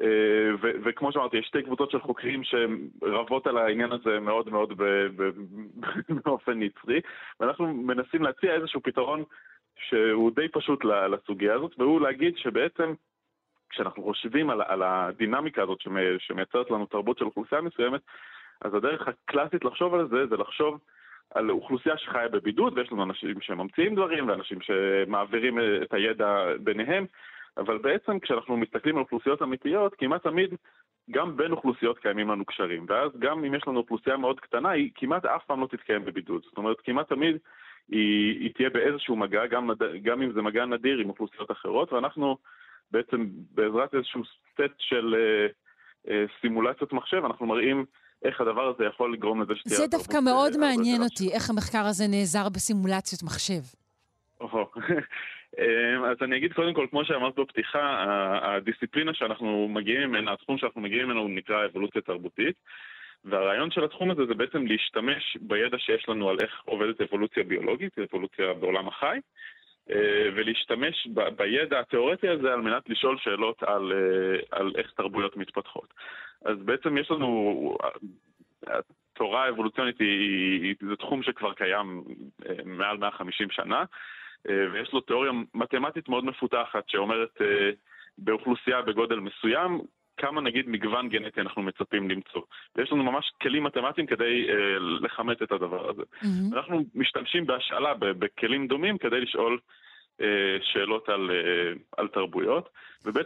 אה, 0.00 0.54
ו- 0.62 0.72
וכמו 0.84 1.12
שאמרתי, 1.12 1.36
יש 1.36 1.46
שתי 1.46 1.62
קבוצות 1.62 1.90
של 1.90 2.00
חוקרים 2.00 2.42
שרבות 2.44 3.46
על 3.46 3.58
העניין 3.58 3.92
הזה 3.92 4.20
מאוד 4.20 4.48
מאוד 4.48 4.72
באופן 6.24 6.58
נצרי, 6.58 7.00
ואנחנו 7.40 7.74
מנסים 7.74 8.22
להציע 8.22 8.54
איזשהו 8.54 8.80
פתרון 8.82 9.24
שהוא 9.76 10.30
די 10.34 10.48
פשוט 10.48 10.84
לסוגיה 10.84 11.54
הזאת, 11.54 11.74
והוא 11.78 12.00
להגיד 12.00 12.36
שבעצם 12.36 12.94
כשאנחנו 13.70 14.02
חושבים 14.02 14.50
על, 14.50 14.62
על 14.66 14.82
הדינמיקה 14.82 15.62
הזאת 15.62 15.80
שמ- 15.80 16.18
שמייצרת 16.18 16.70
לנו 16.70 16.86
תרבות 16.86 17.18
של 17.18 17.24
אוכלוסייה 17.24 17.60
מסוימת, 17.60 18.00
אז 18.60 18.74
הדרך 18.74 19.08
הקלאסית 19.08 19.64
לחשוב 19.64 19.94
על 19.94 20.08
זה, 20.08 20.26
זה 20.26 20.36
לחשוב 20.36 20.80
על 21.34 21.50
אוכלוסייה 21.50 21.98
שחיה 21.98 22.28
בבידוד, 22.28 22.78
ויש 22.78 22.92
לנו 22.92 23.02
אנשים 23.02 23.40
שממציאים 23.40 23.94
דברים, 23.94 24.28
ואנשים 24.28 24.58
שמעבירים 24.60 25.58
את 25.82 25.94
הידע 25.94 26.44
ביניהם, 26.60 27.06
אבל 27.56 27.78
בעצם 27.78 28.18
כשאנחנו 28.18 28.56
מסתכלים 28.56 28.96
על 28.96 29.02
אוכלוסיות 29.02 29.42
אמיתיות, 29.42 29.94
כמעט 29.94 30.22
תמיד 30.22 30.54
גם 31.10 31.36
בין 31.36 31.52
אוכלוסיות 31.52 31.98
קיימים 31.98 32.30
לנו 32.30 32.44
קשרים, 32.44 32.86
ואז 32.88 33.10
גם 33.18 33.44
אם 33.44 33.54
יש 33.54 33.62
לנו 33.66 33.78
אוכלוסייה 33.78 34.16
מאוד 34.16 34.40
קטנה, 34.40 34.70
היא 34.70 34.90
כמעט 34.94 35.24
אף 35.24 35.44
פעם 35.46 35.60
לא 35.60 35.66
תתקיים 35.66 36.04
בבידוד. 36.04 36.42
זאת 36.44 36.56
אומרת, 36.56 36.76
כמעט 36.84 37.08
תמיד 37.08 37.36
היא, 37.88 38.40
היא 38.40 38.54
תהיה 38.54 38.70
באיזשהו 38.70 39.16
מגע, 39.16 39.46
גם, 39.46 39.70
גם 40.02 40.22
אם 40.22 40.32
זה 40.32 40.42
מגע 40.42 40.64
נדיר 40.64 40.98
עם 40.98 41.08
אוכלוסיות 41.08 41.50
אחרות, 41.50 41.92
ואנחנו 41.92 42.36
בעצם 42.90 43.26
בעזרת 43.54 43.94
איזשהו 43.94 44.22
סט 44.24 44.74
של 44.78 45.14
אה, 45.18 45.46
אה, 46.08 46.24
סימולציות 46.40 46.92
מחשב, 46.92 47.22
אנחנו 47.24 47.46
מראים 47.46 47.84
איך 48.24 48.40
הדבר 48.40 48.72
הזה 48.74 48.84
יכול 48.84 49.12
לגרום 49.12 49.42
לזה 49.42 49.52
שתהיה... 49.56 49.76
זה 49.76 49.86
דווקא 49.86 50.18
מאוד 50.24 50.56
מעניין 50.56 51.02
אותי, 51.02 51.32
איך 51.32 51.50
המחקר 51.50 51.86
הזה 51.86 52.04
נעזר 52.08 52.48
בסימולציות 52.48 53.22
מחשב. 53.22 53.62
אמ, 55.58 56.04
אז 56.04 56.16
אני 56.22 56.36
אגיד 56.36 56.52
קודם 56.52 56.74
כל, 56.74 56.86
כמו 56.90 57.04
שאמרת 57.04 57.34
בפתיחה, 57.34 58.04
הדיסציפלינה 58.42 59.14
שאנחנו 59.14 59.68
מגיעים 59.68 60.08
ממנה, 60.08 60.32
התחום 60.32 60.58
שאנחנו 60.58 60.80
מגיעים 60.80 61.06
ממנו 61.06 61.20
הוא 61.20 61.30
נקרא 61.30 61.66
אבולוציה 61.66 62.02
תרבותית. 62.02 62.56
והרעיון 63.24 63.70
של 63.70 63.84
התחום 63.84 64.10
הזה 64.10 64.26
זה 64.26 64.34
בעצם 64.34 64.66
להשתמש 64.66 65.36
בידע 65.40 65.78
שיש 65.78 66.08
לנו 66.08 66.28
על 66.28 66.36
איך 66.42 66.62
עובדת 66.64 67.00
אבולוציה 67.00 67.44
ביולוגית, 67.44 67.98
אבולוציה 67.98 68.52
בעולם 68.52 68.88
החי, 68.88 69.18
אה, 69.90 70.28
ולהשתמש 70.34 71.08
בידע 71.36 71.80
התיאורטי 71.80 72.28
הזה 72.28 72.52
על 72.52 72.60
מנת 72.60 72.88
לשאול 72.88 73.18
שאלות 73.18 73.62
על, 73.62 73.92
אה, 73.92 74.58
על 74.58 74.72
איך 74.76 74.90
תרבויות 74.96 75.36
מתפתחות. 75.36 75.94
אז 76.44 76.58
בעצם 76.58 76.98
יש 76.98 77.10
לנו, 77.10 77.76
התורה 78.66 79.44
האבולוציונית 79.44 80.00
היא, 80.00 80.62
היא, 80.62 80.74
זה 80.88 80.96
תחום 80.96 81.22
שכבר 81.22 81.52
קיים 81.52 82.04
אה, 82.46 82.54
מעל 82.64 82.96
150 82.96 83.50
שנה, 83.50 83.78
אה, 83.78 83.84
ויש 84.48 84.92
לו 84.92 85.00
תיאוריה 85.00 85.32
מתמטית 85.54 86.08
מאוד 86.08 86.24
מפותחת 86.24 86.88
שאומרת 86.88 87.40
אה, 87.40 87.70
באוכלוסייה 88.18 88.82
בגודל 88.82 89.20
מסוים, 89.20 89.80
כמה 90.16 90.40
נגיד 90.40 90.68
מגוון 90.68 91.08
גנטי 91.08 91.40
אנחנו 91.40 91.62
מצפים 91.62 92.10
למצוא. 92.10 92.42
ויש 92.76 92.92
לנו 92.92 93.04
ממש 93.04 93.32
כלים 93.42 93.64
מתמטיים 93.64 94.06
כדי 94.06 94.46
אה, 94.48 94.78
לכמת 95.00 95.42
את 95.42 95.52
הדבר 95.52 95.90
הזה. 95.90 96.02
מהמם. 96.22 96.54
אנחנו 96.54 96.84
משתמשים 96.94 97.46
בהשאלה 97.46 97.94
בכלים 97.98 98.66
דומים 98.66 98.98
כדי 98.98 99.20
לשאול 99.20 99.52
אה, 99.52 99.58
שאלות 100.62 101.08
על, 101.08 101.30
אה, 101.30 101.72
על 101.96 102.08
תרבויות. 102.08 102.68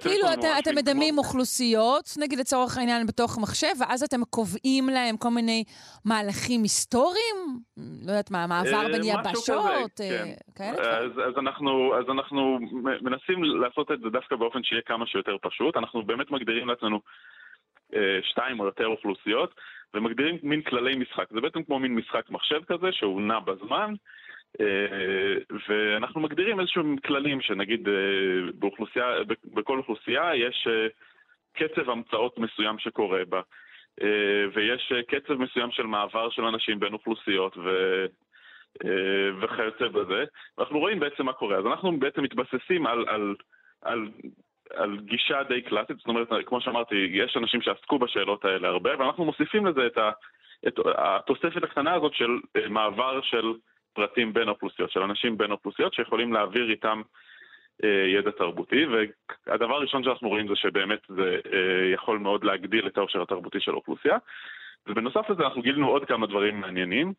כאילו, 0.00 0.26
אתה, 0.32 0.70
מין 0.70 0.78
מדמים 0.78 1.18
אוכלוסיות, 1.18 2.04
נגיד 2.20 2.38
לצורך 2.38 2.78
העניין 2.78 3.06
בתוך 3.06 3.38
מחשב, 3.42 3.74
ואז 3.80 4.02
אתם 4.02 4.24
קובעים 4.30 4.88
להם 4.88 5.16
כל 5.16 5.28
מיני 5.28 5.64
מהלכים 6.04 6.62
היסטוריים? 6.62 7.36
לא 7.76 8.10
יודעת 8.10 8.30
מה, 8.30 8.46
מעבר 8.46 8.86
אה, 8.86 8.88
בין 8.88 9.02
יבשות? 9.04 10.00
אה, 10.00 10.24
כן. 10.56 10.74
אז, 11.28 12.08
אנחנו, 12.10 12.58
מנסים 13.02 13.44
לעשות 13.44 13.92
את 13.92 14.00
זה 14.00 14.08
דווקא 14.10 14.36
באופן 14.36 14.62
שיהיה 14.62 14.82
כמה 14.82 15.06
שיותר 15.06 15.36
פשוט. 15.42 15.76
אנחנו 15.76 16.02
באמת 16.02 16.30
מגדירים 16.30 16.68
לעצמנו 16.68 17.00
אה, 17.94 18.18
שתיים 18.22 18.60
או 18.60 18.66
יותר 18.66 18.86
אוכלוסיות, 18.86 19.54
ומגדירים 19.94 20.38
מין 20.42 20.62
כללי 20.62 20.96
משחק. 20.96 21.24
זה 21.30 21.40
בעצם 21.40 21.62
כמו 21.62 21.78
מין 21.78 21.94
משחק 21.94 22.30
מחשב 22.30 22.60
כזה, 22.68 22.86
שהוא 22.92 23.22
נע 23.22 23.38
בזמן, 23.38 23.94
אה, 23.94 23.96
ואנחנו 25.68 26.20
מגדירים 26.20 26.60
איזשהם 26.60 26.96
כללים, 26.96 27.40
שנגיד 27.40 27.88
אה, 27.88 27.94
באוכלוסייה, 28.54 29.06
בכל 29.44 29.78
אוכלוסייה 29.78 30.34
יש 30.34 30.68
אה, 30.70 30.86
קצב 31.56 31.90
המצאות 31.90 32.38
מסוים 32.38 32.78
שקורה 32.78 33.24
בה. 33.28 33.40
אה, 34.02 34.44
ויש 34.54 34.92
אה, 34.92 35.02
קצב 35.02 35.34
מסוים 35.34 35.70
של 35.70 35.82
מעבר 35.82 36.30
של 36.30 36.44
אנשים 36.44 36.80
בין 36.80 36.92
אוכלוסיות 36.92 37.56
ו... 37.56 37.70
אה, 38.84 39.30
וכיוצא 39.40 39.88
בזה. 39.88 40.24
ואנחנו 40.58 40.78
רואים 40.78 41.00
בעצם 41.00 41.26
מה 41.26 41.32
קורה. 41.32 41.56
אז 41.56 41.66
אנחנו 41.66 41.98
בעצם 41.98 42.22
מתבססים 42.22 42.86
על, 42.86 43.08
על, 43.08 43.34
על, 43.82 44.08
על 44.70 44.98
גישה 45.00 45.42
די 45.42 45.62
קלאסית, 45.62 45.96
זאת 45.96 46.08
אומרת, 46.08 46.28
כמו 46.46 46.60
שאמרתי, 46.60 47.08
יש 47.10 47.36
אנשים 47.36 47.62
שעסקו 47.62 47.98
בשאלות 47.98 48.44
האלה 48.44 48.68
הרבה, 48.68 48.90
ואנחנו 48.98 49.24
מוסיפים 49.24 49.66
לזה 49.66 49.86
את, 49.86 49.98
ה, 49.98 50.10
את 50.68 50.78
התוספת 50.96 51.62
הקטנה 51.62 51.94
הזאת 51.94 52.14
של 52.14 52.30
אה, 52.56 52.68
מעבר 52.68 53.20
של 53.22 53.54
פרטים 53.96 54.32
בין 54.32 54.48
האוכלוסיות, 54.48 54.90
של 54.90 55.00
אנשים 55.00 55.38
בין 55.38 55.50
האוכלוסיות 55.50 55.94
שיכולים 55.94 56.32
להעביר 56.32 56.70
איתם 56.70 57.02
אה, 57.84 58.06
ידע 58.18 58.30
תרבותי, 58.30 58.86
והדבר 58.86 59.74
הראשון 59.74 60.04
שאנחנו 60.04 60.28
רואים 60.28 60.48
זה 60.48 60.56
שבאמת 60.56 61.00
זה 61.08 61.38
אה, 61.52 61.92
יכול 61.94 62.18
מאוד 62.18 62.44
להגדיל 62.44 62.86
את 62.86 62.98
העושר 62.98 63.22
התרבותי 63.22 63.60
של 63.60 63.70
האוכלוסייה. 63.70 64.18
ובנוסף 64.86 65.30
לזה 65.30 65.42
אנחנו 65.42 65.62
גילינו 65.62 65.88
עוד 65.88 66.04
כמה 66.04 66.26
דברים 66.26 66.60
מעניינים. 66.60 67.12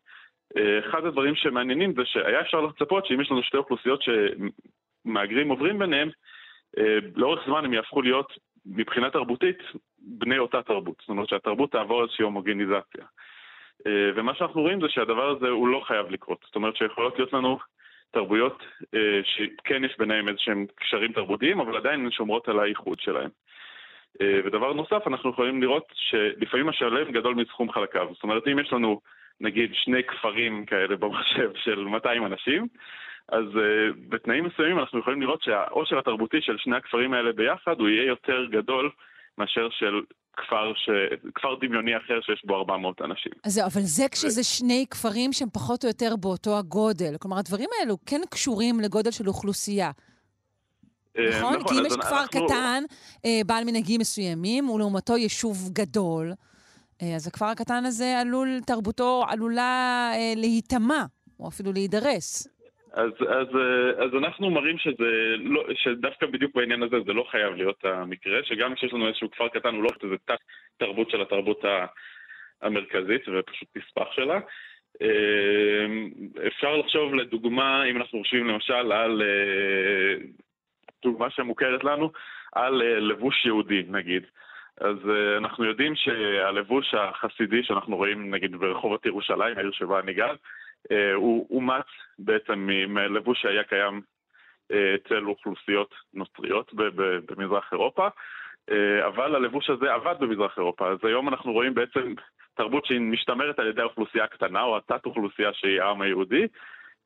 אה, 0.56 0.78
אחד 0.78 1.04
הדברים 1.04 1.34
שמעניינים 1.34 1.94
זה 1.96 2.02
שהיה 2.04 2.40
אפשר 2.40 2.60
לצפות 2.60 3.06
שאם 3.06 3.20
יש 3.20 3.30
לנו 3.30 3.42
שתי 3.42 3.56
אוכלוסיות 3.56 4.00
שמהגרים 4.02 5.48
עוברים 5.48 5.78
ביניהם, 5.78 6.08
אה, 6.78 6.98
לאורך 7.16 7.46
זמן 7.46 7.64
הם 7.64 7.72
יהפכו 7.72 8.02
להיות 8.02 8.32
מבחינה 8.66 9.10
תרבותית 9.10 9.58
בני 9.98 10.38
אותה 10.38 10.62
תרבות. 10.62 10.96
זאת 11.00 11.08
אומרת 11.08 11.28
שהתרבות 11.28 11.72
תעבור 11.72 12.02
איזושהי 12.02 12.22
הומוגניזציה. 12.22 13.04
אה, 13.86 14.10
ומה 14.14 14.34
שאנחנו 14.34 14.62
רואים 14.62 14.80
זה 14.80 14.88
שהדבר 14.88 15.28
הזה 15.28 15.48
הוא 15.48 15.68
לא 15.68 15.80
חייב 15.86 16.10
לקרות. 16.10 16.38
זאת 16.46 16.56
אומרת 16.56 16.76
שיכולות 16.76 17.18
להיות 17.18 17.32
לנו 17.32 17.58
תרבויות 18.10 18.62
אה, 18.94 19.20
שכן 19.24 19.84
יש 19.84 19.94
ביניהם 19.98 20.28
איזה 20.28 20.38
שהם 20.40 20.66
קשרים 20.74 21.12
תרבותיים, 21.12 21.60
אבל 21.60 21.76
עדיין 21.76 22.00
הן 22.00 22.10
שומרות 22.10 22.48
על 22.48 22.60
הייחוד 22.60 23.00
שלהם. 23.00 23.30
אה, 24.20 24.40
ודבר 24.44 24.72
נוסף, 24.72 25.06
אנחנו 25.06 25.30
יכולים 25.30 25.62
לראות 25.62 25.92
שלפעמים 25.94 26.68
השלם 26.68 27.12
גדול 27.12 27.34
מסכום 27.34 27.72
חלקיו. 27.72 28.08
זאת 28.14 28.22
אומרת, 28.22 28.48
אם 28.48 28.58
יש 28.58 28.72
לנו 28.72 29.00
נגיד 29.40 29.70
שני 29.74 30.04
כפרים 30.04 30.66
כאלה 30.66 30.96
במחשב 30.96 31.50
של 31.64 31.84
200 31.84 32.26
אנשים, 32.26 32.66
אז 33.32 33.44
uh, 33.44 33.94
בתנאים 34.08 34.44
מסוימים 34.44 34.78
אנחנו 34.78 34.98
יכולים 34.98 35.22
לראות 35.22 35.42
שהעושר 35.42 35.98
התרבותי 35.98 36.40
של 36.40 36.58
שני 36.58 36.76
הכפרים 36.76 37.12
האלה 37.12 37.32
ביחד 37.32 37.80
הוא 37.80 37.88
יהיה 37.88 38.06
יותר 38.06 38.44
גדול 38.50 38.90
מאשר 39.38 39.68
של 39.70 40.00
כפר, 40.46 40.72
ש... 40.76 40.90
כפר 41.34 41.48
דמיוני 41.60 41.96
אחר 41.96 42.20
שיש 42.22 42.42
בו 42.44 42.56
400 42.56 43.02
אנשים. 43.02 43.32
אז 43.44 43.52
זהו, 43.52 43.66
אבל 43.66 43.80
זה 43.82 44.06
כשזה 44.10 44.44
שני 44.44 44.86
כפרים 44.90 45.32
שהם 45.32 45.48
פחות 45.52 45.84
או 45.84 45.88
יותר 45.88 46.16
באותו 46.16 46.58
הגודל. 46.58 47.16
כלומר, 47.20 47.38
הדברים 47.38 47.68
האלו 47.80 47.96
כן 48.06 48.20
קשורים 48.30 48.80
לגודל 48.80 49.10
של 49.10 49.28
אוכלוסייה. 49.28 49.90
אה, 51.18 51.38
נכון? 51.38 51.68
כי 51.68 51.74
אם 51.80 51.86
יש 51.86 51.92
כפר 51.92 52.20
אנחנו- 52.22 52.46
קטן 52.46 52.84
אה, 53.24 53.40
בעל 53.46 53.64
מנהגים 53.64 54.00
מסוימים, 54.00 54.70
ולעומתו 54.70 55.16
יישוב 55.16 55.70
גדול, 55.72 56.32
אה, 57.02 57.14
אז 57.16 57.26
הכפר 57.26 57.44
הקטן 57.46 57.84
הזה 57.84 58.18
עלול, 58.20 58.60
תרבותו 58.66 59.24
עלולה 59.28 60.10
אה, 60.14 60.32
להיטמע, 60.36 61.04
או 61.40 61.48
אפילו 61.48 61.72
להידרס. 61.72 62.48
אז, 62.92 63.10
אז, 63.28 63.56
אה, 63.56 64.04
אז 64.04 64.14
אנחנו 64.14 64.50
מראים 64.50 64.78
שזה 64.78 65.36
לא, 65.38 65.64
שדווקא 65.74 66.26
בדיוק 66.26 66.54
בעניין 66.54 66.82
הזה 66.82 66.96
זה 67.06 67.12
לא 67.12 67.24
חייב 67.30 67.54
להיות 67.54 67.84
המקרה, 67.84 68.44
שגם 68.44 68.74
כשיש 68.74 68.92
לנו 68.92 69.08
איזשהו 69.08 69.30
כפר 69.30 69.48
קטן 69.48 69.74
הוא 69.74 69.82
לא 69.82 69.90
איזה 70.02 70.14
תת 70.24 70.38
תרבות 70.76 71.10
של 71.10 71.22
התרבות 71.22 71.64
המרכזית 72.62 73.22
ופשוט 73.28 73.68
נספח 73.76 74.12
שלה. 74.12 74.40
אה, 75.02 75.86
אפשר 76.46 76.76
לחשוב 76.76 77.14
לדוגמה, 77.14 77.84
אם 77.84 77.96
אנחנו 77.96 78.18
חושבים 78.22 78.46
למשל 78.46 78.92
על 78.92 79.22
אה, 79.22 80.24
דוגמה 81.02 81.30
שמוכרת 81.30 81.84
לנו, 81.84 82.12
על 82.52 82.82
אה, 82.82 83.00
לבוש 83.00 83.46
יהודי 83.46 83.82
נגיד. 83.88 84.22
אז 84.80 84.96
uh, 85.04 85.38
אנחנו 85.38 85.64
יודעים 85.64 85.96
שהלבוש 85.96 86.94
החסידי 86.94 87.62
שאנחנו 87.62 87.96
רואים 87.96 88.34
נגיד 88.34 88.56
ברחובות 88.56 89.06
ירושלים, 89.06 89.58
העיר 89.58 89.70
שבה 89.72 90.00
אני 90.00 90.12
גר, 90.12 90.34
הוא 91.14 91.46
אומץ 91.50 91.86
בעצם 92.18 92.68
מלבוש 92.88 93.42
שהיה 93.42 93.64
קיים 93.64 94.00
uh, 94.72 94.74
אצל 94.94 95.26
אוכלוסיות 95.26 95.94
נוצריות 96.14 96.72
במזרח 97.26 97.68
אירופה, 97.72 98.08
uh, 98.08 98.72
אבל 99.06 99.34
הלבוש 99.34 99.70
הזה 99.70 99.92
עבד 99.92 100.14
במזרח 100.20 100.58
אירופה, 100.58 100.88
אז 100.88 100.98
היום 101.02 101.28
אנחנו 101.28 101.52
רואים 101.52 101.74
בעצם 101.74 102.14
תרבות 102.54 102.86
שהיא 102.86 103.00
משתמרת 103.00 103.58
על 103.58 103.66
ידי 103.66 103.80
האוכלוסייה 103.80 104.24
הקטנה 104.24 104.62
או 104.62 104.76
התת-אוכלוסייה 104.76 105.52
שהיא 105.52 105.80
העם 105.80 106.00
היהודי, 106.00 106.46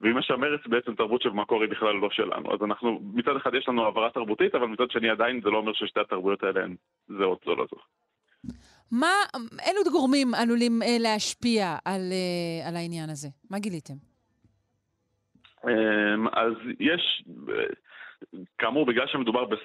והיא 0.01 0.15
משמרת 0.15 0.67
בעצם 0.67 0.95
תרבות 0.95 1.23
שבמקור 1.23 1.63
היא 1.63 1.71
בכלל 1.71 1.95
לא 1.95 2.11
שלנו. 2.11 2.55
אז 2.55 2.63
אנחנו, 2.63 3.01
מצד 3.15 3.37
אחד 3.37 3.55
יש 3.55 3.69
לנו 3.69 3.85
העברה 3.85 4.11
תרבותית, 4.11 4.55
אבל 4.55 4.67
מצד 4.67 4.91
שני 4.91 5.11
עדיין 5.11 5.41
זה 5.41 5.51
לא 5.51 5.59
אומר 5.59 5.73
ששתי 5.73 6.01
התרבויות 6.01 6.43
האלה 6.43 6.65
הן 6.65 6.75
זהות 7.09 7.43
זו 7.45 7.53
לזו. 7.53 7.77
מה, 8.93 9.13
אילו 9.67 9.81
גורמים 9.93 10.35
עלולים 10.35 10.83
אה, 10.83 10.97
להשפיע 11.01 11.77
על, 11.85 12.01
אה, 12.13 12.69
על 12.69 12.77
העניין 12.77 13.11
הזה? 13.11 13.29
מה 13.51 13.59
גיליתם? 13.59 13.95
אמ, 15.65 16.29
אז 16.29 16.53
יש, 16.81 17.25
כאמור, 18.59 18.87
בגלל 18.87 19.07
שמדובר 19.07 19.45
בס... 19.45 19.59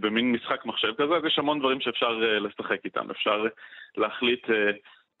במין 0.00 0.32
משחק 0.32 0.66
מחשב 0.66 0.94
כזה, 0.98 1.14
אז 1.16 1.24
יש 1.24 1.38
המון 1.38 1.58
דברים 1.58 1.80
שאפשר 1.80 2.20
אה, 2.22 2.38
לשחק 2.38 2.84
איתם. 2.84 3.10
אפשר 3.10 3.44
להחליט, 3.96 4.50
אה, 4.50 4.70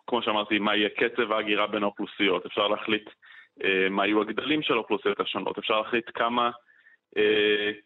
כמו 0.06 0.22
שאמרתי, 0.22 0.58
מה 0.58 0.76
יהיה 0.76 0.88
קצב 0.88 1.32
ההגירה 1.32 1.66
בין 1.66 1.82
האוכלוסיות, 1.82 2.46
אפשר 2.46 2.68
להחליט 2.68 3.10
אה, 3.64 3.88
מה 3.90 4.06
יהיו 4.06 4.20
הגדלים 4.20 4.62
של 4.62 4.74
האוכלוסיות 4.74 5.20
השונות, 5.20 5.58
אפשר 5.58 5.80
להחליט 5.80 6.10
כמה 6.14 6.50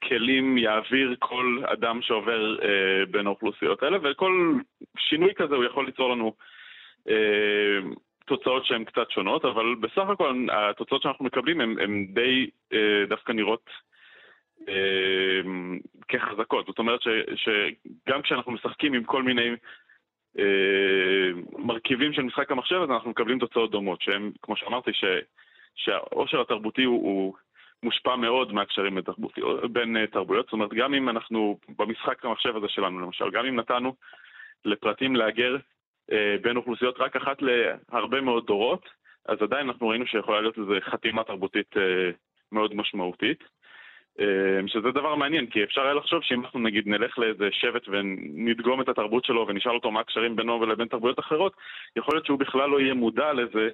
כלים 0.08 0.58
יעביר 0.58 1.14
כל 1.18 1.58
אדם 1.66 2.02
שעובר 2.02 2.62
אה, 2.62 3.06
בין 3.10 3.26
האוכלוסיות 3.26 3.82
האלה, 3.82 3.98
וכל 4.02 4.54
שינוי 4.98 5.34
כזה 5.34 5.54
הוא 5.54 5.64
יכול 5.64 5.86
ליצור 5.86 6.10
לנו 6.10 6.34
אה, 7.08 7.78
תוצאות 8.26 8.66
שהן 8.66 8.84
קצת 8.84 9.10
שונות, 9.10 9.44
אבל 9.44 9.74
בסך 9.80 10.08
הכל 10.08 10.46
התוצאות 10.52 11.02
שאנחנו 11.02 11.24
מקבלים 11.24 11.60
הן 11.60 12.06
די 12.06 12.50
אה, 12.72 13.04
דווקא 13.08 13.32
נראות 13.32 13.70
אה, 14.68 15.40
כחזקות. 16.08 16.66
זאת 16.66 16.78
אומרת 16.78 17.02
ש, 17.02 17.08
שגם 17.34 18.22
כשאנחנו 18.22 18.52
משחקים 18.52 18.94
עם 18.94 19.04
כל 19.04 19.22
מיני 19.22 19.50
אה, 20.38 21.30
מרכיבים 21.58 22.12
של 22.12 22.22
משחק 22.22 22.50
המחשב, 22.50 22.80
אז 22.82 22.90
אנחנו 22.90 23.10
מקבלים 23.10 23.38
תוצאות 23.38 23.70
דומות, 23.70 24.02
שהן, 24.02 24.30
כמו 24.42 24.56
שאמרתי, 24.56 24.92
ש, 24.92 25.04
שהעושר 25.74 26.40
התרבותי 26.40 26.84
הוא, 26.84 27.02
הוא 27.02 27.34
מושפע 27.86 28.16
מאוד 28.16 28.52
מהקשרים 28.52 28.98
בין, 29.72 29.96
אה, 29.96 30.06
תרבויות. 30.06 30.46
זאת 30.46 30.52
אומרת, 30.52 30.74
גם 30.74 30.94
אם 30.94 31.08
אנחנו, 31.08 31.58
במשחק 31.78 32.24
המחשב 32.24 32.56
הזה 32.56 32.68
שלנו 32.68 33.00
למשל, 33.00 33.30
גם 33.30 33.46
אם 33.46 33.56
נתנו 33.56 33.94
לפרטים 34.64 35.16
להגר 35.16 35.56
אה, 36.12 36.36
בין 36.42 36.56
אוכלוסיות 36.56 37.00
רק 37.00 37.16
אחת 37.16 37.36
להרבה 37.42 38.20
מאוד 38.20 38.46
דורות, 38.46 38.88
אז 39.28 39.42
עדיין 39.42 39.68
אנחנו 39.68 39.88
ראינו 39.88 40.06
שיכולה 40.06 40.40
להיות 40.40 40.58
איזו 40.58 40.72
חתימה 40.80 41.24
תרבותית 41.24 41.76
אה, 41.76 42.10
מאוד 42.52 42.74
משמעותית. 42.74 43.44
שזה 44.66 44.90
דבר 44.90 45.14
מעניין, 45.14 45.46
כי 45.46 45.64
אפשר 45.64 45.80
היה 45.80 45.94
לחשוב 45.94 46.22
שאם 46.22 46.40
אנחנו 46.44 46.60
נגיד 46.60 46.88
נלך 46.88 47.18
לאיזה 47.18 47.48
שבט 47.52 47.88
ונדגום 47.88 48.80
את 48.80 48.88
התרבות 48.88 49.24
שלו 49.24 49.46
ונשאל 49.48 49.74
אותו 49.74 49.90
מה 49.90 50.00
הקשרים 50.00 50.36
בינו 50.36 50.60
ולבין 50.60 50.88
תרבויות 50.88 51.18
אחרות, 51.18 51.52
יכול 51.96 52.14
להיות 52.14 52.26
שהוא 52.26 52.38
בכלל 52.38 52.70
לא 52.70 52.80
יהיה 52.80 52.94
מודע 52.94 53.32
לזה 53.32 53.68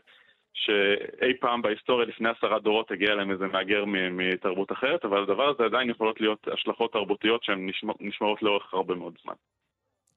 שאי 0.54 1.34
פעם 1.40 1.62
בהיסטוריה 1.62 2.06
לפני 2.06 2.28
עשרה 2.28 2.58
דורות 2.58 2.90
הגיע 2.90 3.12
אליהם 3.12 3.30
איזה 3.30 3.46
מהגר 3.46 3.84
מתרבות 4.10 4.72
אחרת, 4.72 5.04
אבל 5.04 5.22
הדבר 5.22 5.48
הזה 5.48 5.64
עדיין 5.64 5.90
יכולות 5.90 6.20
להיות 6.20 6.48
השלכות 6.52 6.92
תרבותיות 6.92 7.44
שהן 7.44 7.68
נשמע, 7.68 7.92
נשמעות 8.00 8.42
לאורך 8.42 8.74
הרבה 8.74 8.94
מאוד 8.94 9.14
זמן. 9.24 9.34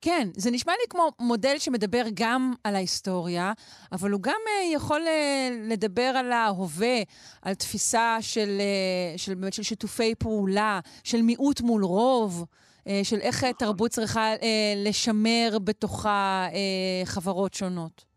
כן, 0.01 0.27
זה 0.33 0.51
נשמע 0.51 0.73
לי 0.73 0.87
כמו 0.89 1.09
מודל 1.19 1.55
שמדבר 1.57 2.03
גם 2.13 2.53
על 2.63 2.75
ההיסטוריה, 2.75 3.53
אבל 3.91 4.11
הוא 4.11 4.21
גם 4.21 4.39
uh, 4.45 4.75
יכול 4.75 5.01
uh, 5.01 5.73
לדבר 5.73 6.11
על 6.15 6.31
ההווה, 6.31 6.97
על 7.41 7.53
תפיסה 7.53 8.17
של, 8.21 8.57
uh, 8.57 9.17
של, 9.17 9.35
באמת, 9.35 9.53
של 9.53 9.63
שיתופי 9.63 10.15
פעולה, 10.15 10.79
של 11.03 11.21
מיעוט 11.21 11.61
מול 11.61 11.83
רוב, 11.83 12.43
uh, 12.43 12.89
של 13.03 13.17
איך 13.21 13.43
uh, 13.43 13.47
תרבות 13.59 13.91
צריכה 13.91 14.35
uh, 14.35 14.39
לשמר 14.85 15.57
בתוכה 15.63 16.47
uh, 16.51 17.05
חברות 17.05 17.53
שונות. 17.53 18.14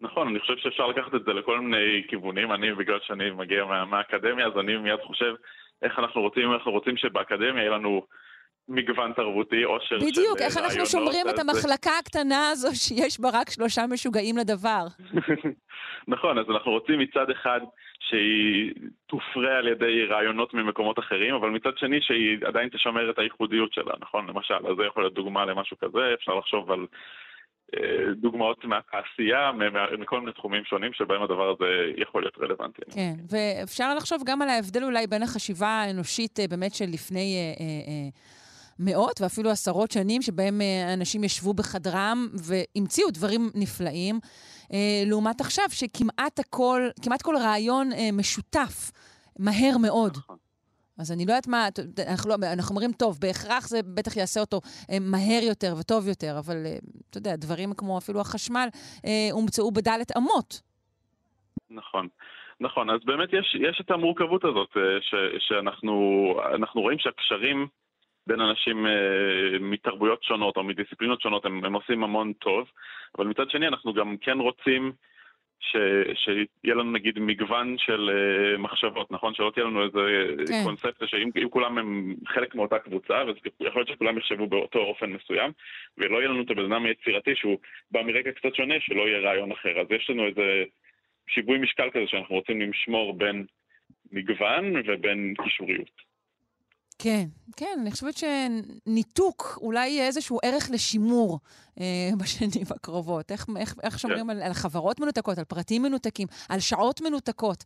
נכון, 0.00 0.28
אני 0.28 0.40
חושב 0.40 0.56
שאפשר 0.56 0.86
לקחת 0.86 1.14
את 1.14 1.24
זה 1.24 1.32
לכל 1.32 1.60
מיני 1.60 2.02
כיוונים. 2.08 2.52
אני, 2.52 2.74
בגלל 2.74 2.98
שאני 3.02 3.30
מגיע 3.30 3.64
מה, 3.64 3.84
מהאקדמיה, 3.84 4.46
אז 4.46 4.52
אני 4.58 4.76
מיד 4.76 5.00
חושב 5.00 5.34
איך 5.82 5.98
אנחנו 5.98 6.20
רוצים, 6.20 6.52
איך 6.52 6.52
אנחנו 6.54 6.72
רוצים 6.72 6.96
שבאקדמיה 6.96 7.62
יהיה 7.62 7.70
לנו 7.70 8.02
מגוון 8.68 9.12
תרבותי, 9.12 9.62
עושר 9.62 9.86
של 9.86 9.96
בדיוק, 9.96 10.38
איך 10.40 10.56
רעיונות, 10.56 10.76
אנחנו 10.76 10.86
שומרים 10.86 11.26
את 11.28 11.38
המחלקה 11.38 11.90
הקטנה 11.98 12.50
הזו 12.50 12.68
שיש 12.74 13.20
בה 13.20 13.28
רק 13.32 13.50
שלושה 13.50 13.82
משוגעים 13.90 14.36
לדבר. 14.36 14.84
נכון, 16.14 16.38
אז 16.38 16.46
אנחנו 16.50 16.72
רוצים 16.72 16.98
מצד 16.98 17.30
אחד 17.30 17.60
שהיא 18.00 18.72
תופרה 19.06 19.58
על 19.58 19.68
ידי 19.68 20.04
רעיונות 20.04 20.54
ממקומות 20.54 20.98
אחרים, 20.98 21.34
אבל 21.34 21.50
מצד 21.50 21.78
שני 21.78 22.00
שהיא 22.02 22.38
עדיין 22.44 22.68
תשמר 22.68 23.10
את 23.10 23.18
הייחודיות 23.18 23.72
שלה, 23.72 23.94
נכון? 24.00 24.26
למשל, 24.26 24.54
אז 24.54 24.76
זה 24.76 24.84
יכול 24.84 25.02
להיות 25.02 25.14
דוגמה 25.14 25.44
למשהו 25.44 25.76
כזה, 25.78 26.14
אפשר 26.14 26.34
לחשוב 26.34 26.70
על 26.72 26.80
אה, 26.80 26.86
דוגמאות 28.16 28.64
מהתעשייה, 28.64 29.50
מכל 29.98 30.20
מיני 30.20 30.32
תחומים 30.32 30.64
שונים 30.64 30.92
שבהם 30.92 31.22
הדבר 31.22 31.48
הזה 31.50 31.64
יכול 31.96 32.22
להיות 32.22 32.38
רלוונטי. 32.38 32.82
כן, 32.90 33.14
ואפשר 33.30 33.94
לחשוב 33.94 34.22
גם 34.26 34.42
על 34.42 34.48
ההבדל 34.48 34.84
אולי 34.84 35.06
בין 35.06 35.22
החשיבה 35.22 35.68
האנושית 35.68 36.40
אה, 36.40 36.48
באמת 36.48 36.74
של 36.74 36.84
לפני 36.88 37.36
אה, 37.36 37.64
אה, 37.64 37.64
אה, 37.88 38.08
מאות 38.78 39.20
ואפילו 39.20 39.50
עשרות 39.50 39.90
שנים, 39.90 40.22
שבהם 40.22 40.60
אה, 40.60 40.94
אנשים 40.94 41.24
ישבו 41.24 41.54
בחדרם 41.54 42.28
והמציאו 42.34 43.10
דברים 43.10 43.50
נפלאים, 43.54 44.20
אה, 44.72 45.02
לעומת 45.06 45.40
עכשיו 45.40 45.64
שכמעט 45.70 46.38
הכל, 46.38 46.88
כמעט 47.02 47.22
כל 47.22 47.36
רעיון 47.36 47.92
אה, 47.92 48.08
משותף 48.12 48.90
מהר 49.38 49.78
מאוד. 49.82 50.16
אז 51.00 51.12
אני 51.12 51.24
לא 51.26 51.32
יודעת 51.32 51.48
מה, 51.48 51.68
אנחנו, 52.12 52.30
לא, 52.30 52.34
אנחנו 52.52 52.74
אומרים, 52.74 52.92
טוב, 52.92 53.18
בהכרח 53.20 53.68
זה 53.68 53.78
בטח 53.96 54.16
יעשה 54.16 54.40
אותו 54.40 54.60
אה, 54.90 54.98
מהר 55.00 55.42
יותר 55.42 55.72
וטוב 55.80 56.08
יותר, 56.08 56.32
אבל 56.38 56.56
אה, 56.66 56.76
אתה 57.10 57.18
יודע, 57.18 57.36
דברים 57.36 57.70
כמו 57.76 57.98
אפילו 57.98 58.20
החשמל 58.20 58.68
אה, 59.06 59.28
הומצאו 59.32 59.70
בדלת 59.70 60.16
אמות. 60.16 60.60
נכון. 61.70 62.08
נכון, 62.60 62.90
אז 62.90 63.00
באמת 63.04 63.28
יש, 63.32 63.56
יש 63.60 63.80
את 63.80 63.90
המורכבות 63.90 64.44
הזאת, 64.44 64.76
ש, 65.00 65.14
שאנחנו 65.38 65.94
אנחנו 66.54 66.80
רואים 66.80 66.98
שהקשרים 66.98 67.66
בין 68.26 68.40
אנשים 68.40 68.86
מתרבויות 69.60 70.22
שונות 70.22 70.56
או 70.56 70.62
מדיסציפלינות 70.62 71.20
שונות 71.20 71.44
הם, 71.44 71.64
הם 71.64 71.74
עושים 71.74 72.04
המון 72.04 72.32
טוב, 72.32 72.66
אבל 73.18 73.26
מצד 73.26 73.50
שני 73.50 73.68
אנחנו 73.68 73.94
גם 73.94 74.16
כן 74.20 74.38
רוצים 74.38 74.92
ש, 75.60 75.76
שיהיה 76.14 76.74
לנו 76.74 76.92
נגיד 76.92 77.18
מגוון 77.18 77.76
של 77.78 78.10
אה, 78.10 78.58
מחשבות, 78.58 79.10
נכון? 79.10 79.34
שלא 79.34 79.50
תהיה 79.54 79.66
לנו 79.66 79.84
איזה 79.84 80.00
כן. 80.46 80.52
כן. 80.52 80.64
קונספציה 80.64 81.08
שאם 81.08 81.30
אם 81.42 81.48
כולם 81.48 81.78
הם 81.78 82.14
חלק 82.26 82.54
מאותה 82.54 82.78
קבוצה, 82.78 83.20
אז 83.20 83.36
יכול 83.60 83.80
להיות 83.80 83.88
שכולם 83.88 84.18
יחשבו 84.18 84.46
באותו 84.46 84.78
אופן 84.78 85.10
מסוים, 85.10 85.50
ולא 85.98 86.18
יהיה 86.18 86.28
לנו 86.28 86.42
את 86.42 86.50
הבן 86.50 86.72
אדם 86.72 86.84
היצירתי 86.84 87.34
שהוא 87.34 87.58
בא 87.90 88.02
מרקע 88.02 88.32
קצת 88.32 88.54
שונה, 88.54 88.74
שלא 88.80 89.08
יהיה 89.08 89.18
רעיון 89.18 89.52
אחר. 89.52 89.80
אז 89.80 89.86
יש 89.90 90.10
לנו 90.10 90.26
איזה 90.26 90.64
שיווי 91.28 91.58
משקל 91.58 91.90
כזה 91.90 92.04
שאנחנו 92.06 92.34
רוצים 92.34 92.60
לשמור 92.60 93.18
בין 93.18 93.46
מגוון 94.12 94.74
ובין 94.86 95.34
קישוריות. 95.44 96.07
כן, 96.98 97.28
כן, 97.56 97.78
אני 97.80 97.90
חושבת 97.90 98.14
שניתוק 98.16 99.58
אולי 99.62 99.88
יהיה 99.88 100.06
איזשהו 100.06 100.38
ערך 100.42 100.70
לשימור 100.70 101.38
אה, 101.80 102.10
בשנים 102.18 102.64
הקרובות. 102.70 103.32
איך, 103.32 103.46
איך, 103.56 103.74
איך 103.82 103.98
שומרים 103.98 104.30
על, 104.30 104.42
על 104.42 104.52
חברות 104.52 105.00
מנותקות, 105.00 105.38
על 105.38 105.44
פרטים 105.44 105.82
מנותקים, 105.82 106.26
על 106.48 106.60
שעות 106.60 107.00
מנותקות. 107.00 107.64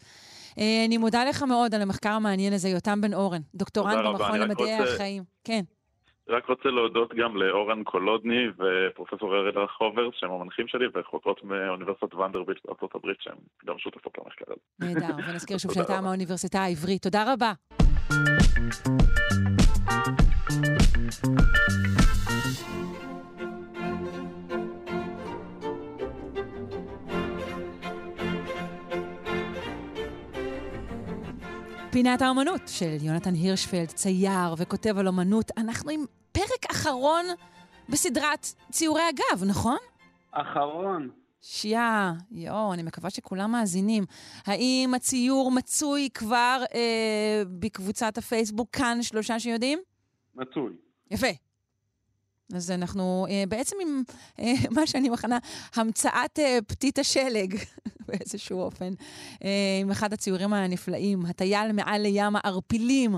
אה, 0.58 0.84
אני 0.86 0.98
מודה 0.98 1.24
לך 1.24 1.42
מאוד 1.42 1.74
על 1.74 1.82
המחקר 1.82 2.10
המעניין 2.10 2.52
הזה, 2.52 2.68
יותם 2.68 3.00
בן 3.00 3.14
אורן, 3.14 3.40
דוקטורנט 3.54 3.96
במכון 4.04 4.40
למדעי 4.40 4.80
רוצה- 4.80 4.94
החיים. 4.94 5.24
כן. 5.44 5.62
רק 6.28 6.46
רוצה 6.46 6.68
להודות 6.68 7.14
גם 7.14 7.36
לאורן 7.36 7.84
קולודני 7.84 8.46
ופרופסור 8.58 9.34
ארל 9.36 9.58
רחוברס, 9.58 10.14
שהם 10.14 10.30
המנחים 10.30 10.68
שלי, 10.68 10.86
וחוקרות 10.94 11.44
מאוניברסיטת 11.44 12.14
ונדרבילט 12.14 12.58
בארצות 12.64 12.94
הברית, 12.94 13.16
שהן 13.20 13.36
גם 13.66 13.78
שותפות 13.78 14.18
למחקר 14.18 14.44
הזה. 14.48 14.94
נהדר, 14.94 15.14
ונזכיר 15.30 15.58
שוב 15.58 15.78
רבה. 15.78 16.00
מהאוניברסיטה 16.00 16.60
העברית. 16.60 17.02
תודה 17.02 17.32
רבה. 17.32 17.52
פינת 31.92 32.22
האומנות 32.22 32.60
של 32.66 32.96
יונתן 33.00 33.34
הירשפלד, 33.34 33.86
צייר 33.86 34.54
וכותב 34.58 34.98
על 34.98 35.06
אומנות. 35.06 35.50
אנחנו 35.56 35.90
עם 35.90 36.04
פרק 36.32 36.70
אחרון 36.70 37.24
בסדרת 37.88 38.46
ציורי 38.70 39.02
הגב, 39.02 39.44
נכון? 39.46 39.76
אחרון. 40.30 41.10
שיה, 41.40 42.12
יואו, 42.30 42.72
אני 42.72 42.82
מקווה 42.82 43.10
שכולם 43.10 43.52
מאזינים. 43.52 44.04
האם 44.46 44.92
הציור 44.96 45.50
מצוי 45.50 46.08
כבר 46.14 46.62
אה, 46.74 47.42
בקבוצת 47.58 48.18
הפייסבוק 48.18 48.68
כאן 48.72 49.02
שלושה 49.02 49.40
שיודעים? 49.40 49.78
מצוי. 50.34 50.72
יפה. 51.10 51.26
אז 52.56 52.70
אנחנו 52.70 53.26
אה, 53.30 53.44
בעצם 53.48 53.76
עם 53.82 54.02
אה, 54.40 54.52
מה 54.76 54.86
שאני 54.86 55.10
מכנה 55.10 55.38
המצאת 55.76 56.38
אה, 56.38 56.58
פתית 56.68 56.98
השלג 56.98 57.54
באיזשהו 58.08 58.60
אופן, 58.60 58.90
עם 59.82 59.90
אחד 59.90 60.12
הציורים 60.12 60.52
הנפלאים, 60.52 61.18
הטייל 61.30 61.72
מעל 61.72 62.02
לים 62.02 62.32
הערפילים 62.36 63.10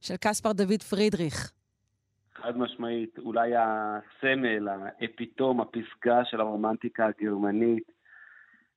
של 0.00 0.14
קספר 0.20 0.52
דוד 0.52 0.82
פרידריך. 0.82 1.52
חד 2.34 2.58
משמעית, 2.58 3.18
אולי 3.18 3.52
הסמל, 3.56 4.68
האפיתום, 4.68 5.60
הפסגה 5.60 6.24
של 6.24 6.40
הרומנטיקה 6.40 7.06
הגרמנית, 7.06 7.92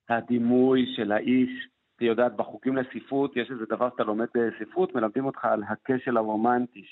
הדימוי 0.08 0.92
של 0.96 1.12
האיש. 1.12 1.68
היא 2.00 2.08
יודעת, 2.08 2.36
בחוגים 2.36 2.76
לספרות 2.76 3.36
יש 3.36 3.50
איזה 3.50 3.64
דבר 3.68 3.90
שאתה 3.90 4.04
לומד 4.04 4.26
בספרות, 4.34 4.94
מלמדים 4.94 5.24
אותך 5.24 5.44
על 5.44 5.62
הכשל 5.68 6.16
הרומנטי, 6.16 6.84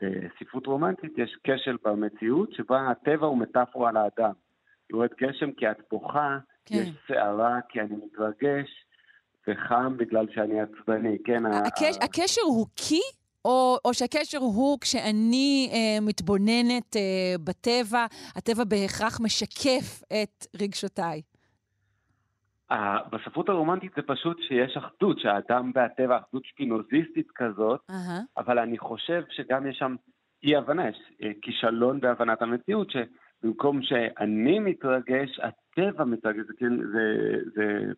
שבספרות 0.00 0.66
רומנטית 0.66 1.12
יש 1.18 1.36
כשל 1.44 1.76
במציאות 1.84 2.52
שבה 2.52 2.90
הטבע 2.90 3.26
הוא 3.26 3.38
מטאפורה 3.38 3.92
לאדם. 3.92 4.32
יורד 4.90 5.08
גשם 5.20 5.52
כי 5.52 5.70
את 5.70 5.76
בוכה, 5.90 6.38
כן. 6.66 6.74
יש 6.74 6.88
סערה 7.08 7.58
כי 7.68 7.80
אני 7.80 7.96
מתרגש, 7.96 8.68
וחם 9.48 9.96
בגלל 9.96 10.26
שאני 10.34 10.60
עצבני, 10.60 11.16
כן? 11.24 11.46
הקש, 11.46 11.96
ה- 12.00 12.04
הקשר 12.04 12.42
הוא 12.46 12.66
קי, 12.74 13.00
או, 13.44 13.76
או 13.84 13.94
שהקשר 13.94 14.38
הוא 14.38 14.78
כשאני 14.80 15.70
אה, 15.72 16.00
מתבוננת 16.06 16.96
אה, 16.96 17.00
בטבע, 17.44 18.06
הטבע 18.36 18.64
בהכרח 18.64 19.20
משקף 19.20 20.02
את 20.22 20.46
רגשותיי. 20.62 21.22
בספרות 23.10 23.48
הרומנטית 23.48 23.92
זה 23.96 24.02
פשוט 24.02 24.42
שיש 24.42 24.76
אחדות, 24.76 25.18
שהאדם 25.18 25.70
והטבע, 25.74 26.18
אחדות 26.18 26.44
שפינוזיסטית 26.44 27.30
כזאת, 27.34 27.80
אהה. 27.90 28.20
אבל 28.36 28.58
אני 28.58 28.78
חושב 28.78 29.22
שגם 29.30 29.66
יש 29.66 29.76
שם 29.78 29.96
אי-הבנה, 30.42 30.88
יש 30.88 30.96
אה, 31.22 31.30
כישלון 31.42 32.00
בהבנת 32.00 32.42
המציאות, 32.42 32.90
שבמקום 32.90 33.82
שאני 33.82 34.58
מתרגש, 34.58 35.40
הטבע 35.42 36.04
מתרגש, 36.04 36.46
זה 36.46 36.52
כן, 36.58 36.76
זה, 36.76 37.36
זה, 37.54 37.92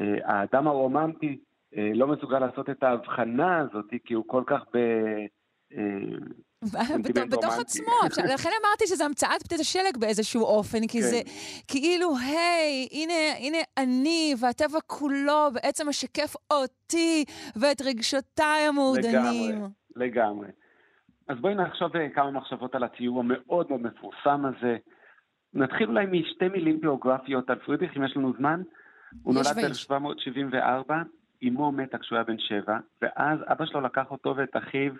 אה, 0.00 0.16
האדם 0.24 0.66
הרומנטי 0.66 1.38
אה, 1.76 1.90
לא 1.94 2.06
מסוגל 2.06 2.38
לעשות 2.38 2.70
את 2.70 2.82
ההבחנה 2.82 3.58
הזאת, 3.58 3.94
כי 4.04 4.14
הוא 4.14 4.24
כל 4.26 4.42
כך 4.46 4.60
ב... 4.74 4.78
בתוך. 7.30 7.58
עצמו, 7.58 7.92
לכן 8.34 8.50
אמרתי 8.62 8.86
שזה 8.86 9.04
המצאת 9.04 9.42
פתית 9.42 9.60
השלג 9.60 9.96
באיזשהו 9.98 10.42
אופן, 10.42 10.86
כי 10.86 11.00
כן. 11.00 11.06
זה 11.06 11.20
כאילו, 11.68 12.16
היי, 12.16 12.88
הנה, 12.92 13.12
הנה 13.38 13.58
אני 13.78 14.34
והטבע 14.40 14.78
כולו 14.86 15.48
בעצם 15.52 15.88
משקף 15.88 16.34
אותי 16.50 17.24
ואת 17.56 17.82
רגשותיי 17.82 18.62
המעודנים. 18.68 19.50
לגמרי, 19.50 19.70
לגמרי. 19.96 20.48
אז 21.28 21.38
בואי 21.40 21.54
נחשוב 21.54 21.96
אה, 21.96 22.08
כמה 22.14 22.30
מחשבות 22.30 22.74
על 22.74 22.84
הציור 22.84 23.20
המאוד 23.20 23.66
מאוד 23.70 23.80
מפורסם 23.80 24.44
הזה. 24.44 24.76
נתחיל 25.54 25.88
אולי 25.88 26.06
משתי 26.06 26.48
מילים 26.48 26.80
ביוגרפיות 26.80 27.50
על 27.50 27.58
פרידריך, 27.58 27.96
אם 27.96 28.04
יש 28.04 28.16
לנו 28.16 28.32
זמן. 28.38 28.62
הוא 29.22 29.34
נולד 29.34 29.46
ויש. 29.56 29.90
ב-1774, 29.90 30.92
אמו 31.48 31.72
מתה 31.72 31.98
כשהוא 31.98 32.16
היה 32.16 32.24
בן 32.24 32.38
שבע, 32.38 32.78
ואז 33.02 33.38
אבא 33.46 33.66
שלו 33.66 33.80
לקח 33.80 34.10
אותו 34.10 34.34
ואת 34.36 34.56
אחיו 34.56 34.92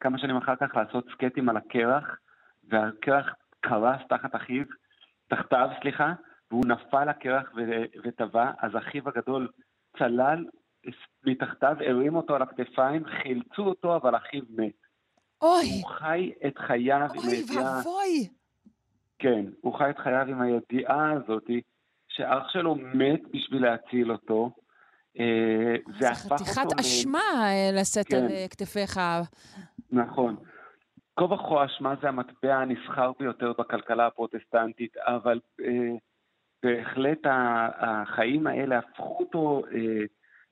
כמה 0.00 0.18
שנים 0.18 0.36
אחר 0.36 0.56
כך 0.56 0.76
לעשות 0.76 1.06
סקטים 1.12 1.48
על 1.48 1.56
הקרח, 1.56 2.18
והקרח 2.68 3.34
קרס 3.60 4.00
תחת 4.08 4.34
אחיו, 4.34 4.64
תחתיו, 5.28 5.68
סליחה, 5.80 6.12
והוא 6.50 6.66
נפל 6.66 7.10
לקרח 7.10 7.52
וטבע, 8.04 8.50
אז 8.58 8.70
אחיו 8.76 9.08
הגדול 9.08 9.48
צלל 9.98 10.44
מתחתיו, 11.24 11.76
הרים 11.86 12.16
אותו 12.16 12.34
על 12.34 12.42
הכתפיים, 12.42 13.04
חילצו 13.04 13.62
אותו, 13.62 13.96
אבל 13.96 14.16
אחיו 14.16 14.42
מת. 14.50 14.72
אוי, 15.42 15.80
הוא 15.82 15.90
חי 15.90 16.32
את 16.46 16.58
חייו 16.58 16.96
עם 16.96 17.18
אוי 17.18 17.36
הידיעה... 17.36 17.76
ואבוי. 17.76 18.28
כן, 19.18 19.44
הוא 19.60 19.78
חי 19.78 19.90
את 19.90 19.98
חייו 19.98 20.26
עם 20.28 20.40
הידיעה 20.40 21.12
הזאת 21.12 21.50
שאח 22.08 22.48
שלו 22.48 22.74
מת 22.74 23.20
בשביל 23.32 23.62
להציל 23.62 24.12
אותו. 24.12 24.50
אה, 25.18 25.76
זה 26.00 26.10
הפך 26.10 26.24
אותו... 26.24 26.36
חתיכת 26.36 26.72
ל- 26.76 26.80
אשמה 26.80 27.18
אה, 27.18 27.70
לשאת 27.80 28.06
כן. 28.08 28.16
על 28.16 28.30
אה, 28.30 28.46
כתפיך. 28.50 29.00
נכון. 29.92 30.36
כה 31.16 31.24
וכה 31.24 31.64
אשמה 31.64 31.94
זה 32.02 32.08
המטבע 32.08 32.56
הנסחר 32.56 33.12
ביותר 33.18 33.52
בכלכלה 33.58 34.06
הפרוטסטנטית, 34.06 34.96
אבל 34.96 35.40
אה, 35.60 35.94
בהחלט 36.62 37.18
החיים 37.78 38.46
האלה 38.46 38.78
הפכו 38.78 39.16
אותו 39.20 39.62
אה, 39.72 40.04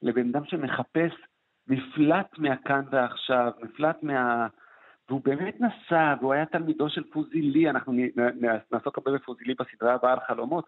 לבן 0.02 0.28
אדם 0.28 0.44
שמחפש 0.44 1.12
מפלט 1.68 2.38
מהכאן 2.38 2.84
ועכשיו, 2.90 3.52
מפלט 3.62 4.02
מה... 4.02 4.46
והוא 5.08 5.20
באמת 5.24 5.60
נסע, 5.60 6.14
והוא 6.20 6.32
היה 6.32 6.46
תלמידו 6.46 6.88
של 6.88 7.04
פוזילי, 7.12 7.70
אנחנו 7.70 7.92
נעסוק 8.70 8.98
הרבה 8.98 9.12
בפוזילי 9.12 9.54
בסדרה 9.54 9.94
הבאה 9.94 10.12
על 10.12 10.20
חלומות. 10.26 10.64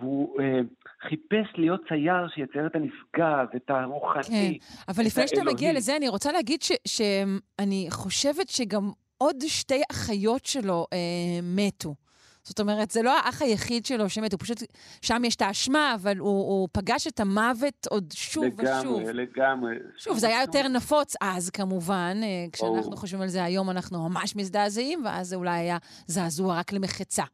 והוא 0.00 0.40
אה, 0.40 0.60
חיפש 1.08 1.58
להיות 1.58 1.80
צייר 1.88 2.28
שיצייר 2.34 2.66
את 2.66 2.74
הנשגב, 2.74 3.46
את 3.56 3.70
הרוחני. 3.70 4.58
כן, 4.58 4.66
אבל 4.88 5.04
לפני 5.04 5.28
שאתה 5.28 5.44
מגיע. 5.44 5.72
לזה, 5.72 5.96
אני 5.96 6.08
רוצה 6.08 6.32
להגיד 6.32 6.62
ש- 6.62 6.72
שאני 6.86 7.86
חושבת 7.90 8.48
שגם 8.48 8.90
עוד 9.18 9.36
שתי 9.46 9.82
אחיות 9.90 10.46
שלו 10.46 10.86
אה, 10.92 10.98
מתו. 11.42 11.94
זאת 12.42 12.60
אומרת, 12.60 12.90
זה 12.90 13.02
לא 13.02 13.18
האח 13.18 13.42
היחיד 13.42 13.86
שלו 13.86 14.08
שמת, 14.08 14.32
הוא 14.32 14.40
פשוט, 14.40 14.62
שם 15.02 15.22
יש 15.24 15.36
את 15.36 15.42
האשמה, 15.42 15.94
אבל 15.94 16.18
הוא, 16.18 16.28
הוא 16.30 16.68
פגש 16.72 17.06
את 17.06 17.20
המוות 17.20 17.86
עוד 17.90 18.12
שוב 18.14 18.44
ושוב. 18.44 19.00
לגמרי, 19.00 19.12
לגמרי. 19.12 19.74
שוב, 19.96 20.18
זה 20.18 20.26
היה 20.28 20.40
יותר 20.40 20.68
נפוץ 20.68 21.14
אז, 21.20 21.50
כמובן. 21.50 22.20
אה, 22.22 22.46
כשאנחנו. 22.52 22.96
חושבים 22.96 23.22
על 23.22 23.28
זה 23.28 23.44
היום, 23.44 23.70
אנחנו 23.70 24.08
ממש 24.08 24.36
מזדעזעים, 24.36 25.02
ואז 25.04 25.28
זה 25.28 25.36
אולי 25.36 25.50
היה 25.58 25.78
זעזוע 26.06 26.58
רק 26.58 26.72
למחצה. 26.72 27.24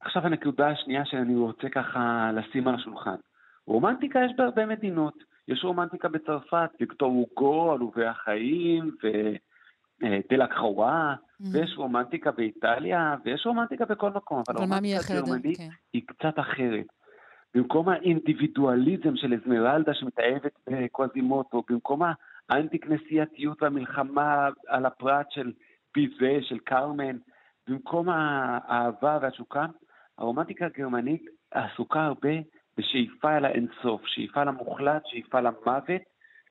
עכשיו 0.00 0.26
הנקודה 0.26 0.68
השנייה 0.68 1.04
שאני 1.04 1.36
רוצה 1.36 1.68
ככה 1.68 2.30
לשים 2.34 2.68
על 2.68 2.74
השולחן. 2.74 3.16
רומנטיקה 3.66 4.20
יש 4.26 4.32
בהרבה 4.36 4.66
מדינות. 4.66 5.14
יש 5.48 5.64
רומנטיקה 5.64 6.08
בצרפת, 6.08 6.70
ויקטור 6.80 7.08
הוגו, 7.12 7.72
עלובי 7.72 8.06
החיים, 8.06 8.90
ודלק 10.02 10.52
חוואה, 10.58 11.14
ויש 11.52 11.74
רומנטיקה 11.76 12.30
באיטליה, 12.30 13.16
ויש 13.24 13.46
רומנטיקה 13.46 13.84
בכל 13.84 14.10
מקום. 14.10 14.42
אבל 14.48 14.56
הרומנטיקה 14.56 14.80
מייחד? 14.80 15.14
הגרמנית 15.14 15.58
כן. 15.58 15.68
היא 15.92 16.02
קצת 16.06 16.38
אחרת. 16.38 16.86
במקום 17.54 17.88
האינדיבידואליזם 17.88 19.16
של 19.16 19.34
אזמרלדה 19.34 19.94
שמתאהבת 19.94 20.52
בקווזימוטו, 20.70 21.62
במקום 21.70 22.02
האנטי-כנסייתיות 22.48 23.62
והמלחמה 23.62 24.48
על 24.66 24.86
הפרט 24.86 25.26
של 25.30 25.52
פיזה, 25.92 26.38
של 26.42 26.58
קרמן, 26.58 27.16
במקום 27.68 28.08
האהבה 28.08 29.18
והתשוקה, 29.22 29.66
הרומנטיקה 30.18 30.66
הגרמנית 30.66 31.22
עסוקה 31.50 32.00
הרבה 32.00 32.30
בשאיפה 32.76 33.36
אל 33.36 33.44
האינסוף, 33.44 34.06
שאיפה 34.06 34.44
למוחלט, 34.44 35.02
שאיפה 35.06 35.40
למוות, 35.40 36.02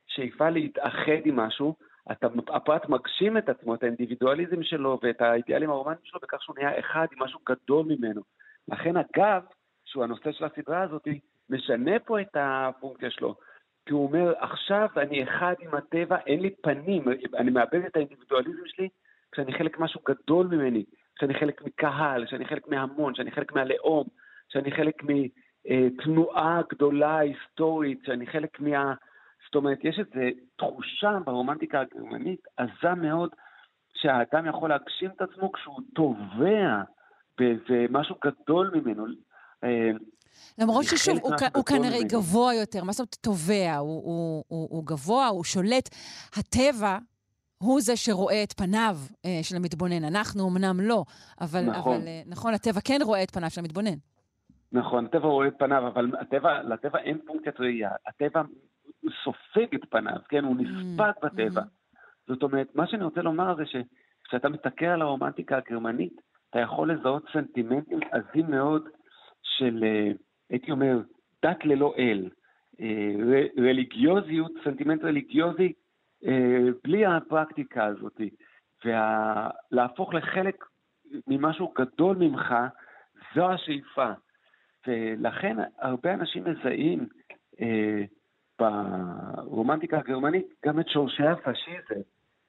שאיפה 0.08 0.50
להתאחד 0.50 1.26
עם 1.26 1.36
משהו. 1.36 1.76
אתה, 2.12 2.28
הפרט 2.54 2.90
מגשים 2.90 3.38
את 3.38 3.50
עצמו, 3.50 3.76
את 3.76 3.84
האינדיבידואליזם 3.84 4.64
שלו 4.64 5.00
ואת 5.04 5.22
האידיאלים 5.22 5.70
הרומנטיים 5.70 6.06
שלו 6.06 6.20
בכך 6.20 6.42
שהוא 6.42 6.56
נהיה 6.58 6.80
אחד 6.80 7.08
עם 7.12 7.24
משהו 7.24 7.40
גדול 7.50 7.86
ממנו. 7.86 8.22
לכן 8.68 8.96
הגב, 8.98 9.44
שהוא 9.86 10.04
הנושא 10.04 10.32
של 10.32 10.46
הסדרה 10.46 10.82
הזאת, 10.82 11.08
משנה 11.50 12.00
פה 12.00 12.22
את 12.22 12.36
הפונקציה 12.36 13.12
שלו. 13.12 13.36
כי 13.86 13.94
הוא 13.94 14.08
אומר, 14.08 14.34
עכשיו 14.40 14.88
אני 14.98 15.24
אחד 15.24 15.54
עם 15.60 15.74
הטבע, 15.76 16.18
אין 16.28 16.40
לי 16.40 16.56
פנים, 16.62 17.04
אני 17.38 17.52
מאבד 17.52 17.86
את 17.86 17.96
האינדיבידואליזם 17.96 18.66
שלי 18.66 18.90
כשאני 19.32 19.54
חלק 19.54 19.80
משהו 19.80 20.02
גדול 20.08 20.48
ממני, 20.48 20.84
כשאני 21.18 21.34
חלק 21.34 21.62
מקהל, 21.62 22.26
כשאני 22.26 22.46
חלק 22.46 22.68
מהמון, 22.68 23.14
כשאני 23.14 23.32
חלק 23.32 23.56
מהלאום, 23.56 24.08
כשאני 24.50 24.72
חלק 24.72 25.04
מתנועה 25.04 26.62
גדולה 26.70 27.18
היסטורית, 27.18 28.02
כשאני 28.04 28.28
חלק 28.28 28.60
מה... 28.60 28.94
זאת 29.46 29.56
אומרת, 29.56 29.78
יש 29.84 30.00
איזו 30.00 30.28
תחושה 30.56 31.18
ברומנטיקה 31.26 31.82
הגרמנית 31.82 32.40
עזה 32.58 32.94
מאוד, 32.98 33.30
שהאדם 33.94 34.46
יכול 34.50 34.70
להגשים 34.70 35.10
את 35.16 35.22
עצמו 35.22 35.52
כשהוא 35.52 35.82
תובע 35.96 36.82
באיזה 37.38 37.86
משהו 37.90 38.16
גדול 38.26 38.72
ממנו. 38.76 39.06
אה, 39.64 39.92
למרות 40.58 40.84
זה 40.84 40.98
ששוב, 40.98 41.18
הוא, 41.22 41.34
הוא 41.56 41.66
כנראה. 41.66 42.04
גבוה 42.04 42.54
יותר. 42.54 42.84
מה 42.84 42.92
זאת 42.92 43.00
אומרת 43.00 43.16
תובע? 43.22 43.76
הוא, 43.76 44.04
הוא, 44.04 44.44
הוא, 44.48 44.68
הוא 44.72 44.86
גבוה, 44.86 45.28
הוא 45.28 45.44
שולט. 45.44 45.90
הטבע 46.38 46.98
הוא 47.58 47.82
זה 47.82 47.96
שרואה 47.96 48.44
את 48.44 48.54
פניו 48.54 48.96
אה, 49.26 49.40
של 49.44 49.56
המתבונן. 49.56 50.04
אנחנו 50.04 50.50
אמנם 50.50 50.80
לא, 50.80 51.04
אבל, 51.42 51.62
נכון. 51.62 51.96
אבל 51.96 52.08
אה, 52.08 52.22
נכון, 52.26 52.54
הטבע 52.54 52.82
כן 52.82 53.00
רואה 53.04 53.24
את 53.24 53.32
פניו 53.32 53.50
של 53.50 53.62
המתבונן. 53.62 53.98
נכון, 54.72 55.06
הטבע 55.06 55.28
רואה 55.28 55.48
את 55.48 55.54
פניו, 55.60 55.88
אבל 55.88 56.12
הטבע, 56.22 56.64
לטבע 56.64 57.00
אין 57.00 57.18
פונקציית 57.26 57.60
ראייה. 57.60 57.92
הטבע 58.08 58.42
סופג 59.24 59.76
את 59.76 59.90
פניו, 59.90 60.18
כן? 60.30 60.44
הוא 60.44 60.56
נספג 60.56 61.12
בטבע. 61.24 61.62
זאת 62.28 62.44
אומרת, 62.44 62.76
מה 62.76 62.88
שאני 62.88 63.04
רוצה 63.04 63.22
לומר 63.22 63.56
זה 63.56 63.64
שכשאתה 63.66 64.50
מסתכל 64.50 64.86
על 64.86 65.02
הרומנטיקה 65.02 65.58
הגרמנית, 65.58 66.22
אתה 66.50 66.60
יכול 66.60 66.92
לזהות 66.92 67.24
סנטימנטים 67.34 68.00
עזים 68.12 68.52
מאוד 68.52 68.90
של, 69.44 69.84
אה, 69.84 70.12
הייתי 70.50 70.72
אומר, 70.72 71.02
דת 71.46 71.66
ללא 71.66 71.94
אל. 71.98 72.30
אה, 72.82 73.42
רליגיוזיות, 73.58 74.52
סנטימנט 74.64 75.04
רליגיוזי, 75.04 75.74
בלי 76.84 77.06
הפרקטיקה 77.06 77.86
הזאת. 77.86 78.22
ולהפוך 78.86 80.14
לחלק 80.14 80.66
ממשהו 81.28 81.74
גדול 81.78 82.18
ממך, 82.18 82.56
זו 83.36 83.50
השאיפה. 83.52 84.12
ולכן 84.88 85.58
הרבה 85.78 86.14
אנשים 86.14 86.44
מזהים 86.44 87.08
אה, 87.62 88.02
ברומנטיקה 88.60 89.98
הגרמנית 89.98 90.48
גם 90.66 90.80
את 90.80 90.90
שורשי 90.90 91.24
הפשיזם, 91.24 92.02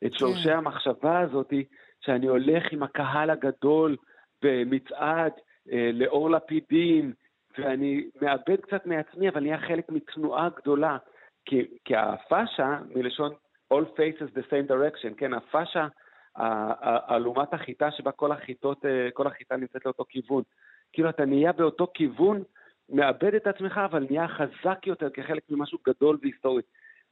את 0.07 0.13
שורשי 0.13 0.51
המחשבה 0.51 1.21
הזאת 1.21 1.53
שאני 2.01 2.27
הולך 2.27 2.73
עם 2.73 2.83
הקהל 2.83 3.31
הגדול 3.31 3.97
במצעד 4.43 5.33
אה, 5.73 5.91
לאור 5.93 6.31
לפידים, 6.31 7.13
ואני 7.59 8.09
מאבד 8.23 8.61
קצת 8.61 8.87
מעצמי, 8.87 9.29
אבל 9.29 9.41
נהיה 9.41 9.59
חלק 9.59 9.89
מתנועה 9.89 10.49
גדולה. 10.57 10.97
כי, 11.45 11.67
כי 11.85 11.97
הפאשה, 11.97 12.79
מלשון 12.95 13.33
all 13.73 13.85
faces 13.97 14.29
the 14.35 14.43
same 14.51 14.67
direction, 14.71 15.15
כן, 15.17 15.35
הפאשה, 15.35 15.87
אלומת 17.11 17.55
החיטה 17.55 17.91
שבה 17.91 18.13
כל 18.13 18.33
החיטות, 18.33 18.85
אה, 18.85 19.09
כל 19.13 19.27
החיטה 19.27 19.57
נמצאת 19.57 19.85
לאותו 19.85 20.05
כיוון. 20.09 20.43
כאילו 20.93 21.11
אתה 21.11 21.25
נהיה 21.25 21.53
באותו 21.53 21.87
כיוון, 21.95 22.43
מאבד 22.89 23.35
את 23.35 23.47
עצמך, 23.47 23.81
אבל 23.85 24.07
נהיה 24.11 24.29
חזק 24.29 24.87
יותר 24.87 25.11
כחלק 25.11 25.43
ממשהו 25.51 25.79
גדול 25.87 26.19
והיסטורי. 26.23 26.63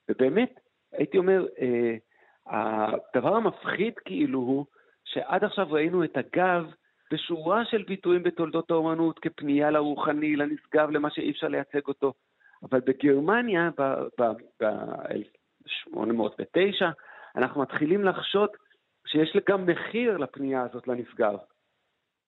ובאמת, 0.08 0.60
הייתי 0.92 1.18
אומר, 1.18 1.46
אה, 1.60 1.96
הדבר 2.46 3.34
המפחיד 3.34 3.98
כאילו 4.04 4.38
הוא 4.38 4.66
שעד 5.04 5.44
עכשיו 5.44 5.66
ראינו 5.70 6.04
את 6.04 6.16
הגב 6.16 6.72
בשורה 7.12 7.64
של 7.64 7.82
ביטויים 7.82 8.22
בתולדות 8.22 8.70
האומנות 8.70 9.18
כפנייה 9.18 9.70
לרוחני, 9.70 10.36
לנשגב, 10.36 10.90
למה 10.90 11.10
שאי 11.10 11.30
אפשר 11.30 11.48
לייצג 11.48 11.86
אותו. 11.88 12.12
אבל 12.62 12.80
בגרמניה, 12.80 13.70
ב-1809, 15.94 16.84
אנחנו 17.36 17.62
מתחילים 17.62 18.04
לחשוד 18.04 18.50
שיש 19.06 19.36
גם 19.48 19.66
מחיר 19.66 20.16
לפנייה 20.16 20.62
הזאת 20.62 20.88
לנשגב. 20.88 21.34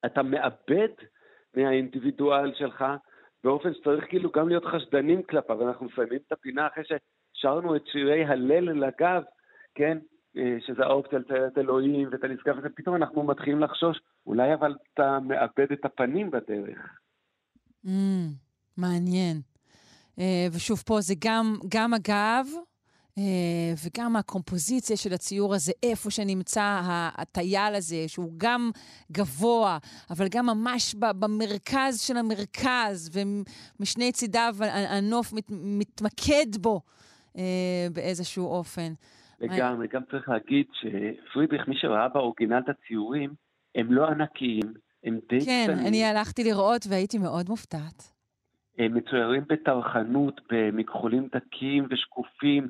אתה 0.06 0.23
מאבד 0.23 0.89
מהאינדיבידואל 1.56 2.55
שלך 2.55 2.85
באופן 3.44 3.74
שצריך 3.74 4.05
כאילו 4.09 4.31
גם 4.31 4.48
להיות 4.48 4.65
חשדנים 4.65 5.23
כלפיו. 5.23 5.69
אנחנו 5.69 5.86
מסיימים 5.86 6.19
את 6.27 6.32
הפינה 6.32 6.66
אחרי 6.66 6.85
ששרנו 6.85 7.77
את 7.77 7.82
שירי 7.93 8.24
הלל 8.24 8.86
לגב, 8.86 9.23
כן? 9.74 9.98
אה, 10.36 10.56
שזה 10.66 10.82
האופציה 10.82 11.19
לצייר 11.19 11.47
את 11.47 11.59
אלוהים 11.59 12.09
ואת 12.12 12.24
הנשגב 12.24 12.59
הזה, 12.59 12.69
פתאום 12.77 12.97
אנחנו 12.97 13.23
מתחילים 13.23 13.60
לחשוש, 13.60 14.01
אולי 14.27 14.55
אבל 14.55 14.74
אתה 14.94 15.19
מאבד 15.20 15.73
את 15.73 15.85
הפנים 15.85 16.31
בדרך. 16.31 16.98
Mm, 17.85 17.89
מעניין. 18.77 19.40
אה, 20.19 20.47
ושוב, 20.56 20.78
פה 20.86 21.01
זה 21.01 21.15
גם, 21.24 21.55
גם 21.69 21.94
הגב, 21.94 22.47
וגם 23.85 24.16
הקומפוזיציה 24.16 24.97
של 24.97 25.12
הציור 25.12 25.55
הזה, 25.55 25.73
איפה 25.82 26.11
שנמצא 26.11 26.81
הטייל 27.16 27.74
הזה, 27.74 28.05
שהוא 28.07 28.32
גם 28.36 28.70
גבוה, 29.12 29.78
אבל 30.11 30.27
גם 30.31 30.47
ממש 30.47 30.95
במרכז 30.95 32.01
של 32.01 32.16
המרכז, 32.16 33.11
ומשני 33.12 34.12
צידיו 34.12 34.55
הנוף 34.89 35.32
מת, 35.32 35.51
מתמקד 35.51 36.57
בו 36.61 36.81
אה, 37.39 37.86
באיזשהו 37.93 38.47
אופן. 38.47 38.93
לגמרי, 39.40 39.86
גם 39.89 40.03
צריך 40.11 40.28
להגיד 40.28 40.66
שפרידריך, 40.73 41.69
מי 41.69 41.74
שראה 41.77 42.09
באורגינל 42.09 42.59
את 42.59 42.69
הציורים, 42.69 43.31
הם 43.74 43.93
לא 43.93 44.07
ענקיים, 44.07 44.74
הם 45.05 45.19
די 45.28 45.40
כן, 45.45 45.66
קטנים. 45.69 45.86
אני 45.86 46.05
הלכתי 46.05 46.45
לראות 46.45 46.86
והייתי 46.89 47.19
מאוד 47.19 47.49
מופתעת. 47.49 48.19
הם 48.78 48.95
מצוירים 48.95 49.43
בטרחנות, 49.49 50.40
במכחולים 50.51 51.28
דקים 51.35 51.86
ושקופים. 51.90 52.69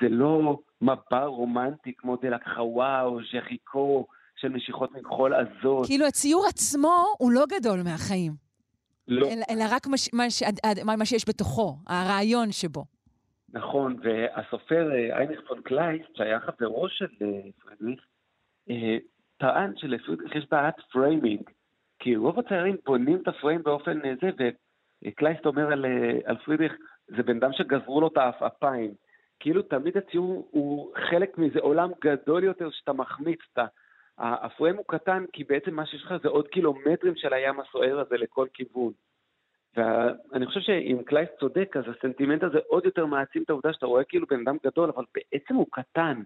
זה 0.00 0.08
לא 0.08 0.58
מבע 0.80 1.24
רומנטי 1.24 1.92
כמו 1.98 2.16
דלקרואה 2.16 3.02
או 3.02 3.18
ז'ריקו 3.32 4.06
של 4.36 4.48
משיכות 4.48 4.92
מכחול 4.92 5.32
עזות. 5.34 5.86
כאילו 5.86 6.06
הציור 6.06 6.46
עצמו 6.48 7.04
הוא 7.18 7.32
לא 7.32 7.44
גדול 7.48 7.82
מהחיים. 7.84 8.32
לא. 9.08 9.26
אלא, 9.26 9.44
אלא 9.50 9.64
רק 9.70 9.86
מה, 9.86 9.96
ש- 9.96 10.14
מה, 10.14 10.30
ש- 10.30 10.42
מה, 10.84 10.96
מה 10.96 11.04
שיש 11.04 11.28
בתוכו, 11.28 11.76
הרעיון 11.86 12.52
שבו. 12.52 12.84
נכון, 13.52 13.96
והסופר 14.02 14.92
אה, 14.92 15.18
היינריך 15.18 15.40
פון 15.48 15.60
קלייסט, 15.62 16.16
שהיה 16.16 16.40
חברו 16.40 16.88
של 16.88 17.06
אה, 17.22 17.28
פרידריך, 17.62 18.00
אה, 18.70 18.96
טען 19.38 19.72
שלפרידריך 19.76 20.36
יש 20.36 20.46
בעיית 20.50 20.74
framing, 20.92 21.50
כי 21.98 22.16
רוב 22.16 22.38
הציירים 22.38 22.76
בונים 22.86 23.18
את 23.22 23.28
הפריים 23.28 23.62
באופן 23.62 23.98
זה, 24.22 24.30
וקלייסט 25.04 25.46
אומר 25.46 25.72
על, 25.72 25.84
על 26.24 26.36
פרידריך, 26.44 26.72
זה 27.08 27.22
בן 27.22 27.36
אדם 27.36 27.50
שגזרו 27.52 28.00
לו 28.00 28.08
את 28.08 28.16
העפעפיים. 28.16 28.94
כאילו 29.40 29.62
תמיד 29.62 29.96
הציור 29.96 30.48
הוא 30.50 30.92
חלק 31.10 31.38
מאיזה 31.38 31.58
עולם 31.58 31.90
גדול 32.04 32.44
יותר 32.44 32.70
שאתה 32.70 32.92
מחמיץ. 32.92 33.38
אתה, 33.52 33.66
הפריים 34.18 34.76
הוא 34.76 34.84
קטן 34.88 35.24
כי 35.32 35.44
בעצם 35.44 35.74
מה 35.74 35.86
שיש 35.86 36.02
לך 36.04 36.14
זה 36.22 36.28
עוד 36.28 36.48
קילומטרים 36.48 37.16
של 37.16 37.32
הים 37.32 37.60
הסוער 37.60 38.00
הזה 38.00 38.16
לכל 38.16 38.46
כיוון. 38.54 38.92
ואני 39.76 40.46
חושב 40.46 40.60
שאם 40.60 41.02
קלייס 41.04 41.28
צודק, 41.40 41.76
אז 41.76 41.84
הסנטימנט 41.88 42.42
הזה 42.42 42.58
עוד 42.68 42.84
יותר 42.84 43.06
מעצים 43.06 43.42
את 43.42 43.50
העובדה 43.50 43.72
שאתה 43.72 43.86
רואה 43.86 44.04
כאילו 44.04 44.26
בן 44.26 44.40
אדם 44.40 44.56
גדול, 44.66 44.90
אבל 44.96 45.04
בעצם 45.14 45.54
הוא 45.54 45.66
קטן. 45.72 46.22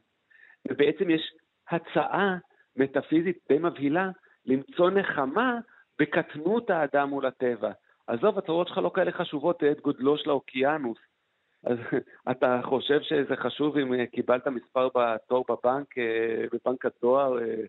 ובעצם 0.69 1.11
יש 1.11 1.33
הצעה 1.69 2.37
מטאפיזית 2.77 3.39
די 3.49 3.59
מבהילה 3.59 4.11
למצוא 4.47 4.91
נחמה 4.91 5.59
בקטנות 5.99 6.71
האדם 6.71 7.09
מול 7.09 7.27
הטבע. 7.27 7.71
עזוב, 8.07 8.39
הצורות 8.39 8.69
שלך 8.69 8.79
לא 8.79 8.91
כאלה 8.95 9.13
חשובות, 9.13 9.59
תראה 9.59 9.73
את 9.73 9.81
גודלו 9.81 10.19
של 10.19 10.31
האוקיינוס. 10.31 10.99
אז 11.65 11.77
אתה 12.31 12.61
חושב 12.65 13.01
שזה 13.03 13.37
חשוב 13.37 13.77
אם 13.77 13.95
אה, 13.95 14.07
קיבלת 14.07 14.47
מספר 14.47 14.89
בתור 14.95 15.45
בבנק, 15.49 15.99
אה, 15.99 16.45
בבנק 16.53 16.87
הדואר, 16.87 17.39
אה, 17.39 17.65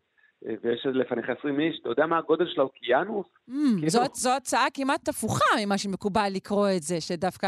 ויש 0.63 0.85
לפניך 0.85 1.30
20 1.39 1.59
איש, 1.59 1.80
אתה 1.81 1.89
יודע 1.89 2.05
מה 2.05 2.18
הגודל 2.18 2.45
של 2.47 2.61
האוקיינוס? 2.61 3.27
Mm, 3.49 3.53
זאת, 3.88 4.15
זו 4.15 4.35
הצעה 4.35 4.65
כמעט 4.73 5.09
הפוכה 5.09 5.45
ממה 5.65 5.77
שמקובל 5.77 6.30
לקרוא 6.34 6.68
את 6.77 6.81
זה, 6.81 7.01
שדווקא 7.01 7.47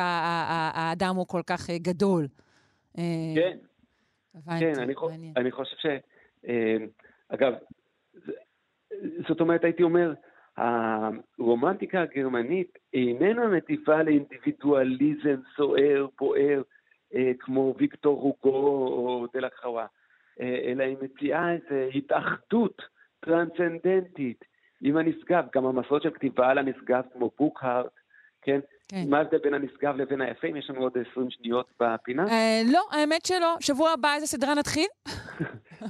האדם 0.73 1.15
הוא 1.15 1.27
כל 1.27 1.41
כך 1.47 1.69
גדול. 1.69 2.27
כן. 3.35 3.57
הבנתי, 4.35 4.59
כן, 4.59 4.81
אני. 5.13 5.33
אני 5.37 5.51
חושב 5.51 5.75
ש... 5.77 5.85
אגב, 7.29 7.53
זאת 9.27 9.41
אומרת, 9.41 9.63
הייתי 9.63 9.83
אומר, 9.83 10.13
הרומנטיקה 10.57 12.01
הגרמנית 12.01 12.77
איננה 12.93 13.47
מטיפה 13.47 14.03
לאינדיבידואליזם 14.03 15.35
סוער, 15.55 16.07
בוער, 16.19 16.61
אה, 17.15 17.31
כמו 17.39 17.75
ויקטור 17.77 18.21
הוגו 18.21 18.57
או 18.87 19.27
דלק 19.33 19.55
חווה, 19.55 19.85
אה, 20.41 20.59
אלא 20.63 20.83
היא 20.83 20.97
מציעה 21.01 21.53
איזו 21.53 21.89
התאחדות 21.95 22.81
טרנסצנדנטית 23.19 24.45
עם 24.81 24.97
הנשגב, 24.97 25.45
גם 25.55 25.65
המסורת 25.65 26.01
של 26.01 26.09
כתיבה 26.09 26.49
על 26.49 26.57
הנשגב 26.57 27.03
כמו 27.13 27.31
בוקהארט, 27.39 27.91
כן? 28.41 28.59
כן. 28.93 29.09
מה 29.09 29.17
ההבדל 29.17 29.37
בין 29.37 29.53
הנשגב 29.53 29.95
לבין 29.95 30.21
היפים? 30.21 30.55
יש 30.55 30.69
לנו 30.69 30.81
עוד 30.81 30.91
20 31.11 31.27
שניות 31.29 31.65
בפינה. 31.79 32.27
אה, 32.27 32.61
לא, 32.71 32.81
האמת 32.91 33.25
שלא. 33.25 33.55
שבוע 33.59 33.91
הבא 33.91 34.15
איזה 34.15 34.27
סדרה 34.27 34.55
נתחיל? 34.55 34.85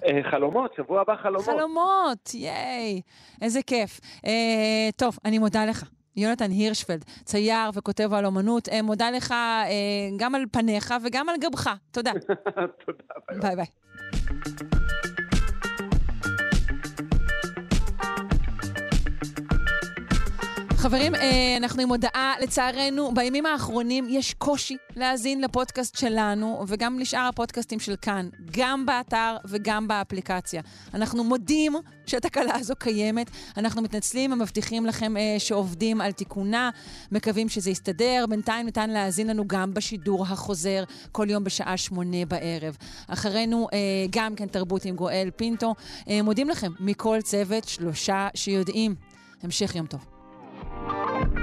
אה, 0.06 0.20
חלומות, 0.32 0.74
שבוע 0.78 1.02
הבא 1.02 1.16
חלומות. 1.16 1.46
חלומות, 1.46 2.34
ייי, 2.34 3.02
איזה 3.42 3.60
כיף. 3.68 4.00
אה, 4.26 4.90
טוב, 4.96 5.18
אני 5.26 5.40
מודה 5.40 5.66
לך. 5.66 5.90
יונתן 6.16 6.52
הירשפלד, 6.52 7.04
צייר 7.24 7.70
וכותב 7.74 8.14
על 8.14 8.26
אומנות, 8.26 8.70
אה, 8.70 8.82
מודה 8.82 9.12
לך 9.12 9.32
אה, 9.32 9.68
גם 10.18 10.36
על 10.36 10.46
פניך 10.52 10.94
וגם 11.06 11.30
על 11.30 11.36
גבך. 11.38 11.70
תודה. 11.92 12.12
תודה, 12.86 13.42
ביי 13.42 13.56
ביי. 13.56 14.83
חברים, 20.84 21.16
אה, 21.16 21.58
אנחנו 21.58 21.82
עם 21.82 21.90
הודעה, 21.90 22.34
לצערנו, 22.42 23.14
בימים 23.14 23.46
האחרונים 23.46 24.08
יש 24.10 24.34
קושי 24.34 24.78
להאזין 24.96 25.42
לפודקאסט 25.42 25.98
שלנו, 25.98 26.64
וגם 26.68 27.00
לשאר 27.00 27.28
הפודקאסטים 27.30 27.80
של 27.80 27.96
כאן, 28.02 28.30
גם 28.52 28.86
באתר 28.86 29.38
וגם 29.46 29.88
באפליקציה. 29.88 30.62
אנחנו 30.94 31.24
מודים 31.24 31.74
שהתקלה 32.06 32.56
הזו 32.56 32.74
קיימת, 32.80 33.30
אנחנו 33.58 33.82
מתנצלים 33.82 34.32
ומבטיחים 34.32 34.86
לכם 34.86 35.18
אה, 35.18 35.36
שעובדים 35.40 36.02
על 36.02 36.12
תיקונה, 36.12 36.70
מקווים 37.12 37.50
שזה 37.50 37.70
יסתדר. 37.70 38.26
בינתיים 38.30 38.66
ניתן 38.66 38.90
להאזין 38.90 39.28
לנו 39.28 39.48
גם 39.48 39.74
בשידור 39.74 40.24
החוזר, 40.24 40.84
כל 41.12 41.30
יום 41.30 41.44
בשעה 41.44 41.78
שמונה 41.78 42.26
בערב. 42.28 42.78
אחרינו 43.08 43.68
אה, 43.74 43.80
גם 44.10 44.36
כן 44.36 44.48
תרבות 44.48 44.86
עם 44.86 44.96
גואל 44.96 45.30
פינטו. 45.36 45.76
מודים 46.24 46.50
לכם 46.50 46.72
מכל 46.80 47.18
צוות 47.22 47.68
שלושה 47.68 48.28
שיודעים. 48.36 48.96
המשך 49.44 49.76
יום 49.76 49.86
טוב. 49.86 50.13
Thank 50.86 51.38
you. 51.38 51.43